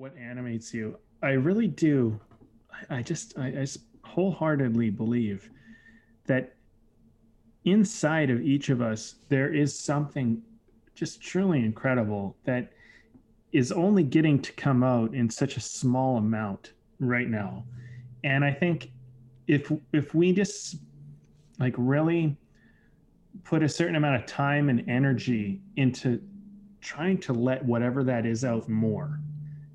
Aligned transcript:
what 0.00 0.16
animates 0.16 0.72
you. 0.72 0.98
I 1.22 1.32
really 1.32 1.68
do. 1.68 2.18
I 2.88 3.02
just, 3.02 3.38
I, 3.38 3.48
I 3.48 3.50
just 3.50 3.80
wholeheartedly 4.02 4.88
believe 4.88 5.50
that 6.24 6.54
inside 7.66 8.30
of 8.30 8.40
each 8.40 8.70
of 8.70 8.80
us, 8.80 9.16
there 9.28 9.52
is 9.52 9.78
something 9.78 10.40
just 10.94 11.20
truly 11.20 11.58
incredible 11.62 12.34
that 12.44 12.72
is 13.52 13.72
only 13.72 14.02
getting 14.02 14.40
to 14.40 14.52
come 14.52 14.82
out 14.82 15.12
in 15.12 15.28
such 15.28 15.58
a 15.58 15.60
small 15.60 16.16
amount 16.16 16.72
right 16.98 17.28
now. 17.28 17.62
And 18.24 18.42
I 18.42 18.52
think 18.52 18.92
if 19.48 19.70
if 19.92 20.14
we 20.14 20.32
just 20.32 20.76
like 21.58 21.74
really 21.76 22.38
put 23.44 23.62
a 23.62 23.68
certain 23.68 23.96
amount 23.96 24.16
of 24.16 24.24
time 24.24 24.70
and 24.70 24.88
energy 24.88 25.60
into 25.76 26.22
trying 26.80 27.18
to 27.18 27.34
let 27.34 27.62
whatever 27.62 28.02
that 28.04 28.24
is 28.24 28.46
out 28.46 28.66
more 28.66 29.20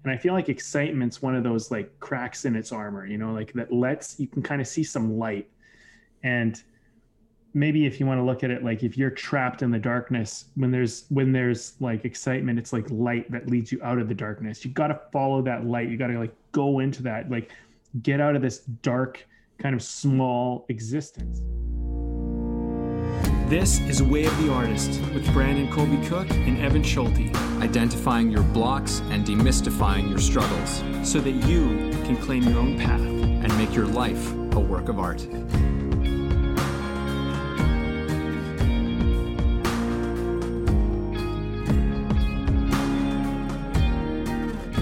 and 0.05 0.13
i 0.13 0.17
feel 0.17 0.33
like 0.33 0.47
excitement's 0.47 1.21
one 1.21 1.35
of 1.35 1.43
those 1.43 1.71
like 1.71 1.99
cracks 1.99 2.45
in 2.45 2.55
its 2.55 2.71
armor 2.71 3.05
you 3.05 3.17
know 3.17 3.33
like 3.33 3.51
that 3.53 3.71
lets 3.71 4.19
you 4.19 4.27
can 4.27 4.41
kind 4.41 4.61
of 4.61 4.67
see 4.67 4.83
some 4.83 5.17
light. 5.17 5.49
And 6.23 6.61
maybe 7.53 7.85
if 7.85 7.99
you 7.99 8.05
want 8.05 8.19
to 8.19 8.23
look 8.23 8.43
at 8.43 8.51
it 8.51 8.63
like 8.63 8.83
if 8.83 8.97
you're 8.97 9.09
trapped 9.09 9.61
in 9.61 9.71
the 9.71 9.79
darkness 9.79 10.45
when 10.55 10.71
there's 10.71 11.05
when 11.09 11.31
there's 11.31 11.75
like 11.79 12.03
excitement 12.03 12.59
it's 12.59 12.73
like 12.73 12.85
light 12.89 13.31
that 13.31 13.47
leads 13.47 13.71
you 13.71 13.79
out 13.83 13.99
of 13.99 14.07
the 14.07 14.15
darkness. 14.15 14.65
You 14.65 14.71
got 14.71 14.87
to 14.87 14.99
follow 15.11 15.41
that 15.43 15.65
light. 15.65 15.89
You 15.89 15.97
got 15.97 16.07
to 16.07 16.19
like 16.19 16.33
go 16.51 16.79
into 16.79 17.03
that 17.03 17.29
like 17.29 17.51
get 18.01 18.19
out 18.19 18.35
of 18.35 18.41
this 18.41 18.59
dark 18.59 19.25
kind 19.57 19.73
of 19.73 19.81
small 19.81 20.65
existence 20.69 21.41
this 23.49 23.79
is 23.81 24.01
Way 24.01 24.25
of 24.25 24.35
the 24.43 24.51
Artist 24.51 24.99
with 25.13 25.31
Brandon 25.31 25.71
Colby 25.71 26.03
Cook 26.07 26.27
and 26.31 26.57
Evan 26.57 26.81
Schulte. 26.81 27.31
Identifying 27.61 28.31
your 28.31 28.41
blocks 28.41 29.01
and 29.11 29.23
demystifying 29.23 30.09
your 30.09 30.17
struggles 30.17 30.83
so 31.07 31.19
that 31.19 31.29
you 31.29 31.91
can 32.05 32.17
claim 32.17 32.41
your 32.41 32.57
own 32.57 32.75
path 32.79 32.99
and 33.01 33.55
make 33.55 33.75
your 33.75 33.85
life 33.85 34.33
a 34.33 34.59
work 34.59 34.89
of 34.89 34.97
art. 34.97 35.27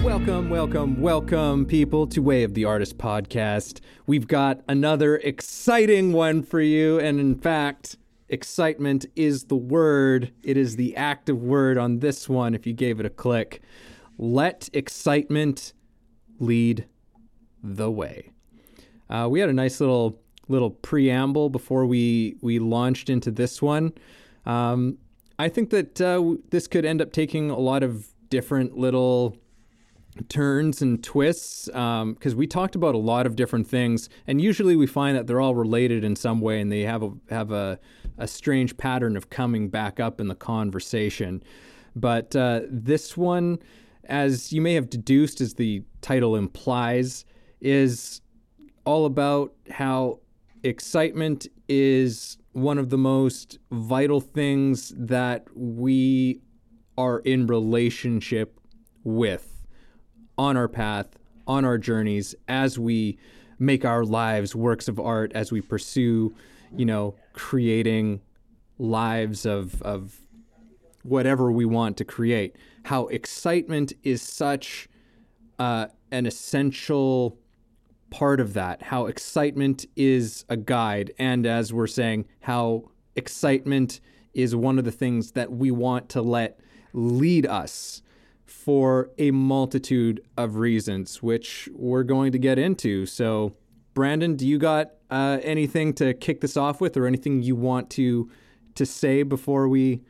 Welcome, 0.02 0.48
welcome, 0.48 1.02
welcome, 1.02 1.66
people, 1.66 2.06
to 2.06 2.22
Way 2.22 2.44
of 2.44 2.54
the 2.54 2.64
Artist 2.64 2.96
podcast. 2.96 3.80
We've 4.06 4.26
got 4.26 4.62
another 4.66 5.16
exciting 5.18 6.14
one 6.14 6.42
for 6.42 6.62
you, 6.62 6.98
and 6.98 7.20
in 7.20 7.34
fact, 7.34 7.98
excitement 8.28 9.06
is 9.16 9.44
the 9.44 9.56
word. 9.56 10.32
It 10.42 10.56
is 10.56 10.76
the 10.76 10.96
active 10.96 11.42
word 11.42 11.78
on 11.78 12.00
this 12.00 12.28
one 12.28 12.54
if 12.54 12.66
you 12.66 12.72
gave 12.72 13.00
it 13.00 13.06
a 13.06 13.10
click. 13.10 13.62
Let 14.18 14.68
excitement 14.72 15.72
lead 16.38 16.86
the 17.62 17.90
way. 17.90 18.30
Uh, 19.08 19.28
we 19.30 19.40
had 19.40 19.48
a 19.48 19.52
nice 19.52 19.80
little 19.80 20.20
little 20.48 20.70
preamble 20.70 21.48
before 21.48 21.86
we 21.86 22.36
we 22.42 22.58
launched 22.58 23.08
into 23.08 23.30
this 23.30 23.62
one. 23.62 23.92
Um, 24.46 24.98
I 25.38 25.48
think 25.48 25.70
that 25.70 26.00
uh, 26.00 26.36
this 26.50 26.66
could 26.66 26.84
end 26.84 27.00
up 27.00 27.12
taking 27.12 27.50
a 27.50 27.58
lot 27.58 27.82
of 27.82 28.08
different 28.30 28.76
little 28.76 29.36
turns 30.28 30.80
and 30.80 31.02
twists 31.02 31.66
because 31.66 32.32
um, 32.32 32.36
we 32.36 32.46
talked 32.46 32.76
about 32.76 32.94
a 32.94 32.98
lot 32.98 33.26
of 33.26 33.34
different 33.34 33.66
things, 33.66 34.08
and 34.26 34.40
usually 34.40 34.76
we 34.76 34.86
find 34.86 35.16
that 35.16 35.26
they're 35.26 35.40
all 35.40 35.54
related 35.54 36.04
in 36.04 36.14
some 36.14 36.40
way, 36.40 36.60
and 36.60 36.70
they 36.70 36.82
have 36.82 37.02
a 37.02 37.12
have 37.30 37.50
a 37.50 37.78
a 38.18 38.26
strange 38.26 38.76
pattern 38.76 39.16
of 39.16 39.30
coming 39.30 39.68
back 39.68 40.00
up 40.00 40.20
in 40.20 40.28
the 40.28 40.34
conversation. 40.34 41.42
But 41.96 42.34
uh, 42.34 42.62
this 42.68 43.16
one, 43.16 43.58
as 44.04 44.52
you 44.52 44.60
may 44.60 44.74
have 44.74 44.90
deduced, 44.90 45.40
as 45.40 45.54
the 45.54 45.82
title 46.00 46.36
implies, 46.36 47.24
is 47.60 48.20
all 48.84 49.06
about 49.06 49.54
how 49.70 50.20
excitement 50.62 51.46
is 51.68 52.38
one 52.52 52.78
of 52.78 52.90
the 52.90 52.98
most 52.98 53.58
vital 53.72 54.20
things 54.20 54.92
that 54.96 55.46
we 55.54 56.40
are 56.96 57.18
in 57.20 57.46
relationship 57.46 58.60
with 59.02 59.66
on 60.38 60.56
our 60.56 60.68
path, 60.68 61.16
on 61.46 61.64
our 61.64 61.78
journeys, 61.78 62.34
as 62.48 62.78
we 62.78 63.18
make 63.58 63.84
our 63.84 64.04
lives 64.04 64.54
works 64.54 64.88
of 64.88 64.98
art, 64.98 65.32
as 65.34 65.52
we 65.52 65.60
pursue 65.60 66.34
you 66.76 66.84
know, 66.84 67.16
creating 67.32 68.20
lives 68.78 69.46
of 69.46 69.80
of 69.82 70.20
whatever 71.02 71.52
we 71.52 71.64
want 71.64 71.96
to 71.98 72.04
create. 72.04 72.56
How 72.84 73.06
excitement 73.08 73.92
is 74.02 74.22
such 74.22 74.88
uh, 75.58 75.86
an 76.10 76.26
essential 76.26 77.38
part 78.10 78.40
of 78.40 78.54
that. 78.54 78.82
How 78.82 79.06
excitement 79.06 79.86
is 79.96 80.44
a 80.48 80.56
guide, 80.56 81.12
and 81.18 81.46
as 81.46 81.72
we're 81.72 81.86
saying, 81.86 82.26
how 82.40 82.90
excitement 83.16 84.00
is 84.32 84.56
one 84.56 84.78
of 84.78 84.84
the 84.84 84.92
things 84.92 85.32
that 85.32 85.52
we 85.52 85.70
want 85.70 86.08
to 86.10 86.22
let 86.22 86.58
lead 86.92 87.46
us 87.46 88.02
for 88.44 89.10
a 89.18 89.30
multitude 89.30 90.20
of 90.36 90.56
reasons, 90.56 91.22
which 91.22 91.68
we're 91.74 92.02
going 92.02 92.32
to 92.32 92.38
get 92.38 92.58
into. 92.58 93.06
So, 93.06 93.56
Brandon, 93.94 94.36
do 94.36 94.46
you 94.46 94.58
got 94.58 94.92
uh, 95.14 95.38
anything 95.44 95.92
to 95.94 96.12
kick 96.12 96.40
this 96.40 96.56
off 96.56 96.80
with, 96.80 96.96
or 96.96 97.06
anything 97.06 97.40
you 97.40 97.54
want 97.54 97.88
to 97.90 98.28
to 98.74 98.84
say 98.84 99.22
before 99.22 99.68
we 99.68 100.02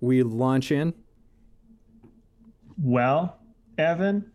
we 0.00 0.22
launch 0.22 0.72
in? 0.72 0.94
Well, 2.82 3.38
Evan, 3.76 4.32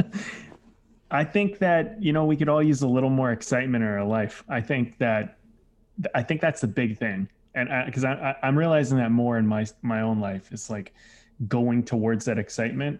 I 1.10 1.24
think 1.24 1.58
that 1.58 2.02
you 2.02 2.14
know 2.14 2.24
we 2.24 2.34
could 2.34 2.48
all 2.48 2.62
use 2.62 2.80
a 2.80 2.88
little 2.88 3.10
more 3.10 3.30
excitement 3.30 3.84
in 3.84 3.90
our 3.90 4.04
life. 4.04 4.42
I 4.48 4.62
think 4.62 4.96
that 4.98 5.36
I 6.14 6.22
think 6.22 6.40
that's 6.40 6.62
the 6.62 6.68
big 6.68 6.96
thing, 6.96 7.28
and 7.54 7.68
because 7.84 8.06
I, 8.06 8.36
I'm 8.42 8.56
realizing 8.56 8.96
that 8.96 9.10
more 9.10 9.36
in 9.36 9.46
my 9.46 9.66
my 9.82 10.00
own 10.00 10.20
life. 10.20 10.48
It's 10.50 10.70
like 10.70 10.94
going 11.46 11.82
towards 11.82 12.24
that 12.24 12.38
excitement. 12.38 12.98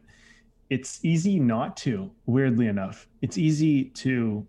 It's 0.69 1.03
easy 1.03 1.41
not 1.41 1.79
to. 1.79 2.11
Weirdly 2.27 2.67
enough, 2.67 3.09
it's 3.23 3.39
easy 3.39 3.85
to 3.85 4.47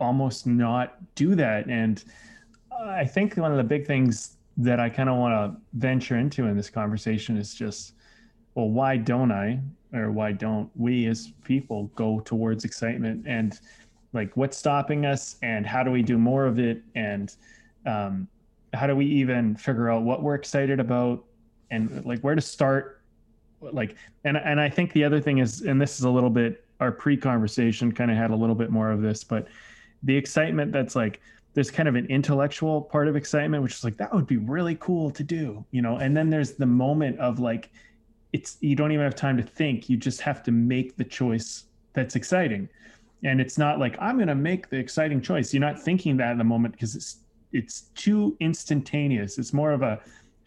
almost 0.00 0.46
not 0.46 0.96
do 1.14 1.34
that. 1.34 1.66
And 1.66 2.02
I 2.80 3.04
think 3.04 3.36
one 3.36 3.50
of 3.50 3.56
the 3.56 3.64
big 3.64 3.86
things 3.86 4.36
that 4.56 4.80
I 4.80 4.88
kind 4.88 5.08
of 5.08 5.16
want 5.16 5.34
to 5.34 5.60
venture 5.74 6.16
into 6.16 6.46
in 6.46 6.56
this 6.56 6.70
conversation 6.70 7.36
is 7.36 7.54
just, 7.54 7.94
well, 8.54 8.68
why 8.68 8.96
don't 8.96 9.30
I, 9.30 9.60
or 9.92 10.10
why 10.10 10.32
don't 10.32 10.70
we 10.74 11.06
as 11.06 11.32
people 11.44 11.84
go 11.94 12.20
towards 12.20 12.64
excitement? 12.64 13.24
And 13.26 13.58
like 14.12 14.36
what's 14.36 14.56
stopping 14.56 15.06
us 15.06 15.36
and 15.42 15.66
how 15.66 15.82
do 15.82 15.90
we 15.90 16.02
do 16.02 16.18
more 16.18 16.46
of 16.46 16.58
it? 16.58 16.82
And 16.94 17.34
um, 17.86 18.28
how 18.74 18.86
do 18.86 18.96
we 18.96 19.06
even 19.06 19.56
figure 19.56 19.90
out 19.90 20.02
what 20.02 20.22
we're 20.22 20.34
excited 20.34 20.80
about? 20.80 21.24
And 21.70 22.04
like 22.04 22.20
where 22.20 22.34
to 22.34 22.40
start? 22.40 23.02
Like 23.60 23.96
and 24.24 24.36
and 24.36 24.60
I 24.60 24.68
think 24.68 24.92
the 24.92 25.04
other 25.04 25.20
thing 25.20 25.38
is 25.38 25.62
and 25.62 25.80
this 25.80 25.98
is 25.98 26.04
a 26.04 26.10
little 26.10 26.30
bit 26.30 26.64
our 26.80 26.92
pre-conversation 26.92 27.90
kind 27.90 28.10
of 28.10 28.16
had 28.16 28.30
a 28.30 28.36
little 28.36 28.54
bit 28.54 28.70
more 28.70 28.92
of 28.92 29.02
this 29.02 29.24
but 29.24 29.48
the 30.02 30.16
excitement 30.16 30.72
that's 30.72 30.94
like 30.94 31.20
there's 31.54 31.70
kind 31.70 31.88
of 31.88 31.96
an 31.96 32.06
intellectual 32.06 32.82
part 32.82 33.08
of 33.08 33.16
excitement 33.16 33.62
which 33.62 33.74
is 33.74 33.84
like 33.84 33.96
that 33.96 34.14
would 34.14 34.26
be 34.26 34.36
really 34.36 34.76
cool 34.76 35.10
to 35.10 35.24
do 35.24 35.64
you 35.70 35.82
know? 35.82 35.96
And 35.96 36.16
then 36.16 36.30
there's 36.30 36.52
the 36.52 36.66
moment 36.66 37.18
of 37.18 37.38
like 37.40 37.70
it's 38.32 38.58
you 38.60 38.76
don't 38.76 38.92
even 38.92 39.04
have 39.04 39.14
time 39.14 39.36
to 39.36 39.42
think 39.42 39.88
you 39.88 39.96
just 39.96 40.20
have 40.20 40.42
to 40.44 40.52
make 40.52 40.96
the 40.96 41.04
choice 41.04 41.64
that's 41.94 42.14
exciting. 42.16 42.68
And 43.24 43.40
it's 43.40 43.58
not 43.58 43.78
like 43.78 43.96
i'm 44.00 44.16
going 44.16 44.28
to 44.28 44.34
make 44.34 44.70
the 44.70 44.76
exciting 44.76 45.20
choice. 45.20 45.52
You're 45.52 45.60
not 45.60 45.80
thinking 45.80 46.16
that 46.18 46.32
in 46.32 46.38
the 46.38 46.44
moment 46.44 46.74
because 46.74 46.94
it's 46.94 47.18
it's 47.52 47.82
too 47.94 48.36
instantaneous. 48.40 49.38
It's 49.38 49.52
more 49.52 49.72
of 49.72 49.82
a 49.82 50.00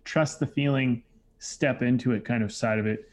trust 0.03 0.39
the 0.39 0.47
feeling 0.47 1.03
step 1.39 1.81
into 1.81 2.11
it 2.11 2.23
kind 2.23 2.43
of 2.43 2.51
side 2.53 2.79
of 2.79 2.85
it. 2.85 3.09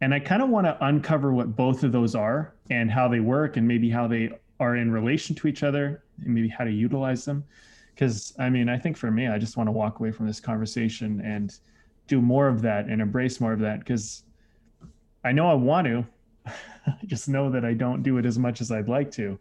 And 0.00 0.14
i 0.14 0.20
kind 0.20 0.42
of 0.42 0.48
want 0.48 0.66
to 0.66 0.76
uncover 0.84 1.32
what 1.32 1.56
both 1.56 1.82
of 1.82 1.92
those 1.92 2.14
are 2.14 2.54
and 2.70 2.90
how 2.90 3.08
they 3.08 3.20
work 3.20 3.56
and 3.56 3.66
maybe 3.66 3.90
how 3.90 4.06
they 4.06 4.30
are 4.60 4.76
in 4.76 4.90
relation 4.90 5.34
to 5.36 5.48
each 5.48 5.62
other 5.62 6.02
and 6.24 6.34
maybe 6.34 6.48
how 6.48 6.64
to 6.64 6.70
utilize 6.70 7.24
them. 7.24 7.44
Because 7.94 8.32
i 8.38 8.48
mean 8.48 8.68
i 8.68 8.78
think 8.78 8.96
for 8.96 9.10
me 9.10 9.26
i 9.26 9.38
just 9.38 9.56
want 9.56 9.66
to 9.66 9.72
walk 9.72 9.98
away 9.98 10.12
from 10.12 10.26
this 10.26 10.38
conversation 10.38 11.20
and 11.22 11.58
do 12.06 12.22
more 12.22 12.46
of 12.46 12.62
that 12.62 12.86
and 12.86 13.02
embrace 13.02 13.40
more 13.40 13.52
of 13.52 13.58
that 13.58 13.80
because 13.80 14.22
i 15.24 15.32
know 15.32 15.48
i 15.48 15.54
want 15.54 15.86
to. 15.86 16.06
I 16.86 17.06
just 17.06 17.28
know 17.28 17.50
that 17.50 17.64
i 17.64 17.74
don't 17.74 18.02
do 18.02 18.18
it 18.18 18.24
as 18.24 18.38
much 18.38 18.60
as 18.60 18.70
i'd 18.70 18.88
like 18.88 19.10
to. 19.12 19.38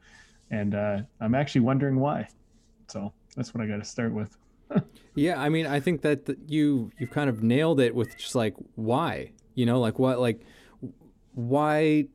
And 0.50 0.74
uh, 0.74 1.02
i'm 1.22 1.36
actually 1.36 1.62
wondering 1.62 2.00
why. 2.00 2.28
So 2.88 3.14
that's 3.36 3.54
what 3.54 3.64
i 3.64 3.68
got 3.68 3.78
to 3.78 3.86
start 3.86 4.14
with. 4.14 4.38
Yeah 5.16 5.42
i 5.42 5.50
mean 5.50 5.66
i 5.66 5.80
think 5.80 6.02
that 6.02 6.30
you 6.48 6.92
you've 7.00 7.10
kind 7.10 7.28
of 7.28 7.42
nailed 7.42 7.80
it 7.80 7.96
with 7.96 8.16
just 8.18 8.36
like 8.36 8.54
why 8.76 9.32
you 9.56 9.66
know 9.66 9.80
like 9.80 9.98
what 9.98 10.20
like 10.20 10.42
why 11.34 12.08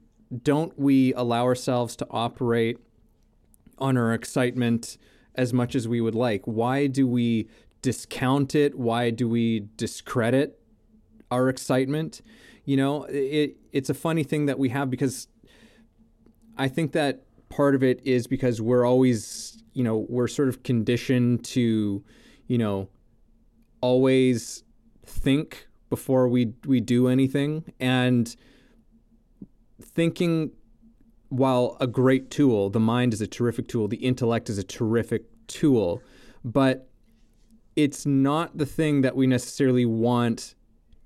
don't 0.42 0.78
we 0.78 1.12
allow 1.14 1.44
ourselves 1.44 1.96
to 1.96 2.06
operate 2.10 2.78
on 3.82 3.96
our 3.96 4.14
excitement 4.14 4.96
as 5.34 5.52
much 5.52 5.74
as 5.74 5.88
we 5.88 6.00
would 6.00 6.14
like? 6.14 6.42
Why 6.44 6.86
do 6.86 7.06
we 7.06 7.48
discount 7.82 8.54
it? 8.54 8.78
Why 8.78 9.10
do 9.10 9.28
we 9.28 9.66
discredit 9.76 10.58
our 11.32 11.48
excitement? 11.48 12.22
You 12.64 12.76
know, 12.76 13.04
it 13.04 13.56
it's 13.72 13.90
a 13.90 13.94
funny 13.94 14.22
thing 14.22 14.46
that 14.46 14.58
we 14.58 14.68
have 14.68 14.88
because 14.88 15.26
I 16.56 16.68
think 16.68 16.92
that 16.92 17.24
part 17.48 17.74
of 17.74 17.82
it 17.82 18.00
is 18.04 18.26
because 18.28 18.62
we're 18.62 18.86
always, 18.86 19.62
you 19.74 19.82
know, 19.82 20.06
we're 20.08 20.28
sort 20.28 20.48
of 20.48 20.62
conditioned 20.62 21.44
to, 21.46 22.04
you 22.46 22.58
know, 22.58 22.88
always 23.80 24.62
think 25.04 25.66
before 25.90 26.28
we 26.28 26.54
we 26.66 26.80
do 26.80 27.08
anything 27.08 27.64
and 27.80 28.36
thinking 29.82 30.52
while 31.32 31.76
a 31.80 31.86
great 31.86 32.30
tool 32.30 32.70
the 32.70 32.80
mind 32.80 33.12
is 33.12 33.20
a 33.20 33.26
terrific 33.26 33.68
tool 33.68 33.88
the 33.88 33.96
intellect 33.96 34.48
is 34.50 34.58
a 34.58 34.62
terrific 34.62 35.24
tool 35.46 36.02
but 36.44 36.88
it's 37.74 38.04
not 38.04 38.56
the 38.56 38.66
thing 38.66 39.02
that 39.02 39.16
we 39.16 39.26
necessarily 39.26 39.86
want 39.86 40.54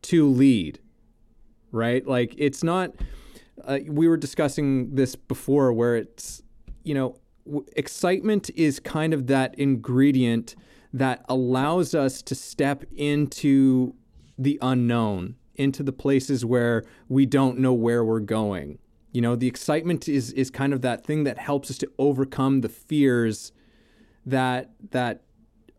to 0.03 0.29
lead 0.29 0.79
right 1.71 2.07
like 2.07 2.35
it's 2.37 2.63
not 2.63 2.93
uh, 3.65 3.79
we 3.89 4.07
were 4.07 4.17
discussing 4.17 4.95
this 4.95 5.17
before 5.17 5.73
where 5.73 5.97
it's 5.97 6.43
you 6.83 6.95
know 6.95 7.17
w- 7.45 7.65
excitement 7.77 8.51
is 8.55 8.81
kind 8.81 9.15
of 9.15 9.27
that 9.27 9.55
ingredient 9.59 10.55
that 10.93 11.25
allows 11.29 11.95
us 11.95 12.23
to 12.23 12.35
step 12.35 12.85
into 12.97 13.95
the 14.39 14.59
unknown, 14.63 15.37
into 15.55 15.83
the 15.83 15.93
places 15.93 16.45
where 16.45 16.85
we 17.09 17.27
don't 17.27 17.59
know 17.59 17.73
where 17.73 18.05
we're 18.05 18.21
going. 18.21 18.79
You 19.17 19.23
know, 19.23 19.35
the 19.35 19.47
excitement 19.47 20.11
is 20.11 20.31
is 20.33 20.51
kind 20.51 20.75
of 20.75 20.83
that 20.83 21.03
thing 21.03 21.25
that 21.25 21.39
helps 21.39 21.71
us 21.71 21.79
to 21.79 21.91
overcome 21.99 22.61
the 22.61 22.69
fears 22.69 23.51
that 24.27 24.73
that 24.91 25.23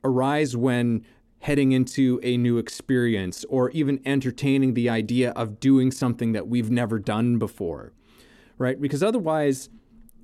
arise 0.03 0.57
when 0.57 1.05
heading 1.41 1.71
into 1.71 2.19
a 2.23 2.35
new 2.35 2.57
experience 2.57 3.45
or 3.47 3.69
even 3.69 4.01
entertaining 4.07 4.73
the 4.73 4.89
idea 4.89 5.33
of 5.33 5.59
doing 5.59 5.91
something 5.91 6.31
that 6.31 6.47
we've 6.47 6.71
never 6.71 6.97
done 6.97 7.37
before. 7.37 7.93
Right? 8.57 8.81
Because 8.81 9.03
otherwise 9.03 9.69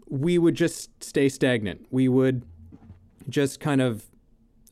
we 0.09 0.39
would 0.39 0.55
just 0.55 0.89
stay 1.03 1.29
stagnant. 1.29 1.85
We 1.91 2.09
would 2.09 2.43
just 3.29 3.59
kind 3.59 3.79
of 3.79 4.05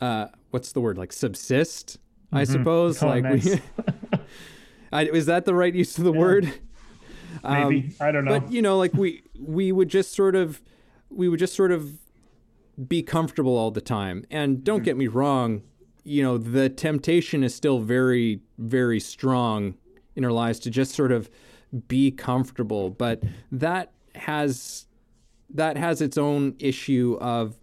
uh, 0.02 0.30
what's 0.50 0.72
the 0.72 0.82
word 0.82 0.98
like 0.98 1.14
subsist 1.14 2.00
mm-hmm. 2.26 2.38
i 2.38 2.44
suppose 2.44 3.02
oh, 3.04 3.08
like 3.08 3.24
we 3.24 3.62
I, 4.92 5.06
is 5.06 5.28
that 5.28 5.46
the 5.46 5.54
right 5.54 5.74
use 5.74 5.98
of 5.98 6.04
the 6.04 6.12
yeah. 6.12 6.20
word 6.20 6.54
maybe. 7.44 7.88
Um, 7.88 7.94
i 8.00 8.12
don't 8.12 8.25
know. 8.25 8.39
but 8.39 8.51
you 8.51 8.62
know 8.62 8.78
like 8.78 8.94
we 8.94 9.24
we 9.39 9.72
would 9.72 9.89
just 9.89 10.13
sort 10.13 10.36
of 10.36 10.62
we 11.10 11.28
would 11.28 11.39
just 11.39 11.56
sort 11.56 11.72
of 11.72 11.94
be 12.88 13.04
comfortable 13.04 13.57
all 13.57 13.69
the 13.69 13.81
time. 13.81 14.25
And 14.31 14.63
don't 14.63 14.78
mm-hmm. 14.78 14.86
get 14.86 14.98
me 14.98 15.07
wrong 15.07 15.63
you 16.04 16.24
know 16.24 16.38
the 16.38 16.69
temptation 16.69 17.44
is 17.44 17.54
still 17.54 17.80
very 17.80 18.42
very 18.57 19.00
strong 19.00 19.75
in 20.16 20.25
our 20.25 20.31
lives 20.31 20.60
to 20.60 20.69
just 20.69 20.94
sort 20.94 21.12
of 21.12 21.30
be 21.88 22.12
comfortable. 22.12 22.89
But 22.89 23.24
that 23.51 23.92
has 24.16 24.86
that 25.50 25.78
has 25.78 26.01
its 26.01 26.18
own 26.18 26.56
issue 26.60 27.18
of 27.22 27.57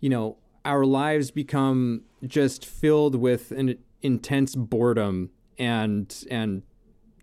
you 0.00 0.08
know 0.08 0.38
our 0.64 0.84
lives 0.84 1.30
become 1.30 2.02
just 2.26 2.64
filled 2.64 3.16
with 3.16 3.50
an 3.50 3.78
intense 4.00 4.54
boredom 4.54 5.30
and 5.58 6.24
and 6.30 6.62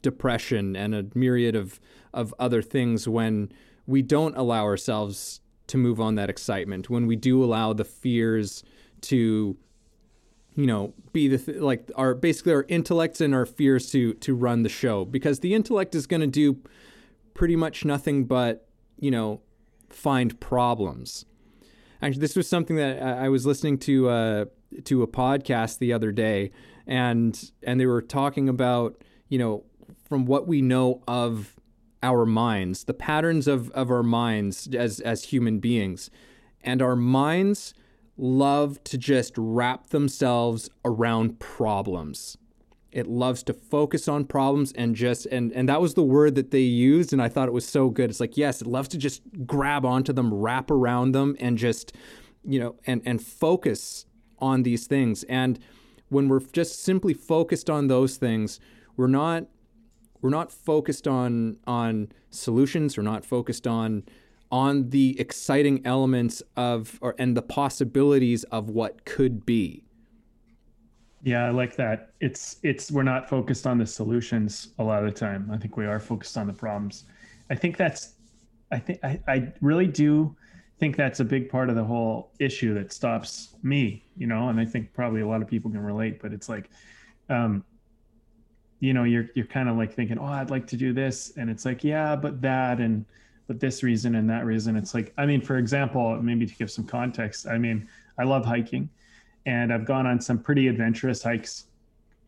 depression 0.01 0.75
and 0.75 0.96
a 0.96 1.06
myriad 1.13 1.56
of 1.56 1.80
of 2.13 2.34
other 2.40 2.62
things 2.62 3.07
when 3.07 3.51
we 3.86 4.01
don't 4.01 4.36
allow 4.36 4.63
ourselves 4.63 5.42
to 5.68 5.78
move 5.78 6.00
on 6.00 6.16
that 6.16 6.30
excitement 6.30 6.90
when 6.90 7.06
we 7.06 7.16
do 7.16 7.44
allow 7.44 7.74
the 7.74 7.86
fears 7.86 8.63
to 9.01 9.57
you 10.60 10.66
know 10.66 10.94
be 11.13 11.28
the 11.28 11.38
th- 11.38 11.60
like 11.60 11.90
our 11.96 12.13
basically 12.13 12.54
our 12.54 12.66
intellects 12.68 13.22
and 13.22 13.34
our 13.34 13.46
fears 13.46 13.90
to 13.92 14.13
to 14.16 14.36
run 14.36 14.63
the 14.63 14.69
show. 14.69 15.06
Because 15.06 15.40
the 15.40 15.54
intellect 15.54 15.96
is 15.96 16.06
going 16.06 16.22
to 16.22 16.28
do 16.28 16.60
pretty 17.34 17.56
much 17.56 17.86
nothing 17.86 18.25
but 18.25 18.68
you 19.00 19.10
know 19.10 19.42
find 19.90 20.38
problems. 20.40 21.25
Actually, 22.01 22.22
this 22.22 22.36
was 22.36 22.48
something 22.48 22.75
that 22.75 23.01
I 23.01 23.30
was 23.30 23.46
listening 23.46 23.78
to 23.80 24.10
uh, 24.10 24.46
to 24.86 25.01
a 25.01 25.07
podcast 25.07 25.80
the 25.80 25.94
other 25.94 26.12
day, 26.12 26.51
and 26.86 27.51
and 27.63 27.80
they 27.80 27.86
were 27.86 28.01
talking 28.01 28.50
about 28.50 29.01
you 29.30 29.40
know 29.40 29.63
from 30.09 30.25
what 30.25 30.47
we 30.47 30.61
know 30.61 31.01
of 31.07 31.56
our 32.01 32.25
minds, 32.25 32.85
the 32.85 32.94
patterns 32.94 33.47
of, 33.47 33.69
of 33.71 33.91
our 33.91 34.03
minds 34.03 34.67
as 34.73 35.00
as 35.01 35.25
human 35.25 35.59
beings, 35.59 36.09
and 36.61 36.81
our 36.81 36.95
minds 36.95 37.73
love 38.17 38.83
to 38.83 38.97
just 38.97 39.33
wrap 39.38 39.88
themselves 39.88 40.69
around 40.83 41.39
problems. 41.39 42.38
It 42.91 43.07
loves 43.07 43.44
to 43.44 43.53
focus 43.53 44.07
on 44.07 44.25
problems 44.25 44.71
and 44.71 44.95
just 44.95 45.27
and 45.27 45.53
and 45.53 45.69
that 45.69 45.79
was 45.79 45.94
the 45.94 46.03
word 46.03 46.35
that 46.35 46.50
they 46.50 46.62
used 46.62 47.13
and 47.13 47.21
I 47.21 47.29
thought 47.29 47.47
it 47.47 47.53
was 47.53 47.67
so 47.67 47.89
good. 47.89 48.09
It's 48.09 48.19
like 48.19 48.35
yes, 48.35 48.62
it 48.62 48.67
loves 48.67 48.89
to 48.89 48.97
just 48.97 49.21
grab 49.45 49.85
onto 49.85 50.12
them, 50.12 50.33
wrap 50.33 50.71
around 50.71 51.12
them 51.12 51.35
and 51.39 51.57
just 51.57 51.94
you 52.44 52.59
know 52.59 52.75
and 52.88 53.01
and 53.05 53.21
focus 53.21 54.05
on 54.39 54.63
these 54.63 54.88
things. 54.88 55.23
And 55.23 55.59
when 56.07 56.27
we're 56.27 56.39
just 56.39 56.81
simply 56.81 57.13
focused 57.13 57.69
on 57.69 57.88
those 57.88 58.17
things, 58.17 58.59
we're 58.97 59.07
not 59.07 59.45
we're 60.21 60.30
not 60.30 60.51
focused 60.51 61.07
on 61.07 61.57
on 61.66 62.12
solutions, 62.30 62.98
we're 62.98 63.04
not 63.04 63.25
focused 63.25 63.68
on 63.68 64.04
on 64.51 64.89
the 64.89 65.19
exciting 65.19 65.81
elements 65.86 66.42
of 66.56 66.98
or 67.01 67.16
and 67.19 67.38
the 67.38 67.42
possibilities 67.42 68.44
of 68.45 68.69
what 68.69 69.06
could 69.06 69.45
be 69.45 69.83
yeah, 71.21 71.45
I 71.45 71.50
like 71.50 71.75
that. 71.75 72.13
It's 72.21 72.57
it's 72.63 72.92
we're 72.92 73.04
not 73.04 73.27
focused 73.30 73.68
on 73.68 73.77
the 73.77 73.86
solutions 73.86 74.69
a 74.80 74.83
lot 74.83 75.04
of 75.04 75.13
the 75.13 75.19
time. 75.19 75.50
I 75.51 75.57
think 75.57 75.75
we 75.75 75.86
are 75.86 76.00
focused 76.00 76.38
on 76.38 76.48
the 76.48 76.54
problems. 76.54 77.06
I 77.50 77.56
think 77.56 77.77
that's 77.77 78.13
I 78.72 78.80
think 78.80 79.04
I, 79.04 79.19
I 79.27 79.54
really 79.62 79.88
do 79.88 80.36
think 80.80 80.95
that's 80.95 81.19
a 81.19 81.25
big 81.25 81.50
part 81.50 81.69
of 81.69 81.75
the 81.75 81.83
whole 81.83 82.31
issue 82.39 82.74
that 82.75 82.94
stops 82.94 83.56
me, 83.63 84.06
you 84.15 84.27
know, 84.27 84.48
and 84.48 84.60
I 84.60 84.65
think 84.65 84.94
probably 84.94 85.22
a 85.22 85.27
lot 85.27 85.42
of 85.42 85.48
people 85.48 85.69
can 85.69 85.81
relate, 85.81 86.22
but 86.22 86.31
it's 86.31 86.48
like 86.48 86.69
um 87.30 87.65
you 88.79 88.93
know, 88.93 89.03
you're 89.03 89.29
you're 89.35 89.45
kind 89.45 89.69
of 89.69 89.77
like 89.77 89.93
thinking, 89.93 90.17
"Oh, 90.17 90.25
I'd 90.25 90.49
like 90.49 90.67
to 90.67 90.77
do 90.77 90.93
this." 90.93 91.33
And 91.37 91.49
it's 91.49 91.65
like, 91.65 91.83
"Yeah, 91.83 92.15
but 92.15 92.41
that 92.41 92.79
and 92.79 93.05
but 93.47 93.59
this 93.59 93.83
reason 93.83 94.15
and 94.15 94.29
that 94.29 94.45
reason." 94.45 94.75
It's 94.75 94.93
like 94.93 95.13
I 95.17 95.25
mean, 95.25 95.41
for 95.41 95.57
example, 95.57 96.21
maybe 96.21 96.45
to 96.45 96.55
give 96.55 96.71
some 96.71 96.85
context, 96.85 97.47
I 97.47 97.57
mean, 97.57 97.87
I 98.17 98.23
love 98.23 98.45
hiking 98.45 98.89
and 99.45 99.73
I've 99.73 99.85
gone 99.85 100.05
on 100.05 100.21
some 100.21 100.39
pretty 100.39 100.67
adventurous 100.67 101.23
hikes, 101.23 101.65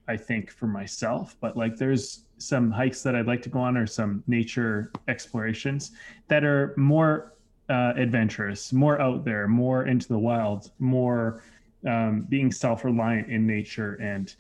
I 0.08 0.18
think, 0.18 0.52
for 0.52 0.68
myself. 0.68 1.36
But 1.40 1.56
like, 1.56 1.78
there's 1.78 2.26
some 2.38 2.72
hikes 2.72 3.04
that 3.04 3.16
I'd 3.16 3.28
like 3.28 3.42
to 3.44 3.50
go 3.50 3.60
on, 3.60 3.78
or 3.78 3.88
some 3.88 4.24
nature 4.28 4.92
explorations 5.08 5.92
that 6.28 6.44
are 6.44 6.74
more 6.78 7.34
uh, 7.70 7.94
adventurous, 7.96 8.74
more 8.74 9.00
out 9.00 9.24
there, 9.24 9.48
more 9.48 9.86
into 9.86 10.08
the 10.08 10.18
wild, 10.20 10.72
more 10.80 11.44
um, 11.88 12.22
being 12.30 12.52
self-reliant 12.52 13.30
in 13.30 13.48
nature 13.48 13.96
and 13.96 14.36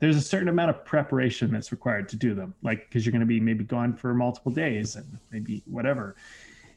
there's 0.00 0.16
a 0.16 0.22
certain 0.22 0.48
amount 0.48 0.70
of 0.70 0.84
preparation 0.84 1.50
that's 1.50 1.72
required 1.72 2.08
to 2.08 2.16
do 2.16 2.34
them 2.34 2.54
like 2.62 2.88
because 2.88 3.04
you're 3.04 3.12
going 3.12 3.20
to 3.20 3.26
be 3.26 3.40
maybe 3.40 3.64
gone 3.64 3.94
for 3.94 4.14
multiple 4.14 4.52
days 4.52 4.96
and 4.96 5.18
maybe 5.30 5.62
whatever. 5.66 6.16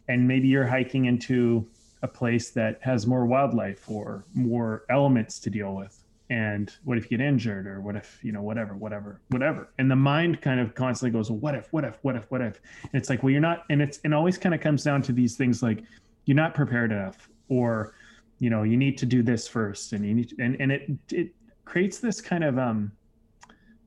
And 0.08 0.28
maybe 0.28 0.48
you're 0.48 0.66
hiking 0.66 1.06
into 1.06 1.68
a 2.02 2.08
place 2.08 2.50
that 2.52 2.80
has 2.82 3.06
more 3.06 3.26
wildlife 3.26 3.90
or 3.90 4.26
more 4.34 4.86
elements 4.90 5.40
to 5.40 5.50
deal 5.50 5.76
with. 5.76 6.04
And 6.30 6.74
what 6.84 6.98
if 6.98 7.12
you 7.12 7.18
get 7.18 7.26
injured 7.26 7.68
or 7.68 7.82
what 7.82 7.96
if 7.96 8.20
you 8.24 8.32
know 8.32 8.42
whatever 8.42 8.74
whatever 8.74 9.20
whatever. 9.30 9.70
And 9.78 9.92
the 9.92 9.96
mind 9.96 10.42
kind 10.42 10.60
of 10.60 10.74
constantly 10.74 11.12
goes 11.18 11.30
well, 11.30 11.40
what 11.40 11.56
if 11.56 11.72
what 11.72 11.84
if 11.84 11.98
what 12.02 12.16
if 12.16 12.32
what 12.32 12.42
if? 12.42 12.60
And 12.84 12.94
it's 12.94 13.10
like 13.10 13.22
well 13.22 13.32
you're 13.32 13.42
not 13.42 13.66
and 13.70 13.82
it's 13.82 14.00
and 14.04 14.14
always 14.14 14.38
kind 14.38 14.56
of 14.56 14.62
comes 14.62 14.84
down 14.84 15.02
to 15.04 15.12
these 15.12 15.36
things 15.36 15.62
like 15.62 15.84
you're 16.26 16.36
not 16.36 16.56
prepared 16.56 16.92
enough 16.92 17.30
or 17.50 17.94
you 18.40 18.50
know 18.50 18.64
you 18.64 18.78
need 18.78 18.98
to 18.98 19.06
do 19.06 19.22
this 19.22 19.48
first 19.48 19.94
and 19.94 20.06
you 20.06 20.14
need 20.16 20.30
to, 20.30 20.36
and 20.40 20.60
and 20.60 20.72
it 20.72 20.90
it 21.12 21.36
creates 21.66 22.00
this 22.00 22.22
kind 22.22 22.44
of 22.44 22.58
um 22.58 22.92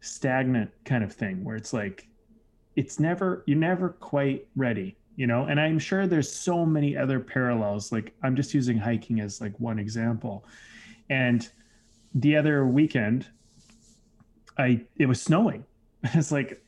stagnant 0.05 0.71
kind 0.85 1.03
of 1.03 1.13
thing 1.13 1.43
where 1.45 1.57
it's 1.57 1.73
like 1.73 2.09
it's 2.77 2.99
never 3.01 3.43
you're 3.47 3.59
never 3.59 3.91
quite 3.91 4.47
ready 4.57 4.97
you 5.17 5.27
know? 5.27 5.45
And 5.45 5.61
i'm 5.61 5.79
sure 5.79 6.07
there's 6.07 6.31
so 6.31 6.65
many 6.67 6.97
other 6.97 7.21
parallels 7.21 7.93
like 7.93 8.15
i'm 8.23 8.37
just 8.37 8.55
using 8.55 8.79
hiking 8.79 9.21
as 9.21 9.41
like 9.41 9.59
one 9.61 9.79
example. 9.79 10.45
And 11.11 11.49
the 12.15 12.37
other 12.37 12.67
weekend 12.67 13.27
i 14.59 14.81
it 14.97 15.07
was 15.07 15.21
snowing. 15.21 15.65
It's 16.15 16.33
like 16.33 16.63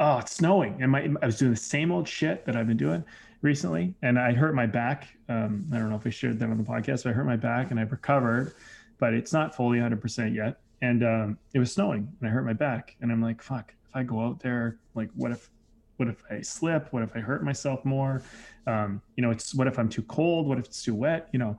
oh 0.00 0.18
it's 0.18 0.32
snowing. 0.32 0.82
And 0.82 0.92
my 0.92 1.08
i 1.22 1.26
was 1.26 1.38
doing 1.38 1.52
the 1.52 1.56
same 1.56 1.90
old 1.90 2.08
shit 2.08 2.44
that 2.46 2.56
i've 2.56 2.66
been 2.66 2.76
doing 2.76 3.04
recently. 3.42 3.94
And 4.02 4.18
i 4.18 4.32
hurt 4.32 4.54
my 4.54 4.66
back. 4.66 5.08
Um, 5.28 5.66
i 5.72 5.78
don't 5.78 5.90
know 5.90 5.96
if 5.96 6.06
i 6.06 6.10
shared 6.10 6.38
that 6.40 6.50
on 6.50 6.58
the 6.58 6.64
podcast 6.64 7.04
but 7.04 7.10
i 7.10 7.12
hurt 7.12 7.26
my 7.26 7.36
back 7.36 7.70
and 7.70 7.80
i've 7.80 7.92
recovered 7.92 8.54
but 8.98 9.14
it's 9.14 9.32
not 9.32 9.54
fully 9.54 9.78
100% 9.78 10.34
yet 10.34 10.58
and 10.82 11.04
um, 11.04 11.38
it 11.54 11.58
was 11.58 11.72
snowing 11.72 12.08
and 12.20 12.28
i 12.28 12.32
hurt 12.32 12.44
my 12.44 12.52
back 12.52 12.96
and 13.00 13.10
i'm 13.10 13.22
like 13.22 13.42
fuck 13.42 13.74
if 13.88 13.96
i 13.96 14.02
go 14.02 14.20
out 14.20 14.40
there 14.40 14.78
like 14.94 15.10
what 15.14 15.30
if 15.30 15.50
what 15.98 16.08
if 16.08 16.22
I 16.30 16.40
slip? 16.40 16.92
What 16.92 17.02
if 17.02 17.14
I 17.14 17.18
hurt 17.18 17.44
myself 17.44 17.84
more? 17.84 18.22
Um, 18.66 19.02
you 19.16 19.22
know, 19.22 19.30
it's 19.30 19.54
what 19.54 19.66
if 19.66 19.78
I'm 19.78 19.88
too 19.88 20.02
cold? 20.02 20.46
What 20.46 20.58
if 20.58 20.66
it's 20.66 20.82
too 20.82 20.94
wet? 20.94 21.28
You 21.32 21.40
know, 21.40 21.58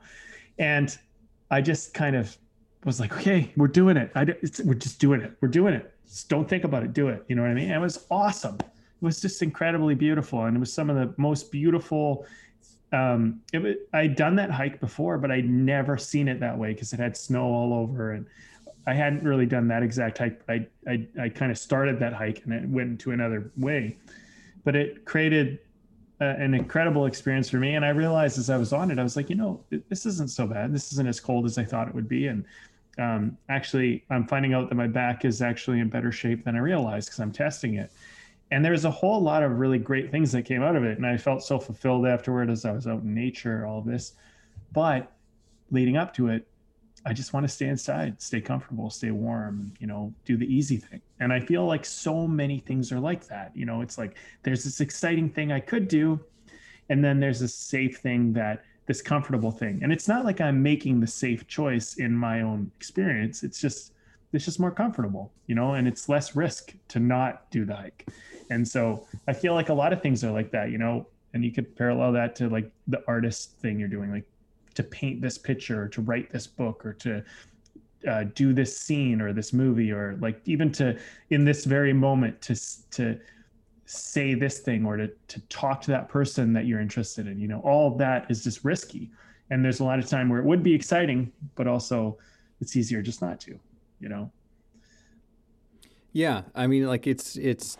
and 0.58 0.96
I 1.50 1.60
just 1.60 1.94
kind 1.94 2.16
of 2.16 2.36
was 2.84 2.98
like, 2.98 3.12
okay, 3.12 3.52
we're 3.56 3.68
doing 3.68 3.96
it. 3.96 4.10
I, 4.14 4.24
we're 4.64 4.74
just 4.74 4.98
doing 4.98 5.20
it. 5.20 5.36
We're 5.40 5.48
doing 5.48 5.74
it. 5.74 5.94
Just 6.08 6.28
don't 6.28 6.48
think 6.48 6.64
about 6.64 6.82
it. 6.82 6.92
Do 6.92 7.08
it. 7.08 7.24
You 7.28 7.36
know 7.36 7.42
what 7.42 7.50
I 7.50 7.54
mean? 7.54 7.66
And 7.66 7.74
it 7.74 7.80
was 7.80 8.06
awesome. 8.10 8.56
It 8.60 9.04
was 9.04 9.20
just 9.20 9.42
incredibly 9.42 9.94
beautiful, 9.94 10.44
and 10.44 10.56
it 10.56 10.60
was 10.60 10.72
some 10.72 10.90
of 10.90 10.96
the 10.96 11.14
most 11.16 11.52
beautiful. 11.52 12.26
Um, 12.92 13.40
it, 13.52 13.88
I'd 13.92 14.16
done 14.16 14.34
that 14.36 14.50
hike 14.50 14.80
before, 14.80 15.18
but 15.18 15.30
I'd 15.30 15.48
never 15.48 15.96
seen 15.96 16.28
it 16.28 16.40
that 16.40 16.56
way 16.56 16.72
because 16.72 16.92
it 16.92 16.98
had 16.98 17.16
snow 17.16 17.44
all 17.44 17.74
over, 17.74 18.12
and 18.12 18.26
I 18.86 18.94
hadn't 18.94 19.24
really 19.24 19.46
done 19.46 19.68
that 19.68 19.82
exact 19.82 20.18
hike. 20.18 20.44
But 20.46 20.54
I 20.54 20.66
I, 20.90 21.06
I 21.22 21.28
kind 21.28 21.50
of 21.50 21.58
started 21.58 21.98
that 22.00 22.12
hike 22.12 22.44
and 22.44 22.52
it 22.52 22.68
went 22.68 23.00
to 23.00 23.12
another 23.12 23.50
way, 23.56 23.98
but 24.64 24.74
it 24.76 25.04
created 25.04 25.58
an 26.20 26.52
incredible 26.52 27.06
experience 27.06 27.48
for 27.48 27.56
me. 27.56 27.74
And 27.74 27.84
I 27.84 27.90
realized 27.90 28.38
as 28.38 28.50
I 28.50 28.58
was 28.58 28.72
on 28.74 28.90
it, 28.90 28.98
I 28.98 29.02
was 29.02 29.16
like, 29.16 29.30
you 29.30 29.36
know, 29.36 29.64
this 29.88 30.04
isn't 30.04 30.30
so 30.30 30.46
bad. 30.46 30.72
This 30.72 30.92
isn't 30.92 31.08
as 31.08 31.18
cold 31.18 31.46
as 31.46 31.56
I 31.56 31.64
thought 31.64 31.88
it 31.88 31.94
would 31.94 32.08
be. 32.08 32.26
And 32.26 32.44
um, 32.98 33.38
actually, 33.48 34.04
I'm 34.10 34.26
finding 34.26 34.52
out 34.52 34.68
that 34.68 34.74
my 34.74 34.86
back 34.86 35.24
is 35.24 35.40
actually 35.40 35.80
in 35.80 35.88
better 35.88 36.12
shape 36.12 36.44
than 36.44 36.56
I 36.56 36.58
realized 36.58 37.08
because 37.08 37.20
I'm 37.20 37.32
testing 37.32 37.74
it. 37.74 37.90
And 38.50 38.62
there's 38.62 38.84
a 38.84 38.90
whole 38.90 39.20
lot 39.20 39.42
of 39.42 39.58
really 39.58 39.78
great 39.78 40.10
things 40.10 40.30
that 40.32 40.42
came 40.42 40.62
out 40.62 40.76
of 40.76 40.84
it. 40.84 40.98
And 40.98 41.06
I 41.06 41.16
felt 41.16 41.42
so 41.42 41.58
fulfilled 41.58 42.06
afterward 42.06 42.50
as 42.50 42.66
I 42.66 42.72
was 42.72 42.86
out 42.86 43.02
in 43.02 43.14
nature, 43.14 43.64
all 43.64 43.78
of 43.78 43.86
this. 43.86 44.12
But 44.72 45.10
leading 45.70 45.96
up 45.96 46.12
to 46.14 46.28
it, 46.28 46.46
I 47.06 47.12
just 47.12 47.32
want 47.32 47.44
to 47.44 47.48
stay 47.48 47.66
inside, 47.66 48.20
stay 48.20 48.40
comfortable, 48.40 48.90
stay 48.90 49.10
warm, 49.10 49.72
you 49.80 49.86
know, 49.86 50.12
do 50.24 50.36
the 50.36 50.52
easy 50.52 50.76
thing. 50.76 51.00
And 51.18 51.32
I 51.32 51.40
feel 51.40 51.66
like 51.66 51.84
so 51.84 52.26
many 52.26 52.58
things 52.58 52.92
are 52.92 53.00
like 53.00 53.26
that. 53.28 53.52
You 53.54 53.64
know, 53.64 53.80
it's 53.80 53.96
like 53.96 54.16
there's 54.42 54.64
this 54.64 54.80
exciting 54.80 55.30
thing 55.30 55.50
I 55.50 55.60
could 55.60 55.88
do, 55.88 56.20
and 56.90 57.02
then 57.02 57.18
there's 57.18 57.40
this 57.40 57.54
safe 57.54 57.98
thing 57.98 58.32
that 58.34 58.64
this 58.86 59.00
comfortable 59.00 59.50
thing. 59.50 59.80
And 59.82 59.92
it's 59.92 60.08
not 60.08 60.24
like 60.24 60.40
I'm 60.40 60.62
making 60.62 61.00
the 61.00 61.06
safe 61.06 61.46
choice 61.46 61.94
in 61.94 62.14
my 62.14 62.42
own 62.42 62.70
experience. 62.76 63.42
It's 63.42 63.60
just 63.60 63.92
it's 64.32 64.44
just 64.44 64.60
more 64.60 64.70
comfortable, 64.70 65.32
you 65.46 65.54
know, 65.54 65.74
and 65.74 65.88
it's 65.88 66.08
less 66.08 66.36
risk 66.36 66.74
to 66.88 67.00
not 67.00 67.50
do 67.50 67.64
the 67.64 67.74
hike. 67.74 68.08
And 68.50 68.66
so 68.66 69.06
I 69.26 69.32
feel 69.32 69.54
like 69.54 69.68
a 69.68 69.74
lot 69.74 69.92
of 69.92 70.02
things 70.02 70.22
are 70.24 70.30
like 70.30 70.50
that, 70.52 70.70
you 70.70 70.78
know, 70.78 71.06
and 71.34 71.44
you 71.44 71.52
could 71.52 71.76
parallel 71.76 72.12
that 72.12 72.36
to 72.36 72.48
like 72.48 72.70
the 72.88 73.02
artist 73.06 73.58
thing 73.60 73.78
you're 73.78 73.88
doing, 73.88 74.10
like 74.10 74.24
to 74.74 74.82
paint 74.82 75.20
this 75.20 75.38
picture 75.38 75.88
to 75.88 76.00
write 76.00 76.30
this 76.30 76.46
book 76.46 76.84
or 76.84 76.92
to 76.94 77.22
uh, 78.08 78.24
do 78.34 78.52
this 78.52 78.76
scene 78.76 79.20
or 79.20 79.32
this 79.32 79.52
movie 79.52 79.92
or 79.92 80.16
like 80.20 80.40
even 80.46 80.72
to 80.72 80.98
in 81.30 81.44
this 81.44 81.64
very 81.64 81.92
moment 81.92 82.40
to 82.40 82.54
to 82.90 83.18
say 83.84 84.34
this 84.34 84.60
thing 84.60 84.86
or 84.86 84.96
to 84.96 85.08
to 85.28 85.40
talk 85.48 85.80
to 85.82 85.90
that 85.90 86.08
person 86.08 86.52
that 86.52 86.66
you're 86.66 86.80
interested 86.80 87.26
in 87.26 87.38
you 87.38 87.48
know? 87.48 87.60
All 87.60 87.96
that 87.96 88.30
is 88.30 88.42
just 88.44 88.64
risky. 88.64 89.10
And 89.50 89.64
there's 89.64 89.80
a 89.80 89.84
lot 89.84 89.98
of 89.98 90.06
time 90.06 90.28
where 90.28 90.38
it 90.38 90.44
would 90.44 90.62
be 90.62 90.74
exciting 90.74 91.32
but 91.56 91.66
also 91.66 92.16
it's 92.60 92.76
easier 92.76 93.02
just 93.02 93.20
not 93.20 93.40
to 93.40 93.58
you 94.00 94.08
know? 94.08 94.30
Yeah 96.12 96.42
i 96.54 96.66
mean 96.66 96.86
like 96.86 97.06
it's 97.06 97.36
it's 97.36 97.76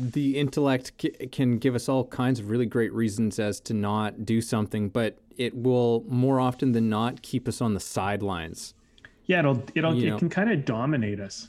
the 0.00 0.38
intellect 0.38 1.04
can 1.30 1.58
give 1.58 1.74
us 1.74 1.88
all 1.88 2.04
kinds 2.04 2.40
of 2.40 2.48
really 2.50 2.66
great 2.66 2.92
reasons 2.92 3.38
as 3.38 3.60
to 3.60 3.74
not 3.74 4.24
do 4.24 4.40
something, 4.40 4.88
but 4.88 5.18
it 5.40 5.56
will 5.56 6.04
more 6.06 6.38
often 6.38 6.72
than 6.72 6.90
not 6.90 7.22
keep 7.22 7.48
us 7.48 7.62
on 7.62 7.72
the 7.72 7.80
sidelines. 7.80 8.74
Yeah, 9.24 9.38
it'll 9.38 9.64
it'll 9.74 9.94
you 9.94 10.08
it 10.08 10.10
know? 10.10 10.18
can 10.18 10.28
kind 10.28 10.52
of 10.52 10.66
dominate 10.66 11.18
us. 11.18 11.48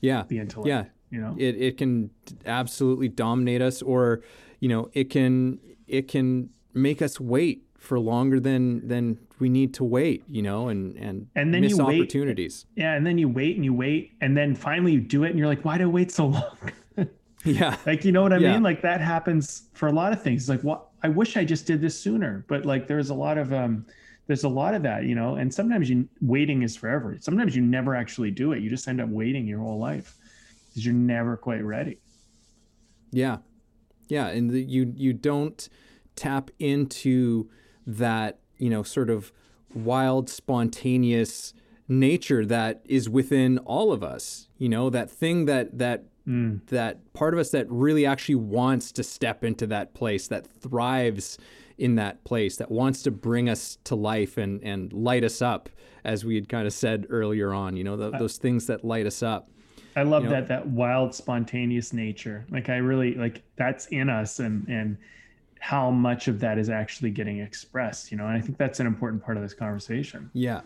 Yeah, 0.00 0.24
the 0.26 0.40
intellect. 0.40 0.66
Yeah, 0.66 0.84
you 1.10 1.20
know, 1.20 1.36
it 1.38 1.54
it 1.56 1.78
can 1.78 2.10
absolutely 2.44 3.08
dominate 3.08 3.62
us, 3.62 3.80
or 3.80 4.22
you 4.58 4.68
know, 4.68 4.90
it 4.92 5.08
can 5.08 5.60
it 5.86 6.08
can 6.08 6.50
make 6.74 7.00
us 7.00 7.20
wait 7.20 7.62
for 7.78 8.00
longer 8.00 8.40
than 8.40 8.86
than 8.88 9.18
we 9.38 9.48
need 9.48 9.72
to 9.74 9.84
wait, 9.84 10.24
you 10.28 10.42
know, 10.42 10.68
and 10.68 10.96
and 10.96 11.28
and 11.36 11.54
then 11.54 11.60
miss 11.60 11.76
you 11.76 11.84
wait. 11.84 12.00
opportunities. 12.00 12.66
Yeah, 12.74 12.94
and 12.94 13.06
then 13.06 13.18
you 13.18 13.28
wait 13.28 13.54
and 13.54 13.64
you 13.64 13.72
wait, 13.72 14.14
and 14.20 14.36
then 14.36 14.56
finally 14.56 14.90
you 14.94 15.00
do 15.00 15.22
it, 15.22 15.30
and 15.30 15.38
you're 15.38 15.46
like, 15.46 15.64
why 15.64 15.78
did 15.78 15.84
I 15.84 15.90
wait 15.90 16.10
so 16.10 16.26
long? 16.26 16.56
Yeah. 17.44 17.76
Like, 17.86 18.04
you 18.04 18.12
know 18.12 18.22
what 18.22 18.32
I 18.32 18.38
yeah. 18.38 18.54
mean? 18.54 18.62
Like 18.62 18.82
that 18.82 19.00
happens 19.00 19.68
for 19.72 19.86
a 19.86 19.92
lot 19.92 20.12
of 20.12 20.22
things. 20.22 20.48
Like, 20.48 20.62
what 20.62 20.87
I 21.02 21.08
wish 21.08 21.36
I 21.36 21.44
just 21.44 21.66
did 21.66 21.80
this 21.80 21.98
sooner, 21.98 22.44
but 22.48 22.66
like 22.66 22.86
there's 22.86 23.10
a 23.10 23.14
lot 23.14 23.38
of, 23.38 23.52
um, 23.52 23.86
there's 24.26 24.44
a 24.44 24.48
lot 24.48 24.74
of 24.74 24.82
that, 24.82 25.04
you 25.04 25.14
know, 25.14 25.36
and 25.36 25.52
sometimes 25.52 25.88
you 25.88 26.08
waiting 26.20 26.62
is 26.62 26.76
forever. 26.76 27.16
Sometimes 27.20 27.56
you 27.56 27.62
never 27.62 27.94
actually 27.94 28.30
do 28.30 28.52
it. 28.52 28.60
You 28.60 28.68
just 28.68 28.86
end 28.86 29.00
up 29.00 29.08
waiting 29.08 29.46
your 29.46 29.60
whole 29.60 29.78
life 29.78 30.16
because 30.68 30.84
you're 30.84 30.94
never 30.94 31.36
quite 31.36 31.64
ready. 31.64 31.98
Yeah. 33.10 33.38
Yeah. 34.08 34.26
And 34.28 34.50
the, 34.50 34.62
you, 34.62 34.92
you 34.96 35.12
don't 35.12 35.68
tap 36.14 36.50
into 36.58 37.48
that, 37.86 38.38
you 38.58 38.68
know, 38.68 38.82
sort 38.82 39.08
of 39.08 39.32
wild, 39.72 40.28
spontaneous 40.28 41.54
nature 41.88 42.44
that 42.44 42.82
is 42.84 43.08
within 43.08 43.56
all 43.58 43.92
of 43.92 44.02
us, 44.02 44.48
you 44.58 44.68
know, 44.68 44.90
that 44.90 45.10
thing 45.10 45.46
that, 45.46 45.78
that 45.78 46.04
Mm. 46.28 46.66
That 46.66 47.12
part 47.14 47.32
of 47.32 47.40
us 47.40 47.50
that 47.50 47.70
really 47.70 48.04
actually 48.04 48.34
wants 48.34 48.92
to 48.92 49.02
step 49.02 49.42
into 49.42 49.66
that 49.68 49.94
place, 49.94 50.28
that 50.28 50.46
thrives 50.46 51.38
in 51.78 51.94
that 51.94 52.22
place, 52.24 52.56
that 52.56 52.70
wants 52.70 53.02
to 53.04 53.10
bring 53.10 53.48
us 53.48 53.78
to 53.84 53.94
life 53.94 54.36
and, 54.36 54.62
and 54.62 54.92
light 54.92 55.24
us 55.24 55.40
up, 55.40 55.68
as 56.04 56.24
we 56.24 56.34
had 56.34 56.48
kind 56.48 56.66
of 56.66 56.72
said 56.72 57.06
earlier 57.08 57.54
on, 57.54 57.76
you 57.76 57.84
know, 57.84 57.96
the, 57.96 58.10
those 58.10 58.36
things 58.36 58.66
that 58.66 58.84
light 58.84 59.06
us 59.06 59.22
up. 59.22 59.48
I 59.96 60.02
love 60.02 60.24
you 60.24 60.28
know? 60.28 60.34
that, 60.36 60.48
that 60.48 60.66
wild, 60.66 61.14
spontaneous 61.14 61.92
nature. 61.92 62.44
Like, 62.50 62.68
I 62.68 62.76
really 62.76 63.14
like 63.14 63.42
that's 63.56 63.86
in 63.86 64.08
us 64.10 64.38
and, 64.38 64.68
and, 64.68 64.98
how 65.60 65.90
much 65.90 66.28
of 66.28 66.38
that 66.40 66.58
is 66.58 66.70
actually 66.70 67.10
getting 67.10 67.40
expressed, 67.40 68.10
you 68.10 68.16
know, 68.16 68.26
and 68.26 68.36
I 68.36 68.40
think 68.40 68.58
that's 68.58 68.80
an 68.80 68.86
important 68.86 69.22
part 69.22 69.36
of 69.36 69.42
this 69.42 69.54
conversation. 69.54 70.30
Yeah. 70.32 70.60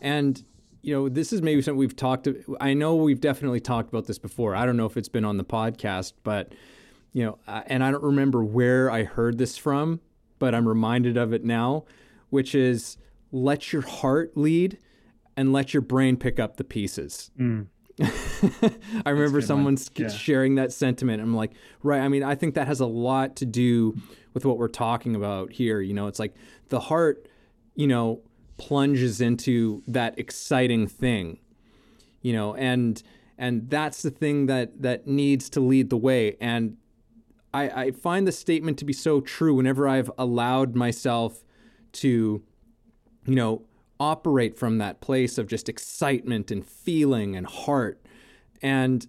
And 0.00 0.42
you 0.88 0.94
know, 0.94 1.06
this 1.06 1.34
is 1.34 1.42
maybe 1.42 1.60
something 1.60 1.78
we've 1.78 1.94
talked. 1.94 2.26
I 2.62 2.72
know 2.72 2.96
we've 2.96 3.20
definitely 3.20 3.60
talked 3.60 3.90
about 3.90 4.06
this 4.06 4.18
before. 4.18 4.56
I 4.56 4.64
don't 4.64 4.78
know 4.78 4.86
if 4.86 4.96
it's 4.96 5.10
been 5.10 5.26
on 5.26 5.36
the 5.36 5.44
podcast, 5.44 6.14
but 6.22 6.54
you 7.12 7.26
know, 7.26 7.38
and 7.46 7.84
I 7.84 7.90
don't 7.90 8.02
remember 8.02 8.42
where 8.42 8.90
I 8.90 9.04
heard 9.04 9.36
this 9.36 9.58
from, 9.58 10.00
but 10.38 10.54
I'm 10.54 10.66
reminded 10.66 11.18
of 11.18 11.34
it 11.34 11.44
now, 11.44 11.84
which 12.30 12.54
is 12.54 12.96
let 13.32 13.70
your 13.70 13.82
heart 13.82 14.34
lead 14.34 14.78
and 15.36 15.52
let 15.52 15.74
your 15.74 15.82
brain 15.82 16.16
pick 16.16 16.40
up 16.40 16.56
the 16.56 16.64
pieces. 16.64 17.30
Mm. 17.38 17.66
I 19.04 19.10
remember 19.10 19.42
someone 19.42 19.76
yeah. 19.94 20.08
sharing 20.08 20.54
that 20.54 20.72
sentiment. 20.72 21.20
I'm 21.20 21.36
like, 21.36 21.52
right. 21.82 22.00
I 22.00 22.08
mean, 22.08 22.22
I 22.22 22.34
think 22.34 22.54
that 22.54 22.66
has 22.66 22.80
a 22.80 22.86
lot 22.86 23.36
to 23.36 23.44
do 23.44 23.94
with 24.32 24.46
what 24.46 24.56
we're 24.56 24.68
talking 24.68 25.14
about 25.14 25.52
here. 25.52 25.82
You 25.82 25.92
know, 25.92 26.06
it's 26.06 26.18
like 26.18 26.34
the 26.70 26.80
heart, 26.80 27.28
you 27.74 27.88
know, 27.88 28.22
plunges 28.58 29.20
into 29.20 29.82
that 29.86 30.18
exciting 30.18 30.86
thing 30.86 31.38
you 32.20 32.32
know 32.32 32.54
and 32.54 33.02
and 33.38 33.70
that's 33.70 34.02
the 34.02 34.10
thing 34.10 34.46
that 34.46 34.82
that 34.82 35.06
needs 35.06 35.48
to 35.48 35.60
lead 35.60 35.90
the 35.90 35.96
way 35.96 36.36
and 36.40 36.76
I, 37.52 37.82
I 37.82 37.90
find 37.92 38.26
the 38.26 38.32
statement 38.32 38.78
to 38.78 38.84
be 38.84 38.92
so 38.92 39.20
true 39.20 39.54
whenever 39.54 39.88
I've 39.88 40.10
allowed 40.18 40.74
myself 40.74 41.44
to, 41.92 42.42
you 43.26 43.34
know, 43.34 43.62
operate 43.98 44.56
from 44.56 44.78
that 44.78 45.00
place 45.00 45.38
of 45.38 45.46
just 45.46 45.68
excitement 45.68 46.50
and 46.50 46.64
feeling 46.64 47.34
and 47.34 47.46
heart. 47.46 48.00
And 48.62 49.06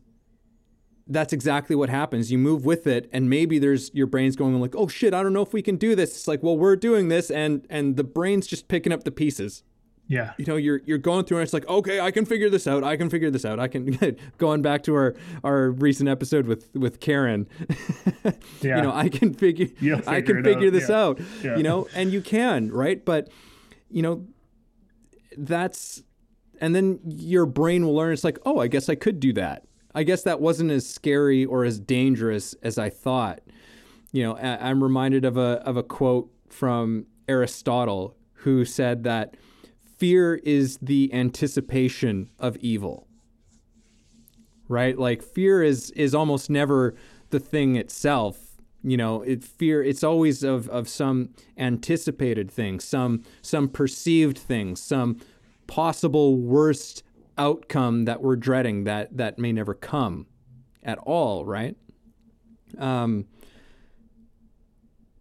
that's 1.10 1.34
exactly 1.34 1.76
what 1.76 1.90
happens. 1.90 2.32
You 2.32 2.38
move 2.38 2.66
with 2.66 2.86
it, 2.88 3.10
and 3.12 3.30
maybe 3.30 3.60
there's 3.60 3.92
your 3.94 4.08
brain's 4.08 4.36
going 4.36 4.60
like, 4.62 4.76
"Oh 4.76 4.88
shit, 4.88 5.14
I 5.14 5.24
don't 5.24 5.34
know 5.34 5.42
if 5.42 5.52
we 5.52 5.62
can 5.62 5.76
do 5.76 5.96
this." 5.96 6.12
It's 6.12 6.28
like, 6.28 6.44
well, 6.44 6.58
we're 6.58 6.76
doing 6.76 7.10
this, 7.10 7.32
and 7.32 7.66
and 7.70 7.98
the 7.98 8.04
brain's 8.04 8.48
just 8.48 8.68
picking 8.68 8.94
up 8.94 9.04
the 9.04 9.12
pieces. 9.12 9.64
Yeah. 10.10 10.34
You 10.38 10.46
know, 10.46 10.56
you're 10.56 10.82
you're 10.86 10.98
going 10.98 11.26
through 11.26 11.38
and 11.38 11.44
it's 11.44 11.54
like, 11.54 11.68
okay, 11.68 12.00
I 12.00 12.10
can 12.10 12.26
figure 12.26 12.50
this 12.50 12.66
out. 12.66 12.84
I 12.84 12.98
can 12.98 13.12
figure 13.12 13.30
this 13.30 13.46
out. 13.46 13.60
I 13.60 13.68
can 13.68 14.18
going 14.40 14.64
back 14.64 14.82
to 14.84 14.96
our 14.96 15.16
our 15.44 15.70
recent 15.70 16.10
episode 16.10 16.48
with 16.48 16.74
with 16.76 17.00
Karen. 17.00 17.48
yeah. 18.62 18.78
You 18.78 18.82
know, 18.82 18.92
I 18.92 19.08
can 19.08 19.36
figure, 19.36 19.68
figure 19.68 20.02
I 20.08 20.22
can 20.22 20.44
figure 20.44 20.68
out. 20.68 20.74
this 20.74 20.90
yeah. 20.90 21.00
out. 21.00 21.22
Yeah. 21.44 21.58
You 21.58 21.64
know, 21.64 21.88
and 21.94 22.12
you 22.12 22.22
can, 22.22 22.72
right? 22.72 23.06
But 23.06 23.30
you 23.92 24.02
know, 24.02 24.26
that's 25.38 26.02
and 26.60 26.76
then 26.76 27.00
your 27.06 27.46
brain 27.46 27.86
will 27.86 27.96
learn 27.96 28.12
it's 28.12 28.24
like, 28.24 28.40
"Oh, 28.48 28.58
I 28.58 28.68
guess 28.68 28.90
I 28.90 28.96
could 28.96 29.20
do 29.20 29.32
that." 29.34 29.66
I 29.94 30.04
guess 30.04 30.24
that 30.24 30.40
wasn't 30.40 30.72
as 30.72 30.88
scary 30.88 31.46
or 31.46 31.66
as 31.66 31.80
dangerous 31.80 32.54
as 32.62 32.78
I 32.78 32.90
thought. 32.90 33.42
You 34.12 34.24
know, 34.24 34.38
I'm 34.38 34.84
reminded 34.84 35.26
of 35.26 35.38
a 35.38 35.62
of 35.66 35.78
a 35.78 35.84
quote 35.84 36.32
from 36.50 37.06
Aristotle 37.28 38.16
who 38.34 38.66
said 38.66 39.04
that 39.04 39.36
fear 39.98 40.36
is 40.36 40.78
the 40.82 41.14
anticipation 41.14 42.30
of 42.40 42.58
evil. 42.58 43.08
Right? 44.68 44.98
Like 44.98 45.22
fear 45.24 45.62
is 45.64 45.92
is 45.92 46.16
almost 46.16 46.50
never 46.50 46.96
the 47.30 47.40
thing 47.40 47.76
itself. 47.76 48.58
You 48.84 48.98
know, 48.98 49.22
it 49.24 49.44
fear 49.44 49.84
it's 49.84 50.04
always 50.04 50.44
of 50.44 50.70
of 50.70 50.88
some 50.88 51.30
anticipated 51.58 52.50
thing, 52.50 52.80
some 52.80 53.24
some 53.42 53.68
perceived 53.68 54.38
thing, 54.38 54.76
some 54.76 55.20
possible 55.68 56.36
worst 56.36 57.04
outcome 57.40 58.06
that 58.06 58.22
we're 58.22 58.36
dreading 58.36 58.84
that 58.84 59.18
that 59.18 59.40
may 59.40 59.52
never 59.52 59.74
come 59.74 60.28
at 60.84 61.00
all, 61.00 61.46
right? 61.46 61.76
Um, 62.78 63.26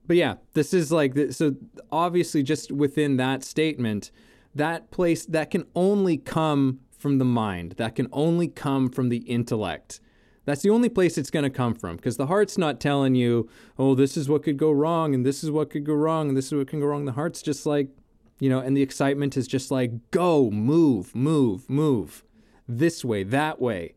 but 0.07 0.17
yeah, 0.17 0.35
this 0.55 0.75
is 0.75 0.91
like 0.91 1.15
so 1.31 1.55
obviously 1.93 2.43
just 2.43 2.73
within 2.73 3.17
that 3.19 3.45
statement, 3.45 4.11
that 4.55 4.91
place 4.91 5.25
that 5.27 5.51
can 5.51 5.65
only 5.75 6.17
come 6.17 6.81
from 6.99 7.19
the 7.19 7.25
mind, 7.25 7.73
that 7.79 7.95
can 7.95 8.09
only 8.13 8.49
come 8.49 8.91
from 8.91 9.09
the 9.09 9.19
intellect. 9.19 10.01
That's 10.45 10.63
the 10.63 10.71
only 10.71 10.89
place 10.89 11.19
it's 11.19 11.31
going 11.31 11.43
to 11.45 11.51
come 11.51 11.75
from 11.75 11.97
because 11.97 12.17
the 12.17 12.27
heart's 12.27 12.57
not 12.57 12.81
telling 12.81 13.15
you, 13.15 13.51
oh, 13.79 13.95
this 13.95 14.17
is 14.17 14.31
what 14.31 14.43
could 14.43 14.57
go 14.57 14.73
wrong 14.73 15.15
and 15.15 15.25
this 15.25 15.45
is 15.45 15.51
what 15.51 15.69
could 15.69 15.85
go 15.85 15.93
wrong 15.93 16.29
and 16.29 16.37
this 16.37 16.47
is 16.47 16.55
what 16.55 16.69
can 16.69 16.81
go 16.81 16.87
wrong. 16.87 17.05
The 17.05 17.13
heart's 17.13 17.43
just 17.43 17.67
like, 17.67 17.91
you 18.39 18.49
know, 18.49 18.61
and 18.61 18.77
the 18.77 18.83
excitement 18.83 19.37
is 19.37 19.47
just 19.49 19.71
like, 19.71 20.11
go, 20.11 20.51
move, 20.51 21.15
move, 21.15 21.69
move 21.69 22.23
this 22.69 23.05
way, 23.05 23.23
that 23.25 23.61
way. 23.61 23.95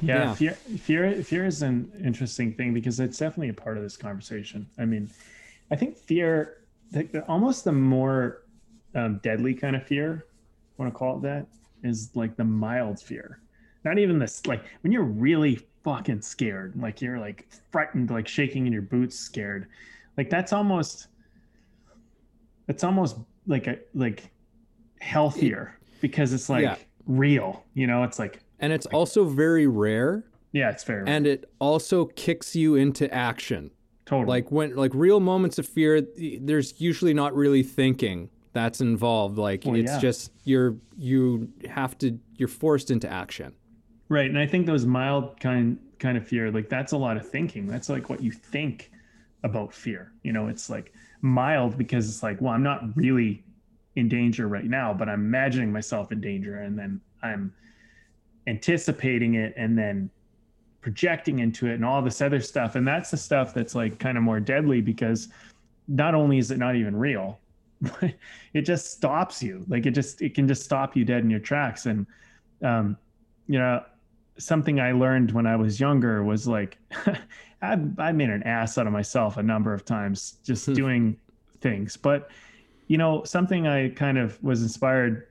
Yeah, 0.00 0.24
Yeah. 0.24 0.34
fear 0.34 0.52
fear 0.54 1.22
fear 1.22 1.46
is 1.46 1.62
an 1.62 1.92
interesting 2.04 2.54
thing 2.54 2.74
because 2.74 2.98
it's 2.98 3.18
definitely 3.18 3.50
a 3.50 3.54
part 3.54 3.76
of 3.76 3.82
this 3.82 3.96
conversation. 3.96 4.66
I 4.78 4.84
mean, 4.84 5.10
I 5.70 5.76
think 5.76 5.96
fear, 5.96 6.58
the, 6.90 7.04
the- 7.04 7.24
almost 7.26 7.64
the 7.64 7.72
more 7.72 8.42
um, 8.94 9.20
deadly 9.22 9.54
kind 9.54 9.76
of 9.76 9.86
fear, 9.86 10.26
want 10.76 10.92
to 10.92 10.98
call 10.98 11.18
it 11.18 11.22
that, 11.22 11.46
is 11.84 12.10
like 12.14 12.36
the 12.36 12.44
mild 12.44 13.00
fear. 13.00 13.38
Not 13.84 13.98
even 13.98 14.18
this, 14.18 14.44
like 14.46 14.64
when 14.82 14.92
you're 14.92 15.02
really 15.04 15.60
fucking 15.84 16.20
scared, 16.22 16.74
like 16.76 17.00
you're 17.00 17.18
like 17.18 17.48
frightened, 17.70 18.10
like 18.10 18.26
shaking 18.28 18.66
in 18.66 18.72
your 18.72 18.82
boots, 18.82 19.16
scared. 19.18 19.68
Like 20.16 20.30
that's 20.30 20.52
almost, 20.52 21.08
it's 22.72 22.84
almost 22.84 23.16
like 23.46 23.66
a 23.66 23.76
like 23.94 24.30
healthier 25.00 25.78
because 26.00 26.32
it's 26.32 26.48
like 26.48 26.62
Yeah. 26.62 26.76
real. 27.06 27.64
You 27.74 27.86
know, 27.86 28.02
it's 28.04 28.18
like 28.18 28.40
And 28.60 28.72
it's 28.72 28.86
also 28.86 29.24
very 29.24 29.66
rare 29.66 30.24
yeah, 30.52 30.70
it's 30.70 30.84
fair. 30.84 31.04
and 31.06 31.26
it 31.26 31.50
also 31.58 32.06
kicks 32.06 32.54
you 32.56 32.74
into 32.74 33.12
action. 33.12 33.70
totally. 34.06 34.26
Like 34.28 34.50
when 34.52 34.74
like 34.76 34.92
real 34.94 35.20
moments 35.20 35.58
of 35.58 35.66
fear, 35.66 36.02
there's 36.40 36.80
usually 36.80 37.14
not 37.14 37.34
really 37.34 37.62
thinking 37.62 38.30
that's 38.52 38.80
involved. 38.80 39.38
Like 39.38 39.64
Well, 39.64 39.76
it's 39.76 39.92
yeah. 39.92 39.98
just 39.98 40.32
you're 40.44 40.76
you 40.96 41.48
have 41.68 41.96
to 41.98 42.18
you're 42.36 42.48
forced 42.48 42.90
into 42.90 43.08
action. 43.10 43.54
Right, 44.08 44.28
and 44.28 44.38
I 44.38 44.46
think 44.46 44.66
those 44.66 44.84
mild 44.86 45.40
kind 45.40 45.78
kind 45.98 46.16
of 46.18 46.26
fear, 46.26 46.50
like 46.50 46.68
that's 46.68 46.92
a 46.92 46.98
lot 46.98 47.16
of 47.16 47.28
thinking. 47.28 47.66
That's 47.66 47.88
like 47.88 48.10
what 48.10 48.22
you 48.22 48.30
think 48.30 48.90
about 49.42 49.72
fear. 49.72 50.12
You 50.22 50.32
know, 50.32 50.48
it's 50.48 50.68
like 50.68 50.92
mild 51.22 51.78
because 51.78 52.08
it's 52.08 52.22
like, 52.22 52.40
well, 52.40 52.52
I'm 52.52 52.62
not 52.62 52.96
really 52.96 53.42
in 53.96 54.08
danger 54.08 54.48
right 54.48 54.64
now, 54.64 54.92
but 54.92 55.08
I'm 55.08 55.20
imagining 55.20 55.72
myself 55.72 56.12
in 56.12 56.20
danger, 56.20 56.60
and 56.60 56.78
then 56.78 57.00
I'm 57.22 57.52
anticipating 58.46 59.34
it, 59.34 59.54
and 59.56 59.78
then 59.78 60.10
projecting 60.80 61.38
into 61.38 61.68
it, 61.68 61.74
and 61.74 61.84
all 61.84 62.02
this 62.02 62.20
other 62.20 62.40
stuff. 62.40 62.74
And 62.74 62.86
that's 62.86 63.10
the 63.10 63.16
stuff 63.16 63.54
that's 63.54 63.74
like 63.74 63.98
kind 63.98 64.18
of 64.18 64.24
more 64.24 64.40
deadly 64.40 64.80
because 64.80 65.28
not 65.88 66.14
only 66.14 66.38
is 66.38 66.50
it 66.50 66.58
not 66.58 66.76
even 66.76 66.96
real, 66.96 67.38
but 67.80 68.14
it 68.52 68.62
just 68.62 68.92
stops 68.92 69.42
you. 69.42 69.64
Like 69.68 69.86
it 69.86 69.92
just 69.92 70.22
it 70.22 70.34
can 70.34 70.48
just 70.48 70.64
stop 70.64 70.96
you 70.96 71.04
dead 71.04 71.22
in 71.22 71.30
your 71.30 71.40
tracks. 71.40 71.86
And 71.86 72.06
um, 72.62 72.96
you 73.46 73.58
know, 73.58 73.84
something 74.38 74.80
I 74.80 74.92
learned 74.92 75.32
when 75.32 75.46
I 75.46 75.56
was 75.56 75.78
younger 75.78 76.22
was 76.22 76.46
like, 76.48 76.78
I, 77.62 77.78
I 77.98 78.12
made 78.12 78.30
an 78.30 78.42
ass 78.42 78.78
out 78.78 78.86
of 78.86 78.92
myself 78.92 79.36
a 79.36 79.42
number 79.42 79.72
of 79.72 79.84
times 79.84 80.38
just 80.44 80.72
doing 80.74 81.16
things. 81.60 81.96
But, 81.96 82.30
you 82.88 82.98
know, 82.98 83.22
something 83.24 83.66
I 83.66 83.90
kind 83.90 84.18
of 84.18 84.42
was 84.42 84.62
inspired 84.62 85.28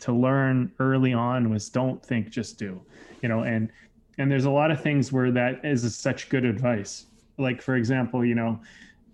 to 0.00 0.12
learn 0.12 0.72
early 0.78 1.12
on 1.12 1.50
was 1.50 1.68
don't 1.68 2.04
think, 2.04 2.30
just 2.30 2.58
do, 2.58 2.80
you 3.22 3.28
know, 3.28 3.42
and, 3.42 3.70
and 4.18 4.30
there's 4.30 4.44
a 4.44 4.50
lot 4.50 4.70
of 4.70 4.80
things 4.80 5.12
where 5.12 5.30
that 5.30 5.64
is 5.64 5.96
such 5.96 6.28
good 6.28 6.44
advice. 6.44 7.06
Like, 7.38 7.62
for 7.62 7.76
example, 7.76 8.24
you 8.24 8.34
know, 8.34 8.60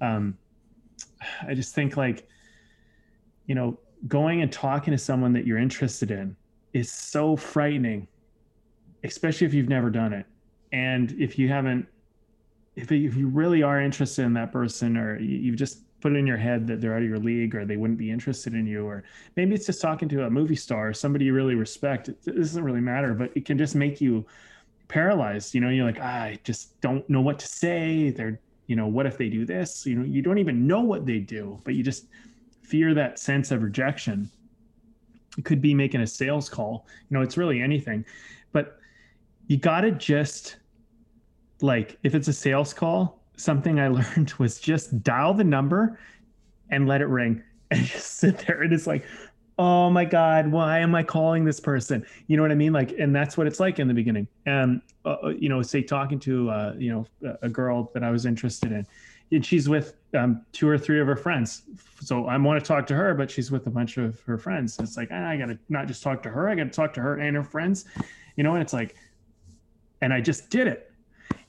um, 0.01 0.37
I 1.47 1.55
just 1.55 1.75
think 1.75 1.97
like, 1.97 2.27
you 3.47 3.55
know, 3.55 3.79
going 4.07 4.43
and 4.43 4.53
talking 4.53 4.93
to 4.93 4.99
someone 4.99 5.33
that 5.33 5.47
you're 5.47 5.59
interested 5.59 6.11
in 6.11 6.37
is 6.73 6.91
so 6.91 7.37
frightening, 7.37 8.07
especially 9.05 9.47
if 9.47 9.55
you've 9.55 9.69
never 9.69 9.91
done 9.91 10.13
it. 10.13 10.27
And 10.73 11.13
if 11.19 11.39
you 11.39 11.49
haven't, 11.49 11.87
if, 12.77 12.93
if 12.93 13.17
you 13.17 13.29
really 13.29 13.63
are 13.63 13.81
interested 13.81 14.25
in 14.25 14.35
that 14.35 14.53
person, 14.53 14.97
or 14.97 15.19
you, 15.19 15.39
you've 15.39 15.57
just 15.57 15.81
put 16.01 16.13
it 16.13 16.17
in 16.17 16.27
your 16.27 16.37
head 16.37 16.67
that 16.69 16.81
they're 16.81 16.95
out 16.95 17.03
of 17.03 17.09
your 17.09 17.19
league 17.19 17.55
or 17.55 17.65
they 17.65 17.77
wouldn't 17.77 17.99
be 17.99 18.11
interested 18.11 18.55
in 18.55 18.67
you, 18.67 18.87
or 18.87 19.05
maybe 19.37 19.55
it's 19.55 19.67
just 19.67 19.81
talking 19.81 20.09
to 20.09 20.25
a 20.25 20.31
movie 20.31 20.55
star 20.55 20.89
or 20.89 20.95
somebody 20.95 21.25
you 21.25 21.33
really 21.33 21.55
respect, 21.55 22.09
it 22.09 22.25
doesn't 22.25 22.63
really 22.63 22.81
matter, 22.81 23.15
but 23.15 23.31
it 23.35 23.45
can 23.45 23.59
just 23.59 23.75
make 23.75 24.01
you 24.01 24.25
paralyzed. 24.87 25.55
You 25.55 25.61
know, 25.61 25.71
you're 25.71 25.85
like, 25.85 25.99
"Ah, 26.01 26.23
I 26.23 26.39
just 26.45 26.81
don't 26.81 27.09
know 27.11 27.21
what 27.21 27.39
to 27.41 27.47
say. 27.47 28.11
They're, 28.11 28.39
you 28.67 28.77
know, 28.77 28.87
what 28.87 29.07
if 29.07 29.19
they 29.19 29.29
do 29.29 29.45
this? 29.45 29.87
You 29.87 29.97
know, 29.97 30.05
you 30.05 30.23
don't 30.23 30.39
even 30.39 30.67
know 30.67 30.81
what 30.81 31.05
they 31.07 31.19
do, 31.19 31.59
but 31.65 31.75
you 31.75 31.83
just 31.83 32.07
fear 32.63 32.95
that 32.95 33.19
sense 33.19 33.51
of 33.51 33.63
rejection 33.63 34.31
it 35.39 35.45
could 35.45 35.63
be 35.63 35.73
making 35.73 36.03
a 36.03 36.07
sales 36.07 36.49
call 36.49 36.87
you 37.09 37.17
know 37.17 37.23
it's 37.23 37.37
really 37.37 37.63
anything 37.63 38.05
you 39.49 39.57
got 39.57 39.81
to 39.81 39.91
just 39.91 40.57
like 41.61 41.99
if 42.05 42.15
it's 42.15 42.29
a 42.29 42.33
sales 42.33 42.73
call 42.73 43.21
something 43.37 43.81
i 43.81 43.89
learned 43.99 44.33
was 44.39 44.61
just 44.61 45.03
dial 45.03 45.35
the 45.35 45.45
number 45.45 45.99
and 46.71 46.87
let 46.87 47.01
it 47.01 47.07
ring 47.07 47.43
and 47.71 47.85
just 47.85 48.19
sit 48.19 48.39
there 48.47 48.63
and 48.63 48.73
it's 48.73 48.87
like 48.87 49.05
oh 49.59 49.91
my 49.91 50.05
god 50.05 50.51
why 50.53 50.79
am 50.79 50.95
i 50.95 51.03
calling 51.03 51.45
this 51.45 51.59
person 51.59 52.07
you 52.29 52.37
know 52.37 52.43
what 52.43 52.53
i 52.53 52.55
mean 52.55 52.73
like 52.73 52.93
and 52.99 53.15
that's 53.15 53.37
what 53.37 53.47
it's 53.47 53.59
like 53.59 53.81
in 53.81 53.89
the 53.89 53.95
beginning 53.95 54.29
and 54.47 54.81
uh, 55.05 55.29
you 55.37 55.49
know 55.49 55.61
say 55.61 55.83
talking 55.83 56.21
to 56.21 56.49
uh, 56.49 56.75
you 56.79 56.93
know 56.93 57.37
a- 57.43 57.49
girl 57.49 57.91
that 57.93 58.05
i 58.05 58.11
was 58.11 58.25
interested 58.25 58.71
in 58.71 58.87
and 59.31 59.45
she's 59.45 59.69
with 59.69 59.95
um, 60.15 60.45
two 60.53 60.69
or 60.69 60.79
three 60.79 61.01
of 61.01 61.07
her 61.07 61.17
friends. 61.17 61.63
So 62.01 62.27
I 62.27 62.37
want 62.39 62.63
to 62.63 62.67
talk 62.67 62.87
to 62.89 62.95
her, 62.95 63.15
but 63.15 63.31
she's 63.31 63.51
with 63.51 63.67
a 63.67 63.71
bunch 63.71 63.99
of 63.99 64.21
her 64.23 64.39
friends. 64.39 64.79
It's 64.79 64.97
like 64.97 65.09
ah, 65.13 65.29
I 65.29 65.37
got 65.37 65.47
to 65.47 65.59
not 65.69 65.87
just 65.87 66.03
talk 66.03 66.23
to 66.23 66.31
her, 66.31 66.49
I 66.49 66.55
got 66.55 66.65
to 66.65 66.71
talk 66.71 66.95
to 66.95 67.01
her 67.01 67.17
and 67.17 67.37
her 67.37 67.43
friends, 67.43 67.85
you 68.37 68.45
know. 68.45 68.55
And 68.55 68.63
it's 68.63 68.73
like, 68.73 68.97
and 70.01 70.13
I 70.13 70.21
just 70.21 70.51
did 70.51 70.67
it. 70.67 70.91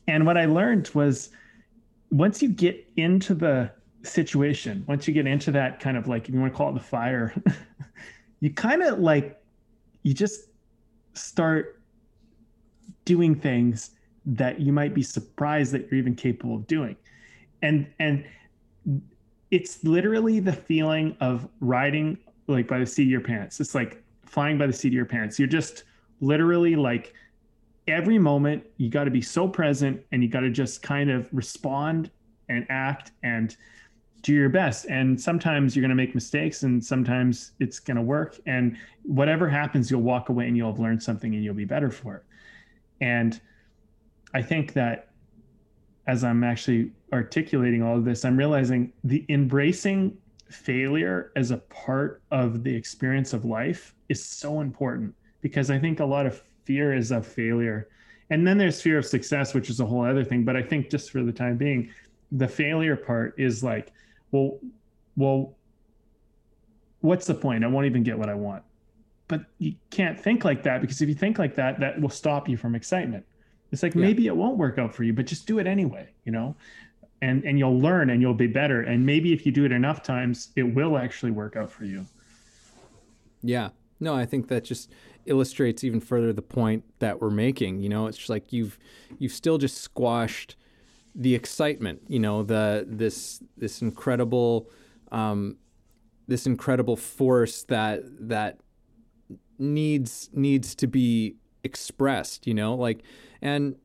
And 0.08 0.26
what 0.26 0.38
I 0.38 0.46
learned 0.46 0.90
was, 0.94 1.30
once 2.12 2.42
you 2.42 2.50
get 2.50 2.88
into 2.98 3.36
the 3.36 3.72
situation, 4.02 4.84
once 4.88 5.08
you 5.08 5.14
get 5.14 5.28
into 5.28 5.52
that 5.52 5.80
kind 5.80 5.98
of 5.98 6.08
like, 6.08 6.28
if 6.28 6.34
you 6.34 6.40
want 6.40 6.52
to 6.52 6.58
call 6.58 6.70
it 6.70 6.74
the 6.74 6.80
fire, 6.80 7.34
you 8.40 8.52
kind 8.52 8.82
of 8.82 9.00
like, 9.00 9.40
you 10.04 10.14
just 10.14 10.50
start 11.14 11.82
doing 13.06 13.36
things 13.36 13.92
that 14.26 14.60
you 14.60 14.72
might 14.72 14.94
be 14.94 15.04
surprised 15.04 15.72
that 15.72 15.90
you're 15.90 16.00
even 16.00 16.16
capable 16.16 16.56
of 16.56 16.68
doing. 16.68 16.96
And 17.62 17.88
and 18.00 18.26
it's 19.52 19.84
literally 19.84 20.40
the 20.40 20.54
feeling 20.54 21.18
of 21.20 21.48
riding 21.60 22.18
like 22.48 22.68
by 22.68 22.80
the 22.80 22.86
seat 22.86 23.04
of 23.04 23.10
your 23.10 23.22
pants. 23.22 23.60
It's 23.60 23.76
like 23.76 24.04
flying 24.26 24.58
by 24.58 24.68
the 24.68 24.74
seat 24.74 24.90
of 24.90 24.94
your 24.94 25.06
pants. 25.06 25.40
You're 25.40 25.48
just 25.48 25.84
literally 26.22 26.76
like 26.76 27.14
every 27.90 28.20
moment 28.20 28.64
you 28.78 28.90
got 28.90 29.06
to 29.06 29.12
be 29.12 29.22
so 29.22 29.48
present 29.48 30.02
and 30.12 30.24
you 30.24 30.30
got 30.30 30.42
to 30.42 30.50
just 30.50 30.82
kind 30.82 31.10
of 31.10 31.30
respond 31.32 32.12
and 32.48 32.66
act 32.70 33.12
and 33.24 33.56
do 34.22 34.34
your 34.34 34.50
best. 34.50 34.86
And 34.86 35.20
sometimes 35.20 35.76
you're 35.76 35.82
going 35.82 35.90
to 35.90 35.96
make 35.96 36.14
mistakes 36.14 36.64
and 36.64 36.84
sometimes 36.84 37.52
it's 37.60 37.80
going 37.80 37.98
to 37.98 38.04
work. 38.04 38.38
And 38.46 38.78
whatever 39.04 39.48
happens 39.48 39.90
you'll 39.90 40.02
walk 40.02 40.30
away 40.30 40.48
and 40.48 40.58
you'll 40.58 40.72
have 40.72 40.80
learned 40.80 41.02
something 41.02 41.34
and 41.34 41.44
you'll 41.44 41.54
be 41.54 41.66
better 41.66 41.92
for 41.92 42.16
it. 42.16 42.24
And 43.02 43.40
i 44.34 44.44
think 44.44 44.74
that 44.74 45.10
as 46.10 46.24
I'm 46.24 46.44
actually 46.44 46.92
articulating 47.14 47.84
all 47.84 47.96
of 47.96 48.04
this, 48.04 48.26
I'm 48.26 48.36
realizing 48.36 48.92
the 49.04 49.24
embracing 49.30 50.18
failure 50.50 51.32
as 51.36 51.52
a 51.52 51.58
part 51.58 52.24
of 52.32 52.64
the 52.64 52.76
experience 52.76 53.32
of 53.32 53.46
life 53.46 53.94
is 54.10 54.24
so 54.24 54.62
important 54.62 55.14
because 55.42 55.70
I 55.70 55.78
think 55.78 56.00
a 56.00 56.06
lot 56.06 56.26
of 56.26 56.42
fear 56.70 56.94
is 56.94 57.10
of 57.12 57.26
failure. 57.26 57.88
And 58.30 58.46
then 58.46 58.60
there's 58.60 58.80
fear 58.80 59.00
of 59.00 59.06
success, 59.08 59.56
which 59.56 59.72
is 59.72 59.80
a 59.80 59.86
whole 59.88 60.06
other 60.06 60.24
thing. 60.24 60.46
But 60.46 60.56
I 60.56 60.62
think 60.62 60.92
just 60.92 61.10
for 61.10 61.24
the 61.24 61.32
time 61.32 61.58
being, 61.58 61.90
the 62.32 62.48
failure 62.48 62.96
part 62.96 63.34
is 63.40 63.64
like, 63.64 63.92
well, 64.32 64.60
well, 65.18 65.56
what's 67.02 67.26
the 67.26 67.34
point? 67.34 67.64
I 67.64 67.68
won't 67.68 67.88
even 67.88 68.04
get 68.04 68.20
what 68.20 68.30
I 68.30 68.36
want. 68.36 68.62
But 69.28 69.46
you 69.58 69.74
can't 69.90 70.20
think 70.20 70.46
like 70.46 70.62
that 70.62 70.80
because 70.80 71.02
if 71.02 71.10
you 71.10 71.16
think 71.16 71.40
like 71.40 71.56
that, 71.56 71.80
that 71.80 72.00
will 72.00 72.10
stop 72.10 72.48
you 72.48 72.56
from 72.56 72.76
excitement. 72.76 73.26
It's 73.72 73.82
like 73.82 73.96
Yeah. 73.96 74.02
maybe 74.02 74.28
it 74.28 74.36
won't 74.36 74.58
work 74.60 74.78
out 74.78 74.94
for 74.94 75.04
you, 75.04 75.14
but 75.14 75.26
just 75.26 75.48
do 75.48 75.58
it 75.58 75.66
anyway, 75.66 76.08
you 76.24 76.32
know? 76.32 76.56
And 77.24 77.44
and 77.46 77.58
you'll 77.58 77.80
learn 77.80 78.12
and 78.12 78.22
you'll 78.22 78.36
be 78.36 78.48
better. 78.48 78.84
And 78.84 79.04
maybe 79.08 79.34
if 79.34 79.44
you 79.44 79.52
do 79.52 79.66
it 79.66 79.72
enough 79.72 80.04
times, 80.04 80.50
it 80.56 80.64
will 80.64 81.00
actually 81.00 81.32
work 81.32 81.56
out 81.56 81.72
for 81.72 81.86
you. 81.86 82.06
Yeah. 83.42 83.70
No, 84.00 84.16
I 84.16 84.26
think 84.26 84.48
that 84.48 84.64
just 84.64 84.90
illustrates 85.26 85.84
even 85.84 86.00
further 86.00 86.32
the 86.32 86.42
point 86.42 86.84
that 87.00 87.22
we're 87.22 87.30
making. 87.30 87.80
You 87.80 87.90
know, 87.90 88.08
it's 88.08 88.18
just 88.18 88.30
like 88.30 88.54
you've 88.54 88.80
you've 89.18 89.34
still 89.34 89.58
just 89.58 89.78
squashed 89.78 90.56
the 91.14 91.36
excitement. 91.36 92.02
You 92.08 92.20
know, 92.20 92.44
the 92.44 92.86
this 92.88 93.42
this 93.58 93.82
incredible 93.82 94.70
um, 95.12 95.58
this 96.28 96.46
incredible 96.46 96.96
force 96.96 97.64
that 97.64 98.02
that 98.28 98.60
needs 99.58 100.30
needs 100.34 100.76
to 100.76 100.88
be 100.88 101.36
expressed. 101.64 102.48
You 102.48 102.54
know, 102.54 102.76
like 102.76 103.04
and 103.42 103.76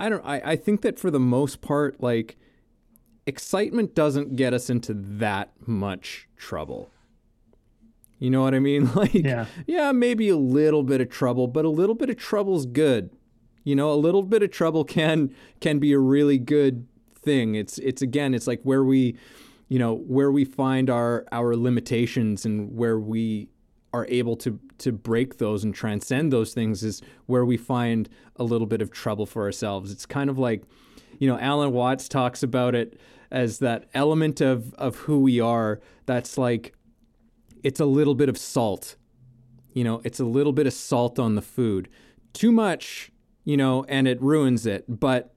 I 0.00 0.08
don't. 0.08 0.24
I, 0.24 0.40
I 0.44 0.56
think 0.56 0.80
that 0.82 0.98
for 0.98 1.10
the 1.10 1.20
most 1.20 1.60
part, 1.60 2.02
like 2.02 2.36
excitement 3.26 3.94
doesn't 3.94 4.36
get 4.36 4.54
us 4.54 4.70
into 4.70 4.94
that 4.94 5.50
much 5.66 6.28
trouble 6.36 6.90
You 8.18 8.30
know 8.30 8.42
what 8.42 8.54
I 8.54 8.58
mean? 8.60 8.86
Like, 8.94 9.14
Yeah. 9.14 9.46
yeah, 9.66 9.92
maybe 9.92 10.28
a 10.28 10.36
little 10.36 10.82
bit 10.82 11.00
of 11.00 11.08
trouble, 11.10 11.46
but 11.48 11.64
a 11.64 11.68
little 11.70 11.94
bit 11.94 12.10
of 12.10 12.16
trouble's 12.16 12.66
good. 12.66 13.10
You 13.64 13.74
know, 13.74 13.92
a 13.92 13.96
little 13.96 14.22
bit 14.22 14.42
of 14.42 14.50
trouble 14.50 14.84
can 14.84 15.34
can 15.60 15.78
be 15.80 15.92
a 15.92 15.98
really 15.98 16.38
good 16.38 16.86
thing. 17.14 17.56
It's 17.56 17.78
it's 17.78 18.00
again, 18.00 18.32
it's 18.32 18.46
like 18.46 18.60
where 18.62 18.84
we, 18.84 19.16
you 19.68 19.78
know, 19.78 19.94
where 19.94 20.30
we 20.30 20.44
find 20.44 20.88
our 20.88 21.26
our 21.32 21.56
limitations 21.56 22.44
and 22.46 22.76
where 22.76 22.98
we 22.98 23.48
are 23.92 24.06
able 24.08 24.36
to 24.36 24.60
to 24.78 24.92
break 24.92 25.38
those 25.38 25.64
and 25.64 25.74
transcend 25.74 26.32
those 26.32 26.54
things 26.54 26.84
is 26.84 27.02
where 27.26 27.44
we 27.44 27.56
find 27.56 28.08
a 28.36 28.44
little 28.44 28.66
bit 28.66 28.80
of 28.82 28.90
trouble 28.92 29.26
for 29.26 29.42
ourselves. 29.42 29.90
It's 29.90 30.06
kind 30.06 30.30
of 30.30 30.38
like, 30.38 30.62
you 31.18 31.28
know, 31.28 31.38
Alan 31.38 31.72
Watts 31.72 32.08
talks 32.08 32.42
about 32.44 32.74
it 32.74 32.98
as 33.32 33.58
that 33.58 33.86
element 33.94 34.40
of 34.40 34.72
of 34.74 34.94
who 34.96 35.18
we 35.18 35.40
are 35.40 35.80
that's 36.06 36.38
like 36.38 36.72
it's 37.66 37.80
a 37.80 37.84
little 37.98 38.14
bit 38.14 38.28
of 38.28 38.36
salt. 38.38 38.96
You 39.72 39.84
know, 39.84 40.00
it's 40.04 40.20
a 40.20 40.24
little 40.24 40.52
bit 40.52 40.66
of 40.66 40.72
salt 40.72 41.18
on 41.18 41.34
the 41.34 41.42
food. 41.42 41.88
Too 42.32 42.52
much, 42.52 43.10
you 43.44 43.56
know, 43.56 43.84
and 43.88 44.06
it 44.08 44.20
ruins 44.22 44.66
it, 44.66 44.84
but 44.88 45.34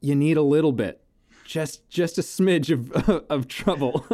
you 0.00 0.14
need 0.14 0.36
a 0.36 0.42
little 0.42 0.72
bit. 0.72 0.94
Just 1.44 1.88
just 1.88 2.18
a 2.18 2.22
smidge 2.22 2.70
of 2.70 2.80
of 3.30 3.48
trouble. 3.48 4.06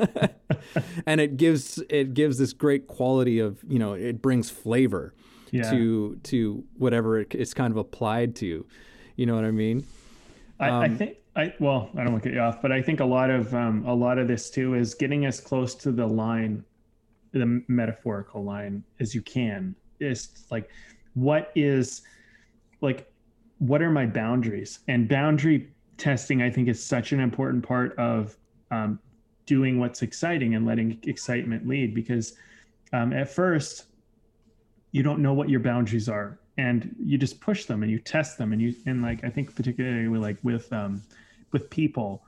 and 1.06 1.20
it 1.20 1.36
gives 1.36 1.82
it 1.90 2.14
gives 2.14 2.38
this 2.38 2.52
great 2.52 2.86
quality 2.86 3.38
of, 3.40 3.62
you 3.68 3.78
know, 3.78 3.92
it 3.94 4.22
brings 4.22 4.50
flavor 4.50 5.14
Yeah. 5.50 5.70
to 5.70 6.16
to 6.30 6.64
whatever 6.78 7.20
it, 7.20 7.34
it's 7.34 7.54
kind 7.54 7.70
of 7.72 7.76
applied 7.76 8.36
to. 8.36 8.64
You 9.16 9.26
know 9.26 9.34
what 9.36 9.44
I 9.44 9.50
mean? 9.50 9.84
I, 10.60 10.68
I 10.68 10.86
Um, 10.86 10.96
think 10.96 11.16
I 11.36 11.52
well, 11.60 11.90
I 11.96 12.04
don't 12.04 12.12
want 12.12 12.22
to 12.22 12.28
get 12.30 12.34
you 12.36 12.40
off, 12.48 12.62
but 12.62 12.70
I 12.72 12.80
think 12.82 13.00
a 13.00 13.04
lot 13.18 13.30
of 13.30 13.52
um, 13.54 13.84
a 13.86 13.94
lot 13.94 14.18
of 14.18 14.26
this 14.28 14.50
too 14.50 14.74
is 14.74 14.94
getting 14.94 15.26
as 15.26 15.40
close 15.40 15.74
to 15.76 15.90
the 15.92 16.06
line, 16.06 16.64
the 17.38 17.62
metaphorical 17.68 18.44
line 18.44 18.82
as 19.00 19.14
you 19.14 19.22
can. 19.22 19.74
Is 20.00 20.44
like, 20.50 20.68
what 21.14 21.52
is 21.54 22.02
like, 22.80 23.10
what 23.58 23.80
are 23.82 23.90
my 23.90 24.06
boundaries? 24.06 24.80
And 24.88 25.08
boundary 25.08 25.70
testing, 25.96 26.42
I 26.42 26.50
think, 26.50 26.68
is 26.68 26.82
such 26.84 27.12
an 27.12 27.20
important 27.20 27.66
part 27.66 27.96
of 27.98 28.36
um, 28.70 28.98
doing 29.46 29.78
what's 29.78 30.02
exciting 30.02 30.54
and 30.54 30.66
letting 30.66 30.98
excitement 31.04 31.66
lead. 31.66 31.94
Because 31.94 32.34
um, 32.92 33.12
at 33.12 33.28
first, 33.28 33.86
you 34.90 35.02
don't 35.02 35.20
know 35.20 35.32
what 35.32 35.48
your 35.48 35.60
boundaries 35.60 36.08
are 36.08 36.38
and 36.56 36.94
you 37.02 37.18
just 37.18 37.40
push 37.40 37.64
them 37.64 37.82
and 37.82 37.90
you 37.90 37.98
test 37.98 38.38
them 38.38 38.52
and 38.52 38.62
you 38.62 38.74
and 38.86 39.02
like 39.02 39.24
i 39.24 39.28
think 39.28 39.54
particularly 39.54 40.08
with 40.08 40.22
like 40.22 40.38
with 40.42 40.72
um 40.72 41.02
with 41.52 41.68
people 41.70 42.22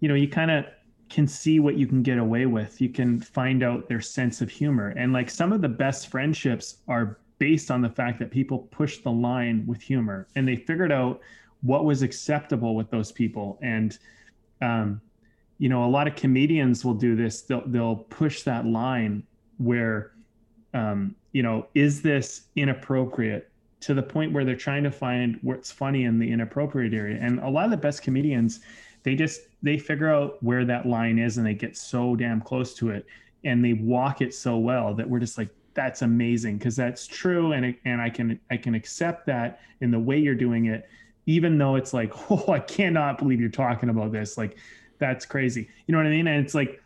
you 0.00 0.08
know 0.08 0.14
you 0.14 0.28
kind 0.28 0.50
of 0.50 0.64
can 1.12 1.28
see 1.28 1.60
what 1.60 1.76
you 1.76 1.86
can 1.86 2.02
get 2.02 2.18
away 2.18 2.46
with. 2.46 2.80
You 2.80 2.88
can 2.88 3.20
find 3.20 3.62
out 3.62 3.88
their 3.88 4.00
sense 4.00 4.40
of 4.40 4.50
humor. 4.50 4.88
And 4.96 5.12
like 5.12 5.30
some 5.30 5.52
of 5.52 5.60
the 5.60 5.68
best 5.68 6.08
friendships 6.08 6.78
are 6.88 7.18
based 7.38 7.70
on 7.70 7.82
the 7.82 7.88
fact 7.88 8.18
that 8.18 8.30
people 8.30 8.58
push 8.70 8.98
the 8.98 9.10
line 9.10 9.64
with 9.66 9.80
humor 9.80 10.26
and 10.36 10.46
they 10.46 10.56
figured 10.56 10.92
out 10.92 11.20
what 11.60 11.84
was 11.84 12.02
acceptable 12.02 12.74
with 12.74 12.90
those 12.90 13.12
people. 13.12 13.58
And 13.62 13.98
um 14.60 15.00
you 15.58 15.68
know 15.68 15.84
a 15.84 15.90
lot 15.96 16.08
of 16.08 16.16
comedians 16.16 16.84
will 16.84 16.94
do 16.94 17.14
this. 17.14 17.42
They'll 17.42 17.66
they'll 17.66 17.96
push 17.96 18.42
that 18.42 18.66
line 18.66 19.22
where 19.58 20.12
um, 20.74 21.14
you 21.32 21.42
know, 21.42 21.66
is 21.74 22.02
this 22.02 22.42
inappropriate 22.56 23.50
to 23.80 23.94
the 23.94 24.02
point 24.02 24.32
where 24.32 24.44
they're 24.44 24.56
trying 24.56 24.84
to 24.84 24.90
find 24.90 25.38
what's 25.42 25.70
funny 25.70 26.04
in 26.04 26.18
the 26.18 26.30
inappropriate 26.30 26.94
area? 26.94 27.18
And 27.20 27.40
a 27.40 27.48
lot 27.48 27.64
of 27.64 27.70
the 27.70 27.76
best 27.76 28.02
comedians, 28.02 28.60
they 29.02 29.14
just 29.14 29.42
they 29.62 29.78
figure 29.78 30.12
out 30.12 30.42
where 30.42 30.64
that 30.64 30.86
line 30.86 31.18
is 31.18 31.38
and 31.38 31.46
they 31.46 31.54
get 31.54 31.76
so 31.76 32.16
damn 32.16 32.40
close 32.40 32.74
to 32.74 32.90
it 32.90 33.06
and 33.44 33.64
they 33.64 33.72
walk 33.72 34.20
it 34.20 34.34
so 34.34 34.58
well 34.58 34.94
that 34.94 35.08
we're 35.08 35.18
just 35.18 35.38
like 35.38 35.48
that's 35.74 36.02
amazing. 36.02 36.58
Because 36.58 36.76
that's 36.76 37.06
true. 37.06 37.52
And 37.52 37.74
and 37.84 38.00
I 38.00 38.10
can 38.10 38.38
I 38.50 38.56
can 38.56 38.74
accept 38.74 39.26
that 39.26 39.60
in 39.80 39.90
the 39.90 39.98
way 39.98 40.18
you're 40.18 40.34
doing 40.34 40.66
it 40.66 40.88
even 41.26 41.56
though 41.56 41.76
it's 41.76 41.94
like 41.94 42.12
oh 42.30 42.52
I 42.52 42.58
cannot 42.60 43.18
believe 43.18 43.40
you're 43.40 43.48
talking 43.50 43.88
about 43.88 44.12
this. 44.12 44.36
Like 44.36 44.56
that's 44.98 45.26
crazy. 45.26 45.68
You 45.86 45.92
know 45.92 45.98
what 45.98 46.06
I 46.06 46.10
mean? 46.10 46.26
And 46.26 46.44
it's 46.44 46.54
like 46.54 46.80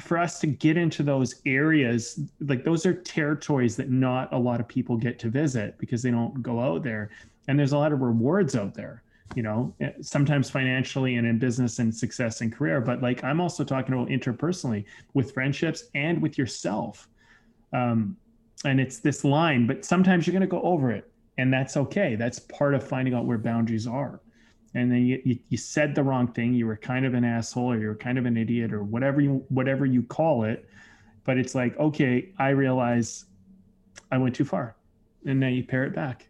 for 0.00 0.16
us 0.16 0.40
to 0.40 0.46
get 0.46 0.78
into 0.78 1.02
those 1.02 1.42
areas 1.44 2.20
like 2.40 2.64
those 2.64 2.86
are 2.86 2.94
territories 2.94 3.76
that 3.76 3.90
not 3.90 4.32
a 4.32 4.38
lot 4.38 4.58
of 4.58 4.66
people 4.66 4.96
get 4.96 5.18
to 5.18 5.28
visit 5.28 5.76
because 5.78 6.02
they 6.02 6.10
don't 6.10 6.42
go 6.42 6.60
out 6.60 6.82
there. 6.82 7.10
And 7.48 7.58
there's 7.58 7.72
a 7.72 7.78
lot 7.78 7.92
of 7.92 8.00
rewards 8.00 8.56
out 8.56 8.74
there 8.74 9.02
you 9.36 9.42
know 9.42 9.74
eh, 9.80 9.90
sometimes 10.00 10.50
financially 10.50 11.16
and 11.16 11.26
in 11.26 11.38
business 11.38 11.78
and 11.78 11.94
success 11.94 12.40
and 12.40 12.52
career 12.52 12.80
but 12.80 13.00
like 13.00 13.22
i'm 13.22 13.40
also 13.40 13.62
talking 13.62 13.94
about 13.94 14.08
interpersonally 14.08 14.84
with 15.14 15.32
friendships 15.32 15.84
and 15.94 16.20
with 16.20 16.36
yourself. 16.38 17.08
Um, 17.72 18.16
and 18.64 18.80
it's 18.80 18.98
this 18.98 19.24
line 19.24 19.66
but 19.66 19.84
sometimes 19.84 20.26
you're 20.26 20.32
going 20.32 20.40
to 20.40 20.46
go 20.48 20.62
over 20.62 20.90
it 20.90 21.10
and 21.38 21.50
that's 21.50 21.78
okay. 21.78 22.16
That's 22.16 22.38
part 22.38 22.74
of 22.74 22.86
finding 22.86 23.14
out 23.14 23.24
where 23.24 23.38
boundaries 23.38 23.86
are. 23.86 24.20
And 24.74 24.92
then 24.92 25.06
you, 25.06 25.22
you, 25.24 25.38
you 25.48 25.56
said 25.56 25.94
the 25.94 26.02
wrong 26.02 26.30
thing. 26.32 26.52
You 26.52 26.66
were 26.66 26.76
kind 26.76 27.06
of 27.06 27.14
an 27.14 27.24
asshole 27.24 27.72
or 27.72 27.78
you 27.78 27.86
were 27.86 27.94
kind 27.94 28.18
of 28.18 28.26
an 28.26 28.36
idiot 28.36 28.74
or 28.74 28.82
whatever 28.82 29.22
you 29.22 29.42
whatever 29.48 29.86
you 29.86 30.02
call 30.02 30.44
it. 30.44 30.68
But 31.24 31.38
it's 31.38 31.54
like 31.54 31.78
okay 31.78 32.32
i 32.38 32.48
realize 32.48 33.26
i 34.10 34.18
went 34.18 34.34
too 34.34 34.44
far 34.44 34.76
and 35.24 35.38
now 35.38 35.48
you 35.48 35.62
pare 35.62 35.84
it 35.84 35.94
back 35.94 36.26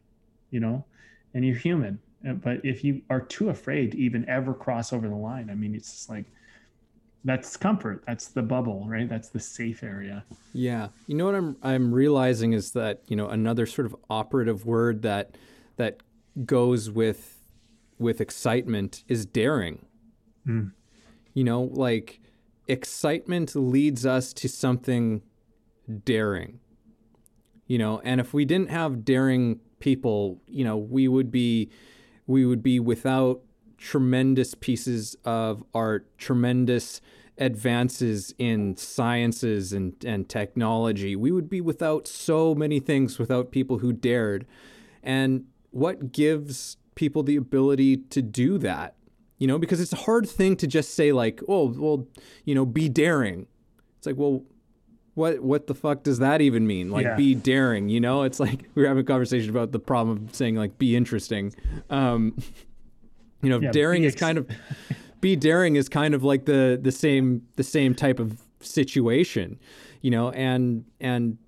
you 0.50 0.60
know? 0.60 0.84
And 1.32 1.44
you're 1.44 1.56
human 1.56 2.00
but 2.22 2.64
if 2.64 2.84
you 2.84 3.02
are 3.10 3.20
too 3.20 3.48
afraid 3.50 3.92
to 3.92 3.98
even 3.98 4.28
ever 4.28 4.52
cross 4.52 4.92
over 4.92 5.08
the 5.08 5.14
line 5.14 5.48
i 5.50 5.54
mean 5.54 5.74
it's 5.74 5.90
just 5.90 6.10
like 6.10 6.24
that's 7.24 7.56
comfort 7.56 8.02
that's 8.06 8.28
the 8.28 8.42
bubble 8.42 8.86
right 8.88 9.08
that's 9.08 9.28
the 9.28 9.40
safe 9.40 9.82
area 9.82 10.24
Yeah. 10.52 10.88
You 11.06 11.16
know 11.16 11.26
what 11.26 11.34
I'm 11.34 11.56
I'm 11.62 11.92
realizing 11.94 12.52
is 12.52 12.72
that, 12.72 13.02
you 13.06 13.16
know, 13.16 13.28
another 13.28 13.66
sort 13.66 13.86
of 13.86 13.94
operative 14.08 14.64
word 14.66 15.02
that 15.02 15.36
that 15.76 16.02
goes 16.44 16.90
with 16.90 17.42
with 17.98 18.20
excitement 18.20 19.04
is 19.06 19.26
daring. 19.26 19.84
Mm. 20.46 20.72
You 21.34 21.44
know, 21.44 21.62
like 21.62 22.20
excitement 22.66 23.54
leads 23.54 24.06
us 24.06 24.32
to 24.34 24.48
something 24.48 25.22
daring. 26.04 26.60
You 27.66 27.78
know, 27.78 28.00
and 28.02 28.20
if 28.20 28.32
we 28.34 28.44
didn't 28.44 28.70
have 28.70 29.04
daring 29.04 29.60
people, 29.78 30.40
you 30.46 30.64
know, 30.64 30.76
we 30.76 31.06
would 31.06 31.30
be 31.30 31.70
we 32.30 32.46
would 32.46 32.62
be 32.62 32.78
without 32.78 33.40
tremendous 33.76 34.54
pieces 34.54 35.16
of 35.24 35.64
art, 35.74 36.06
tremendous 36.16 37.00
advances 37.38 38.32
in 38.38 38.76
sciences 38.76 39.72
and, 39.72 39.94
and 40.04 40.28
technology. 40.28 41.16
We 41.16 41.32
would 41.32 41.50
be 41.50 41.60
without 41.60 42.06
so 42.06 42.54
many 42.54 42.78
things 42.78 43.18
without 43.18 43.50
people 43.50 43.78
who 43.78 43.92
dared. 43.92 44.46
And 45.02 45.46
what 45.70 46.12
gives 46.12 46.76
people 46.94 47.24
the 47.24 47.36
ability 47.36 47.96
to 47.96 48.22
do 48.22 48.58
that? 48.58 48.94
You 49.38 49.48
know, 49.48 49.58
because 49.58 49.80
it's 49.80 49.92
a 49.92 49.96
hard 49.96 50.28
thing 50.28 50.54
to 50.56 50.66
just 50.66 50.94
say 50.94 51.12
like, 51.12 51.40
"Oh, 51.48 51.72
well, 51.76 52.06
you 52.44 52.54
know, 52.54 52.66
be 52.66 52.90
daring." 52.90 53.46
It's 53.96 54.06
like, 54.06 54.16
well, 54.16 54.44
what 55.20 55.40
what 55.40 55.66
the 55.66 55.74
fuck 55.74 56.02
does 56.02 56.18
that 56.18 56.40
even 56.40 56.66
mean? 56.66 56.90
Like, 56.90 57.04
Yeah. 57.04 57.16
be 57.16 57.34
daring. 57.34 57.88
You 57.88 58.00
know, 58.00 58.22
it's 58.24 58.40
like 58.40 58.58
we 58.74 58.82
were 58.82 58.88
having 58.88 59.02
a 59.02 59.06
conversation 59.06 59.50
about 59.50 59.70
the 59.72 59.78
problem 59.78 60.26
of 60.28 60.34
saying 60.34 60.56
like, 60.56 60.78
be 60.78 60.96
interesting. 60.96 61.54
Um, 61.90 62.36
you 63.42 63.50
know, 63.50 63.60
Yeah, 63.60 63.70
daring 63.70 64.02
be 64.02 64.08
is 64.08 64.14
ex- 64.14 64.20
kind 64.20 64.38
of 64.38 64.48
be 65.20 65.36
daring 65.36 65.76
is 65.76 65.88
kind 65.88 66.14
of 66.14 66.22
like 66.24 66.44
the 66.46 66.78
the 66.82 66.92
same 66.92 67.42
the 67.56 67.62
same 67.62 67.94
type 67.94 68.18
of 68.18 68.40
situation, 68.60 69.58
you 70.02 70.10
know, 70.10 70.30
and 70.30 70.84
and 71.00 71.38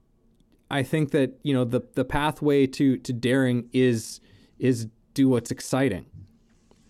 I 0.70 0.82
think 0.82 1.10
that 1.12 1.38
you 1.42 1.52
know 1.54 1.64
the 1.64 1.80
the 1.94 2.04
pathway 2.04 2.66
to 2.78 2.96
to 2.98 3.12
daring 3.12 3.68
is 3.72 4.20
is 4.58 4.86
do 5.14 5.28
what's 5.28 5.50
exciting. 5.50 6.06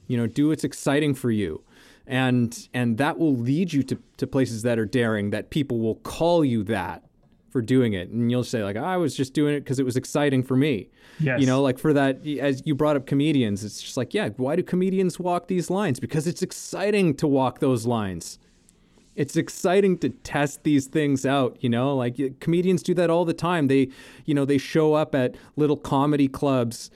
You 0.07 0.17
know, 0.19 0.27
do 0.27 0.49
what's 0.49 0.65
exciting 0.65 1.15
for 1.15 1.31
you. 1.31 1.63
And 2.07 2.69
and 2.75 2.99
that 2.99 3.19
will 3.19 3.37
lead 3.37 3.73
you 3.73 3.83
to, 3.85 3.99
to 4.17 4.27
places 4.27 4.63
that 4.63 4.79
are 4.79 4.85
daring 4.85 5.31
that 5.31 5.51
people 5.51 5.79
will 5.79 5.97
call 5.97 6.45
you 6.45 6.65
that 6.65 7.05
for 7.51 7.61
doing 7.61 7.93
it. 7.93 8.09
And 8.09 8.31
you'll 8.31 8.45
say 8.45 8.65
like 8.65 8.77
I 8.77 8.97
was 8.97 9.17
just 9.17 9.35
doing 9.35 9.55
it 9.55 9.61
because 9.61 9.79
it 9.79 9.85
was 9.85 9.97
exciting 9.97 10.43
for 10.43 10.57
me. 10.57 10.89
Yes. 11.21 11.41
You 11.41 11.47
know, 11.47 11.63
like 11.63 11.79
for 11.79 11.93
that 11.93 12.27
as 12.27 12.63
you 12.65 12.75
brought 12.75 12.97
up 12.97 13.07
comedians, 13.07 13.63
it's 13.65 13.81
just 13.81 13.97
like, 13.97 14.15
yeah, 14.15 14.31
why 14.37 14.57
do 14.57 14.63
comedians 14.63 15.21
walk 15.21 15.49
these 15.49 15.71
lines? 15.71 16.01
Because 16.01 16.27
it's 16.27 16.43
exciting 16.43 17.15
to 17.17 17.29
walk 17.29 17.61
those 17.61 17.87
lines 17.87 18.39
it's 19.15 19.37
exciting 19.37 19.99
to 19.99 20.09
test 20.09 20.63
these 20.63 20.87
things 20.87 21.27
out 21.27 21.57
you 21.61 21.69
know 21.69 21.95
like 21.95 22.19
comedians 22.41 22.83
do 22.83 22.95
that 22.95 23.11
all 23.11 23.25
the 23.25 23.35
time 23.35 23.69
they 23.69 23.89
you 24.25 24.35
know 24.35 24.45
they 24.45 24.59
show 24.59 24.95
up 24.95 25.15
at 25.15 25.35
little 25.57 25.77
comedy 25.77 26.29
clubs 26.29 26.91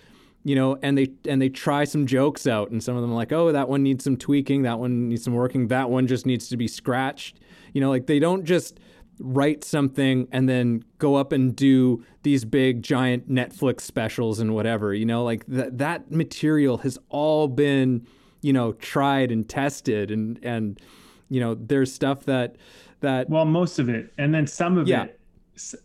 you 0.47 0.55
know 0.55 0.79
and 0.81 0.97
they 0.97 1.09
and 1.29 1.43
they 1.43 1.49
try 1.49 1.83
some 1.83 2.07
jokes 2.07 2.47
out 2.47 2.71
and 2.71 2.81
some 2.83 2.95
of 2.95 3.03
them 3.03 3.11
are 3.11 3.17
like 3.17 3.33
oh 3.33 3.51
that 3.51 3.69
one 3.69 3.83
needs 3.83 4.05
some 4.05 4.17
tweaking 4.17 4.63
that 4.63 4.79
one 4.79 5.09
needs 5.09 5.25
some 5.25 5.35
working 5.35 5.67
that 5.67 5.91
one 5.91 6.07
just 6.07 6.25
needs 6.25 6.49
to 6.49 6.57
be 6.57 6.69
scratched 6.69 7.41
you 7.73 7.81
know 7.81 7.91
like 7.91 8.07
they 8.07 8.21
don't 8.21 8.45
just 8.45 8.79
write 9.19 9.65
something 9.65 10.29
and 10.31 10.49
then 10.49 10.85
go 10.99 11.17
up 11.17 11.33
and 11.33 11.57
do 11.57 12.05
these 12.23 12.45
big 12.45 12.81
giant 12.81 13.29
netflix 13.29 13.81
specials 13.81 14.39
and 14.39 14.55
whatever 14.55 14.95
you 14.95 15.05
know 15.05 15.25
like 15.25 15.45
that 15.47 15.77
that 15.79 16.13
material 16.13 16.79
has 16.79 16.97
all 17.09 17.49
been 17.49 18.07
you 18.43 18.53
know 18.53 18.73
tried 18.75 19.33
and 19.33 19.49
tested 19.49 20.13
and 20.13 20.39
and 20.45 20.81
you 21.29 21.41
know 21.41 21.55
there's 21.57 21.93
stuff 21.93 22.25
that 22.25 22.55
that 23.01 23.29
well 23.29 23.45
most 23.45 23.81
of 23.81 23.89
it 23.89 24.13
and 24.17 24.33
then 24.33 24.47
some 24.47 24.79
of 24.79 24.87
Yeah. 24.87 25.05
it 25.05 25.21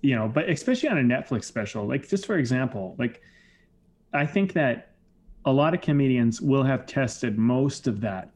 you 0.02 0.16
know, 0.16 0.28
but 0.28 0.50
especially 0.50 0.90
on 0.90 0.98
a 0.98 1.02
Netflix 1.02 1.46
special, 1.46 1.88
like 1.88 2.06
just 2.06 2.26
for 2.26 2.38
example, 2.38 2.94
like 3.00 3.22
I 4.14 4.26
think 4.26 4.54
that 4.54 4.92
a 5.46 5.52
lot 5.52 5.74
of 5.74 5.82
comedians 5.82 6.42
will 6.42 6.64
have 6.64 6.86
tested 6.86 7.38
most 7.38 7.88
of 7.88 8.02
that. 8.02 8.32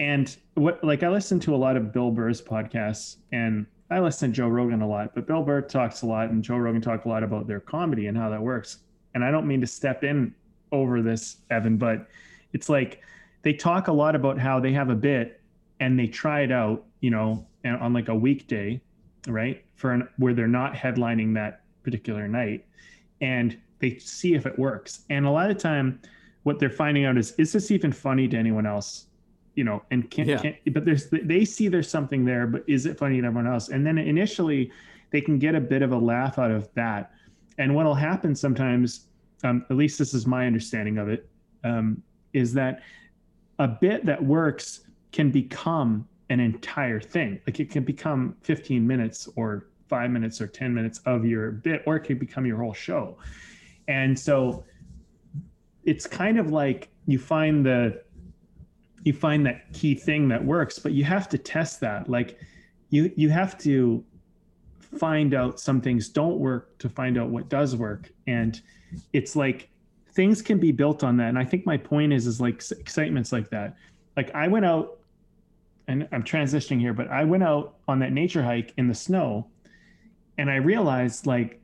And 0.00 0.36
what 0.54 0.82
like 0.82 1.02
I 1.02 1.08
listen 1.08 1.38
to 1.40 1.54
a 1.54 1.56
lot 1.56 1.76
of 1.76 1.92
Bill 1.92 2.10
Burr's 2.10 2.42
podcasts 2.42 3.16
and 3.32 3.66
I 3.90 4.00
listen 4.00 4.30
to 4.30 4.36
Joe 4.36 4.48
Rogan 4.48 4.82
a 4.82 4.88
lot, 4.88 5.14
but 5.14 5.26
Bill 5.26 5.42
Burr 5.42 5.60
talks 5.60 6.02
a 6.02 6.06
lot 6.06 6.30
and 6.30 6.42
Joe 6.42 6.56
Rogan 6.56 6.80
talk 6.80 7.04
a 7.04 7.08
lot 7.08 7.22
about 7.22 7.46
their 7.46 7.60
comedy 7.60 8.06
and 8.06 8.16
how 8.16 8.28
that 8.30 8.42
works. 8.42 8.78
And 9.14 9.22
I 9.22 9.30
don't 9.30 9.46
mean 9.46 9.60
to 9.60 9.66
step 9.66 10.02
in 10.02 10.34
over 10.72 11.00
this, 11.02 11.36
Evan, 11.50 11.76
but 11.76 12.08
it's 12.52 12.68
like 12.68 13.02
they 13.42 13.52
talk 13.52 13.88
a 13.88 13.92
lot 13.92 14.16
about 14.16 14.38
how 14.38 14.58
they 14.58 14.72
have 14.72 14.90
a 14.90 14.94
bit 14.94 15.40
and 15.78 15.98
they 15.98 16.06
try 16.06 16.40
it 16.40 16.50
out, 16.50 16.84
you 17.00 17.10
know, 17.10 17.46
on 17.64 17.92
like 17.92 18.08
a 18.08 18.14
weekday, 18.14 18.80
right? 19.28 19.64
For 19.76 19.92
an, 19.92 20.08
where 20.16 20.34
they're 20.34 20.48
not 20.48 20.74
headlining 20.74 21.34
that 21.34 21.60
particular 21.84 22.26
night 22.26 22.66
and 23.20 23.56
they 23.84 23.98
see 23.98 24.32
if 24.34 24.46
it 24.46 24.58
works. 24.58 25.04
And 25.10 25.26
a 25.26 25.30
lot 25.30 25.50
of 25.50 25.58
time 25.58 26.00
what 26.44 26.58
they're 26.58 26.70
finding 26.70 27.04
out 27.04 27.18
is 27.18 27.32
is 27.32 27.52
this 27.52 27.70
even 27.70 27.92
funny 27.92 28.26
to 28.28 28.36
anyone 28.36 28.66
else? 28.66 29.06
You 29.56 29.64
know, 29.64 29.82
and 29.90 30.10
can't, 30.10 30.28
yeah. 30.28 30.38
can't 30.38 30.56
but 30.72 30.84
there's 30.86 31.10
they 31.10 31.44
see 31.44 31.68
there's 31.68 31.88
something 31.88 32.24
there, 32.24 32.46
but 32.46 32.64
is 32.66 32.86
it 32.86 32.98
funny 32.98 33.20
to 33.20 33.26
everyone 33.26 33.46
else? 33.46 33.68
And 33.68 33.86
then 33.86 33.98
initially 33.98 34.72
they 35.10 35.20
can 35.20 35.38
get 35.38 35.54
a 35.54 35.60
bit 35.60 35.82
of 35.82 35.92
a 35.92 35.98
laugh 35.98 36.38
out 36.38 36.50
of 36.50 36.72
that. 36.74 37.12
And 37.58 37.74
what'll 37.74 37.94
happen 37.94 38.34
sometimes, 38.34 39.06
um, 39.44 39.64
at 39.70 39.76
least 39.76 39.98
this 39.98 40.14
is 40.14 40.26
my 40.26 40.46
understanding 40.46 40.98
of 40.98 41.08
it, 41.08 41.28
um, 41.62 42.02
is 42.32 42.54
that 42.54 42.82
a 43.58 43.68
bit 43.68 44.06
that 44.06 44.22
works 44.22 44.80
can 45.12 45.30
become 45.30 46.08
an 46.30 46.40
entire 46.40 47.00
thing. 47.00 47.38
Like 47.46 47.60
it 47.60 47.70
can 47.70 47.84
become 47.84 48.34
15 48.42 48.84
minutes 48.84 49.28
or 49.36 49.66
five 49.88 50.10
minutes 50.10 50.40
or 50.40 50.46
10 50.46 50.74
minutes 50.74 51.00
of 51.06 51.24
your 51.24 51.52
bit, 51.52 51.82
or 51.86 51.96
it 51.96 52.00
can 52.00 52.18
become 52.18 52.46
your 52.46 52.58
whole 52.58 52.72
show. 52.72 53.16
And 53.88 54.18
so 54.18 54.64
it's 55.84 56.06
kind 56.06 56.38
of 56.38 56.50
like 56.50 56.88
you 57.06 57.18
find 57.18 57.64
the 57.64 58.02
you 59.04 59.12
find 59.12 59.44
that 59.44 59.70
key 59.74 59.94
thing 59.94 60.28
that 60.28 60.42
works, 60.42 60.78
but 60.78 60.92
you 60.92 61.04
have 61.04 61.28
to 61.28 61.38
test 61.38 61.80
that. 61.80 62.08
Like 62.08 62.38
you 62.90 63.12
you 63.16 63.28
have 63.30 63.58
to 63.58 64.04
find 64.98 65.34
out 65.34 65.60
some 65.60 65.80
things 65.80 66.08
don't 66.08 66.38
work 66.38 66.78
to 66.78 66.88
find 66.88 67.18
out 67.18 67.28
what 67.28 67.48
does 67.48 67.76
work. 67.76 68.10
And 68.26 68.60
it's 69.12 69.36
like 69.36 69.68
things 70.12 70.40
can 70.40 70.58
be 70.58 70.72
built 70.72 71.04
on 71.04 71.16
that. 71.18 71.28
And 71.28 71.38
I 71.38 71.44
think 71.44 71.66
my 71.66 71.76
point 71.76 72.12
is 72.12 72.26
is 72.26 72.40
like 72.40 72.62
excitements 72.70 73.32
like 73.32 73.50
that. 73.50 73.76
Like 74.16 74.34
I 74.34 74.48
went 74.48 74.64
out 74.64 75.00
and 75.88 76.08
I'm 76.12 76.22
transitioning 76.22 76.80
here, 76.80 76.94
but 76.94 77.08
I 77.08 77.24
went 77.24 77.42
out 77.42 77.74
on 77.88 77.98
that 77.98 78.12
nature 78.12 78.42
hike 78.42 78.72
in 78.78 78.88
the 78.88 78.94
snow 78.94 79.48
and 80.38 80.50
I 80.50 80.56
realized 80.56 81.26
like 81.26 81.60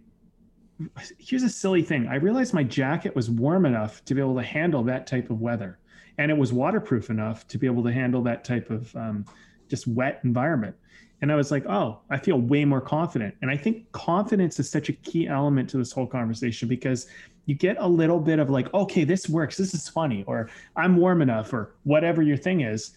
here's 1.18 1.42
a 1.42 1.48
silly 1.48 1.82
thing. 1.82 2.06
I 2.08 2.16
realized 2.16 2.54
my 2.54 2.64
jacket 2.64 3.14
was 3.14 3.30
warm 3.30 3.66
enough 3.66 4.04
to 4.06 4.14
be 4.14 4.20
able 4.20 4.36
to 4.36 4.42
handle 4.42 4.82
that 4.84 5.06
type 5.06 5.30
of 5.30 5.40
weather. 5.40 5.78
And 6.18 6.30
it 6.30 6.36
was 6.36 6.52
waterproof 6.52 7.10
enough 7.10 7.46
to 7.48 7.58
be 7.58 7.66
able 7.66 7.82
to 7.84 7.92
handle 7.92 8.22
that 8.22 8.44
type 8.44 8.70
of 8.70 8.94
um, 8.96 9.24
just 9.68 9.86
wet 9.86 10.20
environment. 10.24 10.76
And 11.22 11.30
I 11.30 11.34
was 11.34 11.50
like, 11.50 11.66
oh, 11.66 12.00
I 12.08 12.18
feel 12.18 12.38
way 12.38 12.64
more 12.64 12.80
confident. 12.80 13.34
And 13.42 13.50
I 13.50 13.56
think 13.56 13.90
confidence 13.92 14.58
is 14.58 14.70
such 14.70 14.88
a 14.88 14.92
key 14.92 15.28
element 15.28 15.68
to 15.70 15.76
this 15.76 15.92
whole 15.92 16.06
conversation 16.06 16.66
because 16.66 17.08
you 17.46 17.54
get 17.54 17.76
a 17.78 17.86
little 17.86 18.20
bit 18.20 18.38
of 18.38 18.48
like, 18.48 18.72
okay, 18.72 19.04
this 19.04 19.28
works. 19.28 19.56
This 19.56 19.74
is 19.74 19.88
funny, 19.88 20.24
or 20.26 20.48
I'm 20.76 20.96
warm 20.96 21.20
enough, 21.20 21.52
or 21.52 21.74
whatever 21.84 22.22
your 22.22 22.36
thing 22.36 22.62
is. 22.62 22.92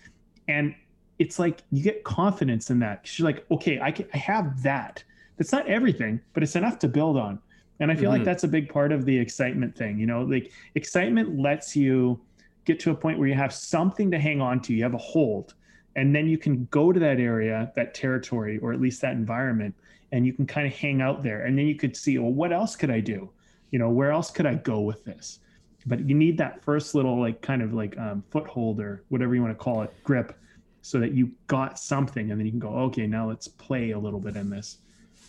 And 0.48 0.76
it's 1.20 1.40
like 1.40 1.64
you 1.72 1.84
get 1.84 2.04
confidence 2.04 2.70
in 2.70 2.80
that. 2.80 3.18
You're 3.18 3.26
like, 3.26 3.46
okay, 3.52 3.80
I, 3.82 3.92
can, 3.92 4.08
I 4.14 4.18
have 4.18 4.64
that. 4.64 5.04
That's 5.38 5.52
not 5.52 5.68
everything, 5.68 6.22
but 6.34 6.44
it's 6.44 6.56
enough 6.56 6.80
to 6.80 6.88
build 6.88 7.18
on. 7.18 7.40
And 7.80 7.92
I 7.92 7.96
feel 7.96 8.04
mm-hmm. 8.04 8.20
like 8.20 8.24
that's 8.24 8.44
a 8.44 8.48
big 8.48 8.70
part 8.70 8.92
of 8.92 9.06
the 9.06 9.18
excitement 9.18 9.76
thing. 9.76 10.00
You 10.00 10.06
know, 10.06 10.22
like 10.22 10.52
excitement 10.76 11.40
lets 11.40 11.76
you 11.76 12.20
get 12.66 12.80
to 12.82 12.92
a 12.92 12.96
point 12.96 13.20
where 13.20 13.28
you 13.28 13.34
have 13.34 13.54
something 13.54 14.10
to 14.12 14.20
hang 14.20 14.42
on 14.42 14.62
to, 14.62 14.74
you 14.74 14.84
have 14.84 14.94
a 14.94 14.98
hold, 14.98 15.54
and 15.96 16.16
then 16.16 16.28
you 16.28 16.38
can 16.38 16.66
go 16.72 16.92
to 16.92 17.00
that 17.00 17.20
area, 17.20 17.72
that 17.76 17.94
territory, 17.94 18.58
or 18.60 18.74
at 18.74 18.80
least 18.80 19.02
that 19.02 19.14
environment, 19.14 19.76
and 20.12 20.26
you 20.26 20.34
can 20.34 20.46
kind 20.46 20.66
of 20.66 20.74
hang 20.74 21.02
out 21.02 21.24
there. 21.24 21.46
And 21.46 21.58
then 21.58 21.68
you 21.68 21.76
could 21.76 21.98
see, 21.98 22.18
well, 22.18 22.32
what 22.32 22.54
else 22.54 22.76
could 22.76 22.90
I 22.90 23.00
do? 23.00 23.30
You 23.72 23.80
know, 23.80 23.90
where 23.90 24.12
else 24.12 24.32
could 24.32 24.46
I 24.46 24.56
go 24.56 24.82
with 24.82 25.04
this? 25.04 25.40
But 25.86 26.08
you 26.08 26.16
need 26.16 26.38
that 26.38 26.64
first 26.64 26.96
little, 26.96 27.20
like, 27.20 27.42
kind 27.42 27.62
of 27.62 27.74
like 27.74 27.98
um, 27.98 28.24
foothold 28.30 28.80
or 28.80 29.04
whatever 29.10 29.36
you 29.36 29.42
want 29.42 29.58
to 29.58 29.62
call 29.62 29.82
it, 29.82 29.94
grip, 30.04 30.38
so 30.82 31.00
that 31.00 31.14
you 31.14 31.32
got 31.48 31.78
something, 31.80 32.32
and 32.32 32.40
then 32.40 32.46
you 32.46 32.52
can 32.52 32.60
go, 32.60 32.70
okay, 32.70 33.08
now 33.08 33.28
let's 33.28 33.48
play 33.48 33.92
a 33.92 34.00
little 34.00 34.20
bit 34.20 34.36
in 34.36 34.50
this. 34.50 34.78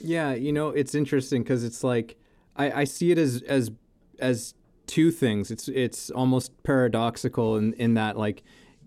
Yeah, 0.00 0.34
you 0.34 0.52
know, 0.52 0.68
it's 0.68 0.94
interesting 0.94 1.42
because 1.42 1.64
it's 1.64 1.82
like 1.82 2.16
I, 2.56 2.80
I 2.80 2.84
see 2.84 3.10
it 3.10 3.18
as 3.18 3.42
as 3.42 3.70
as 4.18 4.54
two 4.86 5.10
things. 5.10 5.50
It's 5.50 5.68
it's 5.68 6.10
almost 6.10 6.62
paradoxical 6.62 7.56
in, 7.56 7.72
in 7.74 7.94
that 7.94 8.16
like, 8.16 8.42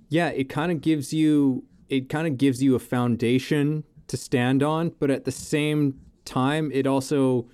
yeah, 0.09 0.29
it 0.29 0.49
kind 0.49 0.71
of 0.71 0.81
gives 0.81 1.13
you 1.13 1.63
it 1.89 2.09
kind 2.09 2.27
of 2.27 2.37
gives 2.37 2.61
you 2.61 2.75
a 2.75 2.79
foundation 2.79 3.83
to 4.07 4.17
stand 4.17 4.63
on, 4.63 4.93
but 4.99 5.09
at 5.09 5.25
the 5.25 5.31
same 5.31 5.99
time, 6.25 6.71
it 6.73 6.87
also 6.87 7.47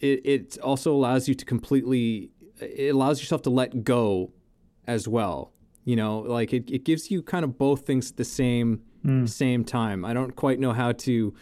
it, 0.00 0.24
it 0.24 0.58
also 0.58 0.92
allows 0.94 1.28
you 1.28 1.34
to 1.34 1.44
completely 1.44 2.30
it 2.60 2.94
allows 2.94 3.20
yourself 3.20 3.42
to 3.42 3.50
let 3.50 3.84
go 3.84 4.32
as 4.86 5.06
well. 5.06 5.52
You 5.84 5.96
know, 5.96 6.18
like 6.18 6.52
it, 6.52 6.70
it 6.70 6.84
gives 6.84 7.10
you 7.10 7.22
kind 7.22 7.44
of 7.44 7.56
both 7.56 7.86
things 7.86 8.10
at 8.10 8.16
the 8.16 8.24
same 8.24 8.82
mm. 9.04 9.28
same 9.28 9.64
time. 9.64 10.04
I 10.04 10.12
don't 10.12 10.36
quite 10.36 10.60
know 10.60 10.72
how 10.72 10.92
to 10.92 11.34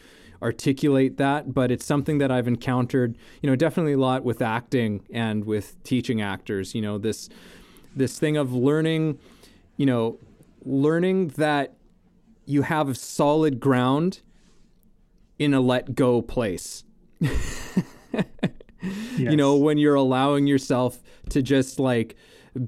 articulate 0.43 1.17
that, 1.17 1.55
but 1.55 1.71
it's 1.71 1.85
something 1.85 2.19
that 2.19 2.31
I've 2.31 2.49
encountered, 2.49 3.17
you 3.43 3.51
know, 3.51 3.57
definitely 3.57 3.93
a 3.95 3.99
lot 3.99 4.25
with 4.25 4.43
acting 4.43 5.05
and 5.13 5.45
with 5.45 5.83
teaching 5.85 6.21
actors, 6.21 6.75
you 6.75 6.83
know, 6.83 6.99
this 6.99 7.29
this 7.95 8.19
thing 8.19 8.37
of 8.37 8.53
learning, 8.53 9.19
you 9.77 9.87
know, 9.87 10.19
learning 10.65 11.29
that 11.29 11.75
you 12.45 12.63
have 12.63 12.97
solid 12.97 13.59
ground 13.59 14.21
in 15.39 15.55
a 15.55 15.61
let 15.61 15.95
go 15.95 16.23
place. 16.23 16.85
yes. 17.21 17.85
You 19.17 19.35
know, 19.35 19.57
when 19.57 19.79
you're 19.79 19.97
allowing 19.97 20.47
yourself 20.47 21.03
to 21.31 21.43
just 21.43 21.81
like 21.81 22.15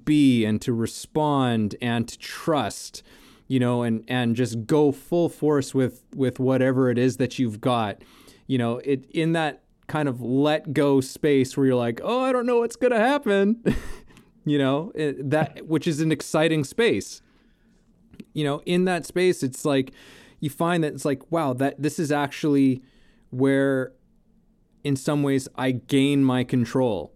be 0.04 0.44
and 0.44 0.61
to 0.62 0.72
respond 0.72 1.76
and 1.81 2.09
to 2.09 2.18
trust 2.18 3.02
you 3.48 3.58
know, 3.58 3.82
and 3.82 4.04
and 4.06 4.37
just 4.37 4.66
go 4.66 4.92
full 4.92 5.28
force 5.28 5.74
with 5.74 6.04
with 6.14 6.38
whatever 6.38 6.90
it 6.90 6.98
is 6.98 7.16
that 7.16 7.38
you've 7.38 7.61
got. 7.61 8.02
You 8.46 8.58
know, 8.58 8.78
it 8.84 9.11
in 9.11 9.32
that 9.32 9.64
kind 9.88 10.08
of 10.08 10.20
let 10.20 10.74
go 10.74 11.00
space 11.00 11.56
where 11.56 11.66
you're 11.66 11.74
like, 11.74 12.00
oh, 12.04 12.20
I 12.20 12.30
don't 12.30 12.46
know 12.46 12.58
what's 12.58 12.76
gonna 12.76 13.00
happen. 13.00 13.62
you 14.44 14.58
know, 14.58 14.92
it, 14.94 15.30
that 15.30 15.66
which 15.66 15.87
is 15.87 16.00
an 16.00 16.12
exciting 16.12 16.62
space. 16.62 17.22
You 18.34 18.44
know, 18.44 18.62
in 18.66 18.84
that 18.84 19.06
space, 19.06 19.42
it's 19.42 19.64
like 19.64 19.92
you 20.40 20.50
find 20.50 20.84
that 20.84 20.92
it's 20.92 21.04
like, 21.04 21.32
wow, 21.32 21.54
that 21.54 21.80
this 21.82 21.98
is 21.98 22.12
actually 22.12 22.82
where, 23.30 23.92
in 24.84 24.94
some 24.94 25.22
ways, 25.22 25.48
I 25.56 25.72
gain 25.72 26.22
my 26.22 26.44
control. 26.44 27.14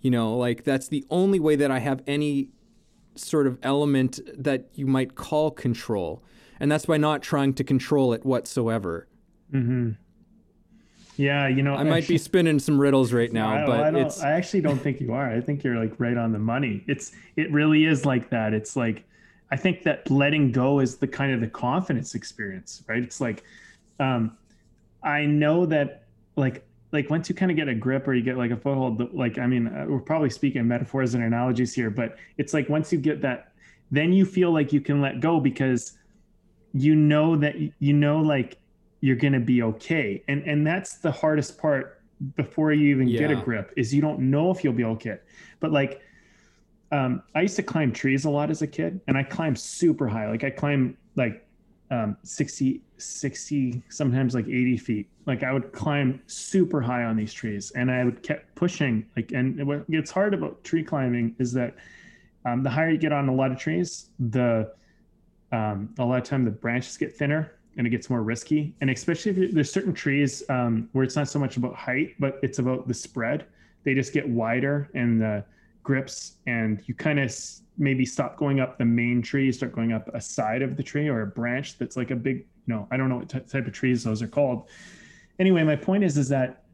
You 0.00 0.10
know, 0.10 0.36
like 0.36 0.64
that's 0.64 0.88
the 0.88 1.04
only 1.10 1.40
way 1.40 1.56
that 1.56 1.70
I 1.70 1.80
have 1.80 2.02
any 2.06 2.50
sort 3.14 3.46
of 3.46 3.58
element 3.62 4.20
that 4.36 4.66
you 4.74 4.86
might 4.86 5.14
call 5.14 5.50
control. 5.50 6.22
And 6.60 6.70
that's 6.70 6.86
by 6.86 6.96
not 6.96 7.22
trying 7.22 7.54
to 7.54 7.64
control 7.64 8.12
it 8.12 8.24
whatsoever. 8.24 9.08
Mm-hmm. 9.52 9.92
Yeah, 11.16 11.46
you 11.46 11.62
know, 11.62 11.74
I 11.74 11.84
might 11.84 12.08
be 12.08 12.18
spinning 12.30 12.58
some 12.58 12.78
riddles 12.78 13.12
right 13.12 13.32
now, 13.32 13.62
I, 13.62 13.66
but 13.66 13.94
I, 13.94 14.00
it's... 14.00 14.20
I 14.20 14.32
actually 14.32 14.62
don't 14.62 14.78
think 14.78 15.00
you 15.00 15.12
are. 15.12 15.30
I 15.30 15.40
think 15.40 15.62
you're 15.62 15.76
like 15.76 15.98
right 15.98 16.16
on 16.16 16.32
the 16.32 16.38
money. 16.38 16.82
It's 16.86 17.12
it 17.36 17.50
really 17.52 17.84
is 17.84 18.04
like 18.04 18.30
that. 18.30 18.52
It's 18.52 18.74
like 18.76 19.04
I 19.50 19.56
think 19.56 19.84
that 19.84 20.10
letting 20.10 20.50
go 20.50 20.80
is 20.80 20.96
the 20.96 21.06
kind 21.06 21.32
of 21.32 21.40
the 21.40 21.46
confidence 21.46 22.14
experience, 22.14 22.82
right? 22.88 23.02
It's 23.02 23.20
like 23.20 23.44
um 24.00 24.36
I 25.02 25.26
know 25.26 25.66
that 25.66 26.04
like 26.36 26.66
like 26.94 27.10
once 27.10 27.28
you 27.28 27.34
kind 27.34 27.50
of 27.50 27.56
get 27.58 27.68
a 27.68 27.74
grip 27.74 28.08
or 28.08 28.14
you 28.14 28.22
get 28.22 28.38
like 28.38 28.50
a 28.50 28.56
foothold 28.56 29.12
like 29.12 29.38
i 29.38 29.46
mean 29.46 29.66
uh, 29.66 29.84
we're 29.86 30.00
probably 30.00 30.30
speaking 30.30 30.66
metaphors 30.66 31.14
and 31.14 31.22
analogies 31.22 31.74
here 31.74 31.90
but 31.90 32.16
it's 32.38 32.54
like 32.54 32.68
once 32.70 32.90
you 32.90 32.98
get 32.98 33.20
that 33.20 33.52
then 33.90 34.12
you 34.12 34.24
feel 34.24 34.50
like 34.50 34.72
you 34.72 34.80
can 34.80 35.02
let 35.02 35.20
go 35.20 35.38
because 35.38 35.98
you 36.72 36.96
know 36.96 37.36
that 37.36 37.54
you 37.78 37.92
know 37.92 38.20
like 38.20 38.58
you're 39.04 39.16
going 39.16 39.34
to 39.34 39.40
be 39.40 39.62
okay. 39.62 40.24
And 40.28 40.42
and 40.44 40.66
that's 40.66 40.96
the 40.96 41.12
hardest 41.12 41.58
part 41.58 42.00
before 42.36 42.72
you 42.72 42.88
even 42.88 43.06
yeah. 43.06 43.20
get 43.20 43.30
a 43.30 43.36
grip 43.36 43.70
is 43.76 43.92
you 43.92 44.00
don't 44.00 44.18
know 44.18 44.50
if 44.50 44.64
you'll 44.64 44.72
be 44.72 44.84
okay. 44.84 45.18
But 45.60 45.72
like 45.72 46.00
um, 46.90 47.22
i 47.34 47.42
used 47.42 47.56
to 47.56 47.62
climb 47.62 47.92
trees 47.92 48.24
a 48.24 48.30
lot 48.30 48.50
as 48.50 48.62
a 48.62 48.66
kid 48.66 49.00
and 49.08 49.16
i 49.18 49.22
climbed 49.22 49.58
super 49.58 50.08
high. 50.08 50.30
Like 50.30 50.42
i 50.42 50.50
climb 50.50 50.96
like 51.16 51.43
um, 51.94 52.16
60 52.22 52.80
60 52.96 53.82
sometimes 53.88 54.34
like 54.34 54.46
80 54.46 54.76
feet 54.78 55.08
like 55.26 55.42
i 55.42 55.52
would 55.52 55.72
climb 55.72 56.20
super 56.26 56.80
high 56.80 57.04
on 57.04 57.16
these 57.16 57.32
trees 57.32 57.70
and 57.72 57.90
i 57.90 58.04
would 58.04 58.22
kept 58.22 58.54
pushing 58.54 59.06
like 59.16 59.32
and 59.32 59.64
what 59.66 59.88
gets 59.90 60.10
hard 60.10 60.34
about 60.34 60.62
tree 60.64 60.82
climbing 60.82 61.34
is 61.38 61.52
that 61.52 61.74
um, 62.46 62.62
the 62.62 62.70
higher 62.70 62.90
you 62.90 62.98
get 62.98 63.12
on 63.12 63.28
a 63.28 63.34
lot 63.34 63.50
of 63.50 63.58
trees 63.58 64.10
the 64.18 64.72
um, 65.52 65.94
a 65.98 66.04
lot 66.04 66.18
of 66.18 66.24
time 66.24 66.44
the 66.44 66.50
branches 66.50 66.96
get 66.96 67.14
thinner 67.16 67.52
and 67.76 67.86
it 67.86 67.90
gets 67.90 68.10
more 68.10 68.22
risky. 68.22 68.74
And 68.80 68.90
especially 68.90 69.32
if 69.32 69.52
there's 69.52 69.72
certain 69.72 69.92
trees 69.92 70.42
um, 70.48 70.88
where 70.92 71.04
it's 71.04 71.16
not 71.16 71.28
so 71.28 71.38
much 71.38 71.56
about 71.56 71.74
height, 71.74 72.14
but 72.18 72.38
it's 72.42 72.58
about 72.58 72.86
the 72.88 72.94
spread. 72.94 73.46
They 73.84 73.94
just 73.94 74.12
get 74.12 74.28
wider 74.28 74.90
and 74.94 75.20
the 75.20 75.44
grips, 75.84 76.38
and 76.48 76.82
you 76.86 76.94
kind 76.94 77.20
of 77.20 77.32
maybe 77.78 78.04
stop 78.04 78.36
going 78.36 78.58
up 78.58 78.78
the 78.78 78.84
main 78.84 79.22
tree, 79.22 79.52
start 79.52 79.72
going 79.72 79.92
up 79.92 80.08
a 80.14 80.20
side 80.20 80.62
of 80.62 80.76
the 80.76 80.82
tree 80.82 81.08
or 81.08 81.22
a 81.22 81.26
branch 81.26 81.78
that's 81.78 81.96
like 81.96 82.10
a 82.10 82.16
big, 82.16 82.38
you 82.38 82.74
know, 82.74 82.88
I 82.90 82.96
don't 82.96 83.08
know 83.08 83.18
what 83.18 83.28
t- 83.28 83.38
type 83.40 83.66
of 83.66 83.72
trees 83.72 84.02
those 84.02 84.22
are 84.22 84.26
called. 84.26 84.68
Anyway, 85.38 85.62
my 85.62 85.76
point 85.76 86.02
is, 86.02 86.16
is 86.16 86.28
that 86.30 86.64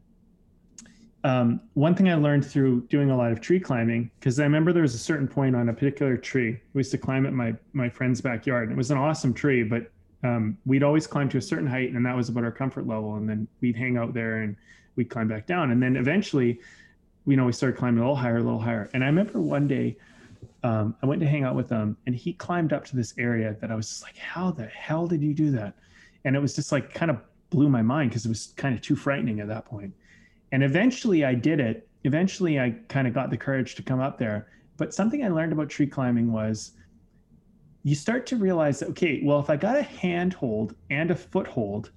um, 1.23 1.61
one 1.73 1.93
thing 1.93 2.09
I 2.09 2.15
learned 2.15 2.45
through 2.45 2.87
doing 2.87 3.11
a 3.11 3.17
lot 3.17 3.31
of 3.31 3.41
tree 3.41 3.59
climbing, 3.59 4.09
because 4.19 4.39
I 4.39 4.43
remember 4.43 4.73
there 4.73 4.81
was 4.81 4.95
a 4.95 4.99
certain 4.99 5.27
point 5.27 5.55
on 5.55 5.69
a 5.69 5.73
particular 5.73 6.17
tree. 6.17 6.59
We 6.73 6.79
used 6.79 6.91
to 6.91 6.97
climb 6.97 7.27
at 7.27 7.33
my 7.33 7.53
my 7.73 7.89
friend's 7.89 8.21
backyard. 8.21 8.69
And 8.69 8.71
it 8.71 8.77
was 8.77 8.89
an 8.89 8.97
awesome 8.97 9.33
tree, 9.33 9.61
but 9.63 9.91
um, 10.23 10.57
we'd 10.65 10.83
always 10.83 11.05
climb 11.05 11.29
to 11.29 11.37
a 11.37 11.41
certain 11.41 11.67
height, 11.67 11.91
and 11.93 12.05
that 12.05 12.15
was 12.15 12.29
about 12.29 12.43
our 12.43 12.51
comfort 12.51 12.87
level. 12.87 13.15
And 13.15 13.29
then 13.29 13.47
we'd 13.61 13.75
hang 13.75 13.97
out 13.97 14.13
there, 14.13 14.37
and 14.37 14.55
we'd 14.95 15.09
climb 15.09 15.27
back 15.27 15.45
down. 15.45 15.71
And 15.71 15.81
then 15.81 15.95
eventually, 15.95 16.59
you 17.31 17.37
know, 17.37 17.45
we 17.45 17.53
started 17.53 17.77
climbing 17.77 17.99
a 17.99 18.01
little 18.01 18.15
higher, 18.15 18.37
a 18.37 18.43
little 18.43 18.59
higher. 18.59 18.89
And 18.93 19.03
I 19.03 19.07
remember 19.07 19.39
one 19.39 19.65
day, 19.65 19.97
um, 20.63 20.95
I 21.01 21.05
went 21.05 21.21
to 21.21 21.27
hang 21.27 21.45
out 21.45 21.55
with 21.55 21.69
him, 21.69 21.95
and 22.05 22.13
he 22.13 22.33
climbed 22.33 22.73
up 22.73 22.83
to 22.85 22.95
this 22.95 23.13
area 23.17 23.55
that 23.61 23.71
I 23.71 23.75
was 23.75 23.87
just 23.87 24.03
like, 24.03 24.17
"How 24.17 24.51
the 24.51 24.65
hell 24.65 25.07
did 25.07 25.23
you 25.23 25.33
do 25.33 25.49
that?" 25.51 25.75
And 26.25 26.35
it 26.35 26.39
was 26.39 26.53
just 26.55 26.71
like 26.71 26.93
kind 26.93 27.09
of 27.09 27.17
blew 27.49 27.69
my 27.69 27.81
mind 27.81 28.09
because 28.09 28.25
it 28.25 28.29
was 28.29 28.53
kind 28.57 28.75
of 28.75 28.81
too 28.81 28.95
frightening 28.95 29.39
at 29.39 29.47
that 29.47 29.65
point. 29.65 29.93
And 30.51 30.61
eventually 30.61 31.23
I 31.23 31.33
did 31.33 31.59
it. 31.59 31.87
Eventually 32.03 32.59
I 32.59 32.71
kind 32.89 33.07
of 33.07 33.13
got 33.13 33.29
the 33.29 33.37
courage 33.37 33.75
to 33.75 33.81
come 33.81 34.01
up 34.01 34.17
there. 34.17 34.49
But 34.77 34.93
something 34.93 35.23
I 35.23 35.29
learned 35.29 35.53
about 35.53 35.69
tree 35.69 35.87
climbing 35.87 36.31
was 36.31 36.71
you 37.83 37.95
start 37.95 38.25
to 38.27 38.35
realize 38.35 38.79
that, 38.79 38.89
okay, 38.89 39.21
well, 39.23 39.39
if 39.39 39.49
I 39.49 39.55
got 39.55 39.77
a 39.77 39.83
handhold 39.83 40.75
and 40.89 41.11
a 41.11 41.15
foothold, 41.15 41.91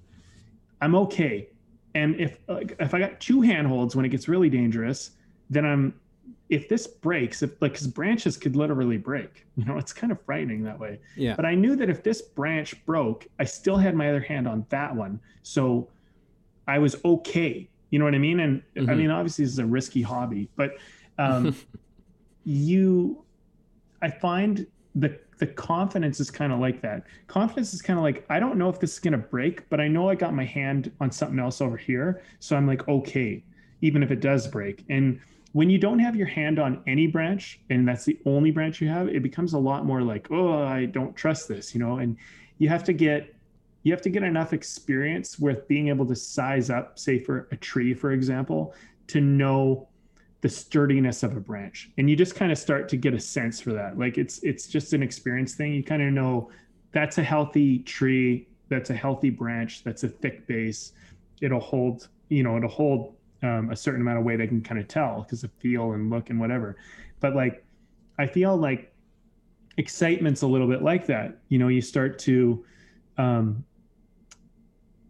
I'm 0.81 0.95
okay. 0.95 1.49
And 1.93 2.19
if 2.19 2.39
if 2.49 2.93
I 2.93 2.99
got 2.99 3.19
two 3.19 3.41
handholds 3.41 3.95
when 3.95 4.05
it 4.05 4.09
gets 4.09 4.27
really 4.27 4.49
dangerous, 4.49 5.11
then 5.49 5.65
I'm 5.65 5.93
if 6.49 6.69
this 6.69 6.85
breaks, 6.85 7.41
if 7.41 7.51
like 7.61 7.73
because 7.73 7.87
branches 7.87 8.37
could 8.37 8.55
literally 8.55 8.97
break, 8.97 9.45
you 9.55 9.65
know, 9.65 9.77
it's 9.77 9.93
kind 9.93 10.11
of 10.11 10.21
frightening 10.25 10.63
that 10.63 10.79
way. 10.79 10.99
Yeah. 11.15 11.35
But 11.35 11.45
I 11.45 11.55
knew 11.55 11.75
that 11.75 11.89
if 11.89 12.03
this 12.03 12.21
branch 12.21 12.83
broke, 12.85 13.27
I 13.39 13.45
still 13.45 13.77
had 13.77 13.95
my 13.95 14.09
other 14.09 14.21
hand 14.21 14.47
on 14.47 14.65
that 14.69 14.95
one, 14.95 15.19
so 15.43 15.89
I 16.67 16.79
was 16.79 16.95
okay. 17.03 17.67
You 17.89 17.99
know 17.99 18.05
what 18.05 18.15
I 18.15 18.19
mean? 18.19 18.39
And 18.41 18.61
mm-hmm. 18.75 18.89
I 18.89 18.95
mean, 18.95 19.11
obviously, 19.11 19.45
this 19.45 19.53
is 19.53 19.59
a 19.59 19.65
risky 19.65 20.01
hobby, 20.01 20.49
but 20.55 20.71
um, 21.17 21.55
you, 22.43 23.23
I 24.01 24.09
find 24.09 24.67
the 24.95 25.19
the 25.37 25.47
confidence 25.47 26.21
is 26.21 26.31
kind 26.31 26.53
of 26.53 26.59
like 26.59 26.81
that. 26.81 27.03
Confidence 27.27 27.73
is 27.73 27.81
kind 27.81 27.99
of 27.99 28.03
like 28.03 28.25
I 28.29 28.39
don't 28.39 28.57
know 28.57 28.69
if 28.69 28.79
this 28.79 28.93
is 28.93 28.99
gonna 28.99 29.17
break, 29.17 29.67
but 29.69 29.79
I 29.79 29.87
know 29.87 30.09
I 30.09 30.15
got 30.15 30.33
my 30.33 30.45
hand 30.45 30.91
on 30.99 31.11
something 31.11 31.39
else 31.39 31.59
over 31.61 31.77
here, 31.77 32.23
so 32.39 32.55
I'm 32.55 32.67
like 32.67 32.87
okay, 32.87 33.43
even 33.81 34.03
if 34.03 34.11
it 34.11 34.19
does 34.19 34.47
break. 34.47 34.85
And 34.89 35.19
when 35.55 35.69
you 35.69 35.77
don't 35.77 35.99
have 35.99 36.17
your 36.17 36.27
hand 36.27 36.59
on 36.59 36.83
any 36.85 37.07
branch, 37.07 37.61
and 37.69 37.87
that's 37.87 38.03
the 38.03 38.19
only 38.25 38.51
branch 38.51 38.81
you 38.81 38.89
have, 38.89 39.07
it 39.07 39.23
becomes 39.23 39.53
a 39.53 39.57
lot 39.57 39.85
more 39.85 40.01
like 40.01 40.29
oh 40.29 40.61
I 40.61 40.83
don't 40.83 41.15
trust 41.15 41.47
this, 41.47 41.73
you 41.73 41.79
know. 41.79 41.99
And 41.99 42.17
you 42.57 42.67
have 42.67 42.83
to 42.83 42.91
get 42.91 43.33
you 43.83 43.93
have 43.93 44.01
to 44.01 44.09
get 44.09 44.21
enough 44.21 44.51
experience 44.51 45.39
with 45.39 45.65
being 45.69 45.87
able 45.87 46.05
to 46.07 46.15
size 46.15 46.69
up, 46.69 46.99
say 46.99 47.19
for 47.19 47.47
a 47.53 47.55
tree, 47.55 47.93
for 47.93 48.11
example, 48.11 48.75
to 49.07 49.21
know 49.21 49.87
the 50.41 50.49
sturdiness 50.49 51.23
of 51.23 51.37
a 51.37 51.39
branch. 51.39 51.89
And 51.97 52.09
you 52.09 52.17
just 52.17 52.35
kind 52.35 52.51
of 52.51 52.57
start 52.57 52.89
to 52.89 52.97
get 52.97 53.13
a 53.13 53.19
sense 53.19 53.61
for 53.61 53.71
that. 53.71 53.97
Like 53.97 54.17
it's 54.17 54.39
it's 54.39 54.67
just 54.67 54.91
an 54.91 55.01
experience 55.01 55.55
thing. 55.55 55.73
You 55.73 55.85
kind 55.85 56.01
of 56.01 56.11
know 56.11 56.51
that's 56.91 57.17
a 57.17 57.23
healthy 57.23 57.79
tree, 57.79 58.49
that's 58.67 58.89
a 58.89 58.93
healthy 58.93 59.29
branch, 59.29 59.85
that's 59.85 60.03
a 60.03 60.09
thick 60.09 60.47
base. 60.47 60.91
It'll 61.39 61.61
hold, 61.61 62.09
you 62.27 62.43
know, 62.43 62.57
it'll 62.57 62.67
hold 62.67 63.14
um, 63.43 63.69
a 63.71 63.75
certain 63.75 64.01
amount 64.01 64.19
of 64.19 64.23
weight. 64.23 64.41
I 64.41 64.47
can 64.47 64.61
kind 64.61 64.79
of 64.79 64.87
tell 64.87 65.21
because 65.21 65.43
of 65.43 65.51
feel 65.53 65.93
and 65.93 66.09
look 66.09 66.29
and 66.29 66.39
whatever. 66.39 66.77
But 67.19 67.35
like, 67.35 67.65
I 68.17 68.27
feel 68.27 68.55
like 68.55 68.93
excitement's 69.77 70.41
a 70.41 70.47
little 70.47 70.67
bit 70.67 70.81
like 70.81 71.05
that. 71.07 71.37
You 71.49 71.59
know, 71.59 71.67
you 71.67 71.81
start 71.81 72.17
to 72.19 72.65
um, 73.17 73.63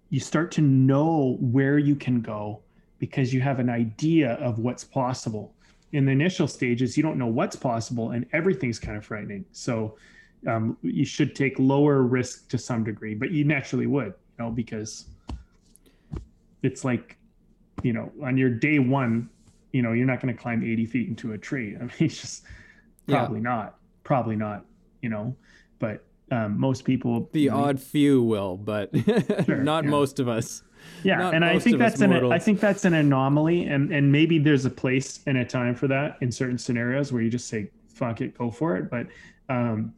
you 0.10 0.20
start 0.20 0.52
to 0.54 0.62
know 0.62 1.38
where 1.40 1.78
you 1.78 1.96
can 1.96 2.22
go 2.22 2.62
because 3.00 3.34
you 3.34 3.42
have 3.42 3.60
an 3.60 3.70
idea 3.70 4.34
of 4.34 4.60
what's 4.60 4.84
possible. 4.84 5.54
In 5.92 6.06
the 6.06 6.12
initial 6.12 6.48
stages, 6.48 6.98
you 6.98 7.04
don't 7.04 7.18
know 7.18 7.28
what's 7.28 7.56
possible, 7.56 8.12
and 8.12 8.26
everything's 8.34 8.80
kind 8.80 8.98
of 8.98 9.06
frightening. 9.06 9.46
So 9.52 9.98
um, 10.48 10.78
you 10.82 11.06
should 11.06 11.36
take 11.36 11.58
lower 11.60 12.04
risk 12.04 12.50
to 12.50 12.58
some 12.58 12.84
degree, 12.84 13.16
but 13.16 13.32
you 13.32 13.44
naturally 13.44 13.88
would, 13.88 14.08
you 14.08 14.14
know, 14.40 14.52
because 14.52 15.06
it's 16.64 16.84
like, 16.84 17.18
you 17.84 17.94
know, 17.94 18.12
on 18.24 18.38
your 18.38 18.50
day 18.50 18.80
one, 18.80 19.30
you 19.72 19.82
know, 19.82 19.92
you're 19.92 20.08
not 20.08 20.22
going 20.22 20.34
to 20.34 20.42
climb 20.42 20.64
80 20.64 20.86
feet 20.86 21.10
into 21.10 21.34
a 21.34 21.38
tree. 21.38 21.76
I 21.80 21.84
mean, 21.84 21.92
it's 22.00 22.20
just 22.20 22.44
probably 23.08 23.40
yeah. 23.40 23.44
not, 23.44 23.76
probably 24.04 24.36
not, 24.36 24.66
you 25.02 25.10
know, 25.10 25.36
but 25.80 26.04
um, 26.32 26.60
most 26.60 26.86
people 26.86 27.30
the 27.34 27.50
odd 27.50 27.80
few 27.80 28.24
will 28.24 28.58
but 28.58 28.90
sure, 29.46 29.58
not 29.58 29.84
yeah. 29.84 29.90
most 29.90 30.20
of 30.20 30.28
us 30.28 30.64
yeah 31.04 31.18
not 31.18 31.36
and 31.36 31.46
i 31.46 31.60
think 31.60 31.78
that's 31.78 32.02
an 32.02 32.32
i 32.32 32.40
think 32.40 32.60
that's 32.60 32.86
an 32.86 32.96
anomaly 32.96 33.66
and 33.66 33.94
and 33.94 34.12
maybe 34.12 34.40
there's 34.40 34.66
a 34.66 34.70
place 34.70 35.20
and 35.28 35.38
a 35.38 35.46
time 35.46 35.76
for 35.76 35.88
that 35.88 36.18
in 36.22 36.32
certain 36.32 36.58
scenarios 36.58 37.12
where 37.12 37.22
you 37.22 37.30
just 37.30 37.48
say 37.48 37.70
fuck 37.88 38.22
it 38.22 38.38
go 38.38 38.50
for 38.50 38.76
it 38.76 38.90
but 38.90 39.08
um 39.50 39.94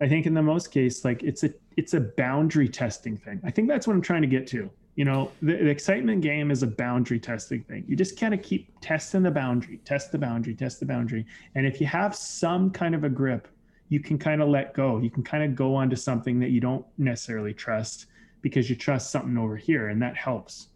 i 0.00 0.08
think 0.08 0.26
in 0.26 0.34
the 0.34 0.42
most 0.42 0.70
case 0.70 1.04
like 1.04 1.22
it's 1.22 1.42
a 1.42 1.50
it's 1.76 1.94
a 1.94 2.00
boundary 2.00 2.68
testing 2.68 3.16
thing 3.16 3.40
i 3.44 3.50
think 3.50 3.66
that's 3.66 3.86
what 3.86 3.94
i'm 3.94 4.02
trying 4.02 4.22
to 4.22 4.28
get 4.28 4.46
to 4.46 4.70
you 4.96 5.04
know 5.04 5.30
the, 5.42 5.52
the 5.52 5.68
excitement 5.68 6.20
game 6.20 6.50
is 6.50 6.62
a 6.62 6.66
boundary 6.66 7.20
testing 7.20 7.62
thing 7.62 7.84
you 7.86 7.94
just 7.94 8.18
kind 8.18 8.34
of 8.34 8.42
keep 8.42 8.68
testing 8.80 9.22
the 9.22 9.30
boundary 9.30 9.78
test 9.84 10.10
the 10.10 10.18
boundary 10.18 10.54
test 10.54 10.80
the 10.80 10.86
boundary 10.86 11.24
and 11.54 11.66
if 11.66 11.80
you 11.80 11.86
have 11.86 12.14
some 12.16 12.70
kind 12.70 12.94
of 12.94 13.04
a 13.04 13.08
grip 13.08 13.48
you 13.88 14.00
can 14.00 14.18
kind 14.18 14.42
of 14.42 14.48
let 14.48 14.74
go. 14.74 14.98
You 14.98 15.10
can 15.10 15.22
kind 15.22 15.44
of 15.44 15.54
go 15.54 15.74
onto 15.74 15.96
something 15.96 16.40
that 16.40 16.50
you 16.50 16.60
don't 16.60 16.84
necessarily 16.98 17.54
trust 17.54 18.06
because 18.42 18.68
you 18.68 18.76
trust 18.76 19.10
something 19.10 19.38
over 19.38 19.56
here, 19.56 19.88
and 19.88 20.00
that 20.02 20.16
helps. 20.16 20.68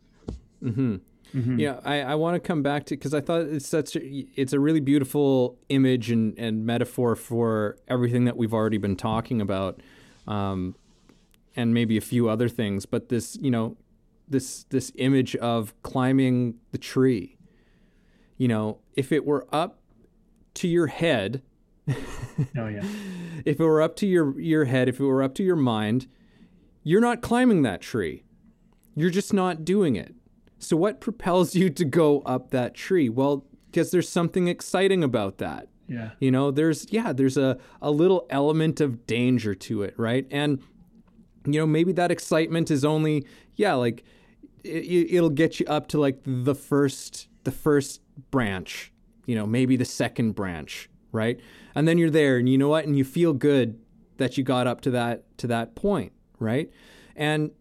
Mm-hmm. 0.63 0.97
Mm-hmm. 1.35 1.59
Yeah, 1.61 1.79
I, 1.85 2.01
I 2.03 2.15
want 2.17 2.35
to 2.35 2.41
come 2.41 2.63
back 2.63 2.87
to 2.87 2.97
because 2.97 3.15
I 3.15 3.21
thought 3.21 3.43
it's 3.43 3.69
such 3.69 3.95
a, 3.95 4.27
it's 4.35 4.53
a 4.53 4.59
really 4.59 4.81
beautiful 4.81 5.59
image 5.69 6.11
and, 6.11 6.37
and 6.39 6.67
metaphor 6.67 7.15
for 7.15 7.77
everything 7.87 8.25
that 8.25 8.37
we've 8.37 8.53
already 8.53 8.79
been 8.79 8.97
talking 8.97 9.41
about, 9.41 9.81
um, 10.27 10.75
and 11.55 11.73
maybe 11.73 11.97
a 11.97 12.01
few 12.01 12.29
other 12.29 12.49
things. 12.49 12.85
But 12.85 13.11
this, 13.11 13.37
you 13.41 13.51
know, 13.51 13.77
this 14.31 14.65
this 14.71 14.93
image 14.95 15.37
of 15.37 15.75
climbing 15.83 16.55
the 16.71 16.79
tree. 16.79 17.37
You 18.37 18.49
know, 18.49 18.79
if 18.95 19.13
it 19.13 19.27
were 19.27 19.47
up 19.53 19.81
to 20.55 20.69
your 20.69 20.87
head, 20.87 21.43
oh 21.89 22.69
yeah. 22.69 22.85
If 23.47 23.59
it 23.59 23.65
were 23.65 23.81
up 23.81 23.97
to 23.97 24.07
your 24.07 24.39
your 24.39 24.67
head, 24.67 24.89
if 24.89 25.01
it 25.01 25.05
were 25.05 25.23
up 25.23 25.35
to 25.37 25.43
your 25.43 25.57
mind, 25.57 26.07
you're 26.83 27.01
not 27.01 27.23
climbing 27.23 27.63
that 27.63 27.81
tree. 27.81 28.25
You're 28.95 29.11
just 29.11 29.33
not 29.33 29.65
doing 29.65 29.97
it. 29.97 30.15
So 30.59 30.77
what 30.77 31.01
propels 31.01 31.55
you 31.55 31.71
to 31.71 31.85
go 31.87 32.21
up 32.21 32.51
that 32.51 32.75
tree? 32.75 33.09
Well, 33.09 33.47
because 33.67 33.91
there's 33.91 34.09
something 34.09 34.47
exciting 34.49 35.03
about 35.03 35.39
that. 35.39 35.69
Yeah. 35.89 36.11
You 36.21 36.31
know, 36.31 36.51
there's 36.51 36.87
yeah, 36.93 37.13
there's 37.13 37.37
a 37.37 37.59
a 37.81 37.91
little 37.91 38.27
element 38.31 38.81
of 38.81 39.07
danger 39.07 39.55
to 39.55 39.83
it, 39.83 39.95
right? 39.97 40.27
And 40.31 40.61
you 41.47 41.59
know, 41.59 41.67
maybe 41.67 41.93
that 41.93 42.11
excitement 42.11 42.71
is 42.71 42.85
only 42.85 43.27
yeah, 43.57 43.75
like 43.75 44.05
it, 44.65 45.15
it'll 45.15 45.31
get 45.31 45.61
you 45.61 45.67
up 45.67 45.89
to 45.89 46.01
like 46.01 46.21
the 46.25 46.55
first 46.55 47.29
the 47.45 47.53
first 47.53 48.01
branch, 48.31 48.93
you 49.27 49.35
know, 49.35 49.47
maybe 49.47 49.77
the 49.77 49.85
second 49.85 50.33
branch, 50.33 50.91
right? 51.13 51.41
and 51.75 51.87
then 51.87 51.99
you're 51.99 52.11
there 52.11 52.37
and 52.37 52.49
you 52.49 52.59
know 52.59 52.69
what? 52.69 52.85
And 52.85 52.99
you 52.99 53.05
feel 53.05 53.33
good 53.33 53.79
that 54.17 54.37
you 54.37 54.43
got 54.43 54.67
up 54.67 54.81
to 54.83 54.91
that 54.91 55.39
to 55.39 55.47
that 55.47 55.75
point 55.75 56.13
right? 56.41 56.71
And 57.15 57.53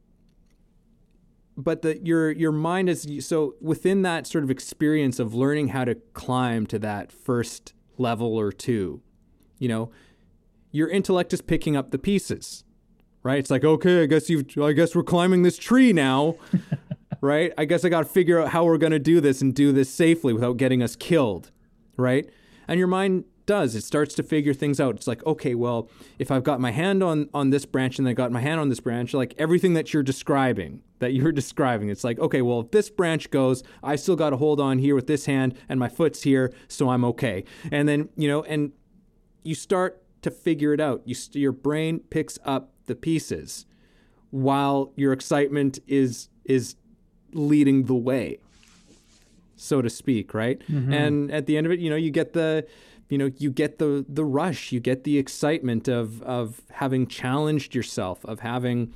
but 1.55 1.83
your 2.07 2.31
your 2.31 2.53
mind 2.53 2.89
is 2.89 3.05
so 3.19 3.55
within 3.61 4.01
that 4.01 4.25
sort 4.25 4.43
of 4.43 4.49
experience 4.49 5.19
of 5.19 5.35
learning 5.35 5.67
how 5.67 5.85
to 5.85 5.95
climb 6.13 6.65
to 6.67 6.79
that 6.79 7.11
first 7.11 7.73
level 7.97 8.37
or 8.37 8.49
two 8.49 9.01
you 9.57 9.67
know 9.67 9.91
your 10.71 10.87
intellect 10.87 11.33
is 11.33 11.41
picking 11.41 11.75
up 11.75 11.91
the 11.91 11.99
pieces 11.99 12.63
right? 13.21 13.39
It's 13.39 13.51
like 13.51 13.65
okay 13.65 14.03
i 14.03 14.05
guess 14.05 14.29
you've 14.29 14.45
i 14.61 14.71
guess 14.71 14.95
we're 14.95 15.03
climbing 15.03 15.43
this 15.43 15.57
tree 15.57 15.91
now 15.91 16.37
right 17.21 17.53
i 17.57 17.65
guess 17.65 17.83
i 17.83 17.89
got 17.89 17.99
to 17.99 18.09
figure 18.09 18.39
out 18.39 18.49
how 18.49 18.63
we're 18.63 18.77
going 18.77 18.91
to 18.91 18.99
do 18.99 19.19
this 19.21 19.41
and 19.41 19.53
do 19.53 19.71
this 19.71 19.93
safely 19.93 20.33
without 20.33 20.57
getting 20.57 20.81
us 20.81 20.95
killed 20.95 21.51
right 21.97 22.29
and 22.67 22.77
your 22.77 22.87
mind 22.87 23.25
does. 23.49 23.73
It 23.73 23.83
starts 23.83 24.13
to 24.13 24.21
figure 24.21 24.53
things 24.53 24.79
out. 24.79 24.95
It's 24.95 25.07
like, 25.07 25.25
okay, 25.25 25.55
well, 25.55 25.89
if 26.19 26.29
I've 26.29 26.43
got 26.43 26.61
my 26.61 26.69
hand 26.69 27.01
on 27.01 27.29
on 27.33 27.49
this 27.49 27.65
branch 27.65 27.97
and 27.97 28.07
I 28.07 28.13
got 28.13 28.31
my 28.31 28.41
hand 28.41 28.59
on 28.59 28.69
this 28.69 28.79
branch, 28.79 29.11
like 29.15 29.33
everything 29.39 29.73
that 29.73 29.91
you're 29.91 30.03
describing, 30.03 30.83
that 30.99 31.13
you're 31.13 31.31
describing, 31.41 31.89
it's 31.89 32.03
like, 32.03 32.19
okay, 32.19 32.43
well, 32.43 32.59
if 32.59 32.69
this 32.69 32.91
branch 32.91 33.31
goes, 33.31 33.63
I 33.81 33.95
still 33.95 34.15
got 34.15 34.29
to 34.29 34.37
hold 34.37 34.61
on 34.61 34.77
here 34.77 34.93
with 34.93 35.07
this 35.07 35.25
hand 35.25 35.57
and 35.67 35.79
my 35.79 35.89
foot's 35.89 36.21
here, 36.21 36.53
so 36.67 36.89
I'm 36.91 37.03
okay. 37.05 37.43
And 37.71 37.89
then, 37.89 38.09
you 38.15 38.27
know, 38.27 38.43
and 38.43 38.71
you 39.41 39.55
start 39.55 40.03
to 40.21 40.29
figure 40.29 40.71
it 40.71 40.79
out. 40.79 41.01
You 41.05 41.15
your 41.31 41.51
brain 41.51 42.01
picks 42.11 42.37
up 42.45 42.71
the 42.85 42.95
pieces. 42.95 43.65
while 44.29 44.93
your 44.95 45.11
excitement 45.11 45.79
is 45.87 46.29
is 46.45 46.75
leading 47.33 47.85
the 47.85 47.95
way 47.95 48.37
so 49.55 49.81
to 49.81 49.89
speak 49.89 50.33
right? 50.33 50.61
And 50.93 51.31
at 51.31 51.45
the 51.45 51.57
end 51.57 51.65
of 51.65 51.71
it 51.71 51.79
you 51.79 51.89
know 51.89 51.95
you 51.95 52.11
get 52.11 52.33
the 52.33 52.65
you 53.09 53.17
know 53.17 53.31
you 53.37 53.51
get 53.51 53.79
the 53.79 54.05
the 54.07 54.23
rush 54.23 54.71
you 54.71 54.79
get 54.79 55.03
the 55.03 55.17
excitement 55.17 55.87
of 55.87 56.21
of 56.23 56.61
having 56.71 57.07
challenged 57.07 57.75
yourself 57.75 58.23
of 58.25 58.39
having 58.39 58.93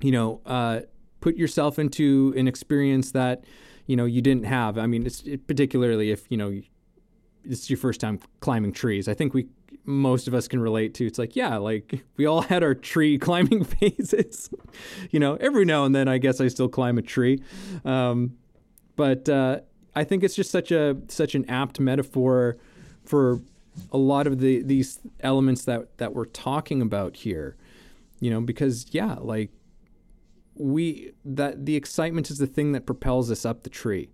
you 0.00 0.12
know 0.12 0.40
uh, 0.46 0.80
put 1.20 1.36
yourself 1.36 1.78
into 1.78 2.32
an 2.36 2.46
experience 2.48 3.12
that 3.12 3.44
you 3.86 3.96
know 3.96 4.04
you 4.04 4.22
didn't 4.22 4.44
have. 4.44 4.78
I 4.78 4.86
mean 4.86 5.06
it's 5.06 5.22
it, 5.22 5.46
particularly 5.46 6.10
if 6.10 6.30
you 6.30 6.36
know 6.36 6.60
it's 7.44 7.68
your 7.68 7.76
first 7.76 8.00
time 8.00 8.20
climbing 8.40 8.72
trees. 8.72 9.08
I 9.08 9.14
think 9.14 9.34
we 9.34 9.46
most 9.84 10.28
of 10.28 10.34
us 10.34 10.46
can 10.48 10.60
relate 10.60 10.94
to. 10.94 11.06
It's 11.06 11.18
like 11.18 11.34
yeah 11.36 11.56
like 11.56 12.04
we 12.16 12.26
all 12.26 12.42
had 12.42 12.62
our 12.62 12.74
tree 12.74 13.18
climbing 13.26 13.64
phases. 13.64 14.50
You 15.10 15.20
know 15.20 15.36
every 15.36 15.64
now 15.64 15.84
and 15.84 15.94
then 15.94 16.08
i 16.08 16.18
guess 16.18 16.40
i 16.40 16.48
still 16.48 16.68
climb 16.68 16.98
a 16.98 17.02
tree. 17.02 17.42
Um, 17.84 18.36
but 18.96 19.28
uh, 19.28 19.60
i 19.94 20.04
think 20.04 20.22
it's 20.22 20.34
just 20.34 20.50
such 20.50 20.70
a 20.70 20.96
such 21.08 21.34
an 21.34 21.48
apt 21.48 21.80
metaphor 21.80 22.56
for 23.04 23.40
a 23.90 23.98
lot 23.98 24.26
of 24.26 24.38
the 24.38 24.62
these 24.62 25.00
elements 25.20 25.64
that 25.64 25.96
that 25.98 26.14
we're 26.14 26.26
talking 26.26 26.82
about 26.82 27.16
here 27.16 27.56
you 28.20 28.30
know 28.30 28.40
because 28.40 28.86
yeah 28.90 29.16
like 29.18 29.50
we 30.54 31.12
that 31.24 31.64
the 31.64 31.74
excitement 31.76 32.30
is 32.30 32.36
the 32.38 32.46
thing 32.46 32.72
that 32.72 32.84
propels 32.86 33.30
us 33.30 33.44
up 33.46 33.62
the 33.62 33.70
tree. 33.70 34.10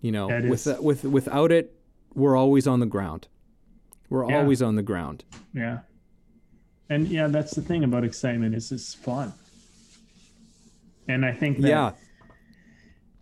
You 0.00 0.12
know 0.12 0.28
with 0.48 0.66
is- 0.66 0.78
with 0.80 1.04
without 1.04 1.50
it 1.50 1.74
we're 2.14 2.36
always 2.36 2.66
on 2.66 2.78
the 2.80 2.86
ground 2.86 3.26
we're 4.08 4.28
Yeah. 4.28 4.38
always 4.38 4.62
on 4.62 4.74
the 4.76 4.82
ground 4.82 5.24
Yeah. 5.52 5.80
And 6.90 7.08
yeah, 7.08 7.28
that's 7.28 7.54
the 7.54 7.62
thing 7.62 7.82
about 7.82 8.04
excitement 8.04 8.54
is 8.54 8.70
it's 8.70 8.94
fun. 8.94 9.32
And 11.08 11.24
I 11.24 11.32
think 11.32 11.58
that 11.60 11.68
yeah 11.68 11.92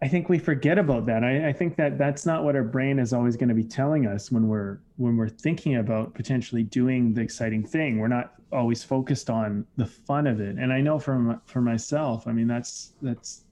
I 0.02 0.08
think 0.08 0.28
we 0.28 0.40
forget 0.40 0.78
about 0.78 1.06
that. 1.06 1.22
I, 1.22 1.50
I 1.50 1.52
think 1.52 1.76
that 1.76 1.96
that's 1.96 2.26
not 2.26 2.42
what 2.42 2.56
our 2.56 2.64
brain 2.64 2.98
is 2.98 3.12
always 3.12 3.36
going 3.36 3.50
to 3.50 3.54
be 3.54 3.62
telling 3.62 4.08
us 4.08 4.32
when 4.32 4.48
we're 4.48 4.78
when 4.96 5.16
we're 5.16 5.28
thinking 5.28 5.76
about 5.76 6.12
potentially 6.12 6.64
doing 6.64 7.14
the 7.14 7.20
exciting 7.20 7.64
thing. 7.64 7.98
We're 7.98 8.08
not 8.08 8.34
always 8.50 8.82
focused 8.82 9.30
on 9.30 9.64
the 9.76 9.86
fun 9.86 10.26
of 10.26 10.40
it. 10.40 10.56
And 10.58 10.72
I 10.72 10.80
know 10.80 10.98
from 10.98 11.40
for 11.46 11.60
myself, 11.60 12.26
I 12.26 12.32
mean 12.32 12.48
that's 12.48 12.94
that's 13.00 13.44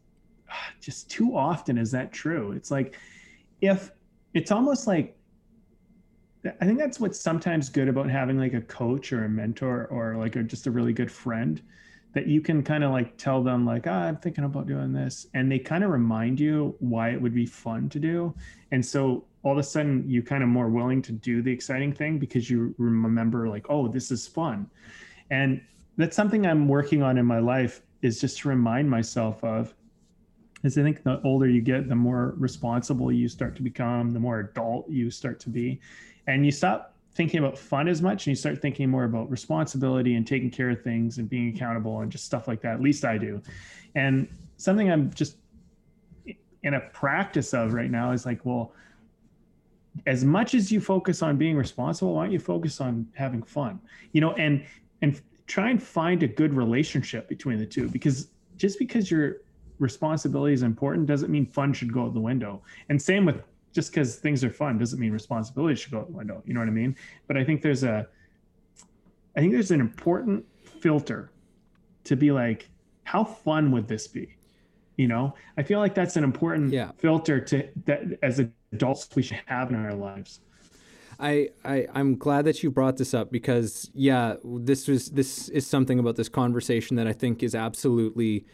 ah, 0.51 0.73
just 0.81 1.09
too 1.09 1.37
often 1.37 1.79
is 1.79 1.93
that 1.93 2.13
true. 2.13 2.51
It's 2.51 2.73
like 2.73 2.97
if 3.61 3.93
it's 4.35 4.51
almost 4.51 4.89
like 4.89 5.17
I 6.45 6.65
think 6.65 6.79
that's 6.79 6.99
what's 6.99 7.21
sometimes 7.21 7.69
good 7.69 7.89
about 7.89 8.09
having 8.09 8.39
like 8.39 8.55
a 8.55 8.63
coach 8.63 9.13
or 9.13 9.25
a 9.25 9.29
mentor 9.29 9.87
or 9.91 10.17
like 10.17 10.37
a, 10.37 10.43
just 10.43 10.67
a 10.67 10.71
really 10.71 10.93
good 10.93 11.13
friend 11.13 11.61
that 12.13 12.27
you 12.27 12.41
can 12.41 12.63
kind 12.63 12.83
of 12.83 12.91
like 12.91 13.17
tell 13.17 13.43
them 13.43 13.65
like 13.65 13.87
ah, 13.87 14.03
i'm 14.03 14.17
thinking 14.17 14.45
about 14.45 14.67
doing 14.67 14.93
this 14.93 15.27
and 15.35 15.51
they 15.51 15.59
kind 15.59 15.85
of 15.85 15.91
remind 15.91 16.41
you 16.41 16.75
why 16.81 17.11
it 17.11 17.21
would 17.21 17.35
be 17.35 17.47
fun 17.47 17.89
to 17.89 17.99
do 17.99 18.35
and 18.73 18.85
so 18.85 19.25
all 19.43 19.53
of 19.53 19.59
a 19.59 19.63
sudden 19.63 20.05
you 20.09 20.23
kind 20.23 20.43
of 20.43 20.49
more 20.49 20.69
willing 20.69 21.01
to 21.01 21.13
do 21.13 21.43
the 21.43 21.53
exciting 21.53 21.93
thing 21.93 22.19
because 22.19 22.51
you 22.51 22.75
remember 22.79 23.49
like 23.49 23.67
oh 23.69 23.89
this 23.89 24.11
is 24.11 24.27
fun 24.27 24.69
and 25.31 25.61
that's 25.97 26.17
something 26.17 26.47
i'm 26.47 26.67
working 26.67 27.03
on 27.03 27.19
in 27.19 27.27
my 27.27 27.39
life 27.39 27.83
is 28.03 28.21
just 28.21 28.39
to 28.39 28.49
remind 28.49 28.91
myself 28.91 29.43
of 29.45 29.75
is 30.65 30.77
i 30.77 30.83
think 30.83 31.03
the 31.05 31.21
older 31.23 31.49
you 31.49 31.61
get 31.61 31.89
the 31.89 31.95
more 31.95 32.35
responsible 32.39 33.13
you 33.13 33.29
start 33.29 33.55
to 33.55 33.63
become 33.63 34.11
the 34.11 34.21
more 34.21 34.41
adult 34.41 34.89
you 34.89 35.11
start 35.11 35.39
to 35.39 35.49
be 35.49 35.81
and 36.31 36.45
you 36.45 36.53
stop 36.53 36.95
thinking 37.15 37.41
about 37.41 37.59
fun 37.59 37.89
as 37.89 38.01
much 38.01 38.27
and 38.27 38.33
you 38.33 38.37
start 38.37 38.63
thinking 38.63 38.89
more 38.89 39.05
about 39.05 39.29
responsibility 39.31 40.15
and 40.15 40.27
taking 40.27 40.51
care 40.51 40.71
of 40.71 40.83
things 40.83 41.19
and 41.19 41.29
being 41.29 41.55
accountable 41.55 42.01
and 42.01 42.11
just 42.11 42.25
stuff 42.25 42.47
like 42.47 42.61
that. 42.63 42.75
At 42.75 42.81
least 42.81 43.05
i 43.05 43.19
do. 43.19 43.43
And 43.95 44.29
something 44.57 44.91
i'm 44.91 45.13
just 45.13 45.37
in 46.63 46.75
a 46.75 46.81
practice 46.81 47.55
of 47.55 47.73
right 47.73 47.91
now 47.91 48.13
is 48.13 48.27
like 48.27 48.45
well 48.45 48.73
as 50.07 50.25
much 50.25 50.55
as 50.55 50.71
you 50.71 50.81
focus 50.81 51.23
on 51.23 51.37
being 51.37 51.57
responsible 51.57 52.15
why 52.15 52.25
don't 52.25 52.33
you 52.33 52.39
focus 52.39 52.81
on 52.81 53.07
having 53.15 53.43
fun? 53.43 53.81
You 54.13 54.21
know 54.21 54.33
and 54.35 54.65
and 55.03 55.21
try 55.47 55.71
and 55.71 55.83
find 55.83 56.23
a 56.23 56.29
good 56.29 56.55
relationship 56.55 57.29
between 57.29 57.59
the 57.59 57.67
two 57.67 57.89
because 57.89 58.29
just 58.57 58.79
because 58.79 59.11
your 59.11 59.39
responsibility 59.81 60.53
is 60.53 60.63
important 60.63 61.07
doesn't 61.07 61.31
mean 61.31 61.47
fun 61.47 61.73
should 61.73 61.93
go 61.93 62.05
out 62.05 62.15
the 62.15 62.21
window. 62.21 62.63
And 62.89 63.01
same 63.01 63.25
with 63.25 63.43
just 63.73 63.91
because 63.93 64.17
things 64.17 64.43
are 64.45 64.51
fun 64.51 64.79
doesn't 64.79 64.99
mean 64.99 65.13
responsibility 65.13 65.75
should 65.77 65.93
go 65.93 66.01
out 66.01 66.07
the 66.07 66.13
window. 66.17 66.43
You 66.47 66.55
know 66.55 66.61
what 66.61 66.69
I 66.69 66.73
mean? 66.73 66.97
But 67.27 67.37
I 67.37 67.45
think 67.45 67.63
there's 67.63 67.85
a, 67.85 68.07
I 69.37 69.41
think 69.41 69.53
there's 69.53 69.71
an 69.71 69.81
important 69.81 70.45
filter 70.81 71.31
to 72.05 72.17
be 72.17 72.31
like, 72.33 72.69
how 73.05 73.25
fun 73.25 73.71
would 73.73 73.87
this 73.87 74.07
be? 74.07 74.37
You 74.97 75.09
know, 75.09 75.35
I 75.57 75.63
feel 75.63 75.79
like 75.79 75.95
that's 75.95 76.17
an 76.17 76.25
important 76.25 76.73
Yeah. 76.73 76.91
filter 76.99 77.41
to 77.41 77.69
that 77.87 78.19
as 78.23 78.41
adults 78.73 79.09
we 79.15 79.23
should 79.23 79.41
have 79.47 79.71
in 79.71 79.77
our 79.77 79.95
lives. 79.95 80.41
I, 81.19 81.51
I 81.65 81.87
I'm 81.95 82.17
glad 82.17 82.45
that 82.47 82.63
you 82.63 82.71
brought 82.71 82.97
this 82.97 83.13
up 83.15 83.31
because 83.31 83.91
yeah, 83.95 84.37
this 84.45 84.89
was 84.89 85.11
this 85.11 85.49
is 85.51 85.67
something 85.67 85.99
about 85.99 86.17
this 86.17 86.29
conversation 86.29 86.97
that 86.97 87.07
I 87.07 87.13
think 87.13 87.43
is 87.43 87.55
absolutely 87.55 88.47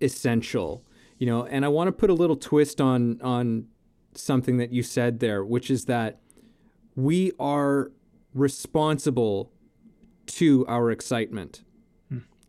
essential. 0.00 0.84
You 1.18 1.26
know, 1.26 1.44
and 1.46 1.64
I 1.64 1.68
want 1.68 1.88
to 1.88 1.92
put 1.92 2.08
a 2.10 2.14
little 2.14 2.36
twist 2.36 2.80
on 2.80 3.20
on 3.22 3.66
something 4.14 4.56
that 4.58 4.72
you 4.72 4.82
said 4.82 5.20
there, 5.20 5.44
which 5.44 5.70
is 5.70 5.84
that 5.86 6.20
we 6.94 7.32
are 7.38 7.90
responsible 8.34 9.52
to 10.26 10.66
our 10.66 10.90
excitement. 10.90 11.62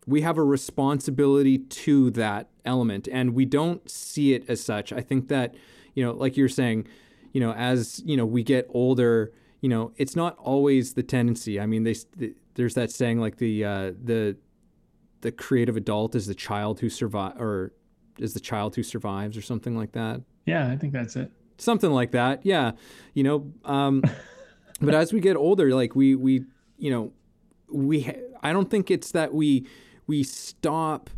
We 0.08 0.22
have 0.22 0.38
a 0.38 0.44
responsibility 0.44 1.60
to 1.60 2.10
that 2.12 2.50
element, 2.66 3.08
and 3.12 3.36
we 3.36 3.46
don't 3.46 3.90
see 3.90 4.34
it 4.34 4.50
as 4.50 4.62
such. 4.62 4.92
I 4.92 5.02
think 5.02 5.28
that, 5.28 5.54
you 5.94 6.04
know, 6.04 6.12
like 6.12 6.36
you're 6.36 6.50
saying, 6.50 6.88
you 7.34 7.40
know, 7.40 7.54
as 7.54 8.02
you 8.04 8.18
know, 8.18 8.26
we 8.26 8.44
get 8.44 8.68
older, 8.70 9.32
you 9.62 9.70
know, 9.70 9.94
it's 9.98 10.16
not 10.16 10.38
always 10.40 10.96
the 10.96 11.04
tendency. 11.04 11.60
I 11.60 11.68
mean, 11.68 11.84
they, 11.84 11.94
th 11.94 12.34
there's 12.56 12.74
that 12.74 12.92
saying 12.92 13.20
like 13.20 13.38
the 13.38 13.64
uh, 13.64 13.92
the 14.04 14.38
the 15.22 15.32
creative 15.32 15.78
adult 15.78 16.16
is 16.16 16.26
the 16.26 16.36
child 16.36 16.80
who 16.80 16.90
survive 16.90 17.40
or 17.40 17.72
is 18.18 18.34
the 18.34 18.40
child 18.40 18.76
who 18.76 18.84
survives 18.84 19.38
or 19.38 19.42
something 19.42 19.78
like 19.78 19.92
that 19.94 20.22
Yeah, 20.46 20.68
I 20.68 20.76
think 20.76 20.94
that's 20.94 21.16
it. 21.16 21.32
Something 21.62 21.92
like 21.92 22.12
that. 22.12 22.46
Yeah 22.46 22.72
you 23.14 23.24
know 23.24 23.52
um 23.66 24.04
but 24.82 24.96
as 24.96 25.14
we 25.14 25.20
get 25.20 25.36
older 25.36 25.74
like 25.74 25.96
we 25.96 26.16
we 26.16 26.44
you 26.78 26.90
know 26.90 27.12
we 27.72 28.02
ha- 28.02 28.22
i 28.42 28.52
don't 28.52 28.70
think 28.70 28.90
it's 28.90 29.12
that 29.12 29.34
we 29.34 29.66
we 30.08 30.24
stop 30.24 31.10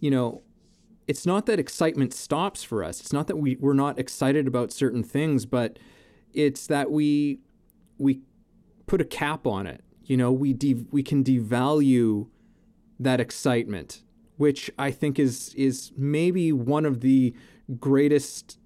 you 0.00 0.10
know 0.10 0.42
it's 1.08 1.26
not 1.26 1.46
that 1.46 1.58
excitement 1.58 2.14
stops 2.14 2.62
for 2.62 2.84
us. 2.84 3.00
It's 3.00 3.12
not 3.12 3.26
that 3.26 3.36
we 3.36 3.56
we're 3.56 3.72
not 3.72 3.98
excited 3.98 4.46
about 4.46 4.70
certain 4.72 5.02
things 5.02 5.46
but 5.46 5.78
it's 6.32 6.66
that 6.68 6.90
we 6.90 7.40
we 7.98 8.20
put 8.86 9.00
a 9.00 9.04
cap 9.04 9.46
on 9.46 9.66
it. 9.66 9.82
You 10.04 10.16
know 10.16 10.30
we 10.32 10.52
de- 10.52 10.86
we 10.90 11.02
can 11.02 11.24
devalue 11.24 12.28
that 13.00 13.20
excitement 13.20 14.02
which 14.36 14.70
i 14.78 14.90
think 14.90 15.18
is 15.18 15.54
is 15.54 15.92
maybe 15.96 16.52
one 16.52 16.86
of 16.86 17.00
the 17.00 17.34
greatest 17.80 18.58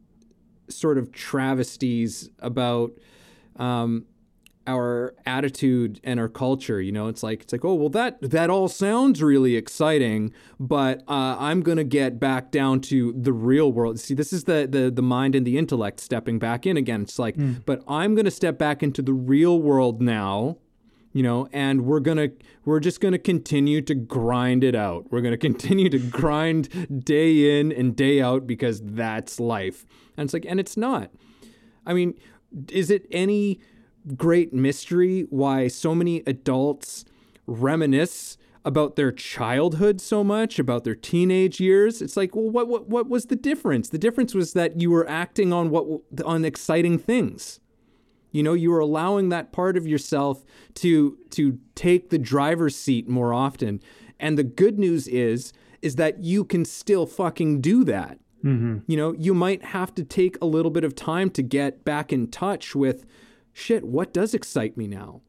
sort 0.69 0.99
of 0.99 1.13
travesties 1.13 2.31
about 2.41 2.93
um, 3.57 4.07
our 4.67 5.15
attitude 5.25 6.01
and 6.03 6.19
our 6.19 6.29
culture. 6.29 6.81
You 6.81 6.93
know, 6.93 7.09
it's 7.09 7.23
like 7.23 7.43
it's 7.43 7.53
like, 7.53 7.65
oh 7.65 7.75
well, 7.75 7.89
that 7.91 8.21
that 8.21 8.51
all 8.51 8.69
sounds 8.69 9.23
really 9.23 9.57
exciting, 9.57 10.33
but 10.59 11.01
uh, 11.09 11.37
I'm 11.39 11.63
gonna 11.63 11.85
get 11.85 12.19
back 12.19 12.51
down 12.51 12.81
to 12.83 13.13
the 13.17 13.33
real 13.33 13.73
world. 13.73 14.01
See, 14.01 14.15
this 14.15 14.33
is 14.33 14.45
the 14.45 14.67
the 14.71 14.91
the 14.91 15.03
mind 15.03 15.35
and 15.35 15.47
the 15.47 15.57
intellect 15.59 16.01
stepping 16.01 16.39
back 16.39 16.67
in 16.67 16.77
again. 16.77 17.03
It's 17.03 17.19
like, 17.19 17.37
but 17.65 17.83
I'm 17.87 18.15
gonna 18.15 18.31
step 18.31 18.59
back 18.59 18.83
into 18.83 19.03
the 19.03 19.13
real 19.15 19.61
world 19.61 20.03
now 20.03 20.59
you 21.17 21.23
know 21.23 21.49
and 21.51 21.87
we're 21.87 22.01
gonna 22.01 22.29
we're 22.67 22.79
just 22.79 23.01
gonna 23.01 23.19
continue 23.19 23.81
to 23.81 23.95
grind 23.95 24.63
it 24.63 24.75
out. 24.75 25.11
We're 25.11 25.23
gonna 25.23 25.39
continue 25.49 25.89
to 25.89 25.99
grind 25.99 27.05
day 27.07 27.59
in 27.59 27.73
and 27.73 27.97
day 27.97 28.21
out 28.21 28.47
because 28.47 28.83
that's 28.83 29.41
life. 29.41 29.87
And 30.19 30.27
it's 30.27 30.35
like 30.35 30.45
and 30.47 30.61
it's 30.61 30.77
not. 30.77 31.11
I 31.87 31.95
mean 31.95 32.21
is 32.69 32.91
it 32.91 33.07
any 33.11 33.61
great 34.15 34.53
mystery 34.53 35.27
why 35.31 35.69
so 35.69 35.95
many 35.95 36.23
adults 36.27 37.07
reminisce 37.47 38.37
about 38.63 38.97
their 38.97 39.11
childhood 39.11 40.03
so 40.03 40.23
much 40.23 40.59
about 40.59 40.85
their 40.85 40.95
teenage 40.95 41.61
years? 41.61 42.03
It's 42.03 42.19
like 42.19 42.37
well 42.37 42.51
what 42.51 42.69
what, 42.69 42.91
what 42.91 43.09
was 43.09 43.27
the 43.27 43.37
difference? 43.37 43.89
The 43.89 43.97
difference 43.97 44.35
was 44.35 44.53
that 44.53 44.83
you 44.83 44.91
were 44.91 45.09
acting 45.09 45.51
on 45.51 45.71
what 45.71 45.87
on 46.27 46.45
exciting 46.45 46.99
things 46.99 47.59
you 48.37 48.43
know, 48.43 48.53
you 48.53 48.71
are 48.75 48.81
allowing 48.81 49.31
that 49.31 49.51
part 49.51 49.79
of 49.79 49.87
yourself 49.87 50.45
to 50.75 51.17
to 51.31 51.59
take 51.75 52.11
the 52.11 52.19
driver's 52.19 52.77
seat 52.77 53.09
more 53.09 53.33
often. 53.33 53.81
And 54.21 54.37
the 54.37 54.45
good 54.45 54.79
news 54.79 55.09
is 55.09 55.55
is 55.81 55.97
that 55.97 56.23
you 56.23 56.45
can 56.45 56.67
still 56.67 57.07
fucking 57.07 57.63
do 57.63 57.83
that. 57.85 58.19
Mm-hmm. 58.45 58.79
You 58.87 58.97
know, 58.99 59.15
you 59.15 59.33
might 59.33 59.65
have 59.65 59.95
to 59.95 60.05
take 60.05 60.37
a 60.43 60.45
little 60.45 60.71
bit 60.71 60.85
of 60.85 60.95
time 60.95 61.31
to 61.31 61.43
get 61.43 61.83
back 61.83 62.13
in 62.13 62.29
touch 62.29 62.75
with 62.75 63.07
shit, 63.55 63.85
what 63.85 64.13
does 64.13 64.35
excite 64.35 64.77
me 64.77 64.87
now? 64.87 65.23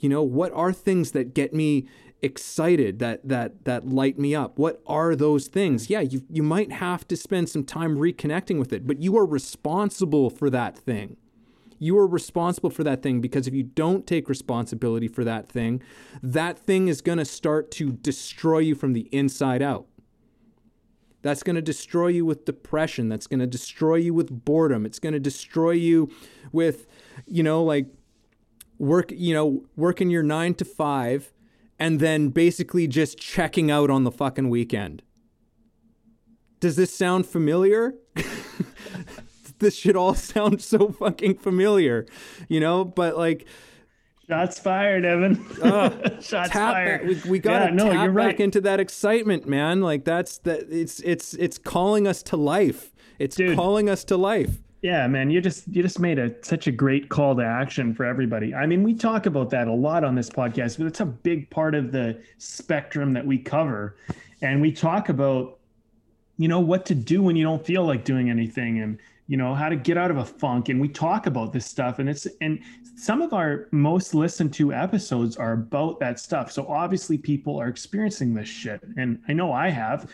You 0.00 0.08
know, 0.08 0.24
what 0.24 0.52
are 0.52 0.72
things 0.72 1.12
that 1.12 1.34
get 1.34 1.54
me 1.54 1.86
excited 2.20 2.98
that 2.98 3.28
that 3.28 3.64
that 3.64 3.86
light 3.86 4.18
me 4.18 4.34
up 4.34 4.58
what 4.58 4.80
are 4.86 5.14
those 5.14 5.46
things 5.46 5.90
yeah 5.90 6.00
you 6.00 6.24
you 6.30 6.42
might 6.42 6.72
have 6.72 7.06
to 7.06 7.18
spend 7.18 7.50
some 7.50 7.62
time 7.62 7.98
reconnecting 7.98 8.58
with 8.58 8.72
it 8.72 8.86
but 8.86 9.02
you 9.02 9.14
are 9.18 9.26
responsible 9.26 10.30
for 10.30 10.48
that 10.48 10.74
thing 10.74 11.18
you 11.84 11.98
are 11.98 12.06
responsible 12.06 12.70
for 12.70 12.84
that 12.84 13.02
thing 13.02 13.20
because 13.20 13.46
if 13.46 13.54
you 13.54 13.62
don't 13.62 14.06
take 14.06 14.28
responsibility 14.28 15.08
for 15.08 15.24
that 15.24 15.48
thing 15.48 15.82
that 16.22 16.58
thing 16.58 16.88
is 16.88 17.00
going 17.00 17.18
to 17.18 17.24
start 17.24 17.70
to 17.70 17.92
destroy 17.92 18.58
you 18.58 18.74
from 18.74 18.92
the 18.92 19.08
inside 19.12 19.62
out 19.62 19.86
that's 21.22 21.42
going 21.42 21.56
to 21.56 21.62
destroy 21.62 22.08
you 22.08 22.24
with 22.24 22.44
depression 22.44 23.08
that's 23.08 23.26
going 23.26 23.40
to 23.40 23.46
destroy 23.46 23.96
you 23.96 24.14
with 24.14 24.44
boredom 24.44 24.84
it's 24.86 24.98
going 24.98 25.12
to 25.12 25.20
destroy 25.20 25.70
you 25.70 26.10
with 26.52 26.86
you 27.26 27.42
know 27.42 27.62
like 27.62 27.86
work 28.78 29.12
you 29.12 29.34
know 29.34 29.64
working 29.76 30.10
your 30.10 30.22
9 30.22 30.54
to 30.54 30.64
5 30.64 31.32
and 31.78 32.00
then 32.00 32.28
basically 32.28 32.86
just 32.86 33.18
checking 33.18 33.70
out 33.70 33.90
on 33.90 34.04
the 34.04 34.10
fucking 34.10 34.48
weekend. 34.48 35.02
Does 36.60 36.76
this 36.76 36.94
sound 36.94 37.26
familiar? 37.26 37.94
this 39.58 39.76
should 39.76 39.96
all 39.96 40.14
sound 40.14 40.60
so 40.60 40.88
fucking 40.88 41.38
familiar, 41.38 42.06
you 42.48 42.60
know? 42.60 42.84
But 42.84 43.16
like, 43.16 43.46
shots 44.28 44.58
fired, 44.58 45.04
Evan. 45.04 45.44
Uh, 45.62 46.20
shots 46.20 46.52
fired. 46.52 47.06
we, 47.06 47.30
we 47.30 47.38
got 47.38 47.60
to 47.60 47.64
yeah, 47.66 47.70
no, 47.70 47.90
tap 47.90 48.10
right. 48.12 48.32
back 48.32 48.40
into 48.40 48.60
that 48.62 48.80
excitement, 48.80 49.46
man. 49.46 49.80
Like 49.80 50.04
that's 50.04 50.38
that. 50.38 50.66
It's 50.70 51.00
it's 51.00 51.34
it's 51.34 51.58
calling 51.58 52.06
us 52.06 52.22
to 52.24 52.36
life. 52.36 52.94
It's 53.18 53.36
Dude. 53.36 53.56
calling 53.56 53.88
us 53.88 54.04
to 54.04 54.16
life. 54.16 54.60
Yeah, 54.82 55.06
man, 55.06 55.30
you 55.30 55.40
just 55.40 55.66
you 55.68 55.82
just 55.82 55.98
made 55.98 56.18
a 56.18 56.34
such 56.44 56.66
a 56.66 56.70
great 56.70 57.08
call 57.08 57.34
to 57.36 57.42
action 57.42 57.94
for 57.94 58.04
everybody. 58.04 58.54
I 58.54 58.66
mean, 58.66 58.82
we 58.82 58.92
talk 58.92 59.24
about 59.24 59.48
that 59.50 59.66
a 59.66 59.72
lot 59.72 60.04
on 60.04 60.14
this 60.14 60.28
podcast, 60.28 60.76
but 60.76 60.86
it's 60.86 61.00
a 61.00 61.06
big 61.06 61.48
part 61.48 61.74
of 61.74 61.90
the 61.90 62.20
spectrum 62.36 63.14
that 63.14 63.26
we 63.26 63.38
cover. 63.38 63.96
And 64.42 64.60
we 64.60 64.72
talk 64.72 65.08
about 65.08 65.58
you 66.36 66.48
know 66.48 66.60
what 66.60 66.84
to 66.86 66.94
do 66.94 67.22
when 67.22 67.36
you 67.36 67.44
don't 67.44 67.64
feel 67.64 67.86
like 67.86 68.04
doing 68.04 68.28
anything 68.28 68.80
and 68.80 68.98
you 69.26 69.36
know 69.36 69.54
how 69.54 69.68
to 69.68 69.76
get 69.76 69.96
out 69.96 70.10
of 70.10 70.18
a 70.18 70.24
funk 70.24 70.68
and 70.68 70.80
we 70.80 70.88
talk 70.88 71.26
about 71.26 71.52
this 71.52 71.64
stuff 71.64 71.98
and 71.98 72.08
it's 72.08 72.26
and 72.40 72.60
some 72.96 73.22
of 73.22 73.32
our 73.32 73.68
most 73.72 74.14
listened 74.14 74.52
to 74.54 74.72
episodes 74.72 75.36
are 75.36 75.54
about 75.54 75.98
that 75.98 76.20
stuff. 76.20 76.52
So 76.52 76.66
obviously 76.68 77.18
people 77.18 77.60
are 77.60 77.68
experiencing 77.68 78.34
this 78.34 78.48
shit 78.48 78.82
and 78.96 79.18
I 79.28 79.32
know 79.32 79.52
I 79.52 79.70
have 79.70 80.10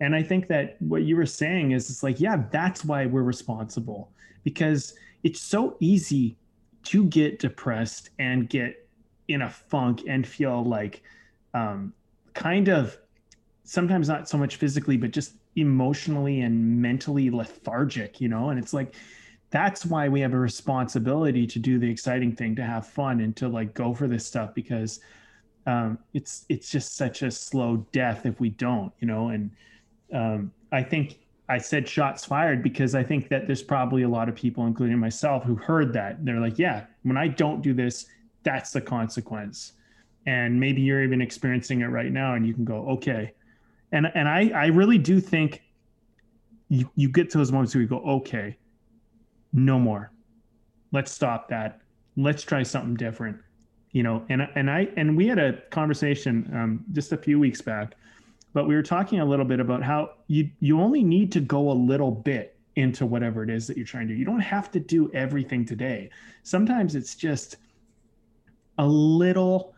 and 0.00 0.14
I 0.14 0.22
think 0.22 0.48
that 0.48 0.76
what 0.80 1.02
you 1.02 1.16
were 1.16 1.26
saying 1.26 1.72
is 1.72 1.90
it's 1.90 2.02
like, 2.02 2.20
yeah, 2.20 2.44
that's 2.50 2.84
why 2.84 3.06
we're 3.06 3.22
responsible 3.22 4.10
because 4.44 4.94
it's 5.22 5.40
so 5.40 5.76
easy 5.80 6.36
to 6.84 7.04
get 7.04 7.38
depressed 7.38 8.10
and 8.18 8.48
get 8.48 8.88
in 9.28 9.42
a 9.42 9.50
funk 9.50 10.02
and 10.08 10.26
feel 10.26 10.64
like 10.64 11.02
um, 11.52 11.92
kind 12.34 12.68
of 12.68 12.98
sometimes 13.64 14.08
not 14.08 14.28
so 14.28 14.38
much 14.38 14.56
physically, 14.56 14.96
but 14.96 15.10
just 15.10 15.34
emotionally 15.56 16.40
and 16.40 16.80
mentally 16.80 17.30
lethargic, 17.30 18.20
you 18.20 18.28
know? 18.28 18.50
And 18.50 18.58
it's 18.58 18.72
like, 18.72 18.94
that's 19.50 19.84
why 19.84 20.08
we 20.08 20.20
have 20.20 20.32
a 20.32 20.38
responsibility 20.38 21.46
to 21.46 21.58
do 21.58 21.78
the 21.78 21.90
exciting 21.90 22.34
thing, 22.34 22.54
to 22.56 22.62
have 22.62 22.86
fun 22.86 23.20
and 23.20 23.36
to 23.36 23.48
like 23.48 23.74
go 23.74 23.92
for 23.92 24.06
this 24.06 24.24
stuff 24.24 24.54
because 24.54 25.00
um, 25.66 25.98
it's 26.14 26.46
it's 26.48 26.70
just 26.70 26.96
such 26.96 27.22
a 27.22 27.30
slow 27.30 27.84
death 27.92 28.26
if 28.26 28.40
we 28.40 28.50
don't, 28.50 28.92
you 29.00 29.06
know. 29.06 29.28
And 29.28 29.50
um, 30.12 30.52
I 30.72 30.82
think 30.82 31.18
I 31.48 31.58
said 31.58 31.88
shots 31.88 32.24
fired 32.24 32.62
because 32.62 32.94
I 32.94 33.02
think 33.02 33.28
that 33.28 33.46
there's 33.46 33.62
probably 33.62 34.02
a 34.02 34.08
lot 34.08 34.28
of 34.28 34.36
people, 34.36 34.66
including 34.66 34.98
myself, 34.98 35.42
who 35.44 35.56
heard 35.56 35.92
that. 35.94 36.24
They're 36.24 36.40
like, 36.40 36.58
yeah, 36.58 36.84
when 37.02 37.16
I 37.16 37.26
don't 37.26 37.60
do 37.60 37.74
this, 37.74 38.06
that's 38.44 38.70
the 38.70 38.80
consequence. 38.80 39.72
And 40.26 40.60
maybe 40.60 40.80
you're 40.80 41.02
even 41.02 41.20
experiencing 41.20 41.80
it 41.80 41.86
right 41.86 42.12
now 42.12 42.34
and 42.34 42.46
you 42.46 42.54
can 42.54 42.64
go, 42.64 42.86
okay. 42.90 43.32
And 43.92 44.10
and 44.14 44.28
I, 44.28 44.50
I 44.54 44.66
really 44.66 44.98
do 44.98 45.20
think 45.20 45.62
you, 46.68 46.88
you 46.94 47.08
get 47.08 47.30
to 47.30 47.38
those 47.38 47.50
moments 47.50 47.74
where 47.74 47.82
you 47.82 47.88
go, 47.88 47.98
okay, 47.98 48.56
no 49.52 49.78
more. 49.78 50.12
Let's 50.92 51.10
stop 51.10 51.48
that. 51.48 51.80
Let's 52.16 52.42
try 52.42 52.62
something 52.62 52.94
different. 52.94 53.38
You 53.92 54.04
know, 54.04 54.24
and 54.28 54.48
and 54.54 54.70
I 54.70 54.88
and 54.96 55.16
we 55.16 55.26
had 55.26 55.38
a 55.38 55.60
conversation 55.70 56.48
um, 56.54 56.84
just 56.92 57.12
a 57.12 57.16
few 57.16 57.40
weeks 57.40 57.60
back 57.60 57.96
but 58.52 58.66
we 58.66 58.74
were 58.74 58.82
talking 58.82 59.20
a 59.20 59.24
little 59.24 59.44
bit 59.44 59.60
about 59.60 59.82
how 59.82 60.10
you 60.26 60.50
you 60.60 60.80
only 60.80 61.02
need 61.02 61.32
to 61.32 61.40
go 61.40 61.70
a 61.70 61.72
little 61.72 62.10
bit 62.10 62.56
into 62.76 63.06
whatever 63.06 63.42
it 63.42 63.50
is 63.50 63.66
that 63.66 63.76
you're 63.76 63.86
trying 63.86 64.08
to 64.08 64.14
do. 64.14 64.18
You 64.18 64.24
don't 64.24 64.40
have 64.40 64.70
to 64.72 64.80
do 64.80 65.10
everything 65.12 65.64
today. 65.64 66.10
Sometimes 66.42 66.94
it's 66.94 67.14
just 67.14 67.56
a 68.78 68.86
little 68.86 69.74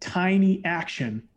tiny 0.00 0.62
action 0.64 1.28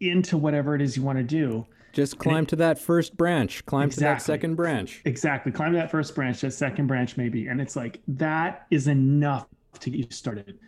into 0.00 0.36
whatever 0.36 0.74
it 0.74 0.82
is 0.82 0.96
you 0.96 1.02
want 1.02 1.18
to 1.18 1.24
do. 1.24 1.66
Just 1.92 2.18
climb 2.18 2.42
it, 2.42 2.48
to 2.48 2.56
that 2.56 2.78
first 2.78 3.16
branch, 3.16 3.64
climb 3.66 3.84
exactly, 3.84 4.02
to 4.02 4.04
that 4.04 4.22
second 4.22 4.54
branch. 4.56 5.00
Exactly. 5.04 5.52
Climb 5.52 5.72
to 5.72 5.78
that 5.78 5.90
first 5.90 6.14
branch, 6.14 6.40
that 6.40 6.52
second 6.52 6.88
branch 6.88 7.16
maybe. 7.16 7.46
And 7.46 7.60
it's 7.60 7.76
like 7.76 8.00
that 8.08 8.66
is 8.70 8.88
enough 8.88 9.46
to 9.80 9.90
get 9.90 9.98
you 9.98 10.06
started. 10.10 10.58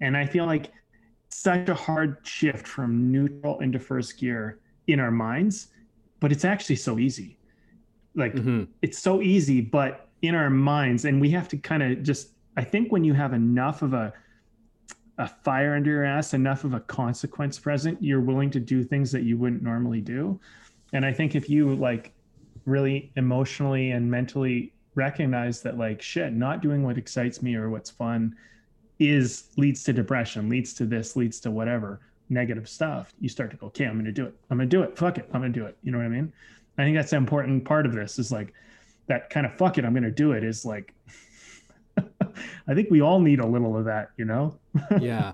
And 0.00 0.16
I 0.16 0.24
feel 0.24 0.46
like 0.46 0.72
such 1.28 1.68
a 1.68 1.74
hard 1.74 2.18
shift 2.22 2.66
from 2.66 3.12
neutral 3.12 3.60
into 3.60 3.78
first 3.78 4.18
gear 4.18 4.60
in 4.86 4.98
our 4.98 5.10
minds, 5.10 5.68
but 6.20 6.32
it's 6.32 6.44
actually 6.44 6.76
so 6.76 6.98
easy. 6.98 7.38
Like 8.14 8.34
mm-hmm. 8.34 8.64
it's 8.80 8.98
so 8.98 9.22
easy, 9.22 9.60
but 9.60 10.08
in 10.22 10.34
our 10.34 10.50
minds, 10.50 11.04
and 11.04 11.20
we 11.20 11.30
have 11.30 11.48
to 11.48 11.56
kind 11.56 11.82
of 11.82 12.02
just. 12.02 12.30
I 12.56 12.64
think 12.64 12.92
when 12.92 13.02
you 13.02 13.14
have 13.14 13.32
enough 13.32 13.80
of 13.80 13.94
a 13.94 14.12
a 15.18 15.28
fire 15.28 15.74
under 15.74 15.90
your 15.90 16.04
ass, 16.04 16.34
enough 16.34 16.64
of 16.64 16.74
a 16.74 16.80
consequence 16.80 17.58
present, 17.58 18.02
you're 18.02 18.20
willing 18.20 18.50
to 18.50 18.60
do 18.60 18.82
things 18.82 19.12
that 19.12 19.22
you 19.22 19.36
wouldn't 19.36 19.62
normally 19.62 20.00
do. 20.00 20.40
And 20.92 21.04
I 21.04 21.12
think 21.12 21.34
if 21.34 21.48
you 21.48 21.74
like 21.74 22.12
really 22.64 23.10
emotionally 23.16 23.90
and 23.90 24.10
mentally 24.10 24.72
recognize 24.94 25.62
that 25.62 25.78
like 25.78 26.00
shit, 26.02 26.32
not 26.32 26.62
doing 26.62 26.82
what 26.82 26.98
excites 26.98 27.42
me 27.42 27.54
or 27.54 27.70
what's 27.70 27.90
fun 27.90 28.34
is 28.98 29.48
leads 29.56 29.82
to 29.84 29.92
depression, 29.92 30.48
leads 30.48 30.74
to 30.74 30.86
this, 30.86 31.16
leads 31.16 31.40
to 31.40 31.50
whatever 31.50 32.00
negative 32.28 32.68
stuff, 32.68 33.12
you 33.20 33.28
start 33.28 33.50
to 33.50 33.56
go, 33.56 33.66
okay, 33.66 33.84
I'm 33.84 34.02
to 34.04 34.12
do 34.12 34.26
it. 34.26 34.34
I'm 34.50 34.58
to 34.58 34.66
do 34.66 34.82
it. 34.82 34.96
Fuck 34.96 35.18
it. 35.18 35.28
I'm 35.32 35.42
to 35.42 35.48
do 35.48 35.66
it. 35.66 35.76
You 35.82 35.92
know 35.92 35.98
what 35.98 36.04
I 36.04 36.10
mean? 36.10 36.32
I 36.78 36.84
think 36.84 36.96
that's 36.96 37.10
the 37.10 37.16
important 37.16 37.64
part 37.64 37.84
of 37.84 37.92
this 37.92 38.18
is 38.18 38.32
like 38.32 38.54
that 39.06 39.28
kind 39.28 39.44
of 39.44 39.54
fuck 39.54 39.76
it. 39.78 39.84
I'm 39.84 39.94
to 39.94 40.10
do 40.10 40.32
it 40.32 40.42
is 40.42 40.64
like, 40.64 40.94
I 42.68 42.74
think 42.74 42.90
we 42.90 43.00
all 43.00 43.20
need 43.20 43.40
a 43.40 43.46
little 43.46 43.76
of 43.76 43.84
that, 43.86 44.10
you 44.16 44.24
know? 44.24 44.58
Yeah. 45.00 45.32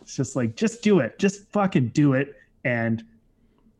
it's 0.00 0.16
just 0.16 0.36
like, 0.36 0.56
just 0.56 0.82
do 0.82 1.00
it. 1.00 1.18
Just 1.18 1.48
fucking 1.50 1.88
do 1.88 2.14
it 2.14 2.34
and 2.64 3.04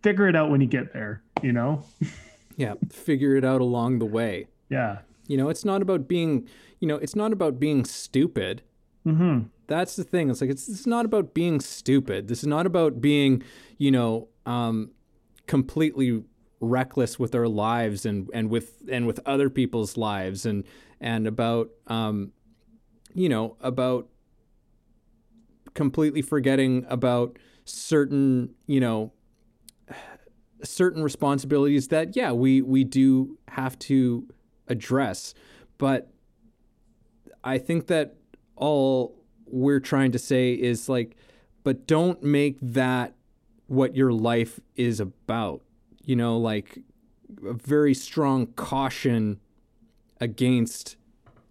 figure 0.02 0.28
it 0.28 0.36
out 0.36 0.50
when 0.50 0.60
you 0.60 0.66
get 0.66 0.92
there, 0.92 1.22
you 1.42 1.52
know? 1.52 1.84
yeah. 2.56 2.74
Figure 2.90 3.36
it 3.36 3.44
out 3.44 3.60
along 3.60 3.98
the 3.98 4.06
way. 4.06 4.46
Yeah. 4.68 4.98
You 5.26 5.36
know, 5.36 5.48
it's 5.48 5.64
not 5.64 5.82
about 5.82 6.08
being, 6.08 6.48
you 6.80 6.88
know, 6.88 6.96
it's 6.96 7.14
not 7.14 7.32
about 7.32 7.60
being 7.60 7.84
stupid 7.84 8.62
Mm-hmm. 9.06 9.46
That's 9.66 9.96
the 9.96 10.04
thing. 10.04 10.30
It's 10.30 10.40
like 10.40 10.50
it's, 10.50 10.68
it's 10.68 10.86
not 10.86 11.04
about 11.04 11.34
being 11.34 11.60
stupid. 11.60 12.28
This 12.28 12.40
is 12.40 12.46
not 12.46 12.66
about 12.66 13.00
being, 13.00 13.42
you 13.78 13.90
know, 13.90 14.28
um, 14.46 14.90
completely 15.46 16.22
reckless 16.62 17.18
with 17.18 17.34
our 17.34 17.48
lives 17.48 18.06
and 18.06 18.30
and 18.32 18.48
with 18.48 18.82
and 18.90 19.06
with 19.06 19.20
other 19.26 19.50
people's 19.50 19.96
lives 19.96 20.46
and 20.46 20.64
and 21.00 21.26
about 21.26 21.70
um, 21.88 22.32
you 23.14 23.28
know 23.28 23.56
about 23.60 24.08
completely 25.74 26.22
forgetting 26.22 26.86
about 26.88 27.38
certain 27.64 28.54
you 28.66 28.80
know 28.80 29.12
certain 30.62 31.02
responsibilities 31.02 31.88
that 31.88 32.16
yeah 32.16 32.32
we 32.32 32.62
we 32.62 32.84
do 32.84 33.36
have 33.48 33.78
to 33.78 34.26
address 34.68 35.34
but 35.76 36.12
i 37.42 37.58
think 37.58 37.88
that 37.88 38.14
all 38.56 39.22
we're 39.52 39.80
trying 39.80 40.12
to 40.12 40.18
say 40.18 40.52
is 40.52 40.88
like, 40.88 41.16
but 41.62 41.86
don't 41.86 42.22
make 42.22 42.58
that 42.60 43.14
what 43.66 43.94
your 43.94 44.12
life 44.12 44.58
is 44.74 44.98
about. 44.98 45.62
You 46.04 46.16
know, 46.16 46.36
like 46.38 46.78
a 47.46 47.52
very 47.52 47.94
strong 47.94 48.46
caution 48.48 49.40
against 50.20 50.96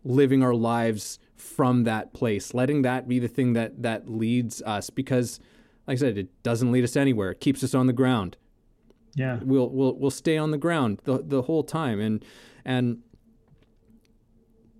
living 0.04 0.44
our 0.44 0.54
lives 0.54 1.20
from 1.36 1.84
that 1.84 2.14
place, 2.14 2.54
letting 2.54 2.84
that 2.84 3.08
be 3.08 3.20
the 3.20 3.28
thing 3.28 3.54
that 3.54 3.82
that 3.82 4.10
leads 4.10 4.62
us 4.62 4.90
because 4.90 5.40
like 5.88 5.96
I 5.96 6.00
said, 6.00 6.18
it 6.18 6.44
doesn't 6.44 6.72
lead 6.72 6.84
us 6.84 6.96
anywhere. 6.96 7.32
It 7.32 7.40
keeps 7.40 7.64
us 7.64 7.74
on 7.74 7.88
the 7.88 7.94
ground. 7.94 8.38
Yeah. 9.16 9.40
We'll 9.42 9.70
we'll 9.70 9.96
we'll 9.98 10.12
stay 10.12 10.38
on 10.38 10.52
the 10.52 10.58
ground 10.58 11.02
the 11.04 11.22
the 11.24 11.44
whole 11.44 11.64
time. 11.64 12.00
And 12.00 12.24
and 12.64 13.00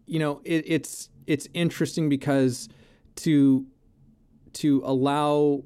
you 0.06 0.20
know, 0.20 0.42
it, 0.46 0.64
it's 0.68 1.10
it's 1.28 1.48
interesting 1.54 2.08
because 2.10 2.70
to 3.18 3.66
to 4.54 4.82
allow 4.86 5.64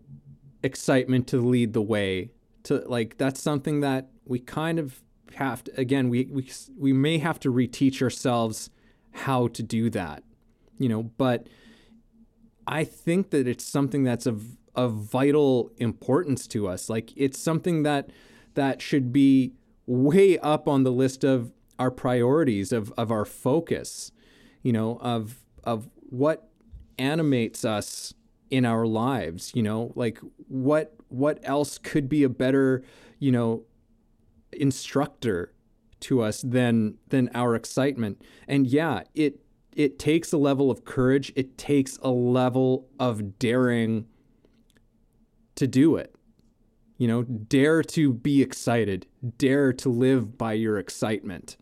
excitement 0.63 1.27
to 1.27 1.37
lead 1.37 1.73
the 1.73 1.81
way 1.81 2.31
to 2.65 2.83
like 2.87 3.17
that's 3.17 3.41
something 3.41 3.79
that 3.81 4.09
we 4.25 4.39
kind 4.39 4.79
of 4.79 5.01
have 5.35 5.63
to 5.63 5.79
again 5.79 6.09
we 6.09 6.25
we 6.25 6.49
we 6.77 6.93
may 6.93 7.17
have 7.17 7.39
to 7.39 7.51
reteach 7.51 8.01
ourselves 8.01 8.69
how 9.11 9.47
to 9.47 9.63
do 9.63 9.89
that 9.89 10.23
you 10.77 10.87
know 10.87 11.03
but 11.03 11.47
i 12.67 12.83
think 12.83 13.31
that 13.31 13.47
it's 13.47 13.63
something 13.63 14.03
that's 14.03 14.25
of 14.25 14.57
of 14.75 14.93
vital 14.93 15.71
importance 15.77 16.47
to 16.47 16.67
us. 16.67 16.89
Like 16.89 17.13
it's 17.15 17.39
something 17.39 17.83
that 17.83 18.09
that 18.53 18.81
should 18.81 19.11
be 19.11 19.53
way 19.85 20.37
up 20.39 20.67
on 20.67 20.83
the 20.83 20.91
list 20.91 21.23
of 21.23 21.51
our 21.79 21.91
priorities 21.91 22.71
of 22.71 22.93
of 22.97 23.11
our 23.11 23.25
focus, 23.25 24.11
you 24.61 24.73
know, 24.73 24.97
of 25.01 25.39
of 25.63 25.89
what 26.09 26.49
animates 26.97 27.65
us 27.65 28.13
in 28.49 28.65
our 28.65 28.85
lives, 28.85 29.51
you 29.55 29.63
know, 29.63 29.91
like 29.95 30.19
what 30.47 30.95
what 31.09 31.39
else 31.43 31.77
could 31.77 32.07
be 32.09 32.23
a 32.23 32.29
better, 32.29 32.83
you 33.19 33.31
know, 33.31 33.63
instructor 34.51 35.53
to 36.01 36.21
us 36.21 36.41
than 36.41 36.97
than 37.09 37.29
our 37.33 37.55
excitement. 37.55 38.21
And 38.47 38.67
yeah, 38.67 39.03
it 39.13 39.39
it 39.75 39.99
takes 39.99 40.31
a 40.31 40.37
level 40.37 40.71
of 40.71 40.85
courage, 40.85 41.33
it 41.35 41.57
takes 41.57 41.97
a 42.01 42.09
level 42.09 42.87
of 42.99 43.39
daring 43.39 44.05
to 45.55 45.67
do 45.67 45.95
it. 45.95 46.15
You 46.97 47.07
know, 47.07 47.23
dare 47.23 47.83
to 47.83 48.13
be 48.13 48.41
excited, 48.41 49.05
dare 49.37 49.73
to 49.73 49.89
live 49.89 50.37
by 50.37 50.53
your 50.53 50.77
excitement. 50.77 51.57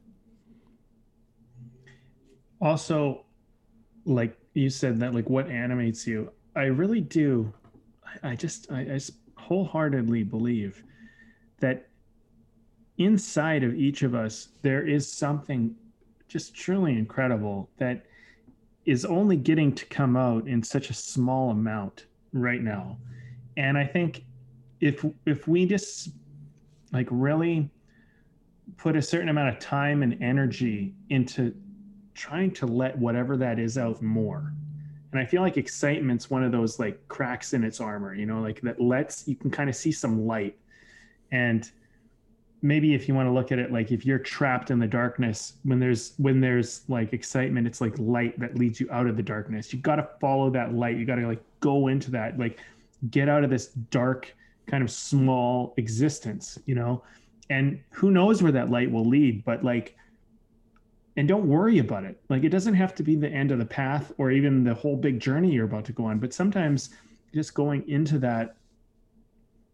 Also, 2.62 3.26
like 4.06 4.38
you 4.54 4.70
said, 4.70 5.00
that 5.00 5.14
like 5.14 5.30
what 5.30 5.50
animates 5.50 6.06
you, 6.06 6.32
I 6.56 6.64
really 6.64 7.02
do. 7.02 7.52
I 8.22 8.36
just, 8.36 8.72
I, 8.72 8.82
I 8.82 8.86
just 8.86 9.14
wholeheartedly 9.38 10.24
believe 10.24 10.84
that 11.60 11.88
inside 12.98 13.64
of 13.64 13.74
each 13.74 14.04
of 14.04 14.14
us, 14.14 14.50
there 14.62 14.88
is 14.88 15.12
something 15.12 15.76
just 16.28 16.56
truly 16.56 16.94
incredible 16.94 17.70
that 17.78 18.06
is 18.86 19.06
only 19.06 19.36
getting 19.38 19.74
to 19.74 19.86
come 19.86 20.16
out 20.16 20.48
in 20.48 20.62
such 20.62 20.90
a 20.90 20.94
small 20.94 21.52
amount 21.52 22.06
right 22.34 22.62
now. 22.62 22.98
And 23.58 23.78
I 23.78 23.86
think 23.86 24.26
if 24.82 25.06
if 25.26 25.48
we 25.48 25.66
just 25.66 26.10
like 26.92 27.08
really 27.10 27.70
put 28.78 28.96
a 28.96 29.02
certain 29.02 29.30
amount 29.30 29.50
of 29.50 29.60
time 29.60 30.04
and 30.04 30.22
energy 30.22 30.94
into 31.10 31.54
trying 32.14 32.52
to 32.52 32.66
let 32.66 32.98
whatever 32.98 33.38
that 33.38 33.60
is 33.60 33.78
out 33.78 34.02
more 34.02 34.54
and 35.14 35.22
i 35.22 35.26
feel 35.26 35.42
like 35.42 35.58
excitement's 35.58 36.30
one 36.30 36.44
of 36.44 36.52
those 36.52 36.80
like 36.80 37.08
cracks 37.08 37.54
in 37.54 37.64
its 37.64 37.80
armor 37.80 38.14
you 38.14 38.26
know 38.26 38.42
like 38.42 38.60
that 38.62 38.82
lets 38.82 39.28
you 39.28 39.36
can 39.36 39.50
kind 39.50 39.70
of 39.70 39.76
see 39.76 39.92
some 39.92 40.26
light. 40.26 40.58
And 41.32 41.70
maybe 42.62 42.94
if 42.94 43.08
you 43.08 43.16
want 43.16 43.28
to 43.28 43.32
look 43.32 43.52
at 43.52 43.60
it 43.60 43.72
like 43.72 43.92
if 43.92 44.06
you're 44.06 44.20
trapped 44.20 44.72
in 44.72 44.80
the 44.80 44.88
darkness 44.88 45.54
when 45.64 45.80
there's 45.80 46.14
when 46.18 46.40
there's 46.40 46.84
like 46.88 47.12
excitement 47.12 47.68
it's 47.68 47.82
like 47.82 47.94
light 47.98 48.40
that 48.40 48.56
leads 48.58 48.80
you 48.80 48.88
out 48.92 49.08
of 49.08 49.18
the 49.18 49.24
darkness. 49.24 49.74
You 49.74 49.80
got 49.80 49.98
to 49.98 50.08
follow 50.22 50.50
that 50.52 50.74
light. 50.74 50.98
You 50.98 51.06
got 51.06 51.16
to 51.16 51.28
like 51.28 51.44
go 51.60 51.88
into 51.88 52.12
that 52.12 52.38
like 52.38 52.60
get 53.10 53.28
out 53.28 53.44
of 53.44 53.50
this 53.50 53.68
dark 53.68 54.34
kind 54.68 54.84
of 54.84 54.90
small 54.92 55.74
existence, 55.78 56.58
you 56.66 56.76
know? 56.76 57.04
And 57.50 57.82
who 57.92 58.12
knows 58.12 58.42
where 58.42 58.52
that 58.54 58.70
light 58.70 58.90
will 58.90 59.06
lead, 59.06 59.44
but 59.44 59.64
like, 59.64 59.98
and 61.16 61.28
don't 61.28 61.48
worry 61.48 61.80
about 61.80 62.04
it. 62.04 62.20
Like, 62.30 62.44
it 62.44 62.50
doesn't 62.50 62.74
have 62.74 62.96
to 62.96 63.04
be 63.04 63.16
the 63.16 63.30
end 63.30 63.52
of 63.52 63.60
the 63.60 63.66
path 63.66 64.12
or 64.18 64.32
even 64.32 64.64
the 64.64 64.74
whole 64.74 64.98
big 64.98 65.20
journey 65.20 65.52
you're 65.52 65.66
about 65.66 65.86
to 65.86 65.94
go 65.94 66.06
on, 66.06 66.20
but 66.20 66.34
sometimes 66.34 66.90
just 67.34 67.54
going 67.54 67.88
into 67.88 68.20
that 68.20 68.56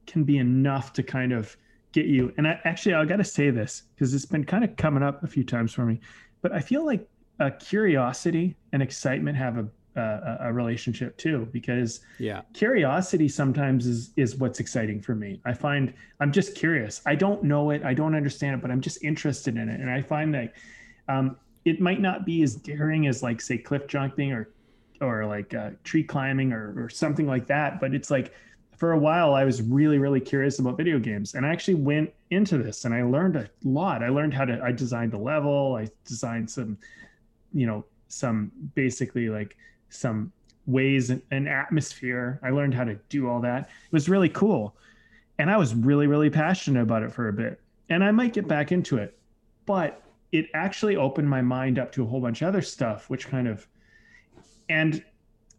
can 0.05 0.23
be 0.23 0.37
enough 0.37 0.93
to 0.93 1.03
kind 1.03 1.31
of 1.31 1.55
get 1.91 2.05
you. 2.05 2.33
And 2.37 2.47
I 2.47 2.59
actually, 2.63 2.95
I 2.95 3.05
got 3.05 3.17
to 3.17 3.23
say 3.23 3.49
this 3.49 3.83
because 3.95 4.13
it's 4.13 4.25
been 4.25 4.43
kind 4.43 4.63
of 4.63 4.75
coming 4.75 5.03
up 5.03 5.23
a 5.23 5.27
few 5.27 5.43
times 5.43 5.73
for 5.73 5.85
me, 5.85 5.99
but 6.41 6.51
I 6.51 6.59
feel 6.59 6.85
like 6.85 7.07
a 7.39 7.51
curiosity 7.51 8.57
and 8.73 8.81
excitement 8.81 9.37
have 9.37 9.57
a 9.57 9.67
a, 9.95 10.37
a 10.41 10.53
relationship 10.53 11.17
too 11.17 11.47
because 11.51 12.01
yeah 12.19 12.41
curiosity 12.53 13.27
sometimes 13.27 13.85
is 13.85 14.11
is 14.15 14.35
what's 14.37 14.59
exciting 14.59 15.01
for 15.01 15.15
me 15.15 15.41
i 15.45 15.53
find 15.53 15.93
i'm 16.19 16.31
just 16.31 16.55
curious 16.55 17.01
i 17.05 17.15
don't 17.15 17.43
know 17.43 17.71
it 17.71 17.83
i 17.83 17.93
don't 17.93 18.15
understand 18.15 18.55
it 18.55 18.61
but 18.61 18.71
i'm 18.71 18.81
just 18.81 19.03
interested 19.03 19.57
in 19.57 19.67
it 19.67 19.79
and 19.79 19.89
i 19.89 20.01
find 20.01 20.33
that 20.33 20.53
um, 21.09 21.35
it 21.65 21.81
might 21.81 21.99
not 21.99 22.25
be 22.25 22.41
as 22.43 22.55
daring 22.55 23.07
as 23.07 23.21
like 23.21 23.41
say 23.41 23.57
cliff 23.57 23.87
jumping 23.87 24.31
or 24.31 24.49
or 25.01 25.25
like 25.25 25.53
uh, 25.53 25.71
tree 25.83 26.03
climbing 26.03 26.53
or, 26.53 26.73
or 26.77 26.89
something 26.89 27.27
like 27.27 27.47
that 27.47 27.79
but 27.81 27.93
it's 27.93 28.09
like 28.09 28.33
for 28.77 28.93
a 28.93 28.97
while 28.97 29.33
i 29.33 29.43
was 29.43 29.61
really 29.61 29.97
really 29.97 30.21
curious 30.21 30.59
about 30.59 30.77
video 30.77 30.99
games 30.99 31.35
and 31.35 31.45
i 31.45 31.49
actually 31.49 31.75
went 31.75 32.09
into 32.29 32.57
this 32.57 32.85
and 32.85 32.93
i 32.93 33.03
learned 33.03 33.35
a 33.35 33.49
lot 33.63 34.01
i 34.03 34.09
learned 34.09 34.33
how 34.33 34.45
to 34.45 34.61
i 34.63 34.71
designed 34.71 35.11
the 35.11 35.17
level 35.17 35.75
i 35.75 35.85
designed 36.05 36.49
some 36.49 36.77
you 37.53 37.65
know 37.65 37.83
some 38.07 38.51
basically 38.75 39.29
like 39.29 39.57
some 39.89 40.31
ways 40.69 41.09
and 41.09 41.49
atmosphere. 41.49 42.39
I 42.43 42.51
learned 42.51 42.73
how 42.73 42.83
to 42.83 42.95
do 43.09 43.27
all 43.27 43.39
that. 43.41 43.63
It 43.63 43.91
was 43.91 44.07
really 44.07 44.29
cool. 44.29 44.75
And 45.37 45.49
I 45.49 45.57
was 45.57 45.73
really, 45.73 46.07
really 46.07 46.29
passionate 46.29 46.81
about 46.81 47.03
it 47.03 47.11
for 47.11 47.27
a 47.29 47.33
bit. 47.33 47.59
And 47.89 48.03
I 48.03 48.11
might 48.11 48.33
get 48.33 48.47
back 48.47 48.71
into 48.71 48.97
it. 48.97 49.17
But 49.65 50.01
it 50.31 50.47
actually 50.53 50.95
opened 50.95 51.29
my 51.29 51.41
mind 51.41 51.79
up 51.79 51.91
to 51.93 52.03
a 52.03 52.05
whole 52.05 52.21
bunch 52.21 52.41
of 52.41 52.47
other 52.47 52.61
stuff, 52.61 53.09
which 53.09 53.27
kind 53.27 53.47
of, 53.47 53.67
and 54.69 55.03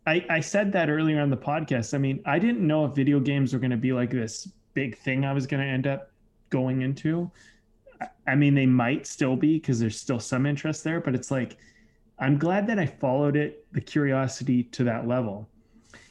I, 0.07 0.25
I 0.31 0.41
said 0.41 0.73
that 0.73 0.89
earlier 0.89 1.21
on 1.21 1.31
the 1.31 1.37
podcast. 1.37 1.95
I 1.95 1.99
mean, 1.99 2.23
I 2.25 2.39
didn't 2.39 2.66
know 2.66 2.85
if 2.85 2.95
video 2.95 3.21
games 3.21 3.53
were 3.53 3.59
going 3.59 3.71
to 3.73 3.77
be 3.77 3.93
like 3.93 4.11
this 4.11 4.49
big 4.75 4.97
thing 4.99 5.25
I 5.25 5.33
was 5.33 5.47
going 5.47 5.62
to 5.62 5.68
end 5.68 5.87
up 5.87 6.12
going 6.51 6.83
into. 6.83 7.31
I 8.27 8.35
mean, 8.35 8.55
they 8.55 8.66
might 8.66 9.07
still 9.07 9.37
be 9.37 9.59
because 9.59 9.79
there's 9.79 9.99
still 9.99 10.21
some 10.21 10.47
interest 10.47 10.85
there, 10.85 11.01
but 11.01 11.14
it's 11.14 11.31
like, 11.31 11.59
I'm 12.18 12.39
glad 12.39 12.66
that 12.68 12.79
I 12.79 12.87
followed 12.87 13.37
it, 13.37 13.66
the 13.73 13.81
curiosity 13.81 14.64
to 14.64 14.85
that 14.85 15.09
level. 15.09 15.49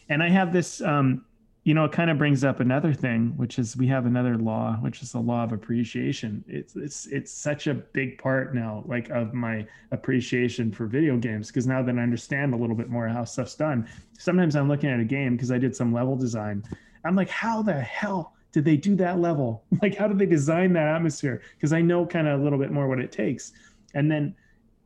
And 0.09 0.21
I 0.21 0.29
have 0.29 0.51
this, 0.51 0.81
um, 0.81 1.25
you 1.69 1.75
know, 1.75 1.85
it 1.85 1.91
kind 1.91 2.09
of 2.09 2.17
brings 2.17 2.43
up 2.43 2.61
another 2.61 2.95
thing, 2.95 3.31
which 3.37 3.59
is 3.59 3.77
we 3.77 3.85
have 3.85 4.07
another 4.07 4.35
law, 4.39 4.73
which 4.77 5.03
is 5.03 5.11
the 5.11 5.19
law 5.19 5.43
of 5.43 5.51
appreciation. 5.51 6.43
It's 6.47 6.75
it's 6.75 7.05
it's 7.05 7.31
such 7.31 7.67
a 7.67 7.75
big 7.75 8.17
part 8.17 8.55
now, 8.55 8.83
like 8.87 9.11
of 9.11 9.35
my 9.35 9.67
appreciation 9.91 10.71
for 10.71 10.87
video 10.87 11.15
games, 11.15 11.49
because 11.49 11.67
now 11.67 11.83
that 11.83 11.95
I 11.95 12.01
understand 12.01 12.55
a 12.55 12.57
little 12.57 12.75
bit 12.75 12.89
more 12.89 13.07
how 13.07 13.23
stuff's 13.23 13.53
done, 13.53 13.87
sometimes 14.17 14.55
I'm 14.55 14.67
looking 14.67 14.89
at 14.89 14.99
a 14.99 15.03
game 15.03 15.35
because 15.35 15.51
I 15.51 15.59
did 15.59 15.75
some 15.75 15.93
level 15.93 16.15
design. 16.15 16.63
I'm 17.05 17.15
like, 17.15 17.29
how 17.29 17.61
the 17.61 17.79
hell 17.79 18.33
did 18.51 18.65
they 18.65 18.75
do 18.75 18.95
that 18.95 19.19
level? 19.19 19.63
Like, 19.83 19.93
how 19.93 20.07
did 20.07 20.17
they 20.17 20.25
design 20.25 20.73
that 20.73 20.87
atmosphere? 20.87 21.43
Because 21.55 21.71
I 21.71 21.81
know 21.81 22.03
kind 22.03 22.27
of 22.27 22.39
a 22.39 22.43
little 22.43 22.57
bit 22.57 22.71
more 22.71 22.87
what 22.87 22.99
it 22.99 23.11
takes. 23.11 23.51
And 23.93 24.09
then 24.09 24.33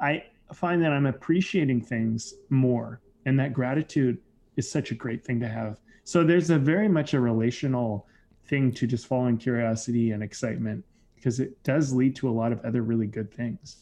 I 0.02 0.26
find 0.54 0.84
that 0.84 0.92
I'm 0.92 1.06
appreciating 1.06 1.80
things 1.80 2.34
more, 2.50 3.00
and 3.26 3.40
that 3.40 3.54
gratitude 3.54 4.18
is 4.58 4.70
such 4.70 4.92
a 4.92 4.96
great 4.96 5.24
thing 5.24 5.40
to 5.40 5.48
have. 5.48 5.80
So 6.04 6.24
there's 6.24 6.50
a 6.50 6.60
very 6.60 6.88
much 6.88 7.14
a 7.14 7.20
relational 7.20 8.08
thing 8.46 8.72
to 8.74 8.88
just 8.88 9.08
following 9.08 9.38
curiosity 9.38 10.12
and 10.12 10.22
excitement 10.22 10.84
because 11.16 11.40
it 11.40 11.62
does 11.64 11.94
lead 11.94 12.16
to 12.18 12.30
a 12.30 12.32
lot 12.32 12.52
of 12.52 12.64
other 12.66 12.82
really 12.82 13.08
good 13.08 13.34
things. 13.34 13.78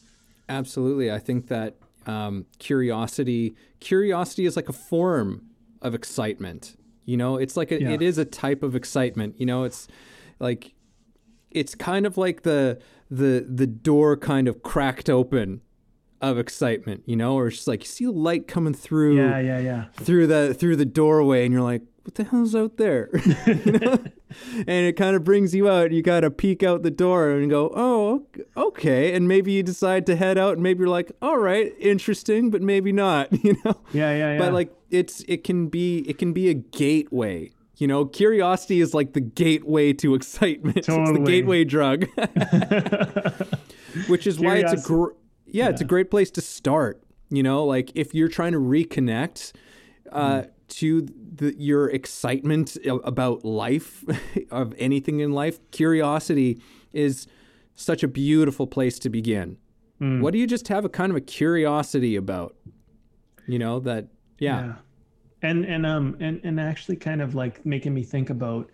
Absolutely, 0.48 1.10
I 1.10 1.18
think 1.18 1.48
that 1.48 1.76
um, 2.06 2.46
curiosity 2.58 3.54
curiosity 3.80 4.46
is 4.46 4.56
like 4.56 4.68
a 4.68 4.72
form 4.72 5.46
of 5.80 5.94
excitement. 5.94 6.76
You 7.04 7.16
know, 7.16 7.36
it's 7.36 7.56
like 7.56 7.72
a, 7.72 7.80
yeah. 7.80 7.90
it 7.90 8.02
is 8.02 8.18
a 8.18 8.24
type 8.24 8.62
of 8.62 8.76
excitement. 8.76 9.34
You 9.38 9.46
know, 9.46 9.64
it's 9.64 9.88
like 10.38 10.74
it's 11.50 11.74
kind 11.74 12.06
of 12.06 12.16
like 12.16 12.42
the 12.42 12.80
the 13.10 13.46
the 13.48 13.66
door 13.66 14.16
kind 14.16 14.46
of 14.48 14.62
cracked 14.62 15.10
open 15.10 15.60
of 16.20 16.38
excitement, 16.38 17.02
you 17.04 17.16
know, 17.16 17.34
or 17.34 17.48
it's 17.48 17.56
just 17.56 17.68
like 17.68 17.80
you 17.80 17.86
see 17.86 18.04
the 18.04 18.12
light 18.12 18.46
coming 18.46 18.72
through, 18.74 19.16
yeah, 19.16 19.38
yeah, 19.40 19.58
yeah, 19.58 19.84
through 19.94 20.28
the 20.28 20.54
through 20.54 20.76
the 20.76 20.84
doorway, 20.84 21.44
and 21.44 21.52
you're 21.52 21.62
like, 21.62 21.82
what 22.04 22.16
the 22.16 22.24
hell's 22.24 22.54
out 22.54 22.76
there? 22.78 23.10
you 23.46 23.78
know? 23.78 23.98
and 24.56 24.86
it 24.86 24.96
kind 24.96 25.14
of 25.14 25.24
brings 25.24 25.54
you 25.54 25.68
out. 25.68 25.92
You 25.92 26.02
got 26.02 26.20
to 26.20 26.30
peek 26.30 26.62
out 26.62 26.82
the 26.82 26.90
door 26.90 27.30
and 27.30 27.48
go, 27.48 27.72
oh, 27.74 28.26
okay. 28.56 29.14
And 29.14 29.28
maybe 29.28 29.52
you 29.52 29.62
decide 29.62 30.06
to 30.06 30.16
head 30.16 30.36
out, 30.36 30.54
and 30.54 30.62
maybe 30.62 30.80
you're 30.80 30.88
like, 30.88 31.12
all 31.22 31.38
right, 31.38 31.72
interesting, 31.78 32.50
but 32.50 32.62
maybe 32.62 32.92
not. 32.92 33.28
You 33.42 33.56
know? 33.64 33.80
Yeah, 33.92 34.12
yeah, 34.12 34.32
yeah. 34.34 34.38
But 34.38 34.52
like, 34.52 34.72
it's 34.90 35.24
it 35.26 35.42
can 35.42 35.66
be 35.66 36.08
it 36.08 36.16
can 36.16 36.32
be 36.32 36.48
a 36.48 36.54
gateway. 36.54 37.50
You 37.78 37.88
know, 37.88 38.04
curiosity 38.04 38.80
is 38.80 38.94
like 38.94 39.14
the 39.14 39.20
gateway 39.20 39.92
to 39.94 40.14
excitement. 40.14 40.84
Totally. 40.84 41.02
It's 41.10 41.18
the 41.18 41.24
gateway 41.24 41.64
drug. 41.64 42.06
Which 44.06 44.28
is 44.28 44.36
Curiosity. 44.36 44.44
why 44.44 44.58
it's 44.58 44.72
a 44.72 44.86
great 44.86 45.16
yeah, 45.46 45.64
yeah, 45.64 45.70
it's 45.70 45.80
a 45.80 45.84
great 45.84 46.10
place 46.10 46.30
to 46.32 46.40
start. 46.40 47.02
You 47.30 47.42
know, 47.42 47.64
like 47.64 47.90
if 47.94 48.14
you're 48.14 48.28
trying 48.28 48.52
to 48.52 48.60
reconnect 48.60 49.52
uh, 50.12 50.42
mm. 50.42 50.50
to 50.68 51.08
the, 51.34 51.54
your 51.58 51.88
excitement 51.88 52.76
about 52.86 53.44
life, 53.44 54.04
of 54.50 54.74
anything 54.78 55.20
in 55.20 55.32
life, 55.32 55.58
curiosity 55.70 56.60
is 56.92 57.26
such 57.74 58.02
a 58.02 58.08
beautiful 58.08 58.66
place 58.66 58.98
to 59.00 59.08
begin. 59.08 59.56
Mm. 60.00 60.20
What 60.20 60.32
do 60.32 60.38
you 60.38 60.46
just 60.46 60.68
have 60.68 60.84
a 60.84 60.88
kind 60.88 61.10
of 61.10 61.16
a 61.16 61.20
curiosity 61.20 62.16
about? 62.16 62.56
You 63.46 63.58
know 63.58 63.80
that, 63.80 64.08
yeah. 64.38 64.64
yeah. 64.64 64.74
And 65.42 65.64
and 65.64 65.84
um 65.84 66.16
and 66.20 66.40
and 66.44 66.60
actually 66.60 66.96
kind 66.96 67.20
of 67.20 67.34
like 67.34 67.64
making 67.66 67.92
me 67.92 68.04
think 68.04 68.30
about 68.30 68.70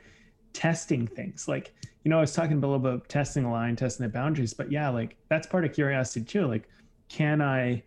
testing 0.52 1.06
things 1.06 1.48
like 1.48 1.72
you 2.08 2.10
know, 2.10 2.18
I 2.18 2.20
was 2.22 2.32
talking 2.32 2.56
a 2.56 2.60
little 2.60 2.76
about 2.76 3.06
testing 3.10 3.44
a 3.44 3.50
line, 3.50 3.76
testing 3.76 4.06
the 4.06 4.10
boundaries, 4.10 4.54
but 4.54 4.72
yeah, 4.72 4.88
like 4.88 5.16
that's 5.28 5.46
part 5.46 5.66
of 5.66 5.74
curiosity 5.74 6.24
too. 6.24 6.46
Like, 6.46 6.66
can 7.10 7.42
I, 7.42 7.82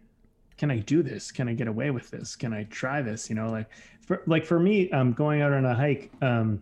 can 0.57 0.69
I 0.69 0.78
do 0.78 1.01
this? 1.01 1.32
Can 1.32 1.47
I 1.47 1.53
get 1.53 1.67
away 1.67 1.89
with 1.89 2.11
this? 2.11 2.36
Can 2.36 2.53
I 2.53 2.65
try 2.65 3.01
this? 3.01 3.32
You 3.32 3.36
know, 3.36 3.49
like 3.49 3.67
for 4.05 4.21
like 4.27 4.45
for 4.45 4.59
me, 4.59 4.89
um, 4.91 5.13
going 5.13 5.41
out 5.41 5.53
on 5.53 5.65
a 5.65 5.75
hike, 5.75 6.11
um, 6.21 6.61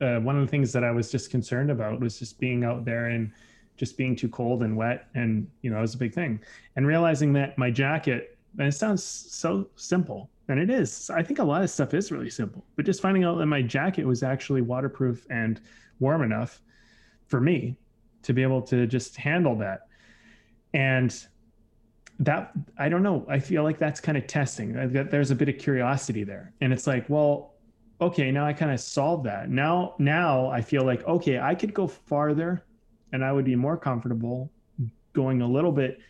uh, 0.00 0.18
one 0.18 0.36
of 0.36 0.42
the 0.42 0.50
things 0.50 0.72
that 0.72 0.84
I 0.84 0.90
was 0.90 1.10
just 1.10 1.30
concerned 1.30 1.70
about 1.70 2.00
was 2.00 2.18
just 2.18 2.38
being 2.38 2.64
out 2.64 2.84
there 2.84 3.06
and 3.06 3.30
just 3.76 3.96
being 3.96 4.14
too 4.14 4.28
cold 4.28 4.62
and 4.62 4.76
wet, 4.76 5.08
and 5.14 5.48
you 5.62 5.70
know, 5.70 5.78
it 5.78 5.82
was 5.82 5.94
a 5.94 5.98
big 5.98 6.14
thing. 6.14 6.40
And 6.76 6.86
realizing 6.86 7.32
that 7.34 7.58
my 7.58 7.70
jacket, 7.70 8.38
and 8.58 8.68
it 8.68 8.72
sounds 8.72 9.02
so 9.02 9.68
simple, 9.76 10.30
and 10.48 10.58
it 10.58 10.70
is. 10.70 11.10
I 11.10 11.22
think 11.22 11.38
a 11.38 11.44
lot 11.44 11.62
of 11.62 11.70
stuff 11.70 11.94
is 11.94 12.12
really 12.12 12.30
simple, 12.30 12.64
but 12.76 12.84
just 12.84 13.00
finding 13.00 13.24
out 13.24 13.38
that 13.38 13.46
my 13.46 13.62
jacket 13.62 14.04
was 14.04 14.22
actually 14.22 14.62
waterproof 14.62 15.26
and 15.30 15.60
warm 16.00 16.22
enough 16.22 16.60
for 17.26 17.40
me 17.40 17.76
to 18.22 18.32
be 18.32 18.42
able 18.42 18.62
to 18.62 18.86
just 18.86 19.16
handle 19.16 19.56
that. 19.56 19.86
And 20.72 21.14
that 22.20 22.52
I 22.78 22.88
don't 22.88 23.02
know. 23.02 23.26
I 23.28 23.38
feel 23.38 23.62
like 23.62 23.78
that's 23.78 24.00
kind 24.00 24.16
of 24.16 24.26
testing. 24.26 24.72
There's 24.72 25.30
a 25.30 25.34
bit 25.34 25.48
of 25.48 25.58
curiosity 25.58 26.24
there, 26.24 26.52
and 26.60 26.72
it's 26.72 26.86
like, 26.86 27.08
well, 27.08 27.54
okay, 28.00 28.30
now 28.30 28.46
I 28.46 28.52
kind 28.52 28.72
of 28.72 28.80
solved 28.80 29.24
that. 29.26 29.50
Now, 29.50 29.94
now 29.98 30.48
I 30.48 30.60
feel 30.60 30.84
like 30.84 31.04
okay, 31.06 31.38
I 31.38 31.54
could 31.54 31.74
go 31.74 31.86
farther, 31.86 32.64
and 33.12 33.24
I 33.24 33.32
would 33.32 33.44
be 33.44 33.56
more 33.56 33.76
comfortable 33.76 34.50
going 35.12 35.42
a 35.42 35.48
little 35.48 35.72
bit. 35.72 36.00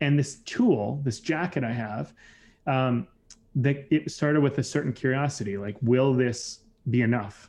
And 0.00 0.18
this 0.18 0.36
tool, 0.40 1.00
this 1.04 1.20
jacket 1.20 1.64
I 1.64 1.72
have, 1.72 2.12
um, 2.66 3.06
that 3.54 3.86
it 3.90 4.10
started 4.10 4.42
with 4.42 4.58
a 4.58 4.62
certain 4.62 4.92
curiosity, 4.92 5.56
like, 5.56 5.76
will 5.80 6.12
this 6.12 6.60
be 6.90 7.02
enough? 7.02 7.48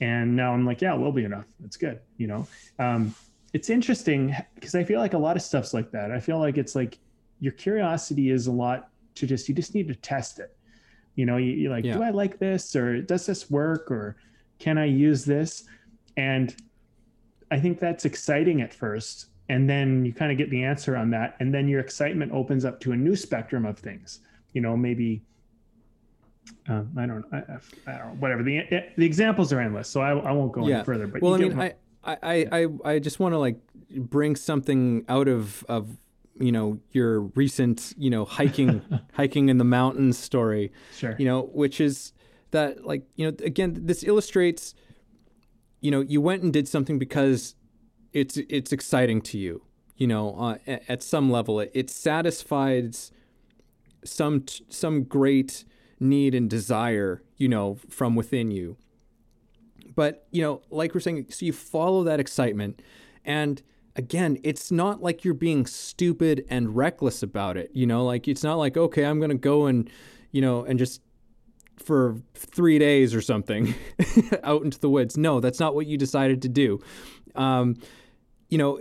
And 0.00 0.36
now 0.36 0.52
I'm 0.52 0.66
like, 0.66 0.82
yeah, 0.82 0.94
it 0.94 0.98
will 0.98 1.12
be 1.12 1.24
enough. 1.24 1.46
It's 1.64 1.76
good, 1.76 2.00
you 2.18 2.26
know. 2.26 2.46
Um, 2.78 3.14
it's 3.52 3.70
interesting 3.70 4.36
because 4.54 4.74
I 4.74 4.84
feel 4.84 5.00
like 5.00 5.14
a 5.14 5.18
lot 5.18 5.36
of 5.36 5.42
stuff's 5.42 5.72
like 5.72 5.90
that. 5.92 6.10
I 6.10 6.20
feel 6.20 6.38
like 6.38 6.58
it's 6.58 6.74
like 6.74 6.98
your 7.40 7.52
curiosity 7.52 8.30
is 8.30 8.46
a 8.46 8.52
lot 8.52 8.88
to 9.14 9.26
just 9.26 9.48
you 9.48 9.54
just 9.54 9.74
need 9.74 9.88
to 9.88 9.94
test 9.94 10.38
it 10.38 10.56
you 11.14 11.26
know 11.26 11.36
you, 11.36 11.68
are 11.68 11.74
like 11.74 11.84
yeah. 11.84 11.94
do 11.94 12.02
i 12.02 12.10
like 12.10 12.38
this 12.38 12.76
or 12.76 13.00
does 13.00 13.26
this 13.26 13.50
work 13.50 13.90
or 13.90 14.16
can 14.58 14.78
i 14.78 14.84
use 14.84 15.24
this 15.24 15.64
and 16.16 16.56
i 17.50 17.58
think 17.58 17.78
that's 17.78 18.04
exciting 18.04 18.60
at 18.60 18.72
first 18.72 19.26
and 19.48 19.68
then 19.68 20.04
you 20.04 20.12
kind 20.12 20.32
of 20.32 20.38
get 20.38 20.50
the 20.50 20.62
answer 20.62 20.96
on 20.96 21.10
that 21.10 21.36
and 21.40 21.52
then 21.52 21.68
your 21.68 21.80
excitement 21.80 22.32
opens 22.32 22.64
up 22.64 22.80
to 22.80 22.92
a 22.92 22.96
new 22.96 23.16
spectrum 23.16 23.64
of 23.64 23.78
things 23.78 24.20
you 24.52 24.60
know 24.60 24.76
maybe 24.76 25.22
um, 26.68 26.90
I 26.96 27.06
don't 27.06 27.24
I, 27.32 27.38
I, 27.90 27.98
don't 27.98 28.06
know 28.06 28.16
whatever 28.20 28.42
the 28.42 28.62
the 28.96 29.04
examples 29.04 29.52
are 29.52 29.60
endless 29.60 29.88
so 29.88 30.00
I, 30.00 30.10
I 30.10 30.32
won't 30.32 30.52
go 30.52 30.66
yeah. 30.66 30.76
any 30.76 30.84
further 30.84 31.06
but 31.06 31.20
well 31.20 31.34
I 31.34 31.38
mean 31.38 31.60
I, 31.60 31.74
I 32.04 32.18
I 32.52 32.66
I 32.84 32.98
just 32.98 33.18
want 33.18 33.32
to 33.32 33.38
like 33.38 33.58
bring 33.96 34.36
something 34.36 35.04
out 35.08 35.28
of 35.28 35.64
of 35.68 35.96
you 36.38 36.52
know 36.52 36.78
your 36.92 37.20
recent 37.20 37.94
you 37.96 38.10
know 38.10 38.24
hiking 38.24 38.82
hiking 39.12 39.48
in 39.48 39.58
the 39.58 39.64
mountains 39.64 40.18
story. 40.18 40.72
Sure. 40.96 41.16
You 41.18 41.26
know 41.26 41.50
which 41.52 41.80
is 41.80 42.12
that 42.50 42.84
like 42.84 43.04
you 43.16 43.26
know 43.26 43.36
again 43.44 43.86
this 43.86 44.04
illustrates 44.04 44.74
you 45.80 45.90
know 45.90 46.00
you 46.00 46.20
went 46.20 46.42
and 46.42 46.52
did 46.52 46.68
something 46.68 46.98
because 46.98 47.54
it's 48.12 48.36
it's 48.36 48.72
exciting 48.72 49.20
to 49.20 49.38
you 49.38 49.62
you 49.96 50.06
know 50.06 50.34
uh, 50.36 50.78
at 50.88 51.02
some 51.02 51.30
level. 51.30 51.60
It, 51.60 51.70
it 51.74 51.90
satisfies 51.90 53.10
some 54.04 54.44
some 54.68 55.04
great 55.04 55.64
need 55.98 56.34
and 56.34 56.48
desire 56.48 57.22
you 57.36 57.48
know 57.48 57.78
from 57.88 58.14
within 58.14 58.50
you. 58.50 58.76
But 59.94 60.26
you 60.30 60.42
know 60.42 60.62
like 60.70 60.94
we're 60.94 61.00
saying 61.00 61.26
so 61.30 61.46
you 61.46 61.52
follow 61.52 62.04
that 62.04 62.20
excitement 62.20 62.82
and 63.24 63.62
again, 63.96 64.38
it's 64.44 64.70
not 64.70 65.02
like 65.02 65.24
you're 65.24 65.34
being 65.34 65.66
stupid 65.66 66.44
and 66.48 66.76
reckless 66.76 67.22
about 67.22 67.56
it. 67.56 67.70
You 67.74 67.86
know, 67.86 68.04
like 68.04 68.28
it's 68.28 68.44
not 68.44 68.54
like, 68.56 68.76
okay, 68.76 69.04
I'm 69.04 69.18
going 69.18 69.30
to 69.30 69.36
go 69.36 69.66
and, 69.66 69.90
you 70.30 70.40
know, 70.40 70.64
and 70.64 70.78
just 70.78 71.00
for 71.78 72.16
three 72.34 72.78
days 72.78 73.14
or 73.14 73.20
something 73.20 73.74
out 74.44 74.62
into 74.62 74.78
the 74.78 74.88
woods. 74.88 75.16
No, 75.16 75.40
that's 75.40 75.58
not 75.58 75.74
what 75.74 75.86
you 75.86 75.96
decided 75.96 76.42
to 76.42 76.48
do. 76.48 76.80
Um, 77.34 77.76
you 78.48 78.58
know, 78.58 78.80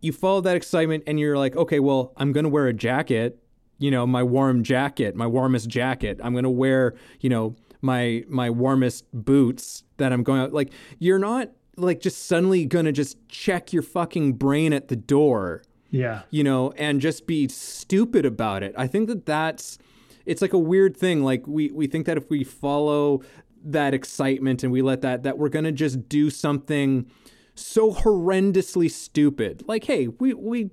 you 0.00 0.12
follow 0.12 0.40
that 0.40 0.56
excitement 0.56 1.04
and 1.06 1.20
you're 1.20 1.36
like, 1.36 1.56
okay, 1.56 1.80
well, 1.80 2.12
I'm 2.16 2.32
going 2.32 2.44
to 2.44 2.50
wear 2.50 2.66
a 2.68 2.72
jacket, 2.72 3.38
you 3.78 3.90
know, 3.90 4.06
my 4.06 4.22
warm 4.22 4.62
jacket, 4.62 5.14
my 5.14 5.26
warmest 5.26 5.68
jacket. 5.68 6.20
I'm 6.22 6.32
going 6.32 6.44
to 6.44 6.50
wear, 6.50 6.94
you 7.20 7.28
know, 7.28 7.56
my 7.82 8.24
my 8.28 8.50
warmest 8.50 9.04
boots 9.12 9.84
that 9.96 10.12
I'm 10.12 10.22
going 10.22 10.40
out 10.40 10.52
like 10.52 10.70
you're 10.98 11.18
not 11.18 11.50
like 11.76 12.00
just 12.00 12.26
suddenly 12.26 12.64
gonna 12.66 12.92
just 12.92 13.16
check 13.28 13.72
your 13.72 13.82
fucking 13.82 14.34
brain 14.34 14.72
at 14.72 14.88
the 14.88 14.96
door. 14.96 15.62
Yeah. 15.90 16.22
You 16.30 16.44
know, 16.44 16.72
and 16.76 17.00
just 17.00 17.26
be 17.26 17.48
stupid 17.48 18.24
about 18.24 18.62
it. 18.62 18.74
I 18.76 18.86
think 18.86 19.08
that 19.08 19.26
that's 19.26 19.78
it's 20.26 20.42
like 20.42 20.52
a 20.52 20.58
weird 20.58 20.96
thing. 20.96 21.22
Like 21.22 21.46
we 21.46 21.70
we 21.70 21.86
think 21.86 22.06
that 22.06 22.16
if 22.16 22.30
we 22.30 22.44
follow 22.44 23.22
that 23.62 23.92
excitement 23.94 24.62
and 24.62 24.72
we 24.72 24.82
let 24.82 25.02
that 25.02 25.22
that 25.24 25.38
we're 25.38 25.48
gonna 25.48 25.72
just 25.72 26.08
do 26.08 26.30
something 26.30 27.10
so 27.54 27.92
horrendously 27.92 28.90
stupid. 28.90 29.64
Like, 29.66 29.84
hey, 29.84 30.08
we 30.08 30.34
we 30.34 30.70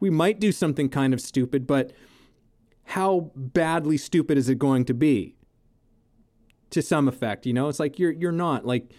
we 0.00 0.10
might 0.10 0.38
do 0.38 0.52
something 0.52 0.88
kind 0.88 1.14
of 1.14 1.20
stupid, 1.20 1.66
but 1.66 1.92
how 2.84 3.32
badly 3.34 3.96
stupid 3.96 4.38
is 4.38 4.48
it 4.48 4.58
going 4.58 4.84
to 4.84 4.94
be? 4.94 5.34
To 6.70 6.82
some 6.82 7.06
effect, 7.08 7.46
you 7.46 7.52
know, 7.52 7.68
it's 7.68 7.78
like 7.78 7.98
you're 7.98 8.10
you're 8.10 8.32
not 8.32 8.66
like 8.66 8.92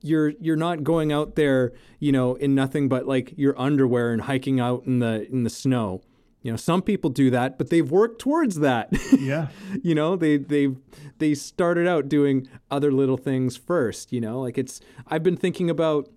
you're 0.00 0.30
you're 0.40 0.56
not 0.56 0.84
going 0.84 1.12
out 1.12 1.36
there, 1.36 1.72
you 1.98 2.12
know, 2.12 2.34
in 2.34 2.54
nothing 2.54 2.88
but 2.88 3.06
like 3.06 3.34
your 3.36 3.58
underwear 3.58 4.12
and 4.12 4.22
hiking 4.22 4.60
out 4.60 4.84
in 4.86 4.98
the 4.98 5.28
in 5.30 5.44
the 5.44 5.50
snow. 5.50 6.02
You 6.42 6.50
know, 6.50 6.56
some 6.56 6.82
people 6.82 7.08
do 7.08 7.30
that, 7.30 7.56
but 7.56 7.70
they've 7.70 7.88
worked 7.88 8.20
towards 8.20 8.56
that. 8.56 8.88
Yeah. 9.16 9.48
you 9.82 9.94
know, 9.94 10.16
they 10.16 10.36
they 10.36 10.74
they 11.18 11.34
started 11.34 11.86
out 11.86 12.08
doing 12.08 12.48
other 12.70 12.90
little 12.90 13.16
things 13.16 13.56
first, 13.56 14.12
you 14.12 14.20
know? 14.20 14.40
Like 14.40 14.58
it's 14.58 14.80
I've 15.06 15.22
been 15.22 15.36
thinking 15.36 15.70
about 15.70 16.08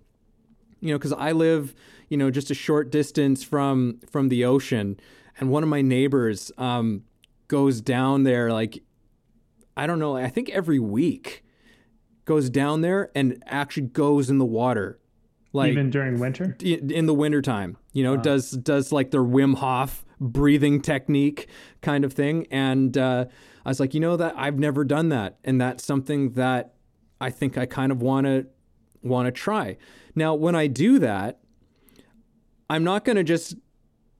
you 0.80 0.92
know, 0.92 0.98
cuz 0.98 1.12
I 1.12 1.32
live, 1.32 1.74
you 2.08 2.16
know, 2.16 2.30
just 2.30 2.50
a 2.50 2.54
short 2.54 2.90
distance 2.90 3.42
from 3.42 4.00
from 4.10 4.28
the 4.28 4.44
ocean 4.44 4.98
and 5.38 5.50
one 5.50 5.62
of 5.62 5.68
my 5.68 5.82
neighbors 5.82 6.50
um 6.58 7.04
goes 7.48 7.80
down 7.80 8.24
there 8.24 8.52
like 8.52 8.82
I 9.76 9.86
don't 9.86 9.98
know, 9.98 10.16
I 10.16 10.28
think 10.28 10.48
every 10.50 10.78
week 10.78 11.44
goes 12.26 12.50
down 12.50 12.82
there 12.82 13.10
and 13.14 13.42
actually 13.46 13.86
goes 13.86 14.28
in 14.28 14.36
the 14.36 14.44
water. 14.44 15.00
Like 15.52 15.72
even 15.72 15.88
during 15.88 16.20
winter? 16.20 16.56
In 16.60 17.06
the 17.06 17.14
wintertime. 17.14 17.78
You 17.92 18.04
know, 18.04 18.18
does 18.18 18.50
does 18.50 18.92
like 18.92 19.10
their 19.10 19.22
Wim 19.22 19.56
Hof 19.56 20.04
breathing 20.20 20.82
technique 20.82 21.48
kind 21.80 22.04
of 22.04 22.12
thing. 22.12 22.46
And 22.50 22.98
uh, 22.98 23.24
I 23.64 23.68
was 23.68 23.80
like, 23.80 23.94
you 23.94 24.00
know 24.00 24.16
that 24.18 24.34
I've 24.36 24.58
never 24.58 24.84
done 24.84 25.08
that. 25.10 25.38
And 25.44 25.58
that's 25.58 25.82
something 25.82 26.32
that 26.32 26.74
I 27.20 27.30
think 27.30 27.56
I 27.56 27.64
kind 27.64 27.90
of 27.90 28.02
wanna 28.02 28.44
wanna 29.02 29.32
try. 29.32 29.78
Now 30.14 30.34
when 30.34 30.54
I 30.54 30.66
do 30.66 30.98
that, 30.98 31.40
I'm 32.68 32.84
not 32.84 33.04
gonna 33.04 33.24
just, 33.24 33.54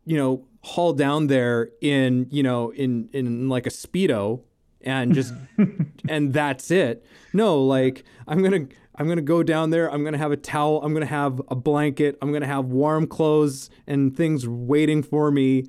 you 0.07 0.17
know, 0.17 0.47
haul 0.63 0.95
down 0.95 1.27
there 1.27 1.69
in, 1.83 2.29
you 2.31 2.43
know, 2.43 2.71
in 2.71 3.11
in 3.13 3.51
like 3.51 3.67
a 3.67 3.71
speedo 3.71 4.43
and 4.87 5.15
just 5.15 5.35
and 6.09 6.33
that's 6.33 6.71
it. 6.71 7.05
No, 7.33 7.63
like 7.63 8.05
I'm 8.27 8.43
going 8.43 8.69
to 8.69 8.77
I'm 8.99 9.07
going 9.07 9.19
to 9.19 9.23
go 9.23 9.43
down 9.43 9.71
there, 9.71 9.93
I'm 9.93 10.03
going 10.03 10.15
to 10.15 10.19
have 10.19 10.33
a 10.33 10.39
towel, 10.39 10.81
I'm 10.83 10.95
going 10.95 11.07
to 11.07 11.13
have 11.13 11.43
a 11.49 11.55
blanket, 11.55 12.17
I'm 12.23 12.31
going 12.31 12.41
to 12.41 12.47
have 12.47 12.67
warm 12.67 13.07
clothes 13.07 13.69
and 13.87 14.17
things 14.17 14.49
waiting 14.49 15.03
for 15.03 15.31
me 15.31 15.67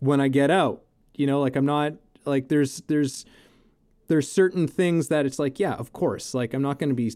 when 0.00 0.20
I 0.20 0.28
get 0.28 0.50
out. 0.50 0.82
You 1.14 1.26
know, 1.26 1.40
like 1.40 1.56
I'm 1.56 1.64
not 1.64 1.94
like 2.26 2.48
there's 2.48 2.82
there's 2.88 3.24
there's 4.08 4.30
certain 4.30 4.68
things 4.68 5.08
that 5.08 5.24
it's 5.24 5.38
like, 5.38 5.58
yeah, 5.58 5.72
of 5.74 5.92
course. 5.92 6.34
Like 6.34 6.52
I'm 6.52 6.62
not 6.62 6.78
going 6.78 6.90
to 6.90 6.94
be 6.94 7.14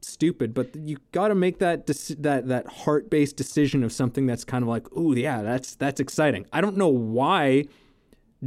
stupid, 0.00 0.54
but 0.54 0.74
you 0.74 0.96
got 1.12 1.28
to 1.28 1.34
make 1.34 1.58
that 1.58 1.86
dec- 1.86 2.22
that 2.22 2.48
that 2.48 2.66
heart-based 2.66 3.36
decision 3.36 3.84
of 3.84 3.92
something 3.92 4.26
that's 4.26 4.44
kind 4.44 4.62
of 4.62 4.68
like, 4.68 4.90
"Ooh, 4.96 5.14
yeah, 5.14 5.42
that's 5.42 5.76
that's 5.76 6.00
exciting." 6.00 6.46
I 6.52 6.60
don't 6.60 6.76
know 6.76 6.88
why 6.88 7.66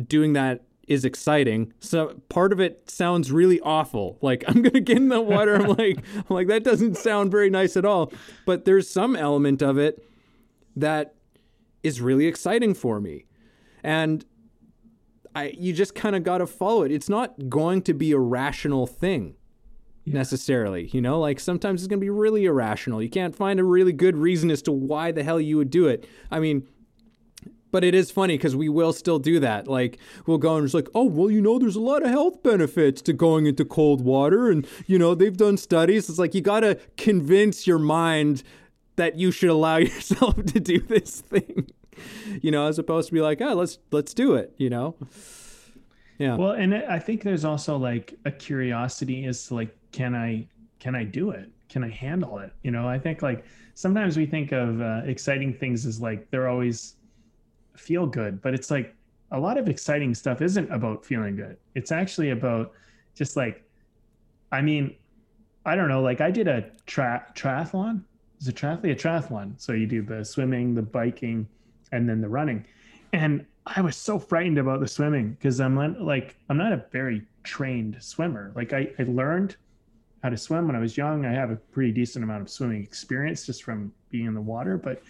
doing 0.08 0.34
that 0.34 0.64
is 0.90 1.06
exciting. 1.06 1.72
So 1.80 2.20
part 2.28 2.52
of 2.52 2.60
it 2.60 2.90
sounds 2.90 3.32
really 3.32 3.62
awful. 3.62 4.18
Like 4.22 4.44
I'm 4.48 4.62
gonna 4.62 4.82
get 4.82 4.98
in 4.98 5.08
the 5.08 5.22
water. 5.22 5.56
I'm 5.56 5.70
like, 5.70 6.00
I'm 6.16 6.36
like 6.36 6.48
that 6.48 6.64
doesn't 6.64 6.98
sound 6.98 7.32
very 7.32 7.50
nice 7.50 7.78
at 7.78 7.86
all. 7.86 8.12
But 8.46 8.66
there's 8.66 8.90
some 8.90 9.16
element 9.16 9.62
of 9.62 9.78
it 9.78 10.04
that 10.76 11.16
is 11.84 12.02
really 12.02 12.26
exciting 12.26 12.74
for 12.74 13.00
me, 13.00 13.26
and 13.84 14.26
I 15.36 15.54
you 15.58 15.72
just 15.72 15.96
kind 15.96 16.16
of 16.16 16.24
got 16.24 16.40
to 16.40 16.48
follow 16.48 16.84
it. 16.84 16.92
It's 16.92 17.10
not 17.10 17.50
going 17.50 17.84
to 17.84 17.94
be 17.94 18.12
a 18.12 18.20
rational 18.20 18.88
thing 18.88 19.36
yeah. 20.06 20.16
necessarily. 20.16 20.88
You 20.88 21.02
know, 21.02 21.20
like 21.20 21.40
sometimes 21.40 21.84
it's 21.84 21.90
to 21.90 21.98
be 21.98 22.10
really 22.10 22.46
irrational. 22.46 23.02
You 23.02 23.10
can't 23.10 23.36
find 23.36 23.60
a 23.60 23.64
really 23.64 23.94
good 23.94 24.18
reason 24.18 24.50
as 24.50 24.62
to 24.64 24.72
why 24.72 25.12
the 25.12 25.24
hell 25.24 25.40
you 25.40 25.58
would 25.58 25.70
do 25.70 25.88
it. 25.88 26.08
I 26.32 26.40
mean, 26.40 26.68
but 27.72 27.84
it 27.84 27.94
is 27.94 28.12
funny 28.12 28.38
because 28.38 28.56
we 28.56 28.70
will 28.70 28.94
still 28.94 29.20
do 29.20 29.40
that. 29.40 29.68
Like 29.68 29.98
we'll 30.26 30.38
go 30.38 30.56
and 30.56 30.66
it's 30.66 30.74
like, 30.74 30.90
oh 30.96 31.06
well, 31.06 31.30
you 31.30 31.42
know, 31.42 31.60
there's 31.60 31.76
a 31.76 31.82
lot 31.82 32.04
of 32.04 32.10
health 32.10 32.42
benefits 32.44 33.02
to 33.04 33.14
going 33.14 33.46
into 33.46 33.66
cold 33.66 34.02
water, 34.02 34.50
and 34.50 34.68
you 34.88 35.00
know 35.00 35.16
they've 35.16 35.36
done 35.36 35.58
studies. 35.58 36.10
It's 36.10 36.20
like 36.20 36.34
you 36.34 36.42
got 36.42 36.62
to 36.62 36.76
convince 36.98 37.68
your 37.68 37.80
mind 37.80 38.44
that 38.96 39.16
you 39.16 39.32
should 39.32 39.50
allow 39.50 39.78
yourself 39.78 40.36
to 40.46 40.60
do 40.60 40.80
this 40.80 41.22
thing, 41.22 41.68
you 42.42 42.52
know, 42.52 42.68
as 42.68 42.78
opposed 42.78 43.08
to 43.08 43.14
be 43.14 43.22
like, 43.22 43.42
oh, 43.42 43.54
let's 43.54 43.80
let's 43.92 44.14
do 44.14 44.36
it, 44.36 44.54
you 44.58 44.70
know. 44.70 44.96
Yeah. 46.20 46.36
Well, 46.36 46.52
and 46.52 46.76
I 46.76 47.00
think 47.00 47.24
there's 47.24 47.46
also 47.46 47.78
like 47.78 48.14
a 48.26 48.32
curiosity 48.32 49.26
as 49.26 49.48
to 49.48 49.56
like, 49.56 49.76
can 49.92 50.14
I 50.14 50.48
can 50.80 50.96
I 50.96 51.04
do 51.04 51.32
it? 51.32 51.50
Can 51.70 51.84
I 51.84 51.90
handle 51.90 52.40
it? 52.40 52.52
You 52.62 52.72
know, 52.72 52.88
I 52.88 53.00
think 53.00 53.22
like 53.22 53.46
sometimes 53.74 54.18
we 54.18 54.26
think 54.26 54.52
of 54.52 54.82
uh, 54.82 55.02
exciting 55.06 55.54
things 55.54 55.86
as 55.86 56.02
like 56.02 56.30
they're 56.30 56.50
always 56.50 56.96
feel 57.80 58.06
good, 58.06 58.42
but 58.42 58.54
it's 58.54 58.70
like 58.70 58.96
a 59.32 59.40
lot 59.40 59.58
of 59.58 59.70
exciting 59.70 60.14
stuff 60.14 60.42
isn't 60.42 60.72
about 60.72 61.06
feeling 61.06 61.36
good. 61.36 61.58
It's 61.76 61.92
actually 61.92 62.32
about 62.32 62.74
just 63.16 63.36
like, 63.38 63.64
I 64.52 64.62
mean, 64.62 64.96
I 65.66 65.76
don't 65.76 65.88
know. 65.88 66.02
Like 66.02 66.22
I 66.22 66.32
did 66.32 66.48
a 66.48 66.70
tra- 66.86 67.26
triathlon. 67.36 68.04
Is 68.40 68.48
a 68.48 68.54
triathlon? 68.54 68.92
A 68.92 68.96
triathlon. 68.96 69.54
So 69.58 69.74
you 69.74 69.86
do 69.86 70.02
the 70.02 70.24
swimming, 70.24 70.74
the 70.74 70.82
biking, 70.82 71.48
and 71.92 72.08
then 72.08 72.22
the 72.22 72.30
running. 72.30 72.66
And 73.14 73.46
I 73.66 73.82
was 73.82 73.96
so 73.96 74.18
frightened 74.18 74.58
about 74.58 74.80
the 74.80 74.88
swimming 74.88 75.32
because 75.32 75.60
I'm 75.60 75.76
like 76.04 76.36
I'm 76.50 76.58
not 76.58 76.74
a 76.74 76.84
very 76.92 77.24
trained 77.44 77.98
swimmer. 78.00 78.52
Like 78.56 78.74
I, 78.74 78.90
I 78.98 79.04
learned 79.04 79.56
how 80.24 80.30
to 80.30 80.38
swim 80.38 80.68
when 80.68 80.76
I 80.76 80.80
was 80.80 80.98
young. 80.98 81.26
I 81.26 81.32
have 81.32 81.52
a 81.52 81.56
pretty 81.56 81.92
decent 81.92 82.24
amount 82.24 82.42
of 82.42 82.50
swimming 82.50 82.84
experience 82.84 83.46
just 83.46 83.64
from 83.64 83.94
being 84.10 84.26
in 84.26 84.34
the 84.34 84.42
water, 84.42 84.78
but 84.78 85.02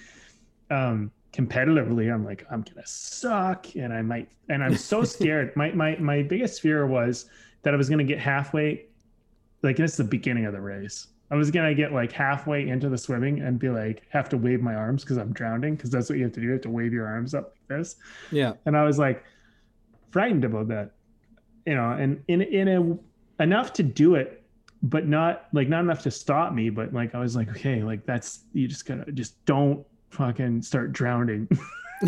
um, 0.70 1.12
competitively, 1.34 2.14
I'm 2.14 2.26
like 2.26 2.46
I'm 2.50 2.62
gonna 2.62 2.86
suck, 2.86 3.76
and 3.76 3.94
I 3.94 4.02
might, 4.02 4.30
and 4.50 4.64
I'm 4.64 4.76
so 4.76 5.04
scared. 5.16 5.56
my 5.56 5.72
my 5.72 5.96
my 5.98 6.24
biggest 6.24 6.62
fear 6.62 6.86
was 6.88 7.30
that 7.64 7.74
I 7.74 7.78
was 7.78 7.90
gonna 7.90 8.04
get 8.04 8.20
halfway, 8.20 8.86
like 9.62 9.80
it's 9.80 9.98
the 9.98 10.04
beginning 10.04 10.46
of 10.46 10.54
the 10.54 10.62
race. 10.62 11.08
I 11.32 11.36
was 11.36 11.52
gonna 11.52 11.76
get 11.76 11.94
like 11.94 12.12
halfway 12.12 12.68
into 12.68 12.90
the 12.90 12.98
swimming 12.98 13.42
and 13.42 13.60
be 13.60 13.70
like 13.70 14.04
have 14.10 14.30
to 14.30 14.38
wave 14.38 14.62
my 14.62 14.74
arms 14.74 15.04
because 15.04 15.18
I'm 15.18 15.32
drowning 15.32 15.76
because 15.76 15.92
that's 15.92 16.10
what 16.10 16.18
you 16.18 16.24
have 16.24 16.34
to 16.34 16.40
do. 16.40 16.48
You 16.48 16.54
have 16.54 16.62
to 16.62 16.70
wave 16.70 16.92
your 16.92 17.06
arms 17.06 17.36
up 17.36 17.54
like 17.70 17.80
this. 17.80 17.98
Yeah. 18.32 18.54
And 18.66 18.76
I 18.76 18.84
was 18.84 18.98
like 18.98 19.24
frightened 20.12 20.44
about 20.44 20.70
that, 20.70 20.92
you 21.66 21.76
know, 21.76 21.92
and 21.92 22.24
in 22.28 22.42
in 22.42 22.68
a 22.68 23.44
enough 23.44 23.74
to 23.74 23.84
do 23.84 24.16
it, 24.16 24.44
but 24.82 25.08
not 25.08 25.48
like 25.54 25.70
not 25.70 25.82
enough 25.82 26.02
to 26.04 26.12
stop 26.12 26.54
me. 26.54 26.72
But 26.72 26.94
like 26.94 27.14
I 27.14 27.20
was 27.20 27.36
like, 27.36 27.50
okay, 27.50 27.84
like 27.84 28.06
that's 28.08 28.46
you 28.54 28.68
just 28.68 28.88
gotta 28.88 29.12
just 29.12 29.44
don't 29.46 29.86
fucking 30.10 30.62
start 30.62 30.92
drowning. 30.92 31.48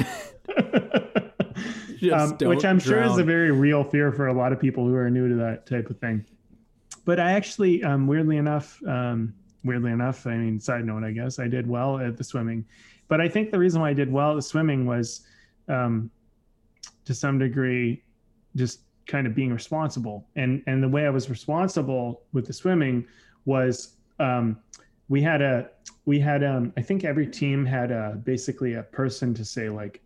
um, 2.14 2.38
which 2.40 2.66
I'm 2.66 2.78
drown. 2.78 2.80
sure 2.80 3.04
is 3.04 3.18
a 3.18 3.24
very 3.24 3.52
real 3.52 3.84
fear 3.84 4.12
for 4.12 4.28
a 4.28 4.34
lot 4.34 4.52
of 4.52 4.60
people 4.60 4.86
who 4.86 4.96
are 4.96 5.10
new 5.10 5.30
to 5.30 5.36
that 5.36 5.66
type 5.66 5.90
of 5.90 6.00
thing. 6.00 6.26
But 7.06 7.20
I 7.20 7.32
actually, 7.34 7.84
um, 7.84 8.08
weirdly 8.08 8.38
enough, 8.38 8.82
um, 8.88 9.34
weirdly 9.64 9.92
enough, 9.92 10.26
I 10.28 10.36
mean, 10.36 10.60
side 10.60 10.86
note, 10.86 11.04
I 11.04 11.12
guess 11.12 11.40
I 11.40 11.48
did 11.48 11.68
well 11.68 12.00
at 12.00 12.18
the 12.18 12.24
swimming. 12.24 12.66
But 13.08 13.22
I 13.22 13.28
think 13.28 13.52
the 13.52 13.60
reason 13.60 13.82
why 13.82 13.90
I 13.90 13.94
did 13.94 14.12
well 14.12 14.32
at 14.32 14.36
the 14.36 14.42
swimming 14.42 14.86
was, 14.86 15.22
um, 15.68 16.10
to 17.06 17.14
some 17.14 17.40
degree, 17.40 18.04
just 18.56 18.82
kind 19.08 19.28
of 19.28 19.36
being 19.36 19.52
responsible. 19.52 20.28
And 20.36 20.64
and 20.68 20.82
the 20.82 20.88
way 20.88 21.06
I 21.06 21.10
was 21.10 21.30
responsible 21.30 22.22
with 22.34 22.46
the 22.46 22.54
swimming 22.54 23.06
was 23.46 23.96
um, 24.20 24.58
we 25.12 25.22
had 25.22 25.42
a 25.42 25.70
we 26.06 26.20
had 26.20 26.42
um 26.42 26.72
i 26.78 26.82
think 26.82 27.04
every 27.04 27.28
team 27.28 27.66
had 27.66 27.92
a 27.92 28.18
basically 28.24 28.76
a 28.76 28.84
person 28.84 29.34
to 29.34 29.44
say 29.44 29.68
like 29.70 30.02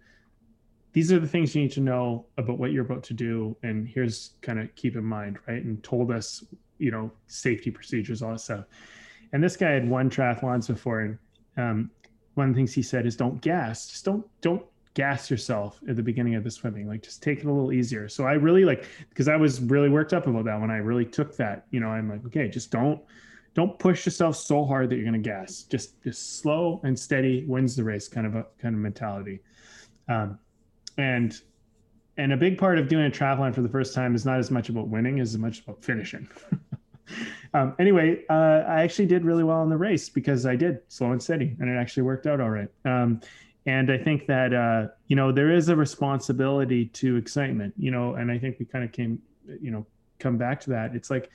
these 0.93 1.11
are 1.11 1.19
the 1.19 1.27
things 1.27 1.53
you 1.53 1.61
need 1.61 1.73
to 1.73 1.81
know 1.81 2.25
about 2.37 2.57
what 2.57 2.71
you're 2.71 2.85
about 2.85 3.03
to 3.03 3.13
do 3.13 3.55
and 3.63 3.87
here's 3.87 4.31
kind 4.41 4.59
of 4.59 4.73
keep 4.75 4.95
in 4.95 5.03
mind 5.03 5.37
right? 5.45 5.61
And 5.63 5.83
told 5.83 6.09
us 6.09 6.43
you 6.79 6.89
know 6.89 7.11
safety 7.27 7.69
procedures 7.69 8.21
all 8.21 8.31
that 8.31 8.39
stuff. 8.39 8.65
And 9.31 9.43
this 9.43 9.57
guy 9.57 9.71
had 9.71 9.87
won 9.87 10.09
triathlons 10.09 10.67
before 10.67 11.01
and 11.01 11.17
um, 11.57 11.91
one 12.35 12.49
of 12.49 12.55
the 12.55 12.57
things 12.57 12.73
he 12.73 12.81
said 12.81 13.05
is 13.05 13.15
don't 13.15 13.41
gas 13.41 13.89
just 13.89 14.05
don't 14.05 14.25
don't 14.39 14.63
gas 14.93 15.29
yourself 15.29 15.81
at 15.89 15.97
the 15.97 16.01
beginning 16.01 16.35
of 16.35 16.43
the 16.45 16.49
swimming 16.49 16.87
like 16.87 17.03
just 17.03 17.21
take 17.21 17.39
it 17.39 17.45
a 17.45 17.51
little 17.51 17.73
easier. 17.73 18.07
So 18.07 18.23
i 18.23 18.33
really 18.33 18.65
like 18.65 18.85
because 19.09 19.27
i 19.27 19.35
was 19.35 19.61
really 19.61 19.89
worked 19.89 20.13
up 20.13 20.25
about 20.25 20.45
that 20.45 20.59
when 20.59 20.71
i 20.71 20.77
really 20.77 21.05
took 21.05 21.35
that 21.35 21.67
you 21.71 21.81
know 21.81 21.89
i'm 21.89 22.09
like 22.09 22.25
okay 22.25 22.47
just 22.47 22.71
don't 22.71 23.01
don't 23.55 23.79
push 23.79 24.05
yourself 24.05 24.35
so 24.35 24.65
hard 24.65 24.89
that 24.89 24.95
you're 24.95 25.05
going 25.05 25.21
to 25.21 25.29
gas. 25.29 25.63
Just 25.63 26.01
just 26.03 26.39
slow 26.39 26.81
and 26.83 26.97
steady 26.97 27.45
wins 27.47 27.75
the 27.75 27.83
race 27.83 28.07
kind 28.07 28.27
of 28.27 28.35
a 28.35 28.45
kind 28.61 28.75
of 28.75 28.81
mentality. 28.81 29.39
Um, 30.07 30.37
and 30.97 31.39
and 32.17 32.33
a 32.33 32.37
big 32.37 32.57
part 32.57 32.77
of 32.77 32.87
doing 32.87 33.05
a 33.05 33.09
triathlon 33.09 33.55
for 33.55 33.61
the 33.61 33.69
first 33.69 33.95
time 33.95 34.13
is 34.13 34.25
not 34.25 34.39
as 34.39 34.51
much 34.51 34.69
about 34.69 34.89
winning 34.89 35.19
as 35.19 35.37
much 35.37 35.61
about 35.61 35.83
finishing. 35.83 36.27
um, 37.53 37.75
anyway, 37.79 38.23
uh, 38.29 38.63
I 38.67 38.83
actually 38.83 39.07
did 39.07 39.25
really 39.25 39.43
well 39.43 39.63
in 39.63 39.69
the 39.69 39.77
race 39.77 40.09
because 40.09 40.45
I 40.45 40.55
did 40.55 40.79
slow 40.89 41.11
and 41.11 41.21
steady, 41.23 41.55
and 41.59 41.69
it 41.69 41.77
actually 41.77 42.03
worked 42.03 42.27
out 42.27 42.39
all 42.39 42.49
right. 42.49 42.69
Um, 42.83 43.21
and 43.65 43.91
I 43.91 43.97
think 43.97 44.27
that 44.27 44.53
uh, 44.53 44.87
you 45.07 45.15
know 45.15 45.31
there 45.31 45.51
is 45.51 45.69
a 45.69 45.75
responsibility 45.75 46.87
to 46.87 47.15
excitement, 47.15 47.73
you 47.77 47.91
know, 47.91 48.15
and 48.15 48.29
I 48.29 48.37
think 48.37 48.59
we 48.59 48.65
kind 48.65 48.83
of 48.83 48.91
came, 48.91 49.21
you 49.61 49.71
know, 49.71 49.85
come 50.19 50.37
back 50.37 50.59
to 50.61 50.69
that. 50.71 50.93
It's 50.93 51.09
like 51.09 51.29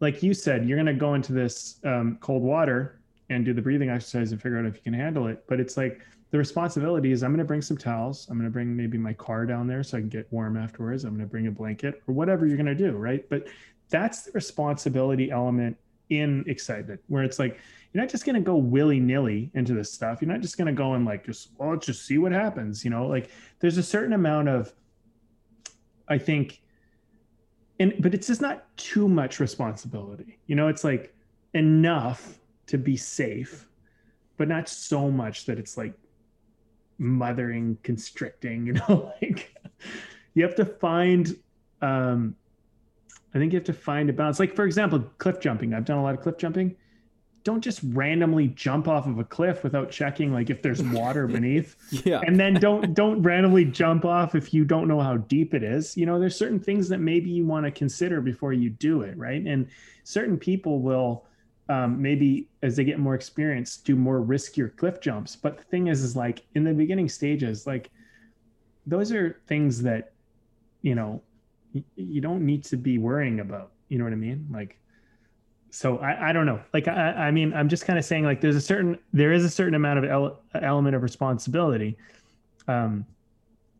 like 0.00 0.22
you 0.22 0.34
said, 0.34 0.66
you're 0.66 0.76
going 0.76 0.86
to 0.86 0.94
go 0.94 1.14
into 1.14 1.32
this 1.32 1.76
um, 1.84 2.18
cold 2.20 2.42
water 2.42 3.00
and 3.28 3.44
do 3.44 3.52
the 3.52 3.62
breathing 3.62 3.90
exercise 3.90 4.32
and 4.32 4.42
figure 4.42 4.58
out 4.58 4.64
if 4.64 4.74
you 4.74 4.82
can 4.82 4.94
handle 4.94 5.28
it. 5.28 5.44
But 5.46 5.60
it's 5.60 5.76
like 5.76 6.00
the 6.30 6.38
responsibility 6.38 7.12
is 7.12 7.22
I'm 7.22 7.30
going 7.30 7.38
to 7.38 7.44
bring 7.44 7.62
some 7.62 7.76
towels. 7.76 8.26
I'm 8.30 8.36
going 8.36 8.48
to 8.48 8.52
bring 8.52 8.74
maybe 8.74 8.98
my 8.98 9.12
car 9.12 9.46
down 9.46 9.66
there 9.66 9.82
so 9.82 9.98
I 9.98 10.00
can 10.00 10.08
get 10.08 10.26
warm 10.32 10.56
afterwards. 10.56 11.04
I'm 11.04 11.10
going 11.10 11.20
to 11.20 11.30
bring 11.30 11.46
a 11.46 11.50
blanket 11.50 12.02
or 12.08 12.14
whatever 12.14 12.46
you're 12.46 12.56
going 12.56 12.66
to 12.66 12.74
do. 12.74 12.92
Right. 12.92 13.28
But 13.28 13.46
that's 13.88 14.22
the 14.22 14.32
responsibility 14.32 15.30
element 15.30 15.76
in 16.08 16.44
excitement 16.48 17.00
where 17.06 17.22
it's 17.22 17.38
like, 17.38 17.60
you're 17.92 18.02
not 18.02 18.10
just 18.10 18.24
going 18.24 18.34
to 18.34 18.40
go 18.40 18.56
willy 18.56 19.00
nilly 19.00 19.50
into 19.54 19.74
this 19.74 19.92
stuff. 19.92 20.22
You're 20.22 20.30
not 20.30 20.40
just 20.40 20.56
going 20.56 20.66
to 20.66 20.72
go 20.72 20.94
and 20.94 21.04
like, 21.04 21.24
just, 21.24 21.50
well, 21.58 21.70
let's 21.70 21.86
just 21.86 22.06
see 22.06 22.18
what 22.18 22.32
happens. 22.32 22.84
You 22.84 22.90
know, 22.90 23.06
like 23.06 23.30
there's 23.58 23.78
a 23.78 23.82
certain 23.82 24.12
amount 24.12 24.48
of, 24.48 24.72
I 26.08 26.18
think, 26.18 26.62
and 27.80 27.94
but 27.98 28.14
it's 28.14 28.28
just 28.28 28.40
not 28.40 28.64
too 28.76 29.08
much 29.08 29.40
responsibility. 29.40 30.38
You 30.46 30.54
know 30.54 30.68
it's 30.68 30.84
like 30.84 31.12
enough 31.54 32.38
to 32.66 32.78
be 32.78 32.96
safe 32.96 33.66
but 34.36 34.46
not 34.46 34.68
so 34.68 35.10
much 35.10 35.44
that 35.46 35.58
it's 35.58 35.76
like 35.76 35.92
mothering 36.98 37.76
constricting 37.82 38.66
you 38.66 38.72
know 38.74 39.12
like 39.20 39.52
you 40.34 40.44
have 40.44 40.54
to 40.54 40.64
find 40.64 41.36
um 41.82 42.36
i 43.34 43.38
think 43.38 43.52
you 43.52 43.58
have 43.58 43.66
to 43.66 43.72
find 43.72 44.08
a 44.08 44.12
balance. 44.12 44.38
Like 44.38 44.54
for 44.54 44.64
example 44.64 45.00
cliff 45.18 45.40
jumping. 45.40 45.74
I've 45.74 45.84
done 45.84 45.98
a 45.98 46.02
lot 46.02 46.14
of 46.14 46.20
cliff 46.20 46.38
jumping 46.38 46.76
don't 47.42 47.62
just 47.62 47.80
randomly 47.82 48.48
jump 48.48 48.86
off 48.86 49.06
of 49.06 49.18
a 49.18 49.24
cliff 49.24 49.64
without 49.64 49.90
checking 49.90 50.32
like 50.32 50.50
if 50.50 50.62
there's 50.62 50.82
water 50.82 51.26
beneath. 51.28 51.76
Yeah. 52.04 52.20
And 52.26 52.38
then 52.38 52.54
don't 52.54 52.94
don't 52.94 53.22
randomly 53.22 53.64
jump 53.64 54.04
off 54.04 54.34
if 54.34 54.52
you 54.52 54.64
don't 54.64 54.88
know 54.88 55.00
how 55.00 55.16
deep 55.16 55.54
it 55.54 55.62
is. 55.62 55.96
You 55.96 56.06
know 56.06 56.18
there's 56.18 56.36
certain 56.36 56.60
things 56.60 56.88
that 56.88 56.98
maybe 56.98 57.30
you 57.30 57.46
want 57.46 57.66
to 57.66 57.70
consider 57.70 58.20
before 58.20 58.52
you 58.52 58.70
do 58.70 59.02
it 59.02 59.16
right? 59.16 59.42
And 59.42 59.68
certain 60.04 60.36
people 60.36 60.80
will 60.80 61.26
um, 61.68 62.02
maybe 62.02 62.48
as 62.62 62.76
they 62.76 62.84
get 62.84 62.98
more 62.98 63.14
experience 63.14 63.76
do 63.76 63.96
more 63.96 64.20
riskier 64.20 64.76
cliff 64.76 65.00
jumps. 65.00 65.36
But 65.36 65.58
the 65.58 65.64
thing 65.64 65.86
is 65.86 66.02
is 66.02 66.16
like 66.16 66.42
in 66.54 66.64
the 66.64 66.74
beginning 66.74 67.08
stages 67.08 67.66
like 67.66 67.90
those 68.86 69.12
are 69.12 69.40
things 69.46 69.82
that 69.82 70.12
you 70.82 70.94
know 70.94 71.22
you 71.94 72.20
don't 72.20 72.44
need 72.44 72.64
to 72.64 72.76
be 72.76 72.98
worrying 72.98 73.40
about. 73.40 73.72
You 73.88 73.98
know 73.98 74.04
what 74.04 74.12
i 74.12 74.16
mean? 74.16 74.46
Like 74.50 74.78
so 75.70 75.98
I, 75.98 76.30
I 76.30 76.32
don't 76.32 76.46
know. 76.46 76.60
Like 76.74 76.88
I, 76.88 77.12
I 77.12 77.30
mean 77.30 77.52
i'm 77.54 77.68
just 77.68 77.86
kind 77.86 77.98
of 77.98 78.04
saying 78.04 78.24
like 78.24 78.40
there's 78.40 78.56
a 78.56 78.60
certain 78.60 78.98
there 79.12 79.32
is 79.32 79.44
a 79.44 79.50
certain 79.50 79.74
amount 79.74 79.98
of 79.98 80.04
ele- 80.04 80.40
element 80.54 80.96
of 80.96 81.02
responsibility 81.02 81.96
um 82.68 83.06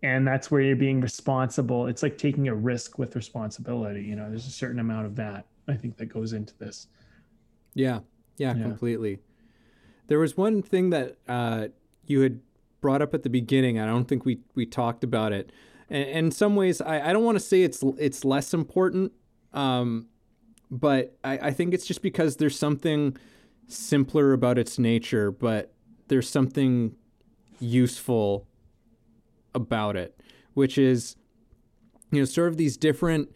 and 0.02 0.26
that's 0.26 0.50
where 0.50 0.62
you're 0.62 0.76
being 0.76 1.02
responsible. 1.02 1.86
It's 1.86 2.02
like 2.02 2.16
taking 2.16 2.48
a 2.48 2.54
risk 2.54 2.98
with 2.98 3.16
responsibility 3.16 4.02
you 4.02 4.16
know 4.16 4.28
there's 4.28 4.46
a 4.46 4.50
certain 4.50 4.78
amount 4.80 5.06
of 5.06 5.16
that 5.16 5.44
i 5.68 5.74
think 5.74 5.96
that 5.98 6.06
goes 6.06 6.32
into 6.32 6.56
this. 6.58 6.86
Yeah. 7.74 8.00
Yeah, 8.36 8.54
yeah. 8.54 8.62
completely. 8.62 9.18
There 10.06 10.18
was 10.18 10.36
one 10.36 10.62
thing 10.62 10.90
that 10.90 11.16
uh 11.28 11.68
you 12.06 12.20
had 12.20 12.40
brought 12.80 13.02
up 13.02 13.12
at 13.12 13.22
the 13.22 13.28
beginning 13.30 13.78
i 13.78 13.84
don't 13.84 14.06
think 14.06 14.24
we 14.24 14.40
we 14.54 14.64
talked 14.64 15.04
about 15.04 15.32
it. 15.32 15.52
And, 15.88 16.08
and 16.08 16.26
in 16.26 16.30
some 16.30 16.56
ways 16.56 16.80
i 16.80 17.10
i 17.10 17.12
don't 17.12 17.24
want 17.24 17.36
to 17.36 17.44
say 17.44 17.62
it's 17.62 17.82
it's 17.98 18.24
less 18.24 18.54
important 18.54 19.12
um 19.52 20.06
but 20.70 21.16
I, 21.24 21.38
I 21.38 21.50
think 21.50 21.74
it's 21.74 21.86
just 21.86 22.02
because 22.02 22.36
there's 22.36 22.58
something 22.58 23.16
simpler 23.66 24.32
about 24.32 24.58
its 24.58 24.78
nature, 24.78 25.30
but 25.30 25.72
there's 26.08 26.28
something 26.28 26.94
useful 27.58 28.46
about 29.54 29.96
it, 29.96 30.20
which 30.54 30.78
is, 30.78 31.16
you 32.10 32.20
know, 32.20 32.24
sort 32.24 32.48
of 32.48 32.56
these 32.56 32.76
different 32.76 33.34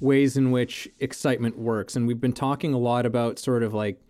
ways 0.00 0.36
in 0.36 0.50
which 0.50 0.88
excitement 0.98 1.56
works. 1.58 1.94
And 1.94 2.06
we've 2.06 2.20
been 2.20 2.32
talking 2.32 2.74
a 2.74 2.78
lot 2.78 3.06
about 3.06 3.38
sort 3.38 3.62
of 3.62 3.72
like, 3.72 4.00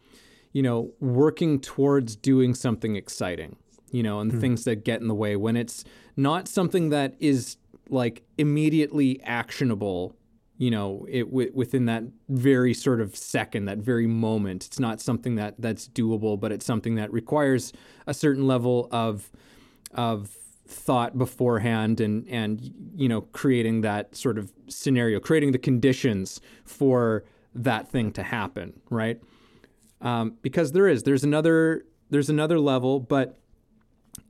you 0.53 0.62
know, 0.62 0.93
working 1.01 1.61
towards 1.61 2.16
doing 2.16 2.55
something 2.55 2.97
exciting, 2.97 3.57
you 3.91 4.03
know, 4.03 4.20
and 4.20 4.33
mm. 4.33 4.41
things 4.41 4.64
that 4.64 4.85
get 4.85 5.01
in 5.01 5.09
the 5.09 5.14
way 5.14 5.37
when 5.37 5.57
it's 5.57 5.85
not 6.16 6.49
something 6.49 6.89
that 6.91 7.14
is 7.18 7.57
like 7.89 8.23
immediately 8.39 9.20
actionable 9.23 10.16
you 10.63 10.71
know, 10.71 11.05
it 11.11 11.25
w- 11.25 11.51
within 11.53 11.87
that 11.87 12.05
very 12.29 12.73
sort 12.73 13.01
of 13.01 13.17
second, 13.17 13.65
that 13.65 13.79
very 13.79 14.07
moment. 14.07 14.65
It's 14.65 14.79
not 14.79 15.01
something 15.01 15.35
that 15.35 15.57
that's 15.59 15.89
doable, 15.89 16.39
but 16.39 16.53
it's 16.53 16.65
something 16.65 16.95
that 16.95 17.13
requires 17.13 17.73
a 18.07 18.15
certain 18.15 18.47
level 18.47 18.87
of 18.93 19.33
of 19.93 20.29
thought 20.69 21.19
beforehand 21.19 22.01
and 22.01 22.29
and 22.29 22.73
you 22.95 23.09
know 23.09 23.23
creating 23.23 23.81
that 23.81 24.15
sort 24.15 24.39
of 24.39 24.53
scenario 24.69 25.19
creating 25.19 25.51
the 25.51 25.59
conditions 25.59 26.41
for 26.65 27.25
that 27.55 27.89
thing 27.89 28.13
to 28.13 28.23
happen 28.23 28.73
right 28.89 29.21
um, 30.01 30.39
because 30.41 30.73
there 30.73 30.89
is 30.89 31.03
there's 31.03 31.25
another 31.25 31.85
there's 32.09 32.31
another 32.31 32.59
level 32.59 33.01
but 33.01 33.39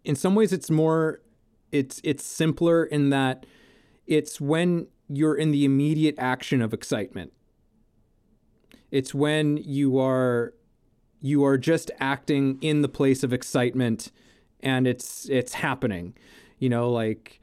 in 0.03 0.17
some 0.17 0.35
ways 0.35 0.53
it's 0.53 0.71
more 0.71 1.21
it's 1.71 2.01
it's 2.03 2.25
simpler 2.25 2.85
in 2.85 3.11
that 3.11 3.47
it's 4.07 4.41
when 4.41 4.89
you're 5.13 5.35
in 5.35 5.51
the 5.51 5.65
immediate 5.65 6.15
action 6.19 6.63
of 6.63 6.73
excitement. 6.73 7.33
It's 8.91 9.15
when 9.15 9.57
you 9.59 9.99
are 9.99 10.55
you 11.21 11.45
are 11.45 11.57
just 11.57 11.91
acting 12.01 12.59
in 12.61 12.83
the 12.83 12.89
place 12.89 13.23
of 13.23 13.33
excitement 13.33 14.11
and 14.61 14.87
it's 14.87 15.29
it's 15.29 15.55
happening 15.55 16.15
you 16.59 16.69
know 16.69 16.91
like 16.91 17.41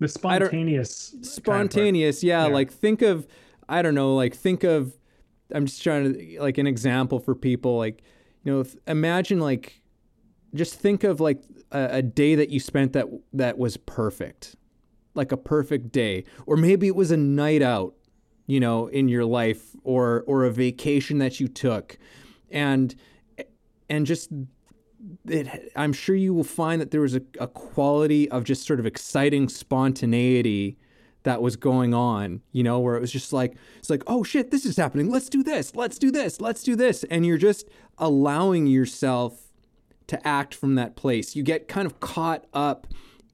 the 0.00 0.08
spontaneous 0.08 1.14
spontaneous 1.22 2.20
kind 2.20 2.24
of 2.24 2.28
yeah, 2.28 2.46
yeah. 2.46 2.52
like 2.52 2.72
think 2.72 3.02
of 3.02 3.26
i 3.68 3.80
don't 3.80 3.94
know 3.94 4.14
like 4.14 4.34
think 4.34 4.64
of 4.64 4.92
i'm 5.54 5.66
just 5.66 5.82
trying 5.82 6.12
to 6.12 6.40
like 6.40 6.58
an 6.58 6.66
example 6.66 7.18
for 7.18 7.34
people 7.34 7.78
like 7.78 8.02
you 8.44 8.52
know 8.52 8.64
imagine 8.86 9.38
like 9.38 9.80
just 10.54 10.74
think 10.74 11.04
of 11.04 11.20
like 11.20 11.42
a, 11.72 11.88
a 11.92 12.02
day 12.02 12.34
that 12.34 12.50
you 12.50 12.60
spent 12.60 12.92
that 12.92 13.06
that 13.32 13.56
was 13.56 13.76
perfect 13.76 14.56
like 15.16 15.32
a 15.32 15.36
perfect 15.36 15.92
day 15.92 16.24
or 16.46 16.56
maybe 16.56 16.86
it 16.86 16.96
was 16.96 17.10
a 17.10 17.16
night 17.16 17.62
out 17.62 17.94
you 18.46 18.60
know 18.60 18.86
in 18.88 19.08
your 19.08 19.24
life 19.24 19.74
or 19.84 20.24
or 20.26 20.44
a 20.44 20.50
vacation 20.50 21.18
that 21.18 21.40
you 21.40 21.48
took 21.48 21.98
and 22.50 22.94
and 23.88 24.06
just 24.06 24.30
it, 25.28 25.72
I'm 25.76 25.92
sure 25.92 26.16
you 26.16 26.34
will 26.34 26.44
find 26.44 26.80
that 26.80 26.90
there 26.90 27.00
was 27.00 27.14
a, 27.14 27.22
a 27.38 27.46
quality 27.46 28.30
of 28.30 28.44
just 28.44 28.66
sort 28.66 28.80
of 28.80 28.86
exciting 28.86 29.48
spontaneity 29.48 30.78
that 31.22 31.42
was 31.42 31.56
going 31.56 31.92
on, 31.92 32.40
you 32.52 32.62
know, 32.62 32.78
where 32.78 32.96
it 32.96 33.00
was 33.00 33.10
just 33.10 33.32
like, 33.32 33.56
it's 33.78 33.90
like, 33.90 34.04
oh 34.06 34.22
shit, 34.22 34.50
this 34.52 34.64
is 34.64 34.76
happening. 34.76 35.10
Let's 35.10 35.28
do 35.28 35.42
this. 35.42 35.74
Let's 35.74 35.98
do 35.98 36.12
this. 36.12 36.40
Let's 36.40 36.62
do 36.62 36.76
this. 36.76 37.04
And 37.04 37.26
you're 37.26 37.36
just 37.36 37.68
allowing 37.98 38.68
yourself 38.68 39.52
to 40.06 40.26
act 40.26 40.54
from 40.54 40.76
that 40.76 40.94
place. 40.94 41.34
You 41.34 41.42
get 41.42 41.66
kind 41.66 41.84
of 41.84 41.98
caught 41.98 42.46
up 42.52 42.86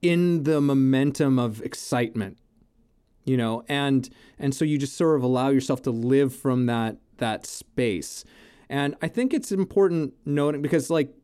in 0.03 0.43
the 0.43 0.61
momentum 0.61 1.39
of 1.39 1.61
excitement, 1.61 2.37
you 3.23 3.37
know, 3.37 3.63
and 3.67 4.09
and 4.37 4.53
so 4.53 4.65
you 4.65 4.77
just 4.77 4.95
sort 4.95 5.15
of 5.15 5.23
allow 5.23 5.49
yourself 5.49 5.81
to 5.83 5.91
live 5.91 6.35
from 6.35 6.67
that 6.67 6.97
that 7.17 7.47
space. 7.47 8.23
And 8.69 8.95
I 9.01 9.07
think 9.07 9.33
it's 9.33 9.51
important 9.51 10.13
noting 10.25 10.61
because 10.61 10.89
like 10.89 11.15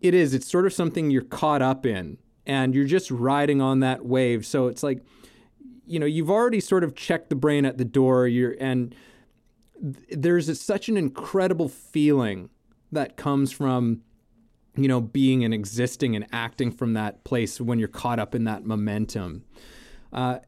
it 0.00 0.14
is, 0.14 0.32
it's 0.32 0.48
sort 0.48 0.64
of 0.64 0.72
something 0.72 1.10
you're 1.10 1.22
caught 1.22 1.60
up 1.60 1.84
in 1.84 2.18
and 2.46 2.74
you're 2.74 2.86
just 2.86 3.10
riding 3.10 3.60
on 3.60 3.80
that 3.80 4.06
wave. 4.06 4.46
So 4.46 4.68
it's 4.68 4.82
like, 4.82 5.02
you 5.86 5.98
know, 5.98 6.06
you've 6.06 6.30
already 6.30 6.60
sort 6.60 6.84
of 6.84 6.94
checked 6.94 7.30
the 7.30 7.36
brain 7.36 7.64
at 7.64 7.78
the 7.78 7.84
door. 7.84 8.28
You're 8.28 8.54
and 8.60 8.94
th- 9.82 9.96
there's 10.10 10.48
a, 10.48 10.54
such 10.54 10.88
an 10.88 10.96
incredible 10.96 11.68
feeling 11.68 12.48
that 12.92 13.16
comes 13.16 13.50
from 13.50 14.02
you 14.76 14.88
know 14.88 15.00
being 15.00 15.44
and 15.44 15.52
existing 15.52 16.16
and 16.16 16.26
acting 16.32 16.70
from 16.70 16.94
that 16.94 17.24
place 17.24 17.60
when 17.60 17.78
you're 17.78 17.88
caught 17.88 18.18
up 18.18 18.34
in 18.34 18.44
that 18.44 18.64
momentum. 18.64 19.44
Uh, 20.12 20.38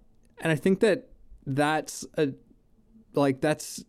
and 0.40 0.50
i 0.50 0.56
think 0.56 0.80
that 0.80 1.08
that's 1.46 2.04
a 2.16 2.30
like 3.14 3.40
that's 3.40 3.84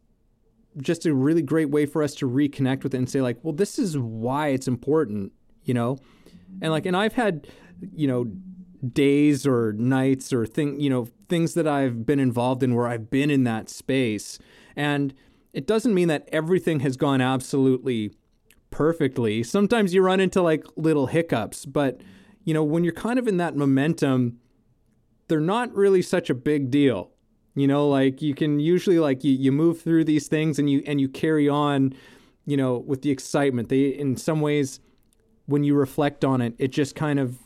just 0.78 1.06
a 1.06 1.14
really 1.14 1.42
great 1.42 1.70
way 1.70 1.86
for 1.86 2.02
us 2.02 2.16
to 2.16 2.30
reconnect 2.30 2.84
with 2.84 2.94
it 2.94 2.98
and 2.98 3.10
say 3.10 3.22
like 3.22 3.38
well 3.44 3.54
this 3.54 3.78
is 3.78 3.98
why 3.98 4.50
it's 4.50 4.68
important 4.68 5.32
you 5.64 5.74
know? 5.74 5.98
And 6.62 6.72
like 6.72 6.86
and 6.86 6.96
i've 6.96 7.14
had 7.14 7.48
you 7.94 8.08
know 8.08 8.26
days 8.88 9.48
or 9.48 9.74
nights 9.74 10.32
or 10.32 10.46
thing 10.46 10.80
you 10.80 10.90
know 10.90 11.08
things 11.30 11.54
that 11.56 11.68
i've 11.68 12.06
been 12.06 12.20
involved 12.20 12.62
in 12.64 12.76
where 12.76 12.88
i've 12.88 13.10
been 13.10 13.32
in 13.32 13.44
that 13.46 13.70
space. 13.70 14.38
And 14.76 15.14
it 15.52 15.68
doesn't 15.68 15.94
mean 15.94 16.08
that 16.08 16.28
everything 16.32 16.80
has 16.82 16.98
gone 16.98 17.22
absolutely 17.22 18.12
perfectly 18.74 19.44
sometimes 19.44 19.94
you 19.94 20.02
run 20.02 20.20
into 20.20 20.42
like 20.42 20.66
little 20.76 21.08
hiccups 21.08 21.66
but 21.66 22.02
you 22.44 22.54
know 22.54 22.64
when 22.64 22.84
you're 22.84 22.92
kind 22.92 23.20
of 23.20 23.28
in 23.28 23.38
that 23.38 23.56
momentum 23.56 24.40
they're 25.28 25.40
not 25.40 25.74
really 25.74 26.02
such 26.02 26.30
a 26.30 26.34
big 26.34 26.70
deal 26.70 27.14
you 27.56 27.68
know, 27.68 27.88
like 27.88 28.22
you 28.22 28.34
can 28.34 28.60
usually 28.60 29.00
like 29.00 29.24
you, 29.24 29.34
you 29.34 29.52
move 29.52 29.82
through 29.82 30.06
these 30.06 30.28
things 30.28 30.58
and 30.58 30.70
you 30.70 30.84
and 30.88 31.00
you 31.00 31.08
carry 31.08 31.48
on, 31.48 31.94
you 32.46 32.58
know, 32.58 32.78
with 32.78 33.04
the 33.04 33.12
excitement. 33.12 33.70
They 33.70 33.88
in 33.90 34.18
some 34.18 34.42
ways 34.42 34.80
when 35.46 35.64
you 35.64 35.76
reflect 35.76 36.26
on 36.26 36.42
it, 36.42 36.56
it 36.58 36.70
just 36.70 36.96
kind 36.96 37.20
of 37.20 37.38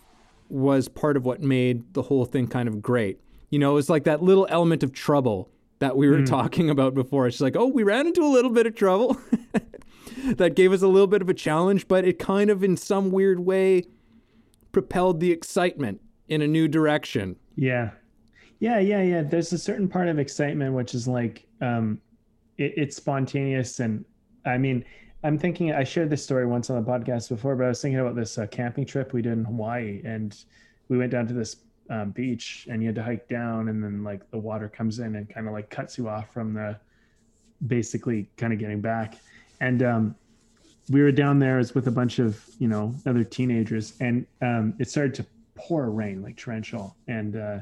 was 0.50 0.88
part 0.88 1.18
of 1.18 1.26
what 1.26 1.42
made 1.42 1.94
the 1.94 2.04
whole 2.04 2.24
thing 2.24 2.48
kind 2.48 2.70
of 2.70 2.82
great. 2.82 3.20
You 3.50 3.60
know, 3.60 3.72
it 3.72 3.76
was 3.76 3.90
like 3.90 4.06
that 4.06 4.24
little 4.24 4.48
element 4.50 4.82
of 4.82 4.94
trouble 4.94 5.50
that 5.80 5.98
we 5.98 6.08
were 6.08 6.20
mm. 6.20 6.26
talking 6.26 6.70
about 6.70 6.94
before. 6.94 7.28
It's 7.28 7.42
like, 7.42 7.58
oh, 7.58 7.68
we 7.68 7.84
ran 7.84 8.08
into 8.08 8.22
a 8.22 8.32
little 8.32 8.52
bit 8.52 8.66
of 8.66 8.76
trouble. 8.76 9.20
that 10.36 10.56
gave 10.56 10.72
us 10.72 10.82
a 10.82 10.88
little 10.88 11.08
bit 11.08 11.22
of 11.22 11.30
a 11.30 11.34
challenge, 11.34 11.88
but 11.88 12.06
it 12.06 12.20
kind 12.20 12.50
of 12.50 12.64
in 12.64 12.78
some 12.78 13.12
weird 13.12 13.40
way 13.40 13.86
propelled 14.72 15.20
the 15.20 15.32
excitement 15.32 16.02
in 16.28 16.42
a 16.42 16.48
new 16.48 16.68
direction. 16.68 17.36
Yeah. 17.56 17.92
Yeah, 18.60 18.80
yeah, 18.80 19.02
yeah. 19.02 19.22
There's 19.22 19.54
a 19.54 19.58
certain 19.58 19.88
part 19.88 20.08
of 20.08 20.20
excitement 20.20 20.74
which 20.74 20.96
is 20.96 21.08
like 21.08 21.46
um, 21.62 22.00
it, 22.58 22.74
it's 22.76 22.96
spontaneous, 22.96 23.80
and 23.80 24.04
I 24.46 24.58
mean, 24.58 24.84
I'm 25.24 25.38
thinking. 25.38 25.74
I 25.74 25.84
shared 25.84 26.10
this 26.10 26.24
story 26.24 26.46
once 26.46 26.70
on 26.70 26.84
the 26.84 26.90
podcast 26.90 27.30
before, 27.30 27.56
but 27.56 27.66
I 27.66 27.70
was 27.70 27.82
thinking 27.82 28.00
about 28.00 28.16
this 28.16 28.38
uh, 28.38 28.48
camping 28.48 28.86
trip 28.86 29.14
we 29.14 29.22
did 29.22 29.34
in 29.34 29.46
Hawaii, 29.46 30.02
and 30.04 30.36
we 30.90 30.98
went 30.98 31.12
down 31.12 31.28
to 31.28 31.34
this 31.34 31.58
um, 31.90 32.12
beach, 32.12 32.68
and 32.70 32.82
you 32.82 32.88
had 32.88 32.96
to 32.96 33.04
hike 33.04 33.28
down, 33.28 33.70
and 33.70 33.84
then 33.84 34.04
like 34.04 34.30
the 34.32 34.40
water 34.40 34.70
comes 34.70 35.00
in 35.00 35.16
and 35.16 35.30
kind 35.30 35.48
of 35.48 35.54
like 35.54 35.70
cuts 35.70 35.98
you 35.98 36.10
off 36.10 36.34
from 36.34 36.54
the 36.54 36.78
basically 37.66 38.30
kind 38.38 38.54
of 38.54 38.60
getting 38.60 38.82
back, 38.82 39.16
and 39.60 39.84
um, 39.84 40.16
we 40.90 41.02
were 41.02 41.12
down 41.12 41.40
there 41.40 41.58
with 41.74 41.88
a 41.88 41.92
bunch 41.92 42.20
of 42.20 42.44
you 42.60 42.68
know 42.68 42.96
other 43.06 43.24
teenagers, 43.24 43.94
and 44.00 44.26
um, 44.42 44.74
it 44.80 44.90
started 44.90 45.14
to 45.16 45.26
pour 45.56 45.90
rain 45.90 46.22
like 46.22 46.38
torrential, 46.38 46.96
and 47.08 47.36
uh, 47.36 47.60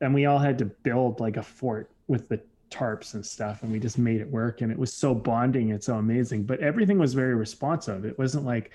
and 0.00 0.14
we 0.14 0.26
all 0.26 0.38
had 0.38 0.58
to 0.58 0.64
build 0.64 1.20
like 1.20 1.36
a 1.36 1.42
fort 1.42 1.90
with 2.08 2.28
the 2.28 2.40
tarps 2.70 3.14
and 3.14 3.24
stuff. 3.24 3.62
And 3.62 3.72
we 3.72 3.78
just 3.78 3.98
made 3.98 4.20
it 4.20 4.30
work. 4.30 4.60
And 4.60 4.70
it 4.72 4.78
was 4.78 4.92
so 4.92 5.14
bonding 5.14 5.72
and 5.72 5.82
so 5.82 5.96
amazing. 5.96 6.44
But 6.44 6.60
everything 6.60 6.98
was 6.98 7.14
very 7.14 7.34
responsive. 7.34 8.04
It 8.04 8.18
wasn't 8.18 8.44
like 8.44 8.70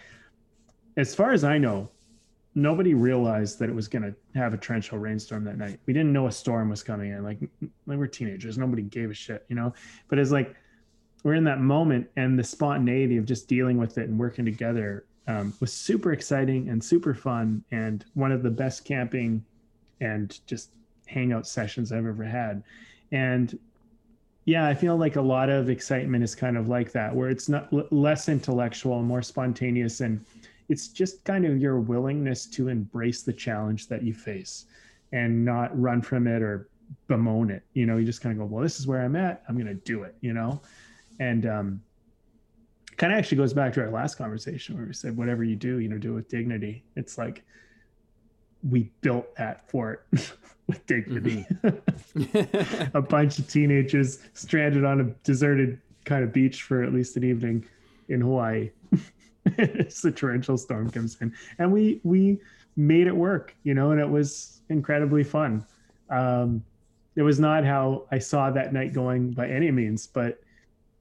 as 0.97 1.15
far 1.15 1.31
as 1.31 1.45
i 1.45 1.57
know 1.57 1.89
nobody 2.53 2.93
realized 2.93 3.59
that 3.59 3.69
it 3.69 3.75
was 3.75 3.87
going 3.87 4.03
to 4.03 4.13
have 4.37 4.53
a 4.53 4.57
torrential 4.57 4.97
rainstorm 4.97 5.45
that 5.45 5.57
night. 5.57 5.79
We 5.85 5.93
didn't 5.93 6.11
know 6.11 6.27
a 6.27 6.31
storm 6.33 6.69
was 6.69 6.83
coming 6.83 7.11
in. 7.11 7.23
Like, 7.23 7.39
like 7.85 7.97
we're 7.97 8.07
teenagers. 8.07 8.57
Nobody 8.57 8.81
gave 8.81 9.09
a 9.09 9.13
shit 9.13 9.45
you 9.47 9.55
know? 9.55 9.73
But 10.09 10.19
it's 10.19 10.31
like 10.31 10.55
we're 11.23 11.35
in 11.35 11.43
that 11.43 11.59
moment 11.59 12.09
and 12.15 12.37
the 12.37 12.43
spontaneity 12.43 13.17
of 13.17 13.25
just 13.25 13.47
dealing 13.47 13.77
with 13.77 13.97
it 13.97 14.09
and 14.09 14.17
working 14.17 14.45
together 14.45 15.05
um, 15.27 15.53
was 15.59 15.71
super 15.71 16.11
exciting 16.11 16.69
and 16.69 16.83
super 16.83 17.13
fun 17.13 17.63
and 17.71 18.05
one 18.15 18.31
of 18.31 18.43
the 18.43 18.49
best 18.49 18.85
camping 18.85 19.43
and 19.99 20.39
just 20.47 20.71
hangout 21.05 21.45
sessions 21.45 21.91
I've 21.91 22.05
ever 22.05 22.23
had. 22.23 22.63
And 23.11 23.57
yeah, 24.45 24.67
I 24.67 24.73
feel 24.73 24.97
like 24.97 25.15
a 25.15 25.21
lot 25.21 25.49
of 25.49 25.69
excitement 25.69 26.23
is 26.23 26.33
kind 26.33 26.57
of 26.57 26.67
like 26.67 26.91
that, 26.93 27.15
where 27.15 27.29
it's 27.29 27.47
not 27.47 27.71
l- 27.71 27.87
less 27.91 28.27
intellectual, 28.27 29.03
more 29.03 29.21
spontaneous, 29.21 30.01
and 30.01 30.25
it's 30.69 30.87
just 30.87 31.23
kind 31.23 31.45
of 31.45 31.57
your 31.57 31.79
willingness 31.79 32.47
to 32.47 32.69
embrace 32.69 33.21
the 33.21 33.33
challenge 33.33 33.87
that 33.87 34.01
you 34.01 34.13
face 34.13 34.65
and 35.11 35.45
not 35.45 35.79
run 35.79 36.01
from 36.01 36.25
it 36.25 36.41
or 36.41 36.69
bemoan 37.07 37.51
it. 37.51 37.63
You 37.73 37.85
know, 37.85 37.97
you 37.97 38.05
just 38.05 38.21
kind 38.21 38.33
of 38.33 38.39
go, 38.39 38.45
well, 38.45 38.63
this 38.63 38.79
is 38.79 38.87
where 38.87 39.01
I'm 39.01 39.15
at. 39.15 39.43
I'm 39.47 39.55
going 39.55 39.67
to 39.67 39.73
do 39.73 40.03
it, 40.03 40.15
you 40.21 40.33
know? 40.33 40.61
And, 41.21 41.45
um, 41.45 41.81
kind 42.97 43.13
of 43.13 43.19
actually 43.19 43.37
goes 43.37 43.53
back 43.53 43.73
to 43.73 43.81
our 43.81 43.89
last 43.89 44.15
conversation 44.15 44.75
where 44.75 44.85
we 44.85 44.93
said, 44.93 45.15
whatever 45.15 45.43
you 45.43 45.55
do, 45.55 45.79
you 45.79 45.87
know, 45.87 45.97
do 45.97 46.11
it 46.11 46.15
with 46.15 46.29
dignity. 46.29 46.83
It's 46.95 47.17
like, 47.17 47.43
we 48.69 48.91
built 49.01 49.35
that 49.35 49.69
fort 49.69 50.07
with 50.67 50.85
dignity. 50.85 51.45
Mm-hmm. 51.63 52.95
a 52.97 53.01
bunch 53.01 53.39
of 53.39 53.47
teenagers 53.47 54.19
stranded 54.33 54.85
on 54.85 55.01
a 55.01 55.03
deserted 55.23 55.79
kind 56.05 56.23
of 56.23 56.33
beach 56.33 56.63
for 56.63 56.83
at 56.83 56.93
least 56.93 57.17
an 57.17 57.23
evening 57.23 57.65
in 58.09 58.21
Hawaii. 58.21 58.71
As 59.57 60.01
the 60.01 60.11
torrential 60.11 60.57
storm 60.57 60.91
comes 60.91 61.17
in, 61.19 61.33
and 61.57 61.71
we 61.71 61.99
we 62.03 62.39
made 62.75 63.07
it 63.07 63.15
work, 63.15 63.55
you 63.63 63.73
know, 63.73 63.89
and 63.89 63.99
it 63.99 64.07
was 64.07 64.61
incredibly 64.69 65.23
fun. 65.23 65.65
Um, 66.11 66.63
it 67.15 67.23
was 67.23 67.39
not 67.39 67.65
how 67.65 68.05
I 68.11 68.19
saw 68.19 68.51
that 68.51 68.71
night 68.71 68.93
going 68.93 69.31
by 69.31 69.47
any 69.47 69.71
means, 69.71 70.05
but 70.05 70.39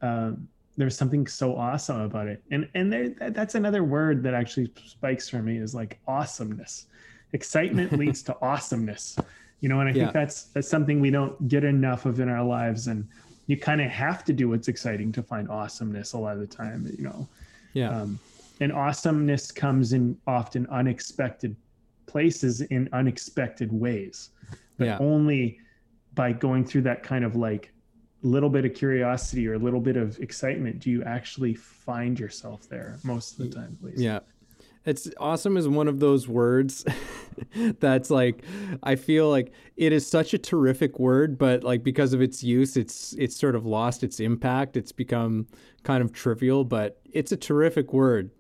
um, 0.03 0.49
there's 0.77 0.97
something 0.97 1.27
so 1.27 1.57
awesome 1.57 2.01
about 2.01 2.29
it. 2.29 2.43
And 2.51 2.69
and 2.75 2.93
there, 2.93 3.11
that's 3.31 3.55
another 3.55 3.85
word 3.85 4.23
that 4.23 4.35
actually 4.35 4.73
spikes 4.85 5.29
for 5.29 5.43
me 5.43 5.59
is 5.59 5.75
like 5.75 6.01
awesomeness 6.07 6.87
excitement 7.33 7.93
leads 7.99 8.23
to 8.25 8.37
awesomeness 8.43 9.17
you 9.61 9.69
know 9.69 9.79
and 9.79 9.89
i 9.89 9.93
think 9.93 10.13
that's 10.13 10.45
that's 10.45 10.69
something 10.69 11.01
we 11.01 11.13
don't 11.13 11.47
get 11.47 11.63
enough 11.63 12.05
of 12.05 12.19
in 12.19 12.29
our 12.29 12.43
lives 12.43 12.89
and 12.89 13.07
you 13.47 13.57
kind 13.57 13.81
of 13.81 13.89
have 13.89 14.25
to 14.25 14.33
do 14.33 14.49
what's 14.49 14.67
exciting 14.67 15.13
to 15.13 15.23
find 15.23 15.49
awesomeness 15.49 16.15
a 16.15 16.19
lot 16.19 16.33
of 16.33 16.41
the 16.41 16.47
time 16.47 16.93
you 16.99 17.05
know 17.05 17.29
yeah 17.73 18.01
um, 18.01 18.19
and 18.61 18.73
awesomeness 18.73 19.51
comes 19.51 19.93
in 19.93 20.17
often 20.27 20.67
unexpected 20.71 21.57
places 22.07 22.61
in 22.61 22.89
unexpected 22.93 23.73
ways. 23.73 24.31
But 24.77 24.87
Yeah. 24.87 24.99
only 25.01 25.61
by 26.15 26.33
going 26.33 26.65
through 26.65 26.83
that 26.83 27.03
kind 27.03 27.25
of 27.25 27.37
like 27.37 27.73
little 28.23 28.51
bit 28.51 28.65
of 28.65 28.75
curiosity 28.75 29.47
or 29.49 29.55
a 29.55 29.59
little 29.59 29.81
bit 29.81 29.97
of 29.97 30.19
excitement 30.21 30.79
do 30.81 30.91
you 30.91 31.03
actually 31.05 31.55
find 31.55 32.19
yourself 32.19 32.69
there 32.69 32.99
most 33.03 33.39
of 33.39 33.39
the 33.39 33.55
time, 33.55 33.77
at 33.81 33.85
least. 33.85 33.99
Yeah. 33.99 34.21
It's 34.87 35.11
awesome 35.19 35.57
is 35.59 35.69
one 35.69 35.89
of 35.89 36.01
those 36.01 36.27
words 36.27 36.87
that's 37.81 38.11
like 38.11 38.43
I 38.83 38.97
feel 38.97 39.29
like 39.29 39.53
it 39.77 39.93
is 39.93 40.07
such 40.07 40.33
a 40.33 40.39
terrific 40.39 40.99
word, 40.99 41.37
but 41.37 41.63
like 41.63 41.83
because 41.83 42.15
of 42.15 42.23
its 42.23 42.43
use, 42.43 42.77
it's 42.79 43.13
it's 43.19 43.37
sort 43.37 43.55
of 43.55 43.67
lost 43.67 44.03
its 44.03 44.21
impact. 44.21 44.79
It's 44.79 44.93
become 44.93 45.47
kind 45.83 46.03
of 46.03 46.13
trivial, 46.13 46.65
but 46.65 46.99
it's 47.13 47.31
a 47.31 47.37
terrific 47.37 47.93
word. 47.93 48.31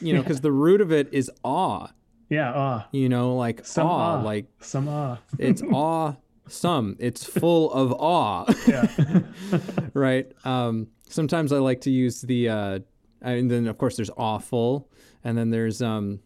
You 0.00 0.12
know, 0.12 0.22
because 0.22 0.42
the 0.42 0.52
root 0.52 0.82
of 0.82 0.92
it 0.92 1.08
is 1.12 1.30
awe. 1.42 1.88
Yeah. 2.28 2.52
Ah, 2.54 2.88
You 2.92 3.08
know, 3.08 3.34
like 3.36 3.64
some 3.64 3.86
awe, 3.86 4.18
awe. 4.18 4.22
like 4.22 4.46
some 4.60 4.88
ah. 4.88 5.18
it's 5.38 5.62
awe 5.72 6.14
some. 6.48 6.96
It's 6.98 7.24
full 7.24 7.72
of 7.72 7.92
awe. 7.92 8.44
Yeah. 8.66 8.88
right? 9.94 10.30
Um, 10.44 10.88
sometimes 11.08 11.52
I 11.52 11.58
like 11.58 11.80
to 11.82 11.90
use 11.90 12.20
the, 12.22 12.48
uh, 12.48 12.78
and 13.22 13.50
then 13.50 13.66
of 13.66 13.78
course 13.78 13.96
there's 13.96 14.10
awful, 14.16 14.88
and 15.24 15.36
then 15.36 15.50
there's 15.50 15.82
um, 15.82 16.20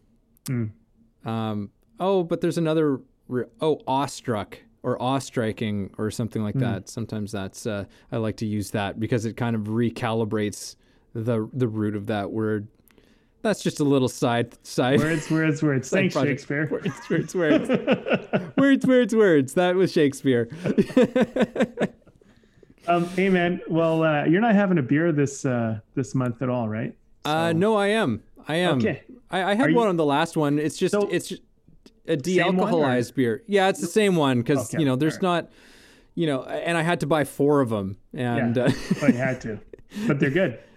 Mm. 0.45 0.71
um, 1.23 1.69
oh, 1.99 2.23
but 2.23 2.41
there's 2.41 2.57
another 2.57 2.99
re- 3.27 3.45
oh 3.61 3.79
awestruck 3.87 4.57
or 4.83 4.99
awe-striking 4.99 5.91
or 5.99 6.09
something 6.09 6.41
like 6.43 6.55
that. 6.55 6.89
Sometimes 6.89 7.31
that's 7.31 7.67
uh, 7.67 7.85
I 8.11 8.17
like 8.17 8.37
to 8.37 8.47
use 8.47 8.71
that 8.71 8.99
because 8.99 9.25
it 9.25 9.37
kind 9.37 9.55
of 9.55 9.63
recalibrates 9.63 10.75
the 11.13 11.47
the 11.53 11.67
root 11.67 11.95
of 11.95 12.07
that 12.07 12.31
word. 12.31 12.67
That's 13.41 13.63
just 13.63 13.79
a 13.79 13.83
little 13.83 14.07
side 14.07 14.55
side. 14.65 14.99
words, 14.99 15.29
words, 15.31 15.63
words. 15.63 15.89
Thanks, 15.89 16.13
project. 16.13 16.41
Shakespeare. 16.41 16.67
Words, 16.71 17.09
words, 17.09 17.35
words, 17.35 18.55
words, 18.57 18.85
words, 18.85 19.15
words. 19.15 19.53
That 19.55 19.75
was 19.75 19.91
Shakespeare. 19.91 20.47
Um, 22.87 23.05
hey 23.09 23.29
man, 23.29 23.61
well, 23.69 24.03
uh, 24.03 24.25
you're 24.25 24.41
not 24.41 24.55
having 24.55 24.79
a 24.79 24.81
beer 24.81 25.11
this 25.11 25.45
uh, 25.45 25.79
this 25.93 26.15
month 26.15 26.41
at 26.41 26.49
all, 26.49 26.67
right? 26.67 26.95
Uh, 27.23 27.53
no, 27.53 27.75
I 27.75 27.89
am. 27.89 28.23
I 28.47 28.55
am. 28.55 28.79
Okay. 28.79 29.03
I, 29.29 29.51
I 29.51 29.53
had 29.53 29.67
Are 29.67 29.69
you- 29.69 29.75
one 29.75 29.87
on 29.87 29.97
the 29.97 30.05
last 30.05 30.35
one. 30.35 30.57
It's 30.57 30.77
just 30.77 30.91
So- 30.91 31.07
it's 31.07 31.27
just 31.29 31.43
a 32.07 32.17
Same 32.23 32.57
one, 32.57 32.73
or- 32.73 32.81
de-alcoholized 32.81 33.13
beer. 33.13 33.43
Yeah, 33.45 33.69
it's 33.69 33.79
the 33.81 33.85
same 33.87 34.15
one 34.15 34.39
because 34.39 34.73
Okay, 34.73 34.79
you 34.81 34.85
know 34.87 34.95
there's 34.95 35.17
alright. 35.17 35.43
not, 35.43 35.51
you 36.15 36.25
know, 36.25 36.41
and 36.43 36.75
I 36.75 36.81
had 36.81 37.01
to 37.01 37.07
buy 37.07 37.23
four 37.23 37.61
of 37.61 37.69
them, 37.69 37.97
and 38.13 38.55
yeah, 38.57 38.63
uh, 38.63 38.71
oh, 39.03 39.07
you 39.07 39.13
had 39.13 39.39
to, 39.41 39.59
but 40.07 40.19
they're 40.19 40.31
good. 40.31 40.57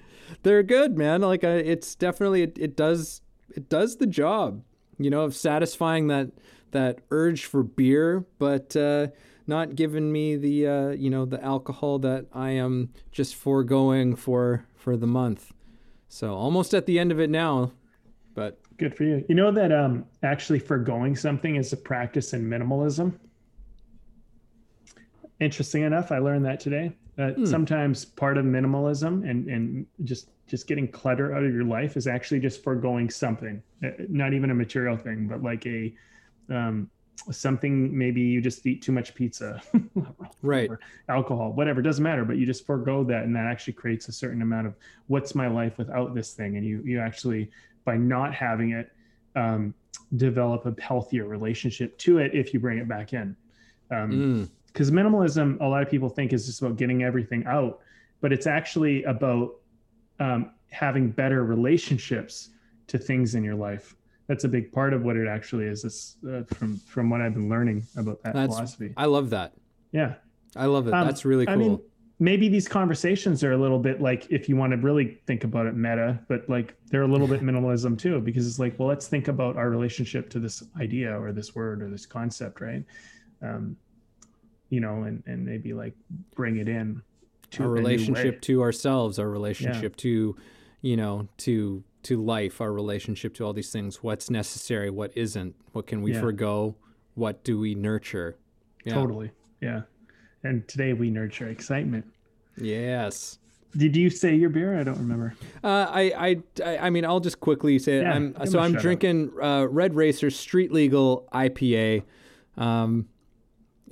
they're 0.43 0.62
good, 0.62 0.97
man. 0.97 1.20
Like 1.20 1.45
uh, 1.45 1.49
it's 1.64 1.95
definitely 1.95 2.43
it, 2.43 2.59
it 2.59 2.76
does 2.76 3.22
it 3.55 3.68
does 3.68 3.97
the 3.97 4.07
job, 4.07 4.62
you 4.99 5.11
know, 5.11 5.22
of 5.22 5.35
satisfying 5.35 6.09
that 6.09 6.30
that 6.72 7.01
urge 7.11 7.45
for 7.45 7.62
beer, 7.62 8.26
but 8.39 8.74
uh, 8.76 9.09
not 9.47 9.76
giving 9.76 10.12
me 10.12 10.37
the 10.37 10.66
uh, 10.66 10.89
you 10.91 11.11
know 11.11 11.24
the 11.24 11.43
alcohol 11.43 11.99
that 12.01 12.26
I 12.32 12.51
am 12.51 12.93
just 13.12 13.35
foregoing 13.35 14.16
for 14.16 14.66
for 14.74 14.97
the 14.97 15.07
month. 15.07 15.53
So 16.09 16.35
almost 16.35 16.74
at 16.74 16.87
the 16.87 16.99
end 16.99 17.11
of 17.11 17.20
it 17.20 17.30
now, 17.30 17.72
but 18.35 18.61
Good 18.76 18.97
for 18.97 19.05
you. 19.05 19.24
You 19.28 19.37
know 19.37 19.53
that 19.53 19.70
um, 19.70 20.05
actually 20.22 20.59
foregoing 20.59 21.14
something 21.14 21.57
is 21.57 21.72
a 21.72 21.76
practice 21.76 22.32
in 22.32 22.45
minimalism. 22.49 23.14
Interesting 25.39 25.82
enough, 25.82 26.11
I 26.11 26.18
learned 26.18 26.45
that 26.47 26.59
today. 26.59 26.93
Uh. 27.19 27.33
Sometimes 27.45 28.05
part 28.05 28.37
of 28.39 28.45
minimalism 28.45 29.29
and 29.29 29.49
and 29.49 29.87
just 30.03 30.31
just 30.47 30.67
getting 30.67 30.89
clutter 30.89 31.35
out 31.35 31.45
of 31.45 31.53
your 31.55 31.65
life 31.65 31.97
is 31.97 32.07
actually 32.07 32.41
just 32.41 32.62
foregoing 32.62 33.09
something, 33.09 33.62
Uh, 33.83 33.91
not 34.09 34.35
even 34.35 34.51
a 34.51 34.55
material 34.55 34.97
thing, 34.97 35.27
but 35.27 35.43
like 35.43 35.65
a 35.67 35.95
um, 36.51 36.91
something. 37.31 37.97
Maybe 37.97 38.21
you 38.21 38.41
just 38.41 38.67
eat 38.67 38.83
too 38.83 38.93
much 38.93 39.15
pizza, 39.15 39.62
right. 40.43 40.69
or 40.69 40.81
alcohol, 41.09 41.53
whatever. 41.53 41.81
Doesn't 41.83 42.03
matter, 42.03 42.25
but 42.25 42.37
you 42.37 42.47
just 42.47 42.67
forego 42.67 43.05
that, 43.05 43.25
and 43.25 43.35
that 43.37 43.47
actually 43.47 43.75
creates 43.75 44.09
a 44.09 44.12
certain 44.12 44.43
amount 44.43 44.67
of 44.67 44.75
what's 45.07 45.35
my 45.35 45.47
life 45.47 45.79
without 45.79 46.15
this 46.15 46.35
thing, 46.35 46.57
and 46.57 46.67
you 46.67 46.83
you 46.85 47.01
actually 47.01 47.51
by 47.85 47.97
not 47.97 48.35
having 48.35 48.73
it 48.73 48.91
um, 49.37 49.75
develop 50.17 50.67
a 50.67 50.81
healthier 50.81 51.27
relationship 51.27 51.97
to 51.99 52.19
it 52.19 52.35
if 52.35 52.53
you 52.53 52.61
bring 52.61 52.79
it 52.79 52.89
back 52.89 53.12
in. 53.12 53.37
Mm. 53.91 54.49
Because 54.75 54.91
minimalism, 54.91 55.59
a 55.61 55.64
lot 55.64 55.83
of 55.83 55.89
people 55.89 56.11
think 56.11 56.35
is 56.35 56.45
just 56.45 56.61
about 56.61 56.77
getting 56.77 57.03
everything 57.03 57.47
out, 57.47 57.79
but 58.20 58.33
it's 58.33 58.47
actually 58.47 59.05
about 59.05 59.55
um, 60.20 60.51
having 60.70 61.11
better 61.11 61.45
relationships 61.45 62.51
to 62.89 62.99
things 62.99 63.35
in 63.37 63.43
your 63.43 63.55
life. 63.55 63.95
That's 64.27 64.45
a 64.45 64.49
big 64.49 64.72
part 64.72 64.93
of 64.93 65.03
what 65.03 65.16
it 65.16 65.29
actually 65.29 65.66
is. 65.66 65.83
This, 65.83 66.16
uh, 66.29 66.43
from 66.55 66.79
from 66.79 67.09
what 67.09 67.20
I've 67.20 67.35
been 67.35 67.49
learning 67.49 67.87
about 67.97 68.22
that 68.25 68.35
That's 68.35 68.55
philosophy. 68.55 68.93
I 68.97 69.07
love 69.07 69.31
that. 69.31 69.53
Yeah. 69.93 70.14
I 70.57 70.66
love 70.66 70.89
it. 70.89 70.95
Um, 70.95 71.07
That's 71.07 71.25
really 71.25 71.47
cool. 71.47 71.55
I 71.55 71.57
mean, 71.57 71.81
maybe 72.18 72.49
these 72.49 72.68
conversations 72.68 73.43
are 73.43 73.53
a 73.53 73.57
little 73.57 73.79
bit 73.79 74.01
like, 74.01 74.27
if 74.31 74.49
you 74.49 74.57
want 74.57 74.72
to 74.72 74.77
really 74.79 75.20
think 75.27 75.45
about 75.45 75.66
it, 75.66 75.75
meta, 75.75 76.18
but 76.29 76.49
like 76.49 76.77
they're 76.87 77.03
a 77.03 77.09
little 77.09 77.27
bit 77.27 77.41
minimalism 77.43 77.99
too, 77.99 78.20
because 78.20 78.47
it's 78.47 78.59
like, 78.59 78.79
well, 78.79 78.89
let's 78.89 79.09
think 79.09 79.29
about 79.29 79.57
our 79.57 79.70
relationship 79.70 80.31
to 80.31 80.39
this 80.39 80.62
idea 80.81 81.18
or 81.18 81.33
this 81.33 81.55
word 81.55 81.83
or 81.83 81.89
this 81.89 82.07
concept, 82.07 82.61
right? 82.61 82.85
Um, 83.43 83.77
you 84.71 84.81
know, 84.81 85.03
and 85.03 85.23
and 85.27 85.45
maybe 85.45 85.73
like 85.73 85.95
bring 86.35 86.57
it 86.57 86.69
in 86.69 87.03
to 87.53 87.62
our 87.65 87.69
relationship 87.69 88.41
to 88.43 88.62
ourselves, 88.62 89.19
our 89.19 89.29
relationship 89.29 89.97
to, 89.97 90.37
you 90.81 90.97
know, 90.97 91.29
to 91.39 91.83
to 92.05 92.23
life, 92.23 92.61
our 92.61 92.73
relationship 92.73 93.35
to 93.35 93.45
all 93.45 93.53
these 93.53 93.71
things. 93.71 94.03
What's 94.03 94.31
necessary? 94.31 94.91
What 94.91 95.12
isn't? 95.17 95.55
What 95.73 95.87
can 95.87 96.03
we 96.03 96.12
Yeah. 96.12 96.21
forego? 96.21 96.77
What 97.15 97.45
do 97.45 97.59
we 97.59 97.75
nurture? 97.75 98.37
Yeah. 98.85 98.95
Totally, 98.95 99.31
yeah. 99.61 99.83
And 100.43 100.67
today 100.69 100.93
we 100.93 101.11
nurture 101.11 101.49
excitement. 101.49 102.05
Yes. 102.57 103.39
Did 103.77 103.97
you 103.97 104.09
say 104.11 104.35
your 104.35 104.51
beer? 104.51 104.79
I 104.79 104.85
don't 104.85 104.99
remember. 104.99 105.35
Uh, 105.65 105.87
I, 105.91 106.43
I, 106.65 106.77
I, 106.77 106.91
mean, 106.91 107.05
I'll 107.05 107.19
just 107.19 107.41
quickly 107.41 107.79
say, 107.81 108.03
Yeah, 108.03 108.12
I'm 108.12 108.47
so 108.47 108.61
I'm 108.61 108.75
drinking 108.75 109.33
uh, 109.43 109.67
Red 109.69 109.95
Racer 109.95 110.31
Street 110.31 110.71
Legal 110.73 111.29
IPA, 111.33 112.05
um, 112.57 113.09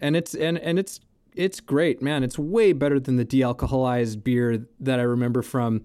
and 0.02 0.14
it's 0.16 0.34
and 0.34 0.58
and 0.58 0.78
it's 0.78 1.00
it's 1.34 1.60
great, 1.60 2.02
man. 2.02 2.22
It's 2.22 2.38
way 2.38 2.74
better 2.74 3.00
than 3.00 3.16
the 3.16 3.24
de-alcoholized 3.24 4.22
beer 4.22 4.66
that 4.80 5.00
I 5.00 5.02
remember 5.04 5.40
from, 5.40 5.80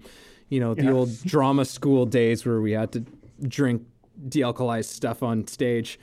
you 0.50 0.60
know, 0.60 0.74
the 0.74 0.82
Yeah. 0.84 0.92
old 0.92 1.22
drama 1.24 1.64
school 1.64 2.04
days 2.04 2.44
where 2.44 2.60
we 2.60 2.72
had 2.72 2.92
to 2.92 3.04
drink 3.42 3.82
de-alcoholized 4.28 4.90
stuff 4.90 5.22
on 5.22 5.46
stage, 5.46 5.98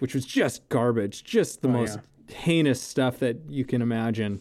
which 0.00 0.14
was 0.14 0.24
just 0.26 0.68
garbage, 0.68 1.22
just 1.22 1.62
the 1.62 1.68
Oh, 1.68 1.72
most 1.72 1.98
heinous 2.28 2.80
stuff 2.82 3.20
that 3.20 3.36
you 3.48 3.64
can 3.64 3.82
imagine. 3.82 4.40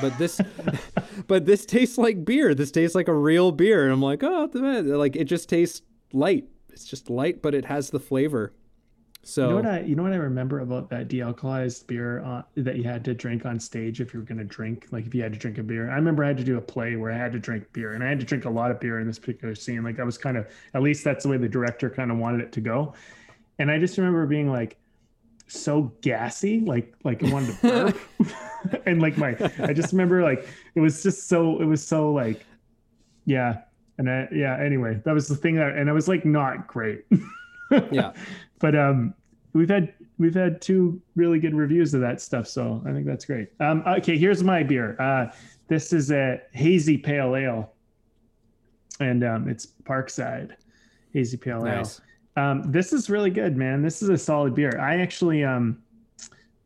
But 0.00 0.16
this, 0.18 0.40
but 1.26 1.46
this 1.46 1.66
tastes 1.66 1.98
like 1.98 2.24
beer. 2.24 2.54
This 2.54 2.70
tastes 2.70 2.94
like 2.94 3.08
a 3.08 3.14
real 3.14 3.50
beer, 3.50 3.82
and 3.84 3.92
I'm 3.92 4.00
like, 4.02 4.22
oh, 4.22 4.48
like 4.54 5.16
it 5.16 5.24
just 5.24 5.48
tastes 5.48 5.82
light. 6.12 6.44
It's 6.72 6.84
just 6.84 7.10
light, 7.10 7.42
but 7.42 7.54
it 7.54 7.64
has 7.64 7.90
the 7.90 7.98
flavor. 8.00 8.52
So 9.28 9.42
You 9.42 9.48
know 9.48 9.56
what 9.56 9.66
I 9.66 9.80
you 9.80 9.96
know 9.96 10.02
what 10.04 10.12
I 10.12 10.16
remember 10.16 10.60
about 10.60 10.88
that 10.90 11.08
de-alcoholized 11.08 11.88
beer 11.88 12.22
uh, 12.22 12.42
that 12.54 12.76
you 12.76 12.84
had 12.84 13.04
to 13.06 13.12
drink 13.12 13.44
on 13.44 13.58
stage 13.58 14.00
if 14.00 14.14
you 14.14 14.20
were 14.20 14.24
going 14.24 14.38
to 14.38 14.44
drink 14.44 14.86
like 14.92 15.04
if 15.04 15.12
you 15.16 15.20
had 15.20 15.32
to 15.32 15.38
drink 15.38 15.58
a 15.58 15.64
beer. 15.64 15.90
I 15.90 15.96
remember 15.96 16.22
I 16.22 16.28
had 16.28 16.36
to 16.36 16.44
do 16.44 16.58
a 16.58 16.60
play 16.60 16.94
where 16.94 17.10
I 17.10 17.16
had 17.16 17.32
to 17.32 17.40
drink 17.40 17.64
beer 17.72 17.94
and 17.94 18.04
I 18.04 18.08
had 18.08 18.20
to 18.20 18.24
drink 18.24 18.44
a 18.44 18.50
lot 18.50 18.70
of 18.70 18.78
beer 18.78 19.00
in 19.00 19.06
this 19.08 19.18
particular 19.18 19.56
scene. 19.56 19.82
Like 19.82 19.98
I 19.98 20.04
was 20.04 20.16
kind 20.16 20.36
of 20.36 20.46
at 20.74 20.82
least 20.82 21.02
that's 21.02 21.24
the 21.24 21.30
way 21.30 21.38
the 21.38 21.48
director 21.48 21.90
kind 21.90 22.12
of 22.12 22.18
wanted 22.18 22.40
it 22.40 22.52
to 22.52 22.60
go. 22.60 22.94
And 23.58 23.68
I 23.68 23.80
just 23.80 23.98
remember 23.98 24.24
being 24.26 24.48
like 24.48 24.76
so 25.48 25.92
gassy, 26.02 26.60
like 26.60 26.94
like 27.02 27.24
I 27.24 27.32
wanted 27.32 27.58
to 27.58 27.62
burp. 27.62 27.98
and 28.86 29.02
like 29.02 29.16
my 29.18 29.36
I 29.58 29.72
just 29.72 29.92
remember 29.92 30.22
like 30.22 30.48
it 30.76 30.80
was 30.80 31.02
just 31.02 31.28
so 31.28 31.60
it 31.60 31.64
was 31.64 31.84
so 31.84 32.12
like 32.12 32.46
yeah. 33.24 33.62
And 33.98 34.08
I, 34.08 34.28
yeah, 34.30 34.56
anyway, 34.56 35.00
that 35.04 35.14
was 35.14 35.26
the 35.26 35.34
thing 35.34 35.56
that 35.56 35.76
and 35.76 35.90
I 35.90 35.92
was 35.92 36.06
like 36.06 36.24
not 36.24 36.68
great. 36.68 37.04
yeah, 37.90 38.12
but 38.58 38.76
um 38.76 39.14
we've 39.52 39.68
had 39.68 39.92
we've 40.18 40.34
had 40.34 40.60
two 40.60 41.00
really 41.14 41.38
good 41.38 41.54
reviews 41.54 41.94
of 41.94 42.00
that 42.00 42.20
stuff 42.20 42.46
so 42.46 42.82
i 42.86 42.92
think 42.92 43.06
that's 43.06 43.24
great. 43.24 43.48
Um 43.60 43.82
okay 43.86 44.16
here's 44.18 44.42
my 44.42 44.62
beer. 44.62 44.96
Uh 45.00 45.32
this 45.68 45.92
is 45.92 46.10
a 46.10 46.40
hazy 46.52 46.96
pale 46.96 47.34
ale. 47.36 47.72
And 49.00 49.24
um 49.24 49.48
it's 49.48 49.66
parkside 49.84 50.52
hazy 51.12 51.36
pale 51.36 51.62
nice. 51.62 52.00
ale 52.36 52.44
um 52.44 52.62
this 52.70 52.92
is 52.92 53.10
really 53.10 53.30
good 53.30 53.56
man. 53.56 53.82
This 53.82 54.02
is 54.02 54.08
a 54.08 54.18
solid 54.18 54.54
beer. 54.54 54.78
I 54.80 55.00
actually 55.00 55.44
um 55.44 55.82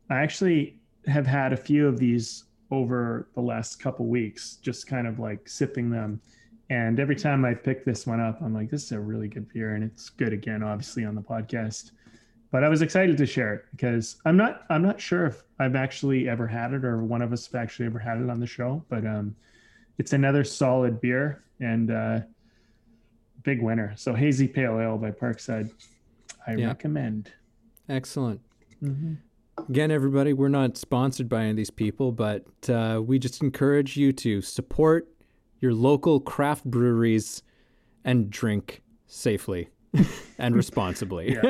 i 0.09 0.15
actually 0.21 0.79
have 1.07 1.25
had 1.25 1.51
a 1.53 1.57
few 1.57 1.87
of 1.87 1.97
these 1.97 2.45
over 2.69 3.27
the 3.35 3.41
last 3.41 3.81
couple 3.81 4.05
weeks 4.07 4.57
just 4.61 4.87
kind 4.87 5.07
of 5.07 5.19
like 5.19 5.47
sipping 5.47 5.89
them 5.89 6.21
and 6.71 6.99
every 7.01 7.17
time 7.17 7.43
I 7.43 7.53
pick 7.53 7.83
this 7.83 8.07
one 8.07 8.21
up, 8.21 8.41
I'm 8.41 8.53
like, 8.53 8.69
this 8.69 8.83
is 8.85 8.91
a 8.93 8.99
really 8.99 9.27
good 9.27 9.51
beer. 9.51 9.75
And 9.75 9.83
it's 9.83 10.09
good 10.09 10.31
again, 10.31 10.63
obviously, 10.63 11.03
on 11.03 11.15
the 11.15 11.21
podcast. 11.21 11.91
But 12.49 12.63
I 12.63 12.69
was 12.69 12.81
excited 12.81 13.17
to 13.17 13.25
share 13.25 13.53
it 13.53 13.65
because 13.71 14.17
I'm 14.25 14.37
not 14.37 14.63
I'm 14.69 14.81
not 14.81 14.99
sure 14.99 15.25
if 15.25 15.43
I've 15.59 15.75
actually 15.75 16.27
ever 16.29 16.47
had 16.47 16.73
it 16.73 16.83
or 16.85 17.03
one 17.03 17.21
of 17.21 17.31
us 17.33 17.45
have 17.47 17.55
actually 17.55 17.85
ever 17.87 17.99
had 17.99 18.17
it 18.21 18.29
on 18.29 18.39
the 18.39 18.47
show. 18.47 18.83
But 18.89 19.05
um 19.05 19.35
it's 19.97 20.13
another 20.13 20.43
solid 20.43 20.99
beer 21.01 21.43
and 21.59 21.91
uh 21.91 22.19
big 23.43 23.61
winner. 23.61 23.93
So 23.97 24.13
hazy 24.13 24.47
pale 24.47 24.79
ale 24.79 24.97
by 24.97 25.11
Parkside. 25.11 25.71
I 26.47 26.55
Yeah. 26.55 26.67
recommend. 26.67 27.31
Excellent. 27.89 28.39
Again, 29.69 29.91
everybody, 29.91 30.33
we're 30.33 30.47
not 30.47 30.77
sponsored 30.77 31.27
by 31.29 31.41
any 31.41 31.49
of 31.51 31.55
these 31.57 31.69
people, 31.69 32.11
but 32.11 32.43
uh, 32.69 33.01
we 33.05 33.19
just 33.19 33.43
encourage 33.43 33.95
you 33.95 34.11
to 34.13 34.41
support 34.41 35.07
your 35.61 35.73
local 35.73 36.19
craft 36.19 36.65
breweries 36.65 37.43
and 38.03 38.29
drink 38.29 38.81
safely 39.07 39.69
and 40.37 40.55
responsibly. 40.55 41.37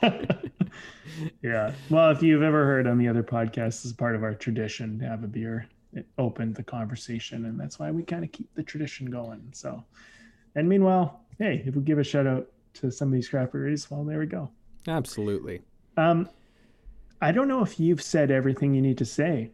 Yeah. 0.00 1.32
yeah. 1.42 1.72
Well, 1.90 2.10
if 2.10 2.22
you've 2.22 2.42
ever 2.42 2.64
heard 2.64 2.86
on 2.86 2.98
the 2.98 3.08
other 3.08 3.24
podcasts, 3.24 3.84
it's 3.84 3.92
part 3.92 4.14
of 4.14 4.22
our 4.22 4.34
tradition 4.34 4.98
to 5.00 5.08
have 5.08 5.24
a 5.24 5.26
beer. 5.26 5.66
It 5.92 6.06
opened 6.18 6.54
the 6.54 6.62
conversation, 6.62 7.46
and 7.46 7.58
that's 7.58 7.78
why 7.78 7.90
we 7.90 8.04
kind 8.04 8.22
of 8.22 8.30
keep 8.30 8.54
the 8.54 8.62
tradition 8.62 9.10
going. 9.10 9.42
So, 9.52 9.82
and 10.54 10.68
meanwhile, 10.68 11.22
hey, 11.38 11.62
if 11.66 11.74
we 11.74 11.82
give 11.82 11.98
a 11.98 12.04
shout 12.04 12.26
out 12.26 12.48
to 12.74 12.92
some 12.92 13.08
of 13.08 13.14
these 13.14 13.28
craft 13.28 13.52
breweries, 13.52 13.90
well, 13.90 14.04
there 14.04 14.20
we 14.20 14.26
go. 14.26 14.50
Absolutely. 14.86 15.62
Um, 15.96 16.28
I 17.20 17.32
don't 17.32 17.48
know 17.48 17.62
if 17.62 17.80
you've 17.80 18.02
said 18.02 18.30
everything 18.30 18.74
you 18.74 18.82
need 18.82 18.98
to 18.98 19.04
say. 19.04 19.50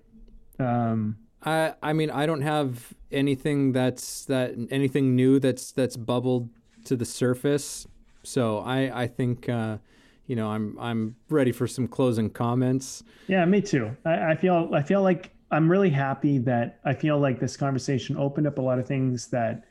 Um, 0.58 1.16
I 1.44 1.74
I 1.82 1.92
mean 1.92 2.10
I 2.10 2.26
don't 2.26 2.42
have 2.42 2.94
anything 3.12 3.72
that's 3.72 4.24
that 4.26 4.54
anything 4.70 5.14
new 5.14 5.38
that's 5.38 5.72
that's 5.72 5.96
bubbled 5.96 6.48
to 6.84 6.96
the 6.96 7.04
surface. 7.04 7.86
So 8.22 8.58
I 8.58 9.02
I 9.02 9.06
think 9.06 9.48
uh, 9.48 9.78
you 10.26 10.36
know 10.36 10.48
I'm 10.48 10.76
I'm 10.78 11.16
ready 11.28 11.52
for 11.52 11.66
some 11.66 11.86
closing 11.86 12.30
comments. 12.30 13.02
Yeah, 13.28 13.44
me 13.44 13.60
too. 13.60 13.96
I, 14.04 14.32
I 14.32 14.36
feel 14.36 14.70
I 14.72 14.82
feel 14.82 15.02
like 15.02 15.34
I'm 15.50 15.70
really 15.70 15.90
happy 15.90 16.38
that 16.38 16.80
I 16.84 16.94
feel 16.94 17.18
like 17.18 17.38
this 17.38 17.56
conversation 17.56 18.16
opened 18.16 18.46
up 18.46 18.58
a 18.58 18.62
lot 18.62 18.78
of 18.78 18.86
things 18.86 19.28
that 19.28 19.64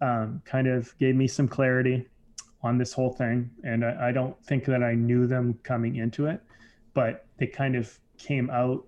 um, 0.00 0.42
kind 0.44 0.66
of 0.66 0.96
gave 0.98 1.14
me 1.14 1.28
some 1.28 1.48
clarity 1.48 2.06
on 2.62 2.78
this 2.78 2.92
whole 2.92 3.12
thing, 3.12 3.50
and 3.62 3.84
I, 3.84 4.08
I 4.08 4.12
don't 4.12 4.40
think 4.44 4.64
that 4.64 4.82
I 4.82 4.94
knew 4.94 5.26
them 5.26 5.58
coming 5.62 5.96
into 5.96 6.26
it, 6.26 6.40
but 6.94 7.26
they 7.38 7.46
kind 7.46 7.76
of 7.76 7.98
came 8.16 8.50
out 8.50 8.84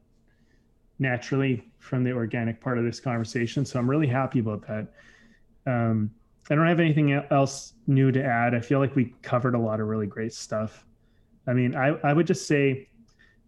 naturally 1.00 1.72
from 1.78 2.04
the 2.04 2.12
organic 2.12 2.60
part 2.60 2.78
of 2.78 2.84
this 2.84 3.00
conversation. 3.00 3.64
So 3.64 3.78
I'm 3.78 3.90
really 3.90 4.06
happy 4.06 4.38
about 4.38 4.64
that. 4.68 4.86
Um, 5.66 6.10
I 6.50 6.54
don't 6.54 6.66
have 6.66 6.80
anything 6.80 7.12
else 7.12 7.74
new 7.86 8.12
to 8.12 8.22
add. 8.22 8.54
I 8.54 8.60
feel 8.60 8.78
like 8.78 8.94
we 8.94 9.14
covered 9.22 9.54
a 9.54 9.58
lot 9.58 9.80
of 9.80 9.88
really 9.88 10.06
great 10.06 10.32
stuff. 10.32 10.84
I 11.46 11.54
mean, 11.54 11.74
I, 11.74 11.88
I 12.04 12.12
would 12.12 12.26
just 12.26 12.46
say, 12.46 12.88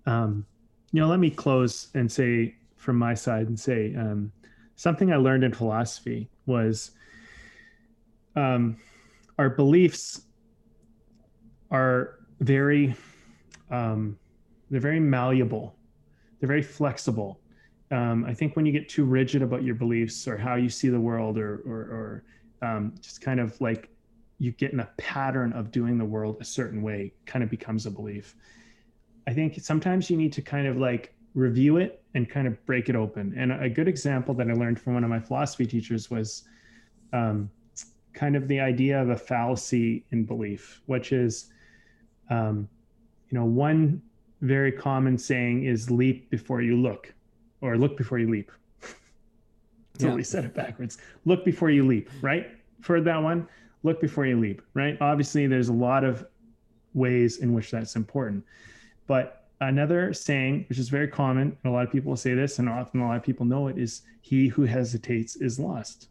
um, 0.07 0.47
you 0.93 1.01
know, 1.01 1.09
let 1.09 1.21
me 1.21 1.31
close 1.31 1.89
and 1.95 2.11
say 2.11 2.55
from 2.77 2.97
my 2.97 3.15
side 3.15 3.49
and 3.49 3.59
say 3.59 3.95
um, 3.95 4.33
something 4.77 5.13
I 5.13 5.17
learned 5.17 5.45
in 5.45 5.53
philosophy 5.53 6.31
was 6.47 6.93
um, 8.35 8.77
our 9.39 9.51
beliefs 9.51 10.23
are 11.71 12.19
very, 12.41 12.95
um, 13.71 14.19
they're 14.71 14.81
very 14.81 15.01
malleable. 15.01 15.77
They're 16.41 16.49
very 16.49 16.63
flexible. 16.63 17.42
Um, 17.93 18.25
I 18.25 18.33
think 18.33 18.57
when 18.57 18.65
you 18.65 18.73
get 18.73 18.89
too 18.89 19.05
rigid 19.05 19.43
about 19.43 19.63
your 19.63 19.75
beliefs 19.75 20.27
or 20.27 20.37
how 20.37 20.55
you 20.55 20.71
see 20.71 20.89
the 20.89 20.99
world 20.99 21.39
or, 21.39 21.63
or, 21.67 22.23
or 22.63 22.67
um, 22.67 22.95
just 23.01 23.21
kind 23.21 23.39
of 23.39 23.61
like 23.61 23.91
you 24.39 24.51
get 24.53 24.73
in 24.73 24.81
a 24.81 24.89
pattern 24.97 25.53
of 25.53 25.71
doing 25.71 25.99
the 25.99 26.05
world 26.05 26.39
a 26.41 26.45
certain 26.45 26.83
way 26.83 27.13
kind 27.27 27.45
of 27.45 27.51
becomes 27.51 27.85
a 27.87 27.91
belief. 27.91 28.35
I 29.29 29.35
think 29.35 29.61
sometimes 29.61 30.11
you 30.11 30.17
need 30.17 30.33
to 30.33 30.43
kind 30.43 30.67
of 30.67 30.79
like 30.79 31.15
review 31.35 31.77
it 31.77 32.03
and 32.15 32.29
kind 32.29 32.47
of 32.47 32.65
break 32.67 32.89
it 32.89 32.97
open. 32.97 33.35
And 33.37 33.53
a 33.53 33.69
good 33.69 33.89
example 33.89 34.35
that 34.35 34.49
I 34.49 34.55
learned 34.55 34.81
from 34.81 34.95
one 34.95 35.05
of 35.05 35.11
my 35.11 35.21
philosophy 35.21 35.67
teachers 35.67 36.11
was 36.11 36.45
um, 37.13 37.51
kind 38.15 38.37
of 38.37 38.49
the 38.49 38.59
idea 38.59 39.01
of 39.01 39.11
a 39.11 39.17
fallacy 39.17 40.05
in 40.11 40.25
belief, 40.25 40.83
which 40.87 41.13
is, 41.13 41.51
um, 42.31 42.69
you 43.29 43.39
know, 43.39 43.45
one 43.45 44.03
very 44.41 44.73
common 44.73 45.17
saying 45.17 45.65
is 45.65 45.91
leap 45.91 46.31
before 46.31 46.63
you 46.63 46.77
look, 46.77 47.15
or 47.63 47.79
look 47.79 47.97
before 47.97 48.19
you 48.19 48.29
leap. 48.31 48.51
so 49.99 50.09
Yeah. 50.09 50.15
we 50.15 50.23
said 50.23 50.45
it 50.45 50.55
backwards. 50.55 50.99
Look 51.25 51.45
before 51.45 51.71
you 51.71 51.87
leap, 51.87 52.11
right? 52.21 52.51
For 52.81 53.01
that 53.01 53.23
one, 53.23 53.49
look 53.83 54.01
before 54.01 54.27
you 54.27 54.39
leap, 54.39 54.61
right? 54.75 54.99
Obviously, 55.01 55.47
there's 55.47 55.69
a 55.69 55.73
lot 55.73 56.05
of 56.05 56.27
ways 56.95 57.39
in 57.39 57.55
which 57.55 57.71
that's 57.71 57.97
important. 57.97 58.45
But 59.07 59.47
another 59.61 60.13
saying, 60.13 60.67
which 60.69 60.79
is 60.79 60.89
very 60.89 61.09
common, 61.09 61.57
and 61.63 61.71
a 61.73 61.75
lot 61.75 61.87
of 61.87 61.93
people 61.93 62.17
say 62.17 62.35
this, 62.35 62.59
and 62.59 62.69
often 62.69 63.01
a 63.01 63.07
lot 63.07 63.17
of 63.17 63.23
people 63.23 63.47
know 63.47 63.69
it, 63.69 63.79
is 63.79 64.03
he 64.21 64.49
who 64.49 64.65
hesitates 64.65 65.37
is 65.37 65.59
lost. 65.59 66.09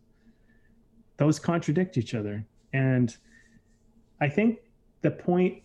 Those 1.18 1.38
contradict 1.40 1.98
each 1.98 2.16
other. 2.16 2.46
And 2.74 3.16
I 4.22 4.30
think 4.30 4.60
the 5.02 5.12
point 5.12 5.62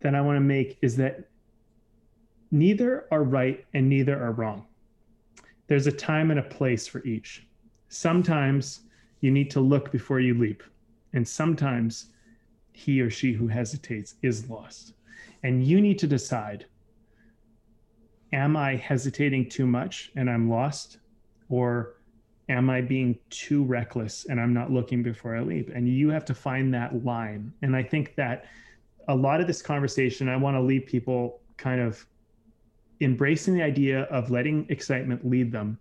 that 0.00 0.14
I 0.14 0.20
want 0.20 0.36
to 0.36 0.40
make 0.40 0.78
is 0.82 0.96
that 0.98 1.28
neither 2.50 3.06
are 3.10 3.22
right 3.24 3.64
and 3.74 3.88
neither 3.88 4.22
are 4.22 4.32
wrong. 4.32 4.66
There's 5.66 5.86
a 5.86 5.92
time 5.92 6.30
and 6.30 6.40
a 6.40 6.44
place 6.44 6.86
for 6.86 7.02
each. 7.04 7.46
Sometimes 7.88 8.80
you 9.20 9.30
need 9.30 9.50
to 9.52 9.60
look 9.60 9.90
before 9.90 10.20
you 10.20 10.34
leap, 10.34 10.62
and 11.12 11.26
sometimes 11.26 12.06
he 12.72 13.00
or 13.00 13.08
she 13.08 13.32
who 13.32 13.46
hesitates 13.46 14.16
is 14.22 14.50
lost. 14.50 14.94
And 15.42 15.64
you 15.64 15.80
need 15.80 15.98
to 16.00 16.06
decide 16.06 16.66
am 18.32 18.56
I 18.56 18.74
hesitating 18.74 19.48
too 19.48 19.66
much 19.66 20.10
and 20.16 20.28
I'm 20.28 20.50
lost? 20.50 20.98
Or 21.48 21.94
am 22.48 22.68
I 22.68 22.80
being 22.80 23.16
too 23.30 23.62
reckless 23.62 24.26
and 24.26 24.40
I'm 24.40 24.52
not 24.52 24.72
looking 24.72 25.02
before 25.02 25.36
I 25.36 25.40
leap? 25.40 25.70
And 25.72 25.88
you 25.88 26.10
have 26.10 26.24
to 26.26 26.34
find 26.34 26.74
that 26.74 27.04
line. 27.04 27.52
And 27.62 27.76
I 27.76 27.82
think 27.82 28.16
that 28.16 28.46
a 29.06 29.14
lot 29.14 29.40
of 29.40 29.46
this 29.46 29.62
conversation, 29.62 30.28
I 30.28 30.36
want 30.36 30.56
to 30.56 30.60
leave 30.60 30.84
people 30.86 31.40
kind 31.56 31.80
of 31.80 32.04
embracing 33.04 33.54
the 33.54 33.62
idea 33.62 34.02
of 34.04 34.30
letting 34.30 34.66
excitement 34.68 35.28
lead 35.28 35.52
them. 35.52 35.78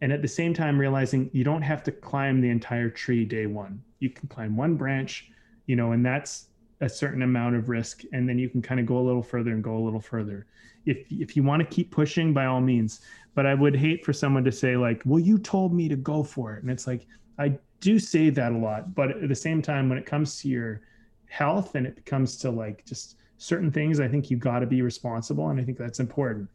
And 0.00 0.12
at 0.12 0.22
the 0.22 0.28
same 0.28 0.52
time, 0.52 0.78
realizing 0.78 1.30
you 1.32 1.44
don't 1.44 1.62
have 1.62 1.82
to 1.84 1.92
climb 1.92 2.40
the 2.40 2.50
entire 2.50 2.90
tree 2.90 3.24
day 3.24 3.46
one. 3.46 3.82
You 4.00 4.10
can 4.10 4.28
climb 4.28 4.56
one 4.56 4.74
branch, 4.74 5.30
you 5.66 5.76
know, 5.76 5.92
and 5.92 6.04
that's 6.04 6.48
a 6.80 6.88
certain 6.88 7.22
amount 7.22 7.54
of 7.54 7.68
risk. 7.68 8.02
And 8.12 8.28
then 8.28 8.38
you 8.38 8.48
can 8.48 8.60
kind 8.60 8.80
of 8.80 8.86
go 8.86 8.98
a 8.98 9.06
little 9.06 9.22
further 9.22 9.52
and 9.52 9.62
go 9.62 9.76
a 9.76 9.84
little 9.84 10.00
further. 10.00 10.46
If, 10.84 11.06
if 11.10 11.36
you 11.36 11.44
want 11.44 11.60
to 11.60 11.66
keep 11.74 11.92
pushing, 11.92 12.34
by 12.34 12.46
all 12.46 12.60
means. 12.60 13.00
But 13.34 13.46
I 13.46 13.54
would 13.54 13.76
hate 13.76 14.04
for 14.04 14.12
someone 14.12 14.42
to 14.44 14.52
say, 14.52 14.76
like, 14.76 15.02
well, 15.06 15.20
you 15.20 15.38
told 15.38 15.72
me 15.72 15.88
to 15.88 15.96
go 15.96 16.24
for 16.24 16.54
it. 16.54 16.62
And 16.62 16.70
it's 16.70 16.88
like, 16.88 17.06
I 17.38 17.56
do 17.80 18.00
say 18.00 18.30
that 18.30 18.52
a 18.52 18.58
lot. 18.58 18.94
But 18.96 19.10
at 19.10 19.28
the 19.28 19.34
same 19.34 19.62
time, 19.62 19.88
when 19.88 19.98
it 19.98 20.04
comes 20.04 20.40
to 20.40 20.48
your 20.48 20.82
health 21.28 21.76
and 21.76 21.86
it 21.86 22.04
comes 22.04 22.36
to 22.36 22.50
like 22.50 22.84
just 22.84 23.16
certain 23.42 23.72
things, 23.72 23.98
I 23.98 24.06
think 24.06 24.30
you've 24.30 24.40
got 24.40 24.60
to 24.60 24.66
be 24.66 24.82
responsible. 24.82 25.48
And 25.48 25.60
I 25.60 25.64
think 25.64 25.76
that's 25.76 25.98
important. 25.98 26.48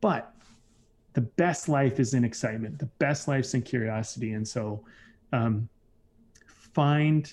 But 0.00 0.32
the 1.12 1.20
best 1.20 1.68
life 1.68 2.00
is 2.00 2.14
in 2.14 2.24
excitement. 2.24 2.78
The 2.78 2.86
best 2.98 3.28
life's 3.28 3.52
in 3.52 3.60
curiosity. 3.60 4.32
And 4.32 4.48
so 4.48 4.82
um, 5.34 5.68
find 6.46 7.32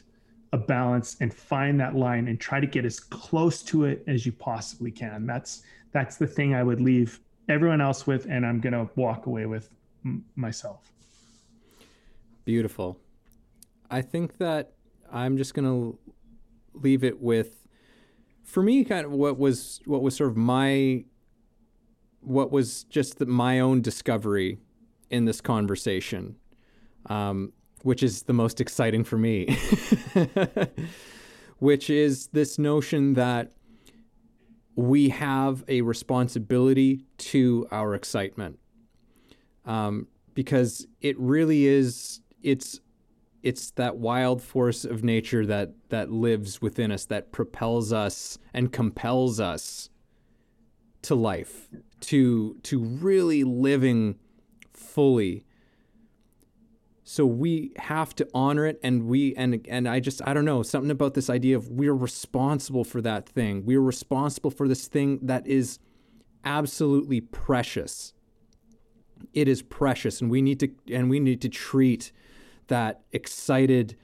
a 0.52 0.58
balance 0.58 1.16
and 1.22 1.34
find 1.34 1.80
that 1.80 1.96
line 1.96 2.28
and 2.28 2.40
try 2.40 2.60
to 2.60 2.68
get 2.68 2.84
as 2.84 3.00
close 3.00 3.62
to 3.64 3.86
it 3.86 4.04
as 4.06 4.26
you 4.26 4.34
possibly 4.34 4.92
can. 4.92 5.26
That's 5.26 5.62
that's 5.94 6.18
the 6.18 6.28
thing 6.28 6.54
I 6.54 6.64
would 6.64 6.82
leave 6.82 7.22
everyone 7.48 7.80
else 7.80 8.06
with, 8.06 8.28
and 8.30 8.46
I'm 8.46 8.60
gonna 8.60 8.90
walk 8.96 9.26
away 9.26 9.46
with 9.46 9.70
m- 10.06 10.26
myself. 10.36 10.92
Beautiful. 12.46 12.98
I 13.90 14.02
think 14.02 14.38
that 14.38 14.74
I'm 15.12 15.38
just 15.38 15.54
gonna 15.54 15.94
leave 16.74 17.04
it 17.04 17.22
with, 17.22 17.67
for 18.48 18.64
me, 18.64 18.84
kind 18.86 19.06
of 19.06 19.12
what 19.12 19.38
was 19.38 19.82
what 19.86 20.02
was 20.02 20.16
sort 20.16 20.32
of 20.32 20.38
my, 20.38 21.04
what 22.22 22.52
was 22.52 22.86
just 22.86 23.20
the, 23.20 23.26
my 23.26 23.60
own 23.60 23.82
discovery 23.82 24.58
in 25.10 25.26
this 25.26 25.42
conversation, 25.42 26.38
um, 27.08 27.52
which 27.84 28.02
is 28.02 28.24
the 28.24 28.34
most 28.34 28.60
exciting 28.62 29.04
for 29.04 29.18
me, 29.18 29.58
which 31.60 31.90
is 31.90 32.28
this 32.28 32.58
notion 32.58 33.14
that 33.16 33.52
we 34.76 35.10
have 35.10 35.64
a 35.68 35.82
responsibility 35.82 37.04
to 37.18 37.68
our 37.70 37.94
excitement 37.96 38.60
um, 39.66 40.08
because 40.34 40.88
it 41.02 41.20
really 41.20 41.66
is 41.66 42.22
it's 42.42 42.80
it's 43.44 43.72
that 43.72 43.98
wild 43.98 44.42
force 44.42 44.84
of 44.84 45.04
nature 45.04 45.46
that 45.46 45.74
that 45.90 46.12
lives 46.12 46.62
within 46.62 46.92
us 46.92 47.06
that 47.06 47.32
propels 47.32 47.94
us 47.94 48.38
and 48.54 48.72
compels 48.72 49.40
us 49.40 49.90
to 51.04 51.16
life 51.16 51.70
to 52.00 52.58
to 52.64 52.80
really 52.80 53.44
living 53.44 54.16
fully. 54.74 55.46
So 57.04 57.26
we 57.26 57.72
have 57.78 58.14
to 58.16 58.28
honor 58.34 58.66
it 58.66 58.80
and 58.84 59.08
we 59.08 59.34
and 59.36 59.66
and 59.70 59.88
I 59.88 60.00
just 60.00 60.22
I 60.28 60.34
don't 60.34 60.46
know 60.46 60.64
something 60.64 60.92
about 60.92 61.14
this 61.14 61.30
idea 61.30 61.56
of 61.56 61.70
we're 61.70 61.94
responsible 61.94 62.84
for 62.84 63.02
that 63.02 63.28
thing. 63.30 63.66
We're 63.66 63.82
responsible 63.82 64.52
for 64.52 64.68
this 64.68 64.88
thing 64.88 65.20
that 65.22 65.48
is 65.48 65.80
absolutely 66.44 67.22
precious. 67.22 68.14
It 69.34 69.48
is 69.48 69.62
precious 69.62 70.20
and 70.20 70.30
we 70.30 70.42
need 70.42 70.60
to 70.60 70.70
and 70.92 71.10
we 71.10 71.20
need 71.20 71.42
to 71.42 71.50
treat 71.50 72.12
that 72.68 73.02
excited 73.12 73.96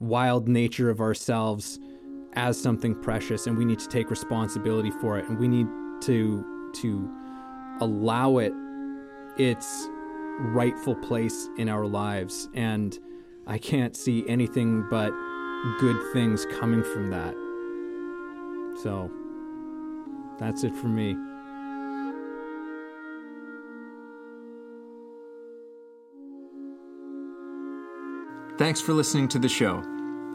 wild 0.00 0.48
nature 0.48 0.90
of 0.90 1.00
ourselves 1.00 1.78
as 2.34 2.60
something 2.60 3.00
precious 3.00 3.46
and 3.46 3.56
we 3.56 3.64
need 3.64 3.78
to 3.78 3.88
take 3.88 4.10
responsibility 4.10 4.90
for 5.00 5.18
it 5.18 5.24
and 5.26 5.38
we 5.38 5.48
need 5.48 5.66
to 6.02 6.44
to 6.74 7.08
allow 7.80 8.38
it 8.38 8.52
its 9.38 9.88
rightful 10.40 10.96
place 10.96 11.48
in 11.58 11.68
our 11.68 11.86
lives 11.86 12.48
and 12.54 12.98
I 13.46 13.58
can't 13.58 13.94
see 13.94 14.24
anything 14.28 14.86
but 14.90 15.12
good 15.78 15.96
things 16.12 16.46
coming 16.58 16.82
from 16.82 17.10
that. 17.10 17.34
So 18.82 19.10
that's 20.38 20.64
it 20.64 20.74
for 20.74 20.88
me. 20.88 21.16
Thanks 28.56 28.80
for 28.80 28.92
listening 28.92 29.26
to 29.28 29.40
the 29.40 29.48
show. 29.48 29.82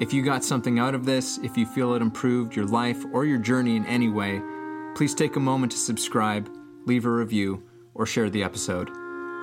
If 0.01 0.11
you 0.11 0.21
got 0.21 0.43
something 0.43 0.77
out 0.77 0.93
of 0.93 1.05
this, 1.05 1.37
if 1.37 1.55
you 1.55 1.65
feel 1.65 1.93
it 1.93 2.01
improved 2.01 2.53
your 2.53 2.65
life 2.65 3.01
or 3.13 3.23
your 3.23 3.37
journey 3.37 3.77
in 3.77 3.85
any 3.85 4.09
way, 4.09 4.41
please 4.93 5.15
take 5.15 5.37
a 5.37 5.39
moment 5.39 5.71
to 5.71 5.77
subscribe, 5.77 6.49
leave 6.85 7.05
a 7.05 7.09
review, 7.09 7.63
or 7.93 8.05
share 8.05 8.29
the 8.29 8.43
episode. 8.43 8.89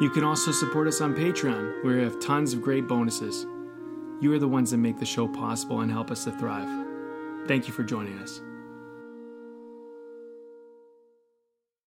You 0.02 0.10
can 0.10 0.24
also 0.24 0.52
support 0.52 0.88
us 0.88 1.00
on 1.00 1.14
Patreon, 1.14 1.84
where 1.84 1.96
we 1.96 2.02
have 2.02 2.20
tons 2.20 2.52
of 2.52 2.60
great 2.60 2.86
bonuses. 2.86 3.46
You 4.20 4.30
are 4.34 4.38
the 4.38 4.46
ones 4.46 4.72
that 4.72 4.76
make 4.76 4.98
the 4.98 5.06
show 5.06 5.26
possible 5.26 5.80
and 5.80 5.90
help 5.90 6.10
us 6.10 6.24
to 6.24 6.32
thrive. 6.32 6.68
Thank 7.48 7.68
you 7.68 7.72
for 7.72 7.82
joining 7.82 8.18
us. 8.18 8.42